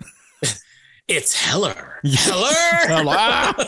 It's 1.09 1.35
Heller. 1.35 2.01
Heller. 2.05 3.07
"Ah." 3.09 3.55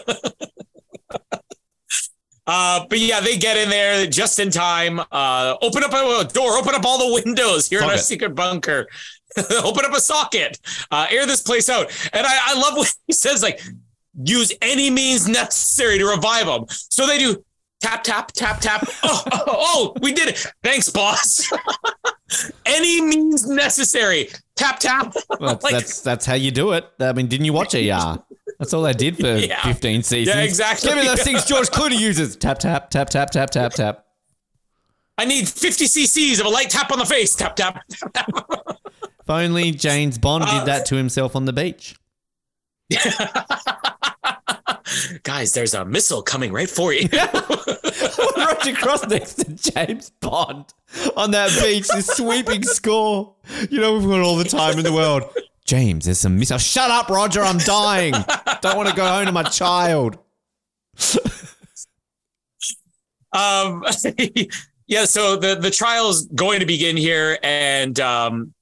Uh, 2.51 2.87
but 2.89 2.99
yeah, 2.99 3.21
they 3.21 3.37
get 3.37 3.59
in 3.59 3.69
there 3.69 4.07
just 4.07 4.39
in 4.39 4.51
time. 4.51 5.01
Uh, 5.13 5.55
open 5.61 5.85
up 5.85 5.93
a 5.93 6.25
door, 6.33 6.57
open 6.57 6.75
up 6.75 6.83
all 6.83 6.97
the 7.07 7.23
windows 7.23 7.69
here 7.69 7.81
in 7.81 7.85
our 7.85 7.91
Socket. 7.91 8.05
secret 8.07 8.35
bunker. 8.35 8.87
open 9.63 9.85
up 9.85 9.93
a 9.95 10.01
socket, 10.01 10.59
uh, 10.91 11.07
air 11.11 11.27
this 11.27 11.43
place 11.43 11.69
out. 11.69 11.91
And 12.15 12.27
I, 12.27 12.39
I 12.47 12.55
love 12.59 12.75
what 12.79 12.91
he 13.07 13.13
says, 13.13 13.43
like, 13.43 13.61
use 14.25 14.51
any 14.63 14.89
means 14.89 15.29
necessary 15.29 15.99
to 15.99 16.07
revive 16.07 16.47
them. 16.47 16.65
So 16.69 17.07
they 17.07 17.19
do 17.19 17.45
tap, 17.81 18.03
tap, 18.03 18.33
tap, 18.33 18.61
tap. 18.61 18.89
Oh, 19.03 19.23
oh, 19.31 19.45
oh, 19.47 19.95
we 20.01 20.13
did 20.13 20.29
it. 20.29 20.47
Thanks, 20.63 20.89
boss. 20.89 21.53
Any 22.67 23.01
means 23.01 23.47
necessary. 23.49 24.29
Tap, 24.57 24.79
tap. 24.81 25.15
Well, 25.41 25.51
that's, 25.55 25.65
Like- 25.65 25.73
that's 25.75 26.01
that's 26.01 26.27
how 26.27 26.35
you 26.35 26.51
do 26.51 26.73
it. 26.73 26.85
I 27.01 27.13
mean, 27.13 27.27
didn't 27.29 27.47
you 27.47 27.53
watch 27.53 27.75
ER? 27.75 28.19
That's 28.59 28.75
all 28.75 28.83
they 28.83 28.93
did 28.93 29.17
for 29.17 29.37
Yeah. 29.39 29.63
15 29.63 30.03
seasons. 30.03 30.35
Yeah, 30.37 30.43
exactly. 30.43 30.89
Give 30.91 30.99
me 30.99 31.05
those 31.07 31.23
things 31.23 31.45
George 31.45 31.69
Clooney 31.69 31.99
uses. 31.99 32.37
Tap, 32.37 32.59
tap, 32.59 32.91
tap, 32.91 33.09
tap, 33.11 33.31
tap, 33.31 33.51
tap, 33.51 33.73
tap. 33.73 34.05
I 35.17 35.25
need 35.25 35.49
50 35.49 35.85
cc's 35.87 36.41
of 36.41 36.47
a 36.47 36.49
light 36.49 36.71
tap 36.71 36.91
on 36.93 36.99
the 36.99 37.05
face. 37.07 37.35
Tap, 37.35 37.57
tap, 37.57 37.83
tap, 37.89 38.13
tap. 38.13 38.29
If 39.21 39.29
only 39.31 39.73
James 39.73 40.17
Bond 40.19 40.45
Uh, 40.45 40.59
did 40.59 40.67
that 40.69 40.87
to 40.87 40.97
himself 40.97 41.35
on 41.37 41.45
the 41.45 41.53
beach. 41.53 41.97
Guys, 45.23 45.53
there's 45.53 45.75
a 45.75 45.85
missile 45.85 46.23
coming 46.23 46.53
right 46.53 46.69
for 46.69 46.93
you. 46.93 47.09
Roger 48.37 48.75
Cross 48.75 49.07
next 49.09 49.35
to 49.35 49.73
James 49.73 50.11
Bond 50.21 50.73
on 51.17 51.31
that 51.33 51.51
beach, 51.63 51.89
this 51.89 52.07
sweeping 52.07 52.63
score. 52.63 53.35
You 53.71 53.81
know, 53.81 53.99
we've 53.99 54.09
got 54.09 54.21
all 54.21 54.37
the 54.37 54.45
time 54.45 54.79
in 54.79 54.85
the 54.85 54.93
world. 54.93 55.25
James, 55.65 56.07
there's 56.07 56.19
some 56.19 56.39
missile. 56.39 56.59
Shut 56.59 56.91
up, 56.91 57.11
Roger. 57.11 57.43
I'm 57.43 57.59
dying. 57.59 58.15
Don't 58.63 58.77
want 58.77 58.89
to 58.89 58.95
go 58.95 59.07
home 59.07 59.27
to 59.27 59.33
my 59.33 59.43
child. 59.43 60.19
um, 63.33 63.85
yeah, 64.87 65.05
so 65.05 65.37
the, 65.37 65.59
the 65.61 65.71
trial's 65.71 66.27
going 66.27 66.61
to 66.61 66.67
begin 66.67 66.97
here. 66.97 67.39
And 67.43 68.01
um, 68.01 68.55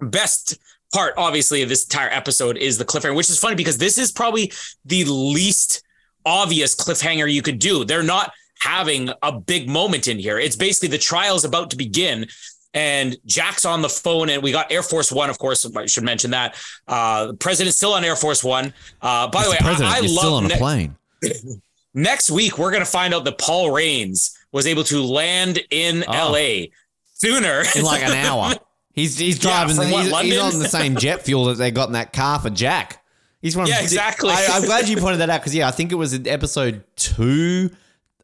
best 0.00 0.58
part, 0.92 1.14
obviously, 1.16 1.62
of 1.62 1.68
this 1.68 1.84
entire 1.84 2.10
episode 2.10 2.56
is 2.56 2.78
the 2.78 2.84
cliffhanger, 2.84 3.14
which 3.16 3.30
is 3.30 3.38
funny 3.38 3.56
because 3.56 3.78
this 3.78 3.98
is 3.98 4.12
probably 4.12 4.52
the 4.84 5.04
least 5.04 5.82
obvious 6.24 6.74
cliffhanger 6.74 7.30
you 7.32 7.42
could 7.42 7.58
do. 7.58 7.84
They're 7.84 8.02
not 8.02 8.32
having 8.60 9.10
a 9.22 9.32
big 9.32 9.68
moment 9.68 10.06
in 10.06 10.18
here. 10.18 10.38
It's 10.38 10.54
basically 10.56 10.88
the 10.90 10.98
trial's 10.98 11.44
about 11.44 11.70
to 11.70 11.76
begin. 11.76 12.26
And 12.74 13.16
Jack's 13.26 13.64
on 13.66 13.82
the 13.82 13.88
phone, 13.88 14.30
and 14.30 14.42
we 14.42 14.50
got 14.52 14.72
Air 14.72 14.82
Force 14.82 15.12
One, 15.12 15.28
of 15.28 15.38
course. 15.38 15.70
I 15.76 15.84
should 15.86 16.04
mention 16.04 16.30
that. 16.30 16.56
Uh, 16.88 17.26
the 17.26 17.34
president's 17.34 17.76
still 17.76 17.92
on 17.92 18.02
Air 18.04 18.16
Force 18.16 18.42
One. 18.42 18.72
Uh, 19.02 19.28
by 19.28 19.44
the 19.44 19.50
way, 19.50 19.56
President, 19.60 19.92
I, 19.92 19.98
I 19.98 20.00
love 20.00 20.10
still 20.10 20.34
on 20.36 20.50
a 20.50 20.56
plane. 20.56 20.96
next 21.94 22.30
week 22.30 22.56
we're 22.58 22.70
going 22.70 22.82
to 22.84 22.90
find 22.90 23.12
out 23.12 23.24
that 23.24 23.36
Paul 23.38 23.70
Raines 23.70 24.38
was 24.52 24.66
able 24.66 24.84
to 24.84 25.02
land 25.02 25.60
in 25.70 26.02
Oh. 26.08 26.32
LA 26.32 26.66
sooner 27.14 27.62
in 27.76 27.82
like 27.84 28.02
an 28.02 28.12
hour. 28.26 28.54
He's 28.94 29.18
he's 29.18 29.38
driving. 29.38 29.76
from 29.76 29.86
the, 29.86 29.92
what, 30.10 30.24
he's, 30.24 30.34
he's 30.34 30.40
on 30.42 30.58
the 30.58 30.68
same 30.68 30.96
jet 30.96 31.22
fuel 31.22 31.46
that 31.46 31.54
they 31.58 31.70
got 31.70 31.88
in 31.88 31.92
that 31.94 32.12
car 32.12 32.38
for 32.38 32.50
Jack. 32.50 33.02
He's 33.40 33.54
from 33.54 33.66
Yeah, 33.66 33.80
exactly. 33.80 34.30
I, 34.30 34.48
I'm 34.52 34.64
glad 34.64 34.88
you 34.88 34.96
pointed 34.98 35.18
that 35.20 35.30
out 35.30 35.40
because 35.40 35.54
yeah, 35.54 35.66
I 35.66 35.70
think 35.70 35.92
it 35.92 35.96
was 35.96 36.12
in 36.14 36.28
episode 36.28 36.84
two, 36.96 37.70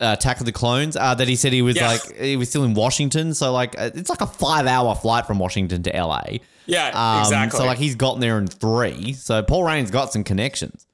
uh, 0.00 0.14
Attack 0.18 0.40
of 0.40 0.46
the 0.46 0.52
Clones, 0.52 0.94
uh, 0.96 1.14
that 1.14 1.26
he 1.26 1.36
said 1.36 1.52
he 1.52 1.62
was 1.62 1.74
Yeah. 1.76 1.88
like 1.88 2.16
he 2.18 2.36
was 2.36 2.48
still 2.50 2.64
in 2.64 2.74
Washington. 2.74 3.34
So 3.34 3.52
like 3.52 3.78
uh, 3.80 3.90
it's 3.94 4.10
like 4.10 4.20
a 4.20 4.26
five 4.26 4.66
hour 4.66 4.94
flight 4.94 5.26
from 5.26 5.38
Washington 5.38 5.82
to 5.84 5.90
LA. 5.90 6.22
yeah, 6.66 6.90
Um, 6.94 7.22
exactly. 7.22 7.58
So 7.58 7.64
like 7.66 7.78
he's 7.78 7.96
gotten 7.96 8.20
there 8.20 8.38
in 8.38 8.46
three. 8.46 9.14
So 9.14 9.42
Paul 9.42 9.64
Rain's 9.64 9.90
got 9.90 10.12
some 10.12 10.22
connections. 10.22 10.86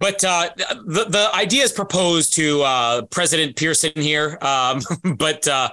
but 0.00 0.24
uh, 0.24 0.48
the 0.86 1.04
the 1.08 1.30
idea 1.34 1.62
is 1.62 1.70
proposed 1.72 2.32
to 2.34 2.62
uh, 2.62 3.02
President 3.02 3.54
Pierson 3.54 3.92
here, 3.96 4.38
um, 4.40 4.80
but. 5.16 5.46
Uh, 5.46 5.68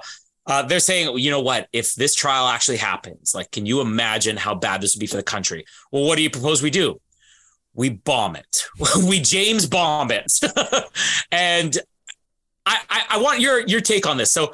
uh, 0.50 0.62
they're 0.62 0.80
saying, 0.80 1.16
you 1.18 1.30
know 1.30 1.40
what? 1.40 1.68
If 1.72 1.94
this 1.94 2.14
trial 2.14 2.48
actually 2.48 2.78
happens, 2.78 3.34
like, 3.34 3.50
can 3.50 3.66
you 3.66 3.80
imagine 3.80 4.36
how 4.36 4.54
bad 4.54 4.80
this 4.80 4.94
would 4.94 5.00
be 5.00 5.06
for 5.06 5.16
the 5.16 5.22
country? 5.22 5.64
Well, 5.92 6.04
what 6.04 6.16
do 6.16 6.22
you 6.22 6.30
propose 6.30 6.62
we 6.62 6.70
do? 6.70 7.00
We 7.74 7.90
bomb 7.90 8.36
it. 8.36 8.66
we 9.08 9.20
James 9.20 9.66
bomb 9.66 10.10
it. 10.10 10.32
and 11.32 11.78
I, 12.66 12.78
I, 12.90 13.02
I 13.10 13.18
want 13.18 13.40
your 13.40 13.60
your 13.66 13.80
take 13.80 14.06
on 14.06 14.16
this. 14.16 14.32
So, 14.32 14.52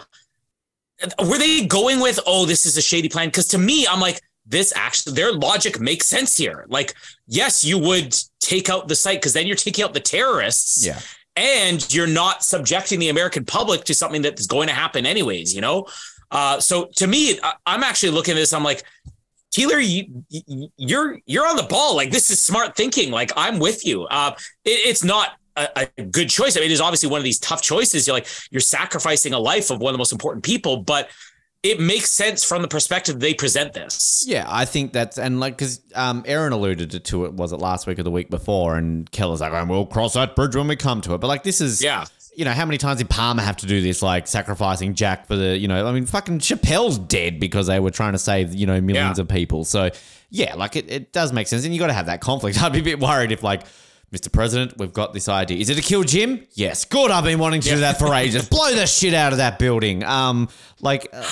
were 1.25 1.39
they 1.39 1.67
going 1.67 2.01
with, 2.01 2.21
oh, 2.27 2.47
this 2.47 2.67
is 2.67 2.77
a 2.77 2.83
shady 2.83 3.09
plan? 3.09 3.29
Because 3.29 3.49
to 3.49 3.59
me, 3.59 3.87
I'm 3.87 4.01
like, 4.01 4.21
this 4.47 4.73
actually, 4.77 5.15
their 5.15 5.33
logic 5.33 5.81
makes 5.81 6.07
sense 6.07 6.37
here. 6.37 6.67
Like, 6.69 6.95
yes, 7.27 7.65
you 7.65 7.79
would 7.79 8.15
take 8.41 8.71
out 8.71 8.89
the 8.89 8.95
site 8.95 9.21
because 9.21 9.33
then 9.33 9.47
you're 9.47 9.57
taking 9.57 9.85
out 9.85 9.93
the 9.93 10.01
terrorists 10.01 10.87
Yeah. 10.87 11.01
And 11.37 11.93
you're 11.95 12.07
not 12.07 12.43
subjecting 12.43 12.99
the 12.99 13.09
American 13.11 13.45
public 13.45 13.85
to 13.85 13.95
something 13.95 14.23
that 14.23 14.41
is 14.41 14.47
going 14.47 14.69
to 14.69 14.75
happen 14.75 15.05
anyways, 15.07 15.55
you 15.55 15.61
know? 15.61 15.87
Uh, 16.31 16.59
so 16.59 16.87
to 16.97 17.07
me, 17.07 17.39
I- 17.43 17.55
I'm 17.67 17.83
actually 17.83 18.11
looking 18.13 18.33
at 18.33 18.37
this. 18.37 18.53
I'm 18.53 18.65
like, 18.65 18.83
Keeler, 19.53 19.79
you, 19.79 20.25
you- 20.29 20.69
you're 20.77 21.19
you're 21.27 21.47
on 21.47 21.57
the 21.57 21.63
ball. 21.63 21.95
Like 21.97 22.11
this 22.11 22.31
is 22.31 22.43
smart 22.43 22.77
thinking. 22.77 23.11
Like 23.11 23.33
I'm 23.37 23.59
with 23.59 23.87
you. 23.87 24.05
Uh, 24.05 24.33
it- 24.65 24.71
it's 24.89 25.05
not 25.05 25.33
a, 25.57 25.89
a 25.97 26.03
good 26.03 26.29
choice. 26.29 26.57
I 26.57 26.61
mean, 26.61 26.71
it 26.71 26.73
is 26.75 26.81
obviously 26.81 27.09
one 27.09 27.19
of 27.19 27.25
these 27.25 27.39
tough 27.39 27.63
choices. 27.63 28.07
You're 28.07 28.17
like 28.17 28.27
you're 28.51 28.61
sacrificing 28.61 29.33
a 29.33 29.39
life 29.39 29.71
of 29.71 29.79
one 29.81 29.91
of 29.91 29.95
the 29.95 29.99
most 29.99 30.13
important 30.13 30.45
people, 30.45 30.79
but 30.79 31.09
it 31.67 31.81
makes 31.81 32.11
sense 32.11 32.45
from 32.45 32.63
the 32.63 32.69
perspective 32.69 33.21
they 33.21 33.35
present 33.35 33.73
this. 33.73 34.25
Yeah, 34.27 34.45
I 34.49 34.65
think 34.65 34.93
that's 34.93 35.19
and 35.19 35.41
like 35.41 35.57
because 35.57 35.81
um, 35.95 36.23
Aaron 36.27 36.53
alluded 36.53 37.05
to 37.05 37.25
it 37.25 37.33
was 37.35 37.53
it 37.53 37.57
last 37.59 37.87
week 37.87 37.99
or 37.99 38.03
the 38.03 38.11
week 38.11 38.31
before, 38.31 38.77
and 38.77 39.11
Keeler's 39.11 39.41
like, 39.41 39.53
"Oh, 39.53 39.65
"We'll 39.67 39.87
cross 39.87 40.15
that 40.15 40.37
bridge 40.37 40.55
when 40.57 40.69
we 40.69 40.77
come 40.77 41.01
to 41.03 41.15
it." 41.15 41.19
But 41.19 41.27
like, 41.29 41.43
this 41.43 41.61
is 41.61 41.83
Yeah. 41.83 42.05
you 42.37 42.45
know, 42.45 42.53
how 42.53 42.65
many 42.67 42.79
times 42.79 42.99
did 42.99 43.09
Palmer 43.11 43.43
have 43.43 43.57
to 43.59 43.67
do 43.67 43.81
this, 43.81 44.03
like 44.03 44.27
sacrificing 44.27 44.95
Jack 44.95 45.27
for 45.27 45.37
the, 45.37 45.57
you 45.57 45.69
know, 45.69 45.87
I 45.87 45.93
mean, 45.93 46.05
fucking 46.07 46.41
Chappelle's 46.41 46.99
dead 46.99 47.41
because 47.41 47.67
they 47.67 47.81
were 47.81 47.91
trying 47.91 48.13
to 48.13 48.19
save, 48.19 48.55
you 48.55 48.67
know, 48.67 48.79
millions 48.81 49.17
Yeah. 49.19 49.23
of 49.23 49.29
people. 49.29 49.65
So, 49.65 49.91
yeah, 50.31 50.55
like 50.55 50.77
it, 50.77 50.91
it 50.91 51.13
does 51.15 51.33
make 51.33 51.47
sense. 51.47 51.65
And 51.65 51.73
you 51.73 51.81
got 51.81 51.87
to 51.87 51.95
have 51.95 52.07
that 52.07 52.21
conflict. 52.21 52.63
I'd 52.63 52.73
be 52.73 52.81
a 52.81 52.83
bit 52.83 53.01
worried 53.01 53.33
if, 53.33 53.43
like, 53.43 53.63
Mr. 54.13 54.33
President, 54.33 54.79
we've 54.79 54.93
got 54.93 55.13
this 55.13 55.29
idea. 55.29 55.59
Is 55.59 55.69
it 55.69 55.75
to 55.75 55.83
kill 55.83 56.05
Jim? 56.05 56.47
Yes. 56.53 56.85
Good. 56.85 57.11
I've 57.11 57.25
been 57.25 57.41
wanting 57.41 57.61
to 57.63 57.69
do 57.71 57.81
that 57.81 57.99
for 57.99 58.15
ages. 58.15 58.49
Blow 58.49 58.73
the 58.75 58.87
shit 58.87 59.15
out 59.15 59.33
of 59.33 59.39
that 59.39 59.59
building. 59.59 60.05
Um, 60.05 60.49
like, 60.81 61.09
uh, 61.13 61.25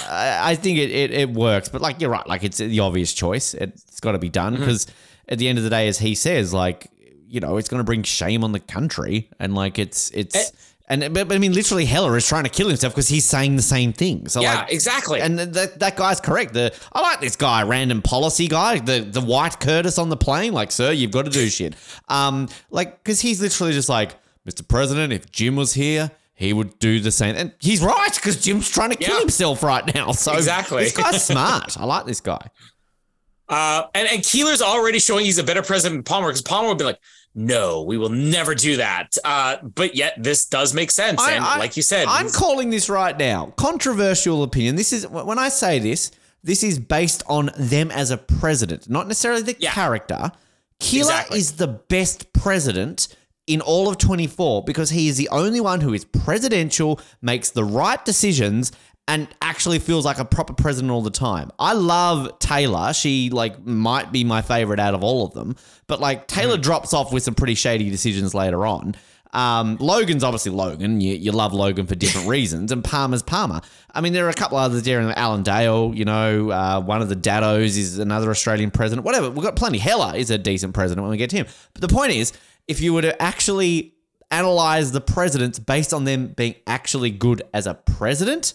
I 0.42 0.56
think 0.56 0.78
it, 0.78 0.90
it, 0.90 1.10
it 1.12 1.30
works. 1.30 1.68
But, 1.68 1.82
like, 1.82 2.00
you're 2.00 2.10
right. 2.10 2.26
Like, 2.26 2.42
it's 2.42 2.58
the 2.58 2.80
obvious 2.80 3.14
choice. 3.14 3.54
It's 3.54 4.00
got 4.00 4.12
to 4.12 4.18
be 4.18 4.28
done 4.28 4.56
because 4.56 4.88
at 5.28 5.38
the 5.38 5.48
end 5.48 5.58
of 5.58 5.64
the 5.64 5.70
day, 5.70 5.86
as 5.86 5.98
he 5.98 6.16
says, 6.16 6.52
like, 6.52 6.88
you 7.28 7.38
know, 7.40 7.58
it's 7.58 7.68
going 7.68 7.78
to 7.78 7.84
bring 7.84 8.02
shame 8.02 8.42
on 8.42 8.50
the 8.52 8.60
country. 8.60 9.30
And 9.38 9.54
like, 9.54 9.78
it's, 9.78 10.10
it's, 10.10 10.34
Eh. 10.34 10.44
And 10.89 11.01
but, 11.14 11.28
but 11.28 11.35
I 11.35 11.39
mean, 11.39 11.53
literally, 11.53 11.85
Heller 11.87 12.16
is 12.16 12.26
trying 12.28 12.45
to 12.45 12.51
kill 12.51 12.68
himself 12.68 12.93
because 12.95 13.09
he's 13.09 13.24
saying 13.24 13.57
the 13.57 13.62
same 13.62 13.93
thing. 13.93 14.28
So 14.28 14.41
Yeah, 14.43 14.57
like, 14.61 14.72
exactly. 14.72 15.20
And 15.20 15.39
that 15.39 15.78
that 15.78 15.97
guy's 15.97 16.20
correct. 16.20 16.53
The 16.55 16.74
I 16.93 17.01
like 17.01 17.20
this 17.20 17.37
guy, 17.37 17.62
random 17.62 18.03
policy 18.03 18.49
guy, 18.49 18.78
the 18.80 19.01
the 19.01 19.20
white 19.20 19.61
Curtis 19.61 19.99
on 19.99 20.09
the 20.11 20.16
plane. 20.16 20.53
Like, 20.53 20.70
sir, 20.72 20.93
you've 20.93 21.11
got 21.11 21.24
to 21.24 21.30
do 21.30 21.49
shit. 21.49 21.74
Um, 22.09 22.49
like, 22.70 23.03
because 23.03 23.20
he's 23.20 23.41
literally 23.41 23.72
just 23.72 23.89
like, 23.89 24.12
Mr. 24.47 24.66
President, 24.66 25.12
if 25.12 25.30
Jim 25.32 25.57
was 25.57 25.72
here. 25.74 26.11
He 26.37 26.53
would 26.53 26.76
do 26.80 26.99
the 26.99 27.12
same, 27.12 27.37
and 27.37 27.53
he's 27.61 27.80
right 27.80 28.12
because 28.12 28.43
Jim's 28.43 28.68
trying 28.68 28.91
to 28.91 28.97
kill 28.97 29.14
Yeah. 29.14 29.20
himself 29.20 29.62
right 29.62 29.95
now. 29.95 30.11
So 30.11 30.32
Exactly. 30.35 30.82
this 30.82 30.97
guy's 30.97 31.24
smart. 31.24 31.78
I 31.78 31.85
like 31.85 32.07
this 32.07 32.20
guy. 32.20 32.51
Uh, 33.49 33.87
and, 33.95 34.09
and 34.09 34.22
Keeler's 34.22 34.62
already 34.62 34.99
showing 34.99 35.24
he's 35.26 35.39
a 35.39 35.45
better 35.45 35.62
president 35.62 35.99
than 35.99 36.03
Palmer 36.03 36.28
because 36.28 36.41
Palmer 36.43 36.68
would 36.70 36.78
be 36.78 36.85
like, 36.85 36.99
no, 37.35 37.82
we 37.82 37.99
will 37.99 38.09
never 38.11 38.55
do 38.55 38.76
that. 38.76 39.16
Uh, 39.24 39.57
but 39.62 39.95
yet 39.97 40.14
this 40.22 40.47
does 40.47 40.72
make 40.74 40.91
sense. 40.91 41.20
I- 41.20 41.32
and 41.32 41.45
I- 41.45 41.59
like 41.59 41.76
you 41.76 41.82
said, 41.82 42.07
I'm 42.09 42.30
calling 42.30 42.70
this 42.70 42.89
right 42.89 43.16
now. 43.18 43.53
Controversial 43.57 44.43
opinion. 44.43 44.76
This 44.76 44.93
is 44.93 45.07
when 45.09 45.39
I 45.39 45.49
say 45.49 45.78
this, 45.78 46.11
this 46.43 46.62
is 46.62 46.78
based 46.78 47.22
on 47.26 47.51
them 47.57 47.91
as 47.91 48.11
a 48.11 48.16
president, 48.18 48.89
not 48.89 49.09
necessarily 49.09 49.43
the 49.43 49.57
Yeah. 49.59 49.72
character. 49.72 50.30
Keeler 50.80 51.11
Exactly. 51.12 51.39
is 51.39 51.53
the 51.53 51.68
best 51.68 52.32
president 52.32 53.09
in 53.47 53.61
all 53.61 53.89
of 53.89 53.99
24 53.99 54.62
because 54.64 54.91
he 54.91 55.09
is 55.09 55.16
the 55.16 55.28
only 55.30 55.61
one 55.61 55.80
who 55.80 55.93
is 55.95 56.05
presidential, 56.05 57.01
makes 57.22 57.51
the 57.51 57.64
right 57.64 58.05
decisions, 58.05 58.72
and 59.07 59.28
actually 59.42 59.78
feels 59.78 60.05
like 60.05 60.18
a 60.18 60.24
proper 60.24 60.55
president 60.55 60.90
all 60.90 61.02
the 61.02 61.11
time. 61.11 61.50
I 61.59 61.74
love 61.74 62.38
Taylor. 62.38 62.92
She 62.94 63.30
like 63.30 63.64
might 63.64 64.12
be 64.12 64.24
my 64.24 64.42
favorite 64.42 64.80
out 64.80 64.94
of 64.94 65.05
all 65.05 65.26
of 65.26 65.34
them, 65.34 65.57
but 65.86 66.00
like 66.00 66.26
Taylor 66.26 66.57
drops 66.57 66.94
off 66.94 67.12
with 67.12 67.22
some 67.22 67.34
pretty 67.34 67.55
shady 67.55 67.90
decisions 67.90 68.34
later 68.34 68.66
on. 68.66 68.94
Um, 69.34 69.76
Logan's 69.80 70.22
obviously 70.22 70.52
Logan. 70.52 71.00
You, 71.00 71.14
you 71.14 71.32
love 71.32 71.52
Logan 71.52 71.86
for 71.86 71.96
different 71.96 72.28
reasons, 72.28 72.72
and 72.72 72.82
Palmer's 72.82 73.22
Palmer. 73.22 73.61
I 73.92 74.00
mean, 74.00 74.12
there 74.12 74.26
are 74.26 74.30
a 74.30 74.34
couple 74.34 74.57
others 74.57 74.84
there. 74.84 75.00
Alan 75.18 75.42
Dale, 75.42 75.92
you 75.94 76.05
know, 76.05 76.50
uh, 76.50 76.80
one 76.80 77.02
of 77.02 77.09
the 77.09 77.16
Daddos 77.16 77.76
is 77.76 77.98
another 77.98 78.30
Australian 78.30 78.70
president. 78.70 79.05
Whatever, 79.05 79.30
we've 79.30 79.44
got 79.44 79.57
plenty. 79.57 79.78
Heller 79.78 80.16
is 80.16 80.30
a 80.30 80.38
decent 80.38 80.72
president 80.72 81.02
when 81.02 81.11
we 81.11 81.16
get 81.16 81.30
to 81.30 81.36
him. 81.36 81.46
But 81.74 81.82
the 81.82 81.92
point 81.92 82.12
is, 82.12 82.32
if 82.68 82.80
you 82.80 82.94
were 82.94 83.02
to 83.02 83.20
actually 83.20 83.94
analyze 84.30 84.92
the 84.92 85.00
presidents 85.00 85.59
based 85.59 85.92
on 85.92 86.05
them 86.05 86.28
being 86.28 86.55
actually 86.66 87.11
good 87.11 87.42
as 87.52 87.66
a 87.66 87.74
president, 87.74 88.55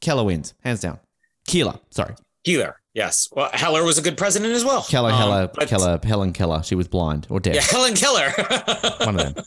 Keller 0.00 0.24
wins 0.24 0.54
hands 0.64 0.80
down. 0.80 0.98
Keeler, 1.46 1.78
sorry, 1.90 2.14
Keeler, 2.44 2.80
yes. 2.94 3.28
Well, 3.32 3.50
Heller 3.52 3.84
was 3.84 3.98
a 3.98 4.02
good 4.02 4.16
president 4.16 4.52
as 4.54 4.64
well. 4.64 4.82
Keller, 4.82 5.10
Um, 5.12 5.18
Heller, 5.18 5.50
but- 5.54 5.68
Keller, 5.68 5.98
Helen 6.02 6.32
Keller. 6.32 6.62
She 6.62 6.74
was 6.74 6.88
blind 6.88 7.26
or 7.30 7.40
deaf. 7.40 7.54
Yeah, 7.54 7.62
Helen 7.70 7.94
Keller. 7.94 8.30
One 9.04 9.18
of 9.20 9.34
them. 9.34 9.44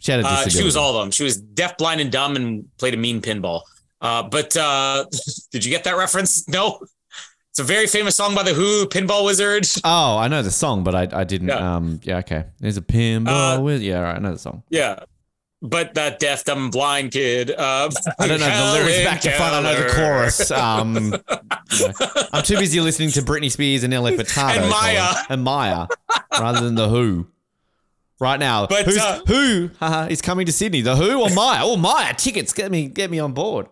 She 0.00 0.12
had 0.12 0.20
a 0.20 0.26
Uh, 0.28 0.48
she 0.48 0.62
was 0.62 0.76
all 0.76 0.96
of 0.96 1.02
them. 1.02 1.10
She 1.10 1.24
was 1.24 1.36
deaf, 1.40 1.76
blind, 1.76 2.00
and 2.00 2.12
dumb, 2.12 2.36
and 2.36 2.66
played 2.78 2.94
a 2.94 2.96
mean 2.96 3.20
pinball. 3.20 3.62
Uh, 4.00 4.22
but 4.22 4.56
uh, 4.56 5.04
did 5.50 5.64
you 5.64 5.70
get 5.72 5.82
that 5.84 5.96
reference? 5.96 6.46
No. 6.48 6.78
It's 7.50 7.58
a 7.58 7.64
very 7.64 7.88
famous 7.88 8.14
song 8.14 8.36
by 8.36 8.44
the 8.44 8.54
Who, 8.54 8.86
Pinball 8.86 9.24
Wizard. 9.24 9.66
Oh, 9.82 10.16
I 10.18 10.28
know 10.28 10.42
the 10.42 10.52
song, 10.52 10.84
but 10.84 10.94
I, 10.94 11.08
I 11.12 11.24
didn't. 11.24 11.48
Yeah. 11.48 11.76
Um, 11.76 11.98
yeah, 12.04 12.18
okay. 12.18 12.44
There's 12.60 12.76
a 12.76 12.80
pinball 12.82 13.58
Uh, 13.58 13.60
with 13.60 13.82
yeah, 13.82 13.98
right, 13.98 14.14
I 14.14 14.18
know 14.20 14.30
the 14.30 14.38
song. 14.38 14.62
Yeah. 14.70 15.00
But 15.60 15.94
that 15.94 16.20
deaf, 16.20 16.44
dumb, 16.44 16.64
and 16.64 16.72
blind 16.72 17.10
kid. 17.10 17.50
Uh, 17.50 17.90
I 18.18 18.28
don't 18.28 18.38
know 18.38 18.46
the 18.46 18.78
lyrics 18.78 19.04
back 19.04 19.20
to 19.22 19.32
front. 19.32 19.54
I 19.54 19.62
know 19.62 19.82
the 19.82 19.88
chorus. 19.92 20.50
Um, 20.52 20.94
you 21.72 21.88
know. 21.88 22.22
I'm 22.32 22.44
too 22.44 22.58
busy 22.58 22.80
listening 22.80 23.10
to 23.10 23.22
Britney 23.22 23.50
Spears 23.50 23.82
and 23.82 23.90
Nelly 23.90 24.16
Furtado 24.16 24.56
And 24.56 24.68
Mya. 24.70 25.24
And 25.28 25.42
Mya 25.42 25.88
rather 26.38 26.60
than 26.60 26.76
the 26.76 26.88
Who. 26.88 27.26
Right 28.20 28.38
now, 28.38 28.66
But, 28.66 28.84
who's, 28.84 28.98
uh, 28.98 29.20
who 29.26 29.70
haha, 29.78 30.06
is 30.06 30.20
coming 30.20 30.46
to 30.46 30.52
Sydney? 30.52 30.80
The 30.80 30.96
Who 30.96 31.20
or 31.20 31.28
Mya? 31.28 31.60
Oh, 31.62 31.76
Mya 31.76 32.14
tickets. 32.14 32.52
Get 32.52 32.70
me, 32.70 32.86
get 32.86 33.10
me 33.10 33.18
on 33.18 33.32
board. 33.32 33.68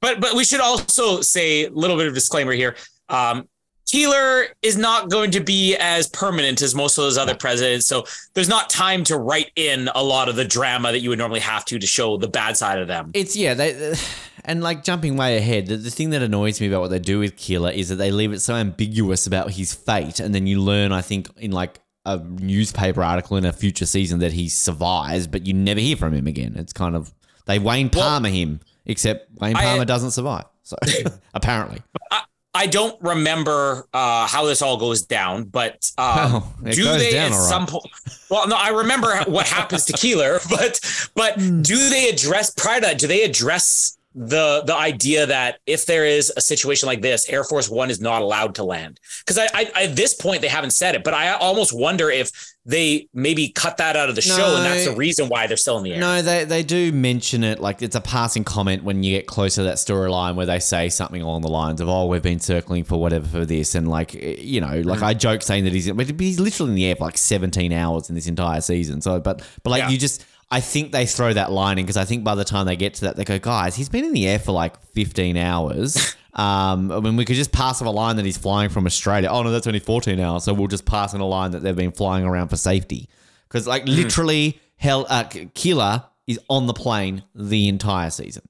But 0.00 0.20
but 0.20 0.34
we 0.34 0.44
should 0.44 0.60
also 0.60 1.20
say 1.20 1.66
a 1.66 1.70
little 1.70 1.96
bit 1.96 2.06
of 2.06 2.14
disclaimer 2.14 2.52
here. 2.52 2.76
Um, 3.08 3.48
Keeler 3.90 4.46
is 4.62 4.76
not 4.76 5.10
going 5.10 5.32
to 5.32 5.40
be 5.40 5.74
as 5.76 6.06
permanent 6.06 6.62
as 6.62 6.76
most 6.76 6.96
of 6.96 7.02
those 7.02 7.18
other 7.18 7.34
presidents, 7.34 7.86
so 7.86 8.04
there's 8.34 8.48
not 8.48 8.70
time 8.70 9.02
to 9.04 9.16
write 9.16 9.50
in 9.56 9.88
a 9.96 10.04
lot 10.04 10.28
of 10.28 10.36
the 10.36 10.44
drama 10.44 10.92
that 10.92 11.00
you 11.00 11.08
would 11.08 11.18
normally 11.18 11.40
have 11.40 11.64
to 11.64 11.78
to 11.78 11.86
show 11.88 12.16
the 12.16 12.28
bad 12.28 12.56
side 12.56 12.78
of 12.78 12.86
them. 12.86 13.10
It's 13.14 13.34
yeah, 13.34 13.54
they 13.54 13.94
and 14.44 14.62
like 14.62 14.84
jumping 14.84 15.16
way 15.16 15.38
ahead. 15.38 15.66
The, 15.66 15.76
the 15.76 15.90
thing 15.90 16.10
that 16.10 16.22
annoys 16.22 16.60
me 16.60 16.68
about 16.68 16.82
what 16.82 16.90
they 16.90 17.00
do 17.00 17.18
with 17.18 17.36
Keeler 17.36 17.70
is 17.70 17.88
that 17.88 17.96
they 17.96 18.12
leave 18.12 18.32
it 18.32 18.40
so 18.40 18.54
ambiguous 18.54 19.26
about 19.26 19.50
his 19.50 19.74
fate, 19.74 20.20
and 20.20 20.32
then 20.32 20.46
you 20.46 20.60
learn, 20.60 20.92
I 20.92 21.00
think, 21.00 21.28
in 21.36 21.50
like 21.50 21.80
a 22.06 22.18
newspaper 22.18 23.02
article 23.02 23.38
in 23.38 23.44
a 23.44 23.52
future 23.52 23.86
season 23.86 24.20
that 24.20 24.32
he 24.32 24.48
survives, 24.48 25.26
but 25.26 25.46
you 25.46 25.52
never 25.52 25.80
hear 25.80 25.96
from 25.96 26.14
him 26.14 26.28
again. 26.28 26.54
It's 26.56 26.72
kind 26.72 26.94
of 26.94 27.12
they 27.46 27.58
Wayne 27.58 27.90
Palmer 27.90 28.28
him, 28.28 28.60
except 28.86 29.32
Wayne 29.40 29.56
I- 29.56 29.64
Palmer 29.64 29.84
doesn't 29.84 30.12
survive. 30.12 30.44
So 30.62 30.76
apparently, 31.34 31.82
I 32.12 32.22
don't 32.66 33.00
remember 33.00 33.86
uh, 33.94 34.26
how 34.26 34.44
this 34.46 34.60
all 34.60 34.76
goes 34.76 35.02
down, 35.02 35.44
but 35.44 35.90
um, 35.98 36.42
Oh, 36.42 36.54
do 36.72 36.84
they 36.98 37.16
at 37.16 37.32
some 37.32 37.66
point? 37.66 37.86
Well, 38.28 38.48
no, 38.48 38.56
I 38.56 38.70
remember 38.70 39.14
what 39.28 39.46
happens 39.46 39.84
to 39.86 39.92
Keeler, 39.92 40.40
but 40.50 40.80
but 41.14 41.34
Hmm. 41.34 41.62
do 41.62 41.88
they 41.88 42.08
address 42.08 42.52
that? 42.80 42.98
Do 42.98 43.06
they 43.06 43.22
address 43.22 43.96
the 44.14 44.62
the 44.66 44.74
idea 44.74 45.26
that 45.26 45.60
if 45.66 45.86
there 45.86 46.04
is 46.04 46.32
a 46.36 46.40
situation 46.40 46.88
like 46.88 47.00
this, 47.00 47.28
Air 47.28 47.44
Force 47.44 47.70
One 47.70 47.90
is 47.90 48.00
not 48.00 48.22
allowed 48.22 48.56
to 48.56 48.64
land? 48.64 48.98
Because 49.20 49.38
I, 49.38 49.46
I 49.54 49.84
at 49.84 49.96
this 49.96 50.14
point 50.14 50.40
they 50.42 50.48
haven't 50.48 50.72
said 50.72 50.96
it, 50.96 51.04
but 51.04 51.14
I 51.14 51.32
almost 51.34 51.72
wonder 51.72 52.10
if 52.10 52.30
they 52.66 53.08
maybe 53.14 53.50
cut 53.50 53.76
that 53.76 53.96
out 53.96 54.08
of 54.08 54.16
the 54.16 54.20
show, 54.20 54.56
and 54.56 54.64
that's 54.64 54.84
the 54.84 54.96
reason 54.96 55.28
why 55.28 55.46
they're 55.46 55.56
still 55.56 55.78
in 55.78 55.84
the 55.84 55.94
air. 55.94 56.00
no, 56.00 56.22
they 56.22 56.44
they 56.44 56.62
do 56.62 56.90
mention 56.92 57.44
it 57.44 57.60
like 57.60 57.82
it's 57.82 57.96
a 57.96 58.00
passing 58.00 58.42
comment 58.42 58.82
when 58.82 59.02
you 59.02 59.16
get 59.16 59.26
closer 59.26 59.62
to 59.62 59.64
that 59.64 59.76
storyline 59.76 60.34
where 60.34 60.46
they 60.46 60.58
say 60.58 60.88
something 60.88 61.22
along 61.22 61.42
the 61.42 61.48
lines 61.48 61.80
of, 61.80 61.88
"Oh, 61.88 62.06
we've 62.06 62.22
been 62.22 62.40
circling 62.40 62.84
for 62.84 63.00
whatever 63.00 63.26
for 63.26 63.46
this," 63.46 63.76
and 63.76 63.88
like 63.88 64.14
you 64.14 64.60
know, 64.60 64.80
like 64.80 65.00
mm. 65.00 65.04
I 65.04 65.14
joke 65.14 65.42
saying 65.42 65.64
that 65.64 65.72
he's 65.72 65.90
but 65.90 66.20
he's 66.20 66.40
literally 66.40 66.70
in 66.70 66.76
the 66.76 66.86
air 66.86 66.96
for 66.96 67.04
like 67.04 67.16
17 67.16 67.72
hours 67.72 68.08
in 68.08 68.16
this 68.16 68.26
entire 68.26 68.60
season. 68.60 69.00
So, 69.00 69.20
but 69.20 69.42
but 69.62 69.70
like 69.70 69.82
Yeah. 69.82 69.90
you 69.90 69.98
just. 69.98 70.24
I 70.50 70.60
think 70.60 70.90
they 70.92 71.06
throw 71.06 71.32
that 71.32 71.52
line 71.52 71.78
in 71.78 71.84
because 71.84 71.96
I 71.96 72.04
think 72.04 72.24
by 72.24 72.34
the 72.34 72.44
time 72.44 72.66
they 72.66 72.76
get 72.76 72.94
to 72.94 73.00
that, 73.02 73.16
they 73.16 73.24
go, 73.24 73.38
guys, 73.38 73.76
he's 73.76 73.88
been 73.88 74.04
in 74.04 74.12
the 74.12 74.26
air 74.26 74.38
for 74.38 74.52
like 74.52 74.80
15 74.92 75.36
hours. 75.36 76.16
Um, 76.32 76.92
I 76.92 77.00
mean, 77.00 77.16
we 77.16 77.24
could 77.24 77.34
just 77.34 77.50
pass 77.50 77.82
off 77.82 77.88
a 77.88 77.90
line 77.90 78.14
that 78.14 78.24
he's 78.24 78.38
flying 78.38 78.70
from 78.70 78.86
Australia. 78.86 79.28
Oh, 79.28 79.42
no, 79.42 79.50
that's 79.50 79.66
only 79.66 79.80
14 79.80 80.18
hours. 80.20 80.44
So 80.44 80.54
we'll 80.54 80.68
just 80.68 80.86
pass 80.86 81.12
on 81.12 81.20
a 81.20 81.26
line 81.26 81.50
that 81.50 81.60
they've 81.60 81.74
been 81.74 81.90
flying 81.90 82.24
around 82.24 82.48
for 82.48 82.56
safety. 82.56 83.08
Because, 83.48 83.66
like, 83.66 83.84
literally, 83.86 84.60
hell, 84.76 85.06
uh, 85.08 85.24
Keeler 85.54 86.04
is 86.28 86.38
on 86.48 86.68
the 86.68 86.72
plane 86.72 87.24
the 87.34 87.68
entire 87.68 88.10
season. 88.10 88.44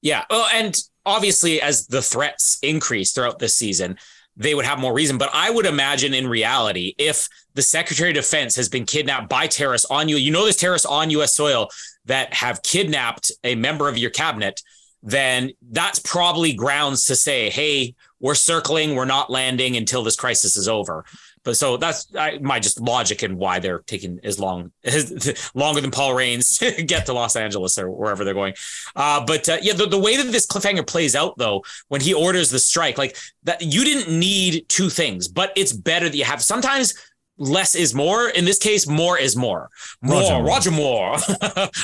Yeah. 0.00 0.24
Well, 0.30 0.48
and 0.54 0.74
obviously, 1.04 1.60
as 1.60 1.86
the 1.86 2.00
threats 2.00 2.58
increase 2.62 3.12
throughout 3.12 3.38
this 3.38 3.56
season, 3.56 3.98
they 4.36 4.54
would 4.54 4.64
have 4.64 4.78
more 4.78 4.92
reason. 4.92 5.18
But 5.18 5.30
I 5.32 5.50
would 5.50 5.66
imagine 5.66 6.14
in 6.14 6.26
reality, 6.26 6.94
if 6.98 7.28
the 7.54 7.62
Secretary 7.62 8.10
of 8.10 8.16
Defense 8.16 8.56
has 8.56 8.68
been 8.68 8.86
kidnapped 8.86 9.28
by 9.28 9.46
terrorists 9.46 9.90
on 9.90 10.08
you, 10.08 10.16
you 10.16 10.30
know, 10.30 10.44
there's 10.44 10.56
terrorists 10.56 10.86
on 10.86 11.10
U.S. 11.10 11.34
soil 11.34 11.68
that 12.06 12.32
have 12.34 12.62
kidnapped 12.62 13.30
a 13.44 13.54
member 13.54 13.88
of 13.88 13.98
your 13.98 14.10
cabinet, 14.10 14.60
then 15.02 15.50
that's 15.70 15.98
probably 15.98 16.52
grounds 16.52 17.04
to 17.06 17.16
say, 17.16 17.50
hey, 17.50 17.94
we're 18.20 18.34
circling, 18.34 18.94
we're 18.94 19.04
not 19.04 19.30
landing 19.30 19.76
until 19.76 20.02
this 20.02 20.16
crisis 20.16 20.56
is 20.56 20.68
over. 20.68 21.04
But 21.44 21.56
so 21.56 21.76
that's 21.76 22.14
I, 22.14 22.38
my 22.38 22.60
just 22.60 22.80
logic 22.80 23.22
and 23.22 23.36
why 23.36 23.58
they're 23.58 23.80
taking 23.80 24.20
as 24.22 24.38
long 24.38 24.70
as 24.84 25.50
longer 25.54 25.80
than 25.80 25.90
Paul 25.90 26.14
Raines 26.14 26.58
to 26.58 26.82
get 26.82 27.06
to 27.06 27.12
Los 27.12 27.34
Angeles 27.36 27.78
or 27.78 27.90
wherever 27.90 28.24
they're 28.24 28.34
going. 28.34 28.54
Uh, 28.94 29.24
but 29.24 29.48
uh, 29.48 29.58
yeah, 29.60 29.72
the, 29.72 29.86
the 29.86 29.98
way 29.98 30.16
that 30.16 30.30
this 30.30 30.46
cliffhanger 30.46 30.86
plays 30.86 31.16
out, 31.16 31.36
though, 31.38 31.62
when 31.88 32.00
he 32.00 32.14
orders 32.14 32.50
the 32.50 32.58
strike, 32.58 32.96
like 32.98 33.16
that, 33.42 33.60
you 33.62 33.84
didn't 33.84 34.16
need 34.16 34.68
two 34.68 34.88
things, 34.88 35.26
but 35.28 35.52
it's 35.56 35.72
better 35.72 36.08
that 36.08 36.16
you 36.16 36.24
have. 36.24 36.42
Sometimes 36.42 36.94
less 37.38 37.74
is 37.74 37.92
more. 37.94 38.28
In 38.28 38.44
this 38.44 38.58
case, 38.58 38.86
more 38.86 39.18
is 39.18 39.34
more. 39.34 39.68
More, 40.00 40.20
Roger 40.20 40.42
Roger 40.44 40.70
Moore. 40.70 41.16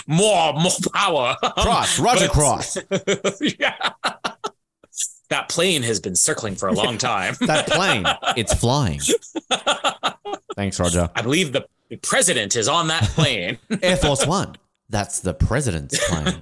Moore, 0.06 0.52
more, 0.52 0.52
more 0.52 0.72
power. 0.94 1.36
Cross, 1.56 1.98
Roger 1.98 2.26
But- 2.26 2.32
Cross. 2.32 2.78
yeah. 3.58 3.74
That 5.30 5.48
plane 5.48 5.82
has 5.82 6.00
been 6.00 6.14
circling 6.14 6.56
for 6.56 6.68
a 6.68 6.72
long 6.72 6.98
time. 7.12 7.34
That 7.40 7.66
plane, 7.66 8.04
it's 8.36 8.54
flying. 8.54 9.00
Thanks, 10.56 10.80
Roger. 10.80 11.10
I 11.14 11.22
believe 11.22 11.52
the 11.52 11.66
president 12.02 12.56
is 12.56 12.68
on 12.68 12.88
that 12.88 13.04
plane. 13.04 13.58
Air 13.82 13.96
Force 13.96 14.26
One. 14.26 14.56
That's 14.88 15.20
the 15.20 15.34
president's 15.34 15.98
plane. 16.08 16.40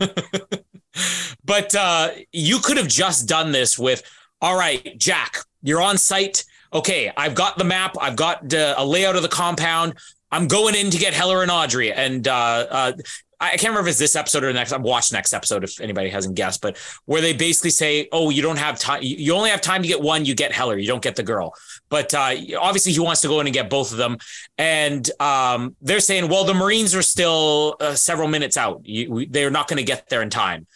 but 1.44 1.74
uh, 1.74 2.10
you 2.32 2.60
could 2.60 2.76
have 2.76 2.88
just 2.88 3.28
done 3.28 3.52
this 3.52 3.78
with, 3.78 4.02
all 4.40 4.56
right, 4.56 4.96
Jack, 4.98 5.38
you're 5.62 5.82
on 5.82 5.98
site. 5.98 6.44
Okay, 6.72 7.12
I've 7.16 7.34
got 7.34 7.58
the 7.58 7.64
map. 7.64 7.96
I've 8.00 8.16
got 8.16 8.54
uh, 8.54 8.74
a 8.78 8.86
layout 8.86 9.16
of 9.16 9.22
the 9.22 9.28
compound. 9.28 9.94
I'm 10.30 10.46
going 10.48 10.74
in 10.74 10.90
to 10.90 10.98
get 10.98 11.12
Heller 11.14 11.42
and 11.42 11.50
Audrey. 11.50 11.92
And 11.92 12.26
uh, 12.26 12.66
uh, 12.70 12.92
I 13.38 13.50
can't 13.50 13.64
remember 13.64 13.88
if 13.88 13.92
it's 13.92 13.98
this 13.98 14.16
episode 14.16 14.44
or 14.44 14.46
the 14.48 14.54
next. 14.54 14.72
I've 14.72 14.82
watched 14.82 15.12
next 15.12 15.34
episode 15.34 15.62
if 15.62 15.78
anybody 15.80 16.08
hasn't 16.08 16.36
guessed, 16.36 16.62
but 16.62 16.78
where 17.04 17.20
they 17.20 17.34
basically 17.34 17.70
say, 17.70 18.08
"Oh, 18.10 18.30
you 18.30 18.40
don't 18.40 18.58
have 18.58 18.78
time. 18.78 19.00
You 19.02 19.34
only 19.34 19.50
have 19.50 19.60
time 19.60 19.82
to 19.82 19.88
get 19.88 20.00
one. 20.00 20.24
You 20.24 20.34
get 20.34 20.52
Heller. 20.52 20.78
You 20.78 20.86
don't 20.86 21.02
get 21.02 21.16
the 21.16 21.22
girl." 21.22 21.54
But 21.90 22.14
uh, 22.14 22.34
obviously, 22.58 22.92
he 22.92 23.00
wants 23.00 23.20
to 23.22 23.28
go 23.28 23.40
in 23.40 23.46
and 23.46 23.52
get 23.52 23.68
both 23.68 23.92
of 23.92 23.98
them, 23.98 24.16
and 24.56 25.08
um, 25.20 25.76
they're 25.82 26.00
saying, 26.00 26.28
"Well, 26.28 26.44
the 26.44 26.54
Marines 26.54 26.94
are 26.94 27.02
still 27.02 27.76
uh, 27.78 27.94
several 27.94 28.28
minutes 28.28 28.56
out. 28.56 28.80
You, 28.84 29.12
we, 29.12 29.26
they're 29.26 29.50
not 29.50 29.68
going 29.68 29.78
to 29.78 29.84
get 29.84 30.08
there 30.08 30.22
in 30.22 30.30
time." 30.30 30.66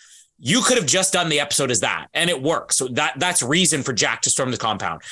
You 0.42 0.62
could 0.62 0.78
have 0.78 0.86
just 0.86 1.12
done 1.12 1.28
the 1.28 1.40
episode 1.40 1.70
as 1.70 1.80
that, 1.80 2.08
and 2.12 2.28
it 2.28 2.42
works. 2.42 2.76
So 2.76 2.88
that 2.88 3.18
that's 3.18 3.42
reason 3.42 3.82
for 3.82 3.92
Jack 3.92 4.22
to 4.22 4.30
storm 4.30 4.50
the 4.50 4.56
compound 4.58 5.02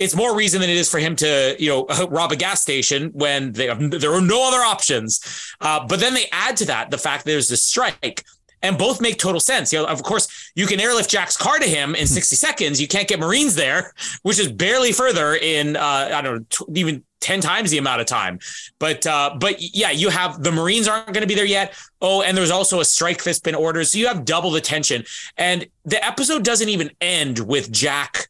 it's 0.00 0.16
more 0.16 0.34
reason 0.34 0.62
than 0.62 0.70
it 0.70 0.76
is 0.76 0.90
for 0.90 0.98
him 0.98 1.14
to, 1.16 1.54
you 1.58 1.68
know, 1.68 1.86
rob 2.10 2.32
a 2.32 2.36
gas 2.36 2.60
station 2.60 3.10
when 3.12 3.52
they 3.52 3.66
have, 3.66 3.78
there 3.90 4.12
are 4.12 4.20
no 4.20 4.48
other 4.48 4.64
options. 4.64 5.20
Uh, 5.60 5.86
but 5.86 6.00
then 6.00 6.14
they 6.14 6.24
add 6.32 6.56
to 6.56 6.64
that 6.64 6.90
the 6.90 6.98
fact 6.98 7.24
that 7.24 7.30
there's 7.30 7.50
a 7.50 7.56
strike 7.56 8.24
and 8.62 8.76
both 8.76 9.00
make 9.00 9.18
total 9.18 9.40
sense. 9.40 9.72
You 9.72 9.80
know, 9.80 9.86
of 9.86 10.02
course, 10.02 10.52
you 10.54 10.66
can 10.66 10.80
airlift 10.80 11.10
Jack's 11.10 11.36
car 11.36 11.58
to 11.58 11.66
him 11.66 11.94
in 11.94 12.06
60 12.06 12.34
seconds. 12.34 12.80
You 12.80 12.88
can't 12.88 13.08
get 13.08 13.20
Marines 13.20 13.54
there, 13.54 13.92
which 14.22 14.38
is 14.38 14.50
barely 14.50 14.92
further 14.92 15.34
in, 15.34 15.76
uh, 15.76 16.10
I 16.12 16.22
don't 16.22 16.58
know, 16.58 16.66
even 16.74 17.04
10 17.20 17.42
times 17.42 17.70
the 17.70 17.76
amount 17.76 18.00
of 18.00 18.06
time. 18.06 18.38
But, 18.78 19.06
uh, 19.06 19.36
but 19.38 19.56
yeah, 19.60 19.90
you 19.90 20.08
have 20.08 20.42
the 20.42 20.50
Marines 20.50 20.88
aren't 20.88 21.12
going 21.12 21.20
to 21.20 21.26
be 21.26 21.34
there 21.34 21.44
yet. 21.44 21.74
Oh, 22.00 22.22
and 22.22 22.34
there's 22.34 22.50
also 22.50 22.80
a 22.80 22.84
strike 22.86 23.22
that's 23.22 23.40
been 23.40 23.54
ordered. 23.54 23.84
So 23.84 23.98
you 23.98 24.06
have 24.06 24.24
double 24.24 24.50
the 24.50 24.62
tension. 24.62 25.04
And 25.36 25.66
the 25.84 26.02
episode 26.02 26.42
doesn't 26.42 26.70
even 26.70 26.90
end 27.02 27.38
with 27.38 27.70
Jack 27.70 28.29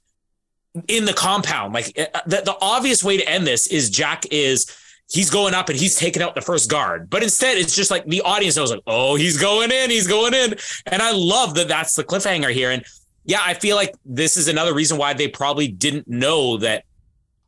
in 0.88 1.04
the 1.04 1.12
compound. 1.12 1.74
Like 1.74 1.98
uh, 1.98 2.20
the, 2.26 2.42
the 2.44 2.56
obvious 2.60 3.02
way 3.02 3.16
to 3.16 3.28
end 3.28 3.46
this 3.46 3.66
is 3.66 3.90
Jack 3.90 4.24
is 4.30 4.66
he's 5.10 5.30
going 5.30 5.54
up 5.54 5.68
and 5.68 5.78
he's 5.78 5.96
taking 5.96 6.22
out 6.22 6.34
the 6.34 6.40
first 6.40 6.70
guard. 6.70 7.10
But 7.10 7.22
instead, 7.22 7.58
it's 7.58 7.74
just 7.74 7.90
like 7.90 8.06
the 8.06 8.22
audience 8.22 8.56
knows, 8.56 8.70
like, 8.70 8.82
oh, 8.86 9.16
he's 9.16 9.36
going 9.36 9.72
in, 9.72 9.90
he's 9.90 10.06
going 10.06 10.34
in. 10.34 10.54
And 10.86 11.02
I 11.02 11.12
love 11.12 11.54
that 11.54 11.68
that's 11.68 11.94
the 11.94 12.04
cliffhanger 12.04 12.52
here. 12.52 12.70
And 12.70 12.84
yeah, 13.24 13.40
I 13.42 13.54
feel 13.54 13.76
like 13.76 13.94
this 14.04 14.36
is 14.36 14.48
another 14.48 14.74
reason 14.74 14.96
why 14.96 15.12
they 15.12 15.28
probably 15.28 15.68
didn't 15.68 16.08
know 16.08 16.56
that 16.58 16.84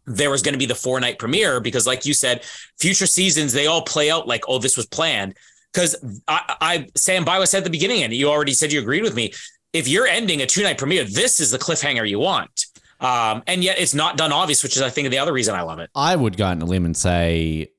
there 0.06 0.30
was 0.30 0.42
going 0.42 0.54
to 0.54 0.58
be 0.58 0.66
the 0.66 0.74
four 0.74 0.98
night 0.98 1.18
premiere 1.18 1.60
because, 1.60 1.86
like 1.86 2.04
you 2.04 2.12
said, 2.12 2.44
future 2.78 3.06
seasons, 3.06 3.52
they 3.52 3.66
all 3.66 3.82
play 3.82 4.10
out 4.10 4.26
like, 4.26 4.44
oh, 4.48 4.58
this 4.58 4.76
was 4.76 4.86
planned. 4.86 5.34
Because 5.72 5.96
I, 6.28 6.56
I, 6.60 6.86
Sam 6.96 7.24
Biwa 7.24 7.46
said 7.46 7.58
at 7.58 7.64
the 7.64 7.70
beginning, 7.70 8.02
and 8.02 8.12
you 8.12 8.28
already 8.28 8.52
said 8.52 8.72
you 8.72 8.80
agreed 8.80 9.02
with 9.02 9.14
me. 9.14 9.32
If 9.72 9.88
you're 9.88 10.06
ending 10.06 10.42
a 10.42 10.46
two 10.46 10.62
night 10.62 10.76
premiere, 10.76 11.04
this 11.04 11.40
is 11.40 11.50
the 11.50 11.58
cliffhanger 11.58 12.06
you 12.06 12.18
want. 12.18 12.66
Um, 13.02 13.42
and 13.46 13.64
yet 13.64 13.78
it's 13.78 13.94
not 13.94 14.16
done 14.16 14.32
obvious, 14.32 14.62
which 14.62 14.76
is 14.76 14.82
I 14.82 14.90
think 14.90 15.10
the 15.10 15.18
other 15.18 15.32
reason 15.32 15.54
I 15.54 15.62
love 15.62 15.80
it. 15.80 15.90
I 15.94 16.14
would 16.14 16.36
go 16.36 16.46
on 16.46 16.62
a 16.62 16.64
limb 16.64 16.84
and 16.84 16.96
say, 16.96 17.72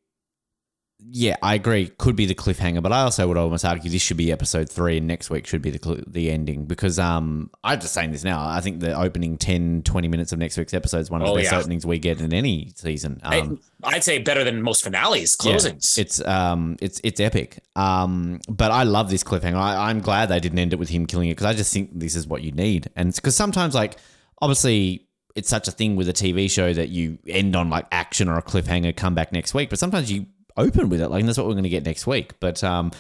yeah, 1.09 1.35
I 1.41 1.55
agree. 1.55 1.87
Could 1.97 2.15
be 2.15 2.25
the 2.25 2.35
cliffhanger, 2.35 2.81
but 2.81 2.91
I 2.91 3.01
also 3.01 3.27
would 3.27 3.37
almost 3.37 3.65
argue 3.65 3.89
this 3.89 4.01
should 4.01 4.17
be 4.17 4.31
episode 4.31 4.69
three, 4.69 4.97
and 4.97 5.07
next 5.07 5.29
week 5.29 5.45
should 5.47 5.61
be 5.61 5.69
the 5.69 5.79
cl- 5.81 6.03
the 6.07 6.31
ending 6.31 6.65
because 6.65 6.97
um, 6.97 7.49
I'm 7.63 7.79
just 7.79 7.93
saying 7.93 8.11
this 8.11 8.23
now. 8.23 8.45
I 8.45 8.61
think 8.61 8.79
the 8.79 8.99
opening 8.99 9.37
10, 9.37 9.83
20 9.83 10.07
minutes 10.07 10.31
of 10.31 10.39
next 10.39 10.57
week's 10.57 10.73
episode 10.73 10.99
is 10.99 11.11
one 11.11 11.21
of 11.21 11.27
the 11.27 11.33
oh, 11.33 11.35
best 11.35 11.51
yeah. 11.51 11.59
openings 11.59 11.85
we 11.85 11.99
get 11.99 12.21
in 12.21 12.33
any 12.33 12.71
season. 12.75 13.19
Um, 13.23 13.59
I, 13.83 13.93
would 13.93 14.03
say 14.03 14.19
better 14.19 14.43
than 14.43 14.61
most 14.61 14.83
finales 14.83 15.35
closings. 15.35 15.97
Yeah, 15.97 16.01
it's 16.01 16.25
um, 16.25 16.77
it's 16.81 16.99
it's 17.03 17.19
epic. 17.19 17.63
Um, 17.75 18.39
but 18.49 18.71
I 18.71 18.83
love 18.83 19.09
this 19.09 19.23
cliffhanger. 19.23 19.55
I, 19.55 19.89
I'm 19.89 19.99
glad 19.99 20.29
they 20.29 20.39
didn't 20.39 20.59
end 20.59 20.73
it 20.73 20.79
with 20.79 20.89
him 20.89 21.05
killing 21.05 21.29
it 21.29 21.33
because 21.33 21.45
I 21.45 21.53
just 21.53 21.73
think 21.73 21.91
this 21.93 22.15
is 22.15 22.27
what 22.27 22.43
you 22.43 22.51
need, 22.51 22.89
and 22.95 23.13
because 23.13 23.35
sometimes 23.35 23.75
like 23.75 23.97
obviously 24.41 25.07
it's 25.35 25.49
such 25.49 25.67
a 25.67 25.71
thing 25.71 25.95
with 25.95 26.07
a 26.07 26.13
TV 26.13 26.49
show 26.49 26.73
that 26.73 26.89
you 26.89 27.17
end 27.27 27.55
on 27.55 27.69
like 27.69 27.87
action 27.91 28.29
or 28.29 28.37
a 28.37 28.41
cliffhanger, 28.41 28.95
come 28.95 29.15
back 29.15 29.31
next 29.31 29.53
week. 29.53 29.69
But 29.69 29.79
sometimes 29.79 30.11
you 30.11 30.27
open 30.57 30.89
with 30.89 31.01
it, 31.01 31.09
like 31.09 31.25
that's 31.25 31.37
what 31.37 31.47
we're 31.47 31.53
going 31.53 31.63
to 31.63 31.69
get 31.69 31.85
next 31.85 32.05
week. 32.05 32.39
But 32.39 32.63
um, 32.63 32.91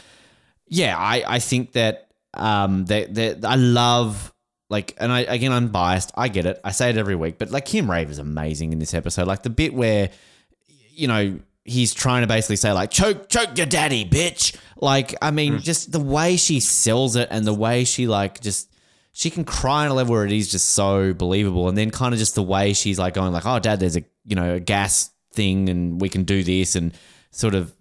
yeah, 0.67 0.97
I 0.97 1.23
I 1.27 1.39
think 1.39 1.73
that 1.73 2.09
um 2.33 2.85
that 2.85 3.13
that 3.15 3.45
I 3.45 3.55
love 3.55 4.33
like, 4.69 4.95
and 4.97 5.11
I 5.11 5.21
again 5.21 5.51
I'm 5.51 5.69
biased. 5.69 6.11
I 6.15 6.27
get 6.27 6.45
it. 6.45 6.59
I 6.63 6.71
say 6.71 6.89
it 6.89 6.97
every 6.97 7.15
week, 7.15 7.37
but 7.37 7.51
like 7.51 7.65
Kim 7.65 7.89
Raver 7.89 8.11
is 8.11 8.19
amazing 8.19 8.73
in 8.73 8.79
this 8.79 8.93
episode. 8.93 9.27
Like 9.27 9.43
the 9.43 9.51
bit 9.51 9.73
where 9.73 10.09
you 10.65 11.07
know 11.07 11.39
he's 11.65 11.93
trying 11.93 12.21
to 12.21 12.27
basically 12.27 12.55
say 12.55 12.71
like 12.71 12.91
choke 12.91 13.29
choke 13.29 13.57
your 13.57 13.65
daddy 13.65 14.03
bitch 14.03 14.55
like 14.81 15.15
i 15.21 15.31
mean 15.31 15.55
mm. 15.55 15.63
just 15.63 15.93
the 15.93 15.99
way 15.99 16.35
she 16.35 16.59
sells 16.59 17.15
it 17.15 17.27
and 17.31 17.47
the 17.47 17.53
way 17.53 17.85
she 17.85 18.05
like 18.05 18.41
just 18.41 18.72
she 19.13 19.29
can 19.29 19.45
cry 19.45 19.85
on 19.85 19.91
a 19.91 19.93
level 19.93 20.13
where 20.13 20.25
it 20.25 20.31
is 20.31 20.51
just 20.51 20.71
so 20.71 21.13
believable. 21.13 21.69
And 21.69 21.77
then 21.77 21.91
kind 21.91 22.13
of 22.13 22.19
just 22.19 22.33
the 22.33 22.43
way 22.43 22.73
she's 22.73 22.97
like 22.97 23.13
going 23.13 23.31
like, 23.31 23.45
oh, 23.45 23.59
dad, 23.59 23.79
there's 23.79 23.95
a, 23.95 24.03
you 24.25 24.35
know, 24.35 24.55
a 24.55 24.59
gas 24.59 25.11
thing 25.33 25.69
and 25.69 26.01
we 26.01 26.09
can 26.09 26.23
do 26.23 26.43
this 26.43 26.75
and 26.75 26.93
sort 27.29 27.53
of, 27.53 27.73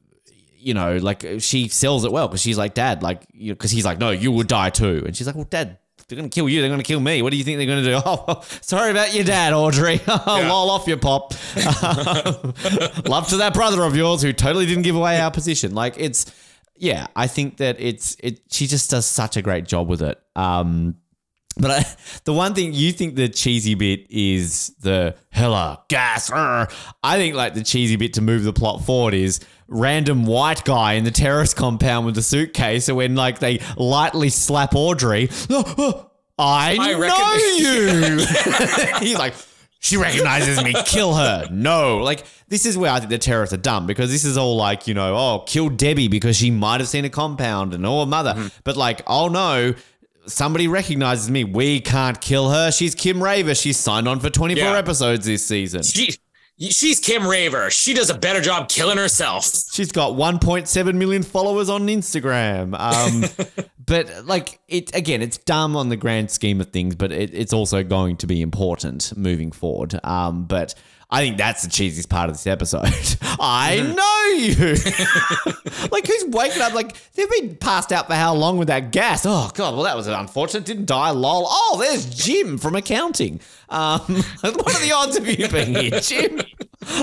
you 0.59 0.75
know, 0.75 0.99
like 0.99 1.25
she 1.39 1.69
sells 1.69 2.05
it 2.05 2.13
well 2.13 2.29
because 2.29 2.43
she's 2.43 2.59
like, 2.59 2.75
dad, 2.75 3.03
like, 3.03 3.27
because 3.33 3.71
he's 3.71 3.85
like, 3.85 3.99
no, 3.99 4.11
you 4.11 4.31
would 4.31 4.47
die 4.47 4.69
too. 4.69 5.03
And 5.07 5.17
she's 5.17 5.27
like, 5.27 5.35
well, 5.35 5.47
dad, 5.49 5.79
they're 6.07 6.19
going 6.19 6.29
to 6.29 6.35
kill 6.35 6.51
you. 6.51 6.61
They're 6.61 6.69
going 6.69 6.81
to 6.81 6.87
kill 6.87 7.01
me. 7.01 7.23
What 7.23 7.31
do 7.31 7.39
you 7.39 7.45
think 7.45 7.57
they're 7.57 7.67
going 7.67 7.83
to 7.83 7.91
do? 7.91 7.97
Oh, 8.05 8.43
sorry 8.61 8.91
about 8.91 9.15
your 9.15 9.25
dad, 9.25 9.55
Audrey. 9.55 10.01
Lol 10.27 10.71
off 10.71 10.87
your 10.87 10.99
pop. 10.99 11.33
Love 13.07 13.29
to 13.29 13.39
that 13.39 13.53
brother 13.55 13.83
of 13.85 13.97
yours 13.97 14.21
who 14.21 14.35
totally 14.35 14.67
didn't 14.67 14.83
give 14.83 14.97
away 14.97 15.19
our 15.19 15.31
position. 15.31 15.75
Like 15.75 15.95
it's, 15.97 16.31
yeah, 16.77 17.07
I 17.17 17.27
think 17.27 17.57
that 17.57 17.81
it's, 17.81 18.19
it, 18.21 18.43
she 18.51 18.67
just 18.67 18.91
does 18.91 19.07
such 19.07 19.39
a 19.39 19.43
great 19.43 19.65
job 19.65 19.89
with 19.89 20.03
it. 20.03 20.21
Um, 20.37 20.97
but 21.57 21.71
I, 21.71 21.85
the 22.25 22.33
one 22.33 22.55
thing 22.55 22.73
you 22.73 22.93
think 22.93 23.17
the 23.17 23.29
cheesy 23.29 23.75
bit 23.75 24.07
is 24.11 24.75
the 24.81 25.17
hella 25.31 25.83
gas. 25.89 26.31
I 26.33 27.17
think 27.17 27.35
like 27.35 27.55
the 27.55 27.63
cheesy 27.63 27.97
bit 27.97 28.15
to 28.15 28.21
move 28.21 28.45
the 28.45 28.53
plot 28.53 28.85
forward 28.85 29.15
is 29.15 29.41
random 29.69 30.27
white 30.27 30.65
guy 30.65 30.95
in 30.95 31.05
the 31.05 31.11
terrorist 31.11 31.57
compound 31.57 32.07
with 32.07 32.15
the 32.15 32.23
suitcase. 32.23 32.87
So 32.87 32.97
when 32.97 33.15
like 33.15 33.39
they 33.39 33.61
lightly 33.77 34.29
slap 34.29 34.75
Audrey, 34.75 35.29
oh, 35.51 35.75
oh, 35.79 36.11
I, 36.39 36.77
I 36.79 36.99
know 36.99 37.39
you. 37.57 38.99
He's 39.07 39.19
like, 39.19 39.35
she 39.81 39.97
recognizes 39.97 40.63
me. 40.63 40.75
Kill 40.87 41.15
her. 41.15 41.49
No, 41.51 41.99
like 41.99 42.25
this 42.49 42.67
is 42.67 42.79
where 42.79 42.93
I 42.93 43.01
think 43.01 43.11
the 43.11 43.19
terrorists 43.19 43.53
are 43.53 43.59
dumb 43.59 43.87
because 43.87 44.11
this 44.11 44.25
is 44.25 44.37
all 44.37 44.57
like 44.57 44.87
you 44.87 44.95
know, 44.95 45.17
oh, 45.17 45.45
kill 45.47 45.69
Debbie 45.69 46.09
because 46.09 46.37
she 46.37 46.51
might 46.51 46.81
have 46.81 46.89
seen 46.89 47.05
a 47.05 47.11
compound 47.11 47.75
and 47.75 47.85
oh, 47.85 48.07
mother. 48.07 48.35
Mm-hmm. 48.35 48.49
But 48.63 48.77
like, 48.77 49.03
oh 49.07 49.29
no 49.29 49.75
somebody 50.27 50.69
recognizes 50.69 51.31
me. 51.31 51.45
We 51.45 51.81
can't 51.81 52.21
kill 52.21 52.51
her. 52.51 52.71
She's 52.71 52.95
Kim 52.95 53.23
Raver. 53.23 53.55
She's 53.55 53.77
signed 53.77 54.09
on 54.09 54.21
for 54.21 54.31
24 54.31 54.63
yeah. 54.63 54.77
episodes 54.77 55.27
this 55.27 55.47
season. 55.47 55.83
She, 55.83 56.17
she's 56.59 57.01
Kim 57.01 57.27
Raver. 57.27 57.71
She 57.71 57.95
does 57.95 58.11
a 58.11 58.15
better 58.17 58.41
job 58.41 58.69
killing 58.69 58.99
herself. 58.99 59.45
She's 59.73 59.93
got 59.93 60.13
1.7 60.13 60.95
million 60.95 61.23
followers 61.23 61.69
on 61.69 61.87
Instagram. 61.89 62.79
Um, 62.79 63.25
but 63.87 64.27
like 64.27 64.61
it 64.69 64.95
again, 64.95 65.23
it's 65.23 65.39
dumb 65.39 65.77
on 65.77 65.89
the 65.89 65.97
grand 65.97 66.31
scheme 66.31 66.61
of 66.61 66.69
things, 66.69 66.95
but 66.95 67.13
it, 67.13 67.35
it's 67.35 67.53
also 67.53 67.83
going 67.83 68.17
to 68.19 68.27
be 68.27 68.41
important 68.41 69.17
moving 69.17 69.53
forward. 69.53 69.99
Um, 70.05 70.45
but 70.45 70.75
I 71.13 71.21
think 71.21 71.37
that's 71.37 71.63
the 71.63 71.69
cheesiest 71.69 72.09
part 72.09 72.31
of 72.31 72.37
this 72.37 72.47
episode. 72.47 72.87
I 73.39 73.81
know 73.83 74.23
you. 74.41 74.75
like, 75.93 76.07
who's 76.07 76.25
waking 76.29 76.63
up? 76.63 76.73
Like, 76.73 76.97
they've 77.13 77.29
been 77.29 77.55
passed 77.57 77.93
out 77.93 78.07
for 78.07 78.15
how 78.15 78.35
long 78.35 78.57
with 78.57 78.69
that 78.69 78.93
gas? 78.93 79.27
Oh, 79.27 79.51
God. 79.55 79.75
Well, 79.75 79.83
that 79.83 79.95
was 79.95 80.07
unfortunate. 80.07 80.65
Didn't 80.65 80.87
die. 80.87 81.11
Lol. 81.11 81.45
Oh, 81.47 81.77
there's 81.79 82.07
Jim 82.07 82.57
from 82.57 82.77
accounting. 82.77 83.41
Um, 83.69 84.01
what 84.41 84.75
are 84.75 84.81
the 84.81 84.93
odds 84.93 85.19
of 85.19 85.29
you 85.29 85.49
being 85.49 85.75
here, 85.75 86.01
Jim? 86.01 86.41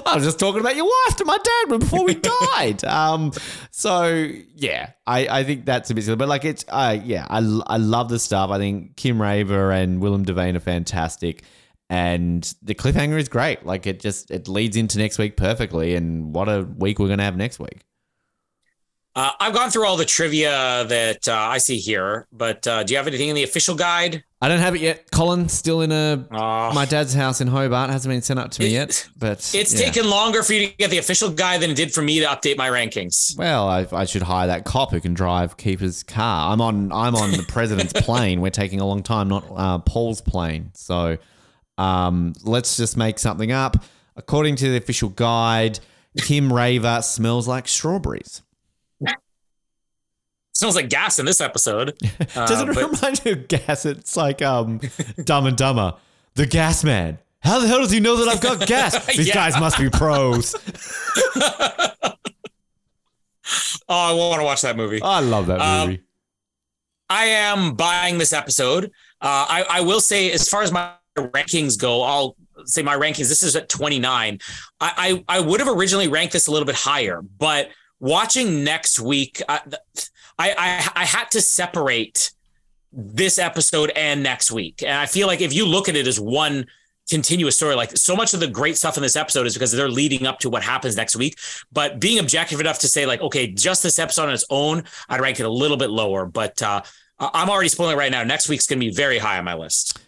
I 0.07 0.15
was 0.15 0.23
just 0.23 0.39
talking 0.39 0.59
about 0.59 0.75
your 0.75 0.85
wife 0.85 1.15
to 1.17 1.25
my 1.25 1.37
dad 1.37 1.79
before 1.79 2.03
we 2.03 2.15
died. 2.15 2.83
Um, 2.85 3.31
so 3.69 4.27
yeah, 4.55 4.89
I, 5.05 5.27
I 5.39 5.43
think 5.43 5.65
that's 5.65 5.91
a 5.91 5.93
bit 5.93 6.03
silly, 6.03 6.17
but 6.17 6.27
like 6.27 6.45
it's, 6.45 6.65
uh, 6.67 6.97
yeah, 7.03 7.27
I, 7.29 7.37
I 7.67 7.77
love 7.77 8.09
the 8.09 8.17
stuff. 8.17 8.49
I 8.49 8.57
think 8.57 8.95
Kim 8.95 9.21
Raver 9.21 9.71
and 9.71 10.01
William 10.01 10.25
Devane 10.25 10.55
are 10.55 10.59
fantastic 10.59 11.43
and 11.89 12.53
the 12.61 12.75
cliffhanger 12.75 13.19
is 13.19 13.29
great. 13.29 13.65
Like 13.65 13.87
it 13.87 13.99
just 13.99 14.31
it 14.31 14.47
leads 14.47 14.77
into 14.77 14.97
next 14.97 15.17
week 15.17 15.37
perfectly, 15.37 15.95
and 15.95 16.33
what 16.33 16.47
a 16.47 16.63
week 16.63 16.99
we're 16.99 17.09
gonna 17.09 17.23
have 17.23 17.37
next 17.37 17.59
week. 17.59 17.81
Uh, 19.15 19.31
I've 19.39 19.53
gone 19.53 19.69
through 19.71 19.85
all 19.85 19.97
the 19.97 20.05
trivia 20.05 20.85
that 20.87 21.27
uh, 21.27 21.33
I 21.33 21.57
see 21.57 21.77
here, 21.77 22.27
but 22.31 22.65
uh, 22.67 22.83
do 22.83 22.93
you 22.93 22.97
have 22.97 23.07
anything 23.07 23.27
in 23.27 23.35
the 23.35 23.43
official 23.43 23.75
guide? 23.75 24.23
I 24.41 24.47
don't 24.47 24.59
have 24.59 24.75
it 24.75 24.81
yet. 24.81 25.11
Colin 25.11 25.49
still 25.49 25.81
in 25.81 25.91
a 25.91 26.25
oh. 26.31 26.73
my 26.73 26.85
dad's 26.85 27.13
house 27.13 27.41
in 27.41 27.47
Hobart 27.47 27.89
hasn't 27.89 28.09
been 28.09 28.21
sent 28.21 28.39
up 28.39 28.51
to 28.51 28.61
me 28.61 28.69
it, 28.69 28.71
yet. 28.71 29.09
But 29.17 29.51
it's 29.53 29.73
yeah. 29.73 29.85
taken 29.87 30.09
longer 30.09 30.43
for 30.43 30.53
you 30.53 30.67
to 30.67 30.77
get 30.77 30.91
the 30.91 30.99
official 30.99 31.31
guide 31.31 31.61
than 31.61 31.71
it 31.71 31.75
did 31.75 31.91
for 31.91 32.01
me 32.01 32.19
to 32.21 32.27
update 32.27 32.55
my 32.55 32.69
rankings. 32.69 33.37
Well, 33.37 33.67
I, 33.67 33.85
I 33.91 34.05
should 34.05 34.21
hire 34.21 34.47
that 34.47 34.63
cop 34.63 34.91
who 34.91 35.01
can 35.01 35.15
drive 35.15 35.57
Keeper's 35.57 36.03
car. 36.03 36.53
I'm 36.53 36.61
on 36.61 36.91
I'm 36.93 37.15
on 37.15 37.31
the 37.31 37.43
president's 37.43 37.93
plane. 38.01 38.39
We're 38.39 38.51
taking 38.51 38.79
a 38.79 38.85
long 38.85 39.03
time, 39.03 39.27
not 39.27 39.43
uh, 39.53 39.79
Paul's 39.79 40.21
plane. 40.21 40.71
So 40.75 41.17
um, 41.79 42.33
let's 42.43 42.77
just 42.77 42.97
make 42.97 43.17
something 43.19 43.51
up. 43.51 43.83
According 44.15 44.57
to 44.57 44.69
the 44.69 44.77
official 44.77 45.09
guide, 45.09 45.79
Kim 46.17 46.51
Raver 46.51 47.01
smells 47.01 47.47
like 47.47 47.67
strawberries. 47.67 48.41
smells 50.53 50.75
like 50.75 50.89
gas 50.89 51.19
in 51.19 51.25
this 51.25 51.39
episode. 51.39 51.97
Doesn't 52.35 52.69
uh, 52.69 52.71
it 52.73 52.91
remind 52.91 53.25
you 53.25 53.31
of 53.31 53.47
gas? 53.47 53.85
It's 53.85 54.17
like 54.17 54.41
um, 54.41 54.81
Dumb 55.23 55.45
and 55.45 55.55
Dumber. 55.55 55.93
The 56.35 56.45
gas 56.45 56.83
man. 56.83 57.19
How 57.41 57.59
the 57.59 57.67
hell 57.67 57.79
does 57.79 57.91
he 57.91 58.01
know 58.01 58.17
that 58.17 58.27
I've 58.27 58.41
got 58.41 58.67
gas? 58.67 59.05
These 59.15 59.33
guys 59.33 59.57
must 59.59 59.77
be 59.77 59.89
pros. 59.89 60.55
Oh, 63.91 64.11
I 64.11 64.13
want 64.13 64.39
to 64.39 64.45
watch 64.45 64.61
that 64.61 64.77
movie. 64.77 65.01
I 65.01 65.19
love 65.21 65.47
that 65.47 65.59
Um, 65.59 65.89
movie. 65.89 66.03
I 67.09 67.25
am 67.25 67.73
buying 67.73 68.19
this 68.19 68.33
episode. 68.33 68.85
Uh, 69.19 69.45
I, 69.49 69.65
I 69.67 69.81
will 69.81 69.99
say, 69.99 70.31
as 70.31 70.47
far 70.47 70.61
as 70.61 70.71
my 70.71 70.91
rankings 71.27 71.77
go, 71.77 72.01
I'll 72.01 72.35
say 72.65 72.81
my 72.81 72.95
rankings. 72.95 73.29
This 73.29 73.43
is 73.43 73.55
at 73.55 73.69
29. 73.69 74.39
I, 74.79 75.23
I, 75.27 75.37
I 75.37 75.39
would 75.39 75.59
have 75.59 75.69
originally 75.69 76.07
ranked 76.07 76.33
this 76.33 76.47
a 76.47 76.51
little 76.51 76.65
bit 76.65 76.75
higher, 76.75 77.21
but 77.21 77.69
watching 77.99 78.63
next 78.63 78.99
week, 78.99 79.41
I, 79.47 79.61
I, 80.37 80.51
I, 80.51 80.89
I 80.95 81.05
had 81.05 81.31
to 81.31 81.41
separate 81.41 82.31
this 82.91 83.37
episode 83.37 83.91
and 83.95 84.23
next 84.23 84.51
week. 84.51 84.81
And 84.81 84.97
I 84.97 85.05
feel 85.05 85.27
like 85.27 85.41
if 85.41 85.53
you 85.53 85.65
look 85.65 85.89
at 85.89 85.95
it 85.95 86.07
as 86.07 86.19
one 86.19 86.65
continuous 87.09 87.55
story, 87.55 87.75
like 87.75 87.95
so 87.97 88.15
much 88.15 88.33
of 88.33 88.39
the 88.39 88.47
great 88.47 88.77
stuff 88.77 88.97
in 88.97 89.03
this 89.03 89.15
episode 89.15 89.47
is 89.47 89.53
because 89.53 89.71
they're 89.71 89.89
leading 89.89 90.25
up 90.25 90.39
to 90.39 90.49
what 90.49 90.63
happens 90.63 90.95
next 90.95 91.15
week. 91.15 91.37
But 91.71 91.99
being 91.99 92.19
objective 92.19 92.59
enough 92.59 92.79
to 92.79 92.87
say, 92.87 93.05
like, 93.05 93.21
okay, 93.21 93.47
just 93.47 93.83
this 93.83 93.99
episode 93.99 94.27
on 94.27 94.33
its 94.33 94.45
own, 94.49 94.83
I'd 95.07 95.21
rank 95.21 95.39
it 95.39 95.45
a 95.45 95.49
little 95.49 95.77
bit 95.77 95.89
lower. 95.89 96.25
But 96.25 96.61
uh, 96.61 96.81
I'm 97.19 97.49
already 97.49 97.69
spoiling 97.69 97.97
right 97.97 98.11
now. 98.11 98.23
Next 98.23 98.49
week's 98.49 98.65
going 98.65 98.79
to 98.79 98.85
be 98.85 98.93
very 98.93 99.17
high 99.17 99.37
on 99.37 99.45
my 99.45 99.55
list. 99.55 99.99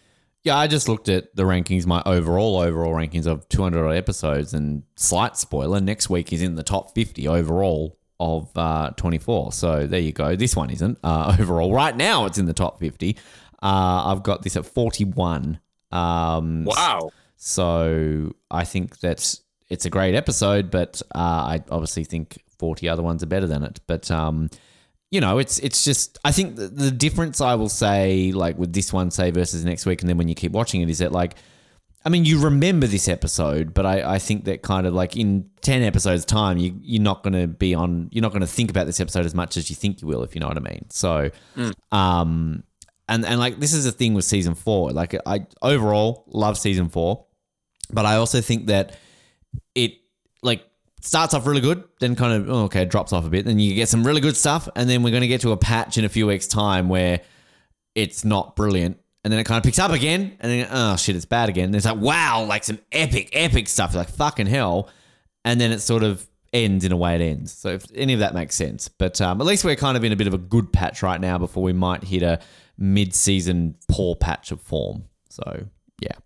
Yeah, 0.44 0.56
I 0.56 0.66
just 0.66 0.88
looked 0.88 1.08
at 1.08 1.34
the 1.36 1.44
rankings, 1.44 1.86
my 1.86 2.02
overall 2.04 2.58
overall 2.58 2.92
rankings 2.92 3.26
of 3.26 3.48
200 3.48 3.90
episodes, 3.90 4.54
and 4.54 4.82
slight 4.96 5.36
spoiler, 5.36 5.80
next 5.80 6.10
week 6.10 6.32
is 6.32 6.42
in 6.42 6.56
the 6.56 6.64
top 6.64 6.94
50 6.94 7.28
overall 7.28 7.96
of 8.18 8.50
uh, 8.56 8.90
24. 8.96 9.52
So 9.52 9.86
there 9.86 10.00
you 10.00 10.12
go. 10.12 10.34
This 10.34 10.56
one 10.56 10.70
isn't 10.70 10.98
uh, 11.04 11.36
overall. 11.40 11.72
Right 11.72 11.96
now, 11.96 12.26
it's 12.26 12.38
in 12.38 12.46
the 12.46 12.52
top 12.52 12.80
50. 12.80 13.16
Uh, 13.62 14.12
I've 14.12 14.22
got 14.24 14.42
this 14.42 14.56
at 14.56 14.66
41. 14.66 15.60
Um, 15.92 16.64
Wow. 16.64 17.10
So 17.36 18.34
I 18.50 18.64
think 18.64 19.00
that 19.00 19.34
it's 19.68 19.84
a 19.84 19.90
great 19.90 20.14
episode, 20.14 20.70
but 20.70 21.02
uh, 21.14 21.18
I 21.18 21.64
obviously 21.70 22.04
think 22.04 22.42
40 22.58 22.88
other 22.88 23.02
ones 23.02 23.22
are 23.22 23.26
better 23.26 23.46
than 23.48 23.62
it. 23.64 23.80
But 23.86 24.10
um, 24.10 24.50
you 25.12 25.20
know, 25.20 25.38
it's 25.38 25.58
it's 25.58 25.84
just 25.84 26.18
I 26.24 26.32
think 26.32 26.56
the, 26.56 26.68
the 26.68 26.90
difference 26.90 27.42
I 27.42 27.54
will 27.54 27.68
say, 27.68 28.32
like 28.32 28.56
with 28.56 28.72
this 28.72 28.94
one, 28.94 29.10
say 29.10 29.30
versus 29.30 29.62
next 29.62 29.84
week, 29.84 30.00
and 30.00 30.08
then 30.08 30.16
when 30.16 30.26
you 30.26 30.34
keep 30.34 30.52
watching 30.52 30.80
it, 30.80 30.90
is 30.90 30.98
that 30.98 31.12
like. 31.12 31.36
I 32.04 32.08
mean, 32.08 32.24
you 32.24 32.40
remember 32.40 32.88
this 32.88 33.06
episode, 33.06 33.72
but 33.72 33.86
I, 33.86 34.14
I 34.14 34.18
think 34.18 34.46
that 34.46 34.62
kind 34.62 34.88
of 34.88 34.92
like 34.92 35.16
in 35.16 35.48
10 35.60 35.84
episodes' 35.84 36.24
time, 36.24 36.58
you, 36.58 36.76
you're 36.82 37.00
not 37.00 37.22
going 37.22 37.34
to 37.34 37.46
be 37.46 37.76
on, 37.76 38.08
you're 38.10 38.22
not 38.22 38.32
going 38.32 38.40
to 38.40 38.46
think 38.48 38.70
about 38.70 38.86
this 38.86 38.98
episode 38.98 39.24
as 39.24 39.36
much 39.36 39.56
as 39.56 39.70
you 39.70 39.76
think 39.76 40.02
you 40.02 40.08
will, 40.08 40.24
if 40.24 40.34
you 40.34 40.40
know 40.40 40.48
what 40.48 40.56
I 40.56 40.60
mean. 40.62 40.90
So, 40.90 41.30
um, 41.92 42.64
and, 43.08 43.24
and 43.24 43.38
like 43.38 43.60
this 43.60 43.72
is 43.72 43.84
the 43.84 43.92
thing 43.92 44.14
with 44.14 44.24
season 44.24 44.56
four. 44.56 44.90
Like, 44.90 45.14
I 45.24 45.46
overall 45.62 46.24
love 46.26 46.58
season 46.58 46.88
four, 46.88 47.24
but 47.92 48.04
I 48.04 48.16
also 48.16 48.40
think 48.40 48.66
that 48.66 48.98
it 49.76 49.92
like 50.42 50.64
starts 51.02 51.34
off 51.34 51.46
really 51.46 51.60
good, 51.60 51.84
then 52.00 52.16
kind 52.16 52.32
of 52.32 52.50
oh, 52.50 52.64
okay 52.64 52.84
drops 52.84 53.12
off 53.12 53.26
a 53.26 53.28
bit, 53.28 53.44
then 53.44 53.58
you 53.58 53.74
get 53.74 53.88
some 53.88 54.06
really 54.06 54.20
good 54.20 54.36
stuff, 54.36 54.68
and 54.76 54.88
then 54.88 55.02
we're 55.02 55.10
going 55.10 55.22
to 55.22 55.28
get 55.28 55.40
to 55.42 55.52
a 55.52 55.56
patch 55.56 55.98
in 55.98 56.04
a 56.04 56.08
few 56.08 56.26
weeks' 56.26 56.46
time 56.46 56.88
where 56.88 57.20
it's 57.94 58.24
not 58.24 58.56
brilliant, 58.56 58.98
and 59.24 59.32
then 59.32 59.38
it 59.38 59.44
kind 59.44 59.58
of 59.58 59.64
picks 59.64 59.78
up 59.78 59.90
again, 59.90 60.36
and 60.40 60.50
then 60.50 60.68
oh 60.70 60.96
shit, 60.96 61.16
it's 61.16 61.24
bad 61.24 61.48
again. 61.48 61.66
And 61.66 61.76
it's 61.76 61.84
like 61.84 61.98
wow, 61.98 62.44
like 62.44 62.64
some 62.64 62.78
epic, 62.90 63.30
epic 63.32 63.68
stuff, 63.68 63.94
like 63.94 64.08
fucking 64.08 64.46
hell, 64.46 64.88
and 65.44 65.60
then 65.60 65.72
it 65.72 65.80
sort 65.80 66.02
of 66.02 66.26
ends 66.52 66.84
in 66.84 66.92
a 66.92 66.96
way 66.96 67.14
it 67.14 67.20
ends. 67.20 67.52
So 67.52 67.70
if 67.70 67.86
any 67.94 68.12
of 68.12 68.20
that 68.20 68.34
makes 68.34 68.54
sense, 68.54 68.88
but 68.88 69.20
um, 69.20 69.40
at 69.40 69.46
least 69.46 69.64
we're 69.64 69.76
kind 69.76 69.96
of 69.96 70.04
in 70.04 70.12
a 70.12 70.16
bit 70.16 70.26
of 70.26 70.34
a 70.34 70.38
good 70.38 70.72
patch 70.72 71.02
right 71.02 71.20
now 71.20 71.38
before 71.38 71.62
we 71.62 71.72
might 71.72 72.04
hit 72.04 72.22
a 72.22 72.40
mid-season 72.78 73.76
poor 73.88 74.14
patch 74.14 74.50
of 74.52 74.60
form. 74.60 75.04
So 75.30 75.66
yeah. 76.00 76.16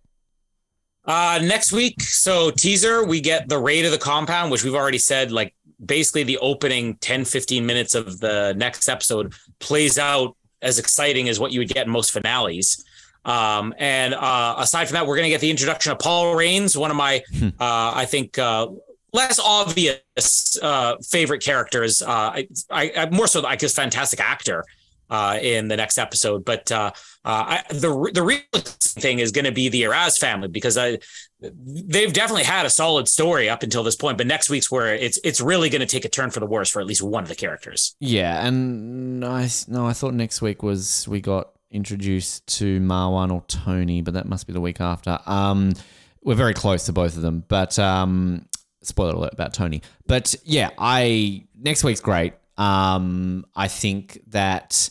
Uh, 1.06 1.38
next 1.42 1.72
week, 1.72 2.00
so 2.02 2.50
teaser, 2.50 3.04
we 3.04 3.20
get 3.20 3.48
the 3.48 3.58
raid 3.58 3.84
of 3.84 3.92
the 3.92 3.98
compound, 3.98 4.50
which 4.50 4.64
we've 4.64 4.74
already 4.74 4.98
said, 4.98 5.30
like 5.30 5.54
basically 5.84 6.24
the 6.24 6.38
opening 6.38 6.96
10, 6.96 7.24
15 7.24 7.64
minutes 7.64 7.94
of 7.94 8.18
the 8.18 8.54
next 8.56 8.88
episode 8.88 9.34
plays 9.60 9.98
out 9.98 10.36
as 10.62 10.78
exciting 10.78 11.28
as 11.28 11.38
what 11.38 11.52
you 11.52 11.60
would 11.60 11.68
get 11.68 11.86
in 11.86 11.92
most 11.92 12.10
finales. 12.10 12.84
Um, 13.24 13.74
and 13.78 14.14
uh, 14.14 14.56
aside 14.58 14.86
from 14.86 14.94
that, 14.94 15.06
we're 15.06 15.16
going 15.16 15.26
to 15.26 15.30
get 15.30 15.40
the 15.40 15.50
introduction 15.50 15.92
of 15.92 15.98
Paul 15.98 16.34
Raines, 16.34 16.76
one 16.76 16.90
of 16.90 16.96
my, 16.96 17.22
uh, 17.42 17.50
I 17.60 18.04
think, 18.04 18.38
uh, 18.38 18.68
less 19.12 19.38
obvious 19.38 20.58
uh, 20.60 20.96
favorite 20.98 21.42
characters. 21.42 22.02
Uh, 22.02 22.08
I, 22.08 22.48
I, 22.70 22.92
I 22.96 23.10
more 23.10 23.26
so 23.26 23.40
like 23.40 23.60
his 23.60 23.74
fantastic 23.74 24.20
actor 24.20 24.64
uh, 25.10 25.38
in 25.40 25.68
the 25.68 25.76
next 25.76 25.98
episode. 25.98 26.44
But 26.44 26.70
uh, 26.72 26.92
uh, 27.24 27.58
I, 27.58 27.62
the 27.70 28.10
the 28.12 28.22
real 28.22 28.40
thing 28.52 29.18
is 29.18 29.32
going 29.32 29.44
to 29.44 29.52
be 29.52 29.68
the 29.68 29.82
Araz 29.82 30.18
family 30.18 30.48
because 30.48 30.76
I 30.78 30.98
they've 31.40 32.12
definitely 32.12 32.44
had 32.44 32.66
a 32.66 32.70
solid 32.70 33.08
story 33.08 33.48
up 33.48 33.62
until 33.62 33.82
this 33.82 33.96
point. 33.96 34.18
But 34.18 34.26
next 34.26 34.50
week's 34.50 34.70
where 34.70 34.94
it's 34.94 35.18
it's 35.24 35.40
really 35.40 35.68
going 35.68 35.80
to 35.80 35.86
take 35.86 36.04
a 36.04 36.08
turn 36.08 36.30
for 36.30 36.40
the 36.40 36.46
worse 36.46 36.70
for 36.70 36.80
at 36.80 36.86
least 36.86 37.02
one 37.02 37.22
of 37.22 37.28
the 37.28 37.34
characters. 37.34 37.94
Yeah, 38.00 38.46
and 38.46 39.24
I 39.24 39.48
no, 39.68 39.86
I 39.86 39.92
thought 39.92 40.14
next 40.14 40.42
week 40.42 40.62
was 40.62 41.06
we 41.08 41.20
got 41.20 41.50
introduced 41.70 42.46
to 42.58 42.80
Marwan 42.80 43.32
or 43.32 43.42
Tony, 43.48 44.00
but 44.02 44.14
that 44.14 44.26
must 44.26 44.46
be 44.46 44.52
the 44.52 44.60
week 44.60 44.80
after. 44.80 45.18
Um, 45.26 45.74
we're 46.22 46.34
very 46.34 46.54
close 46.54 46.86
to 46.86 46.92
both 46.92 47.16
of 47.16 47.22
them, 47.22 47.44
but 47.48 47.78
um, 47.78 48.46
spoiler 48.82 49.14
alert 49.14 49.32
about 49.32 49.54
Tony. 49.54 49.82
But 50.06 50.34
yeah, 50.44 50.70
I 50.78 51.44
next 51.58 51.84
week's 51.84 52.00
great. 52.00 52.34
Um, 52.56 53.44
I 53.54 53.68
think 53.68 54.20
that 54.28 54.88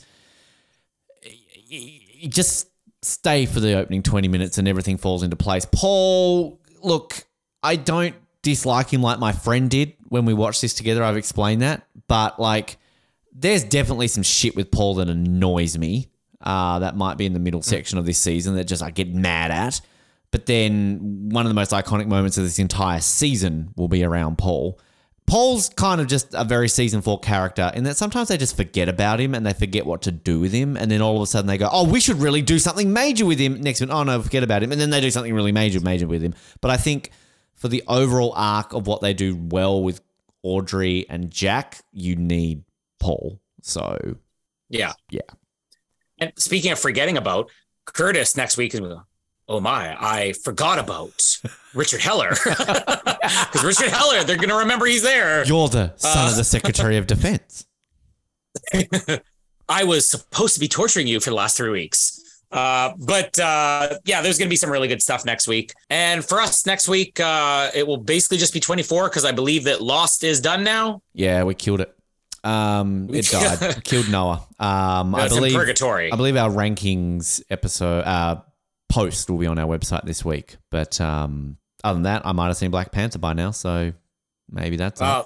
you 1.68 2.30
just 2.30 2.68
stay 3.02 3.46
for 3.46 3.60
the 3.60 3.74
opening 3.74 4.04
20 4.04 4.28
minutes 4.28 4.58
and 4.58 4.68
everything 4.68 4.98
falls 4.98 5.24
into 5.24 5.36
place. 5.36 5.66
Paul, 5.72 6.60
look, 6.82 7.26
I 7.62 7.76
don't 7.76 8.16
dislike 8.42 8.92
him 8.92 9.02
like 9.02 9.20
my 9.20 9.32
friend 9.32 9.70
did 9.70 9.94
when 10.08 10.26
we 10.26 10.34
watched 10.34 10.62
this 10.62 10.74
together. 10.74 11.04
I've 11.04 11.18
explained 11.18 11.62
that. 11.62 11.88
But 12.08 12.40
like, 12.40 12.78
there's 13.34 13.64
definitely 13.64 14.08
some 14.08 14.24
shit 14.24 14.56
with 14.56 14.72
Paul 14.72 14.96
that 14.96 15.10
annoys 15.10 15.78
me. 15.78 16.08
Uh, 16.42 16.80
that 16.80 16.96
might 16.96 17.18
be 17.18 17.26
in 17.26 17.34
the 17.34 17.40
middle 17.40 17.62
section 17.62 17.98
of 17.98 18.06
this 18.06 18.20
season 18.20 18.56
that 18.56 18.66
just 18.66 18.84
I 18.84 18.92
get 18.92 19.14
mad 19.14 19.52
at. 19.52 19.82
But 20.32 20.46
then 20.46 21.30
one 21.30 21.46
of 21.46 21.50
the 21.50 21.56
most 21.56 21.72
iconic 21.72 22.08
moments 22.08 22.38
of 22.38 22.44
this 22.44 22.60
entire 22.60 23.00
season 23.00 23.74
will 23.76 23.88
be 23.88 24.04
around 24.04 24.38
Paul. 24.38 24.80
Paul's 25.28 25.70
kind 25.70 26.00
of 26.00 26.08
just 26.08 26.34
a 26.34 26.44
very 26.44 26.70
season 26.70 27.02
four 27.02 27.20
character 27.20 27.72
in 27.74 27.84
that 27.86 27.98
sometimes 27.98 28.28
they 28.28 28.38
just 28.38 28.56
forget 28.56 28.88
about 28.88 29.20
him 29.20 29.34
and 29.34 29.46
they 29.46 29.54
forget 29.54 29.86
what 29.86 30.04
to 30.04 30.12
do 30.12 30.40
with 30.40 30.52
him. 30.52 30.78
And 30.78 30.92
then 30.92 31.02
all 31.02 31.16
of 31.16 31.22
a 31.24 31.26
sudden 31.26 31.48
they 31.48 31.58
go, 31.58 31.68
oh, 31.72 31.90
we 31.90 32.00
should 32.00 32.20
really 32.20 32.44
do 32.44 32.60
something 32.60 32.94
major 32.94 33.26
with 33.26 33.40
him. 33.40 33.60
Next 33.60 33.82
one, 33.82 33.92
oh 33.92 34.04
no, 34.04 34.22
forget 34.22 34.44
about 34.44 34.62
him. 34.62 34.72
And 34.72 34.80
then 34.80 34.92
they 34.92 35.02
do 35.02 35.10
something 35.10 35.34
really 35.34 35.52
major, 35.52 35.80
major 35.80 36.06
with 36.06 36.22
him. 36.22 36.36
But 36.62 36.72
I 36.72 36.78
think 36.78 37.10
for 37.56 37.70
the 37.70 37.84
overall 37.88 38.34
arc 38.36 38.74
of 38.74 38.86
what 38.86 39.02
they 39.02 39.14
do 39.14 39.36
well 39.36 39.82
with 39.82 40.02
Audrey 40.44 41.08
and 41.10 41.32
Jack, 41.32 41.82
you 41.92 42.16
need 42.16 42.64
Paul. 43.00 43.40
So 43.64 43.98
Yeah, 44.70 44.94
yeah. 45.10 45.22
And 46.20 46.34
speaking 46.38 46.72
of 46.72 46.78
forgetting 46.78 47.18
about 47.18 47.50
Curtis 47.86 48.38
next 48.38 48.58
week 48.58 48.76
is 48.76 48.82
oh 49.48 49.60
my, 49.60 49.96
I 50.00 50.34
forgot 50.34 50.80
about 50.80 51.38
Richard 51.74 52.02
Heller 52.02 52.30
because 52.46 53.64
Richard 53.64 53.90
Heller, 53.90 54.24
they're 54.24 54.38
going 54.38 54.50
to 54.50 54.56
remember 54.56 54.86
he's 54.86 55.04
there. 55.04 55.46
You're 55.46 55.70
the 55.70 55.94
son 55.98 56.30
of 56.30 56.36
the 56.36 56.44
Secretary 56.44 56.98
of 56.98 57.08
Defense. 57.08 57.66
I 59.70 59.84
was 59.84 60.08
supposed 60.10 60.54
to 60.56 60.60
be 60.60 60.68
torturing 60.68 61.08
you 61.08 61.20
for 61.20 61.30
the 61.32 61.36
last 61.36 61.58
three 61.58 61.70
weeks. 61.72 62.22
Uh, 62.52 62.94
but 63.00 63.38
uh, 63.40 63.98
yeah, 64.06 64.22
there's 64.22 64.38
going 64.38 64.48
to 64.48 64.52
be 64.52 64.56
some 64.56 64.70
really 64.72 64.88
good 64.88 65.02
stuff 65.02 65.26
next 65.26 65.48
week. 65.48 65.74
And 65.90 66.24
for 66.24 66.40
us 66.40 66.66
next 66.66 66.88
week, 66.88 67.20
uh, 67.20 67.72
it 67.74 67.86
will 67.86 67.98
basically 67.98 68.38
just 68.38 68.54
be 68.54 68.60
24 68.60 69.10
because 69.10 69.26
I 69.26 69.32
believe 69.32 69.66
that 69.66 69.82
Lost 69.82 70.24
is 70.24 70.40
done 70.40 70.64
now. 70.64 71.02
Yeah, 71.14 71.44
we 71.44 71.56
killed 71.56 71.82
it. 71.82 71.94
Um, 72.44 73.10
it 73.14 73.26
died. 73.26 73.84
killed 73.84 74.10
Noah. 74.10 74.46
Um, 74.60 75.16
I 75.16 75.26
It's 75.26 75.34
in 75.34 75.40
believe 75.40 75.56
purgatory. 75.56 76.12
I 76.14 76.16
believe 76.16 76.38
our 76.38 76.50
rankings 76.50 77.42
episode 77.50 78.04
uh, 78.06 78.42
post 78.96 79.30
will 79.30 79.38
be 79.38 79.46
on 79.46 79.60
our 79.60 79.68
website 79.68 80.06
this 80.06 80.24
week. 80.24 80.56
But 80.72 81.02
um, 81.02 81.58
other 81.84 81.96
than 81.96 82.04
that, 82.04 82.26
I 82.26 82.32
might 82.32 82.48
have 82.48 82.58
seen 82.58 82.72
Black 82.72 82.94
Panther 82.94 83.20
by 83.20 83.34
now, 83.34 83.52
so 83.52 83.92
maybe 84.50 84.78
that's 84.78 85.02
it. 85.02 85.06
Uh, 85.06 85.24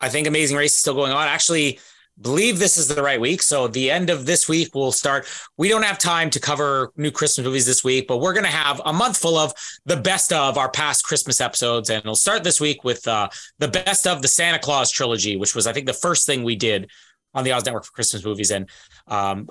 I 0.00 0.08
think 0.08 0.26
Amazing 0.26 0.56
Race 0.56 0.72
is 0.72 0.78
still 0.78 0.94
going 0.94 1.12
on. 1.12 1.28
Actually, 1.28 1.78
believe 2.20 2.58
this 2.58 2.76
is 2.76 2.88
the 2.88 3.00
right 3.00 3.20
week. 3.20 3.40
So 3.40 3.68
the 3.68 3.88
end 3.92 4.10
of 4.10 4.26
this 4.26 4.48
week 4.48 4.74
will 4.74 4.90
start. 4.90 5.28
We 5.56 5.68
don't 5.68 5.84
have 5.84 5.98
time 5.98 6.28
to 6.30 6.40
cover 6.40 6.92
new 6.96 7.12
Christmas 7.12 7.46
movies 7.46 7.66
this 7.66 7.84
week, 7.84 8.08
but 8.08 8.18
we're 8.18 8.32
going 8.32 8.44
to 8.44 8.50
have 8.50 8.80
a 8.84 8.92
month 8.92 9.16
full 9.16 9.38
of 9.38 9.52
the 9.86 9.96
best 9.96 10.32
of 10.32 10.58
our 10.58 10.68
past 10.68 11.04
Christmas 11.04 11.40
episodes, 11.40 11.90
and 11.90 12.00
it'll 12.00 12.16
start 12.16 12.42
this 12.42 12.60
week 12.60 12.82
with 12.82 13.06
uh, 13.06 13.28
the 13.60 13.68
best 13.68 14.08
of 14.08 14.22
the 14.22 14.28
Santa 14.28 14.58
Claus 14.58 14.90
trilogy, 14.90 15.36
which 15.36 15.54
was 15.54 15.68
I 15.68 15.72
think 15.72 15.86
the 15.86 15.92
first 15.92 16.26
thing 16.26 16.42
we 16.42 16.56
did 16.56 16.90
on 17.32 17.44
the 17.44 17.52
Oz 17.52 17.64
Network 17.64 17.84
for 17.84 17.92
Christmas 17.92 18.24
movies, 18.24 18.50
and 18.50 18.68
um, 19.06 19.48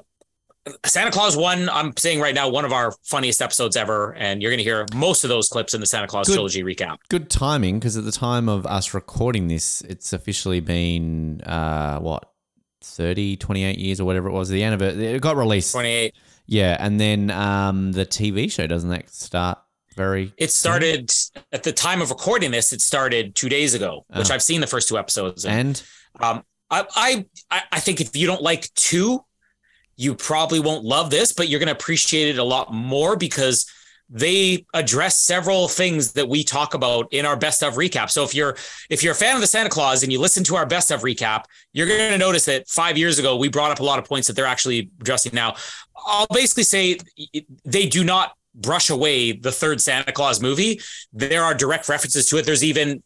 Santa 0.86 1.12
Claus 1.12 1.36
one, 1.38 1.70
I'm 1.70 1.96
saying 1.98 2.20
right 2.20 2.36
now, 2.36 2.50
one 2.50 2.66
of 2.66 2.72
our 2.74 2.94
funniest 3.04 3.42
episodes 3.42 3.76
ever. 3.76 4.14
And 4.16 4.42
you're 4.42 4.52
going 4.52 4.60
to 4.60 4.64
hear 4.64 4.86
most 4.94 5.24
of 5.24 5.30
those 5.30 5.50
clips 5.50 5.74
in 5.74 5.80
the 5.82 5.88
Santa 5.88 6.08
Claus 6.08 6.28
Good. 6.28 6.34
trilogy 6.34 6.64
recap. 6.64 6.98
Good 7.10 7.30
timing 7.30 7.80
because 7.80 7.98
at 7.98 8.04
the 8.06 8.12
time 8.12 8.50
of 8.50 8.66
us 8.66 8.94
recording 8.94 9.48
this, 9.48 9.82
it's 9.82 10.14
officially 10.14 10.60
been 10.60 11.42
uh, 11.42 12.00
what 12.00 12.30
30, 12.82 13.38
28 13.38 13.78
years 13.78 14.00
or 14.00 14.06
whatever 14.06 14.30
it 14.30 14.34
was. 14.34 14.50
The 14.50 14.64
anniversary 14.64 15.08
it 15.08 15.22
got 15.22 15.36
released. 15.38 15.72
28. 15.74 16.14
Yeah, 16.46 16.78
and 16.80 17.00
then 17.00 17.30
um, 17.32 17.92
the 17.92 18.06
TV 18.06 18.50
show 18.52 18.68
doesn't 18.68 18.90
that 18.90 19.10
start 19.10 19.58
very? 19.96 20.34
It 20.38 20.52
started 20.52 21.12
at 21.52 21.64
the 21.64 21.74
time 21.74 22.02
of 22.02 22.10
recording 22.10 22.52
this, 22.52 22.72
it 22.72 22.80
started 22.82 23.36
two 23.36 23.50
days 23.50 23.74
ago, 23.74 24.06
which 24.16 24.32
Oh. 24.32 24.34
I've 24.34 24.44
seen 24.44 24.62
the 24.62 24.68
first 24.68 24.88
two 24.88 24.98
episodes. 24.98 25.44
And, 25.46 25.84
And 26.16 26.24
um, 26.24 26.44
I, 26.70 27.26
I 27.52 27.62
I 27.72 27.80
think 27.80 28.00
if 28.00 28.16
you 28.16 28.28
don't 28.28 28.42
like 28.42 28.74
two, 28.76 29.22
you 29.98 30.16
probably 30.16 30.60
won't 30.60 30.86
love 30.86 31.10
this, 31.10 31.34
but 31.34 31.50
you're 31.50 31.60
going 31.60 31.68
to 31.68 31.74
appreciate 31.74 32.30
it 32.30 32.38
a 32.38 32.44
lot 32.44 32.72
more 32.72 33.18
because 33.18 33.70
they 34.10 34.66
address 34.74 35.20
several 35.20 35.68
things 35.68 36.14
that 36.14 36.30
we 36.30 36.42
talk 36.44 36.74
about 36.74 37.12
in 37.12 37.26
our 37.26 37.36
best 37.36 37.62
of 37.62 37.74
recap. 37.74 38.10
So 38.10 38.24
if 38.24 38.34
you're 38.34 38.56
if 38.90 39.04
you're 39.04 39.12
a 39.12 39.16
fan 39.16 39.36
of 39.36 39.42
the 39.42 39.48
Santa 39.48 39.70
Claus 39.70 40.04
and 40.04 40.14
you 40.14 40.20
listen 40.22 40.46
to 40.46 40.56
our 40.56 40.66
best 40.66 40.92
of 40.92 41.02
recap, 41.02 41.44
you're 41.74 41.88
going 41.88 42.12
to 42.12 42.18
notice 42.18 42.46
that 42.46 42.70
5 42.70 42.98
years 42.98 43.20
ago 43.20 43.36
we 43.36 43.50
brought 43.50 43.72
up 43.72 43.82
a 43.82 43.84
lot 43.84 44.00
of 44.00 44.06
points 44.06 44.28
that 44.28 44.34
they're 44.34 44.46
actually 44.46 44.90
addressing 45.02 45.34
now. 45.34 45.56
I'll 46.06 46.28
basically 46.34 46.64
say 46.64 47.00
they 47.66 47.86
do 47.86 48.06
not 48.06 48.34
brush 48.56 48.90
away 48.90 49.34
the 49.34 49.52
third 49.52 49.82
Santa 49.82 50.14
Claus 50.14 50.42
movie. 50.42 50.80
There 51.12 51.44
are 51.44 51.54
direct 51.54 51.90
references 51.90 52.28
to 52.28 52.38
it. 52.38 52.46
There's 52.46 52.64
even 52.64 53.04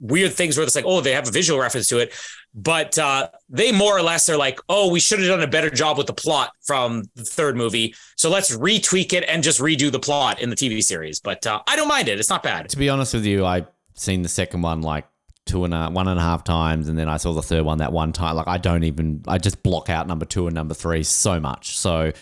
weird 0.00 0.32
things 0.34 0.56
where 0.56 0.64
it's 0.64 0.76
like, 0.76 0.84
oh, 0.86 1.00
they 1.00 1.12
have 1.12 1.26
a 1.26 1.32
visual 1.32 1.58
reference 1.58 1.88
to 1.88 1.98
it 1.98 2.12
but 2.54 2.98
uh, 2.98 3.28
they 3.48 3.72
more 3.72 3.96
or 3.96 4.02
less 4.02 4.28
are 4.28 4.36
like, 4.36 4.58
oh, 4.68 4.90
we 4.90 5.00
should 5.00 5.18
have 5.20 5.28
done 5.28 5.42
a 5.42 5.46
better 5.46 5.70
job 5.70 5.98
with 5.98 6.06
the 6.06 6.14
plot 6.14 6.50
from 6.62 7.04
the 7.14 7.24
third 7.24 7.56
movie. 7.56 7.94
So 8.16 8.30
let's 8.30 8.54
retweak 8.56 9.12
it 9.12 9.24
and 9.28 9.42
just 9.42 9.60
redo 9.60 9.92
the 9.92 10.00
plot 10.00 10.40
in 10.40 10.50
the 10.50 10.56
TV 10.56 10.82
series. 10.82 11.20
But 11.20 11.46
uh, 11.46 11.62
I 11.66 11.76
don't 11.76 11.88
mind 11.88 12.08
it. 12.08 12.18
It's 12.18 12.30
not 12.30 12.42
bad. 12.42 12.68
To 12.70 12.76
be 12.76 12.88
honest 12.88 13.14
with 13.14 13.24
you, 13.24 13.44
I've 13.44 13.66
seen 13.94 14.22
the 14.22 14.28
second 14.28 14.62
one 14.62 14.82
like 14.82 15.06
two 15.46 15.64
and 15.64 15.74
a 15.74 15.88
one 15.88 16.08
and 16.08 16.18
a 16.18 16.22
half 16.22 16.44
times, 16.44 16.88
and 16.88 16.98
then 16.98 17.08
I 17.08 17.16
saw 17.16 17.32
the 17.32 17.42
third 17.42 17.64
one 17.64 17.78
that 17.78 17.92
one 17.92 18.12
time. 18.12 18.36
Like 18.36 18.48
I 18.48 18.58
don't 18.58 18.84
even 18.84 19.22
I 19.26 19.38
just 19.38 19.62
block 19.62 19.88
out 19.88 20.06
number 20.06 20.24
two 20.24 20.46
and 20.46 20.54
number 20.54 20.74
three 20.74 21.02
so 21.02 21.40
much. 21.40 21.78
So 21.78 22.12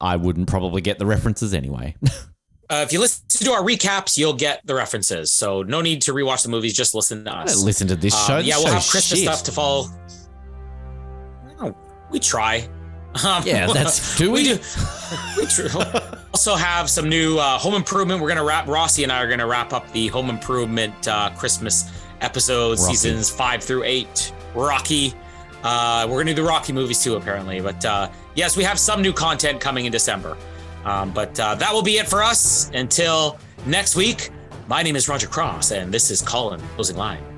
I 0.00 0.16
wouldn't 0.16 0.48
probably 0.48 0.80
get 0.80 0.98
the 0.98 1.06
references 1.06 1.54
anyway. 1.54 1.96
Uh, 2.70 2.82
if 2.86 2.92
you 2.92 3.00
listen 3.00 3.24
to 3.28 3.52
our 3.52 3.62
recaps, 3.62 4.16
you'll 4.16 4.32
get 4.34 4.66
the 4.66 4.74
references. 4.74 5.32
So 5.32 5.62
no 5.62 5.80
need 5.80 6.02
to 6.02 6.12
rewatch 6.12 6.42
the 6.42 6.48
movies. 6.48 6.72
Just 6.72 6.94
listen 6.94 7.24
to 7.24 7.32
us. 7.32 7.62
Listen 7.62 7.88
to 7.88 7.96
this 7.96 8.14
show. 8.26 8.38
Um, 8.38 8.44
yeah, 8.44 8.56
we'll 8.56 8.68
have 8.72 8.86
Christmas 8.86 9.20
shit. 9.20 9.28
stuff 9.28 9.42
to 9.44 9.52
follow. 9.52 9.86
Oh, 11.60 11.76
we 12.10 12.18
try. 12.18 12.68
Um, 13.24 13.42
yeah, 13.46 13.66
that's 13.72 14.16
do 14.18 14.32
we? 14.32 14.42
we 14.42 14.44
do. 14.44 14.58
we 15.36 15.82
also 16.32 16.54
have 16.56 16.90
some 16.90 17.08
new 17.08 17.38
uh, 17.38 17.58
home 17.58 17.74
improvement. 17.74 18.20
We're 18.20 18.28
gonna 18.28 18.44
wrap. 18.44 18.66
Rossi 18.66 19.02
and 19.04 19.12
I 19.12 19.22
are 19.22 19.28
gonna 19.28 19.46
wrap 19.46 19.72
up 19.72 19.90
the 19.92 20.08
home 20.08 20.30
improvement 20.30 21.06
uh, 21.06 21.30
Christmas 21.36 21.90
episodes, 22.20 22.80
Rocky. 22.82 22.96
seasons 22.96 23.30
five 23.30 23.62
through 23.62 23.84
eight. 23.84 24.32
Rocky. 24.54 25.14
Uh, 25.62 26.06
we're 26.10 26.18
gonna 26.18 26.34
do 26.34 26.42
the 26.42 26.48
Rocky 26.48 26.72
movies 26.72 27.02
too, 27.02 27.14
apparently. 27.16 27.60
But 27.60 27.84
uh, 27.84 28.10
yes, 28.34 28.56
we 28.56 28.64
have 28.64 28.78
some 28.78 29.00
new 29.00 29.12
content 29.12 29.60
coming 29.60 29.84
in 29.86 29.92
December. 29.92 30.36
Um, 30.84 31.12
but 31.12 31.38
uh, 31.40 31.54
that 31.56 31.72
will 31.72 31.82
be 31.82 31.98
it 31.98 32.08
for 32.08 32.22
us 32.22 32.70
until 32.74 33.38
next 33.66 33.96
week. 33.96 34.30
My 34.68 34.82
name 34.82 34.96
is 34.96 35.08
Roger 35.08 35.26
Cross, 35.26 35.72
and 35.72 35.92
this 35.92 36.10
is 36.10 36.22
Colin 36.22 36.60
Closing 36.76 36.96
Line. 36.96 37.33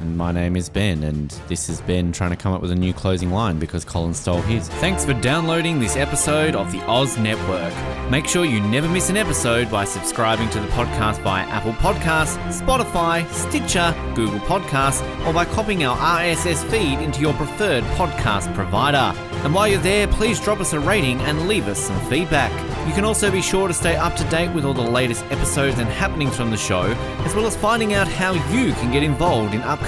And 0.00 0.16
my 0.16 0.30
name 0.30 0.54
is 0.54 0.68
Ben, 0.68 1.02
and 1.02 1.28
this 1.48 1.66
has 1.66 1.80
Ben 1.80 2.12
trying 2.12 2.30
to 2.30 2.36
come 2.36 2.52
up 2.52 2.62
with 2.62 2.70
a 2.70 2.74
new 2.76 2.92
closing 2.92 3.32
line 3.32 3.58
because 3.58 3.84
Colin 3.84 4.14
stole 4.14 4.40
his. 4.42 4.68
Thanks 4.68 5.04
for 5.04 5.12
downloading 5.12 5.80
this 5.80 5.96
episode 5.96 6.54
of 6.54 6.70
the 6.70 6.80
Oz 6.86 7.18
Network. 7.18 7.74
Make 8.08 8.28
sure 8.28 8.44
you 8.44 8.60
never 8.60 8.88
miss 8.88 9.10
an 9.10 9.16
episode 9.16 9.68
by 9.72 9.84
subscribing 9.84 10.50
to 10.50 10.60
the 10.60 10.68
podcast 10.68 11.20
via 11.22 11.44
Apple 11.46 11.72
Podcasts, 11.72 12.36
Spotify, 12.52 13.28
Stitcher, 13.32 13.92
Google 14.14 14.38
Podcasts, 14.40 15.02
or 15.26 15.32
by 15.32 15.44
copying 15.44 15.82
our 15.82 15.96
RSS 15.96 16.62
feed 16.70 17.00
into 17.00 17.20
your 17.20 17.34
preferred 17.34 17.82
podcast 17.96 18.54
provider. 18.54 19.18
And 19.44 19.52
while 19.52 19.66
you're 19.66 19.80
there, 19.80 20.06
please 20.06 20.40
drop 20.40 20.60
us 20.60 20.72
a 20.72 20.80
rating 20.80 21.20
and 21.22 21.48
leave 21.48 21.66
us 21.66 21.78
some 21.78 21.98
feedback. 22.08 22.52
You 22.88 22.94
can 22.94 23.04
also 23.04 23.30
be 23.30 23.42
sure 23.42 23.68
to 23.68 23.74
stay 23.74 23.96
up 23.96 24.14
to 24.16 24.24
date 24.24 24.52
with 24.54 24.64
all 24.64 24.74
the 24.74 24.80
latest 24.82 25.24
episodes 25.26 25.78
and 25.78 25.88
happenings 25.88 26.36
from 26.36 26.50
the 26.50 26.56
show, 26.56 26.82
as 27.24 27.34
well 27.34 27.46
as 27.46 27.56
finding 27.56 27.94
out 27.94 28.08
how 28.08 28.32
you 28.32 28.72
can 28.74 28.90
get 28.92 29.02
involved 29.02 29.54
in 29.54 29.60
upcoming 29.62 29.87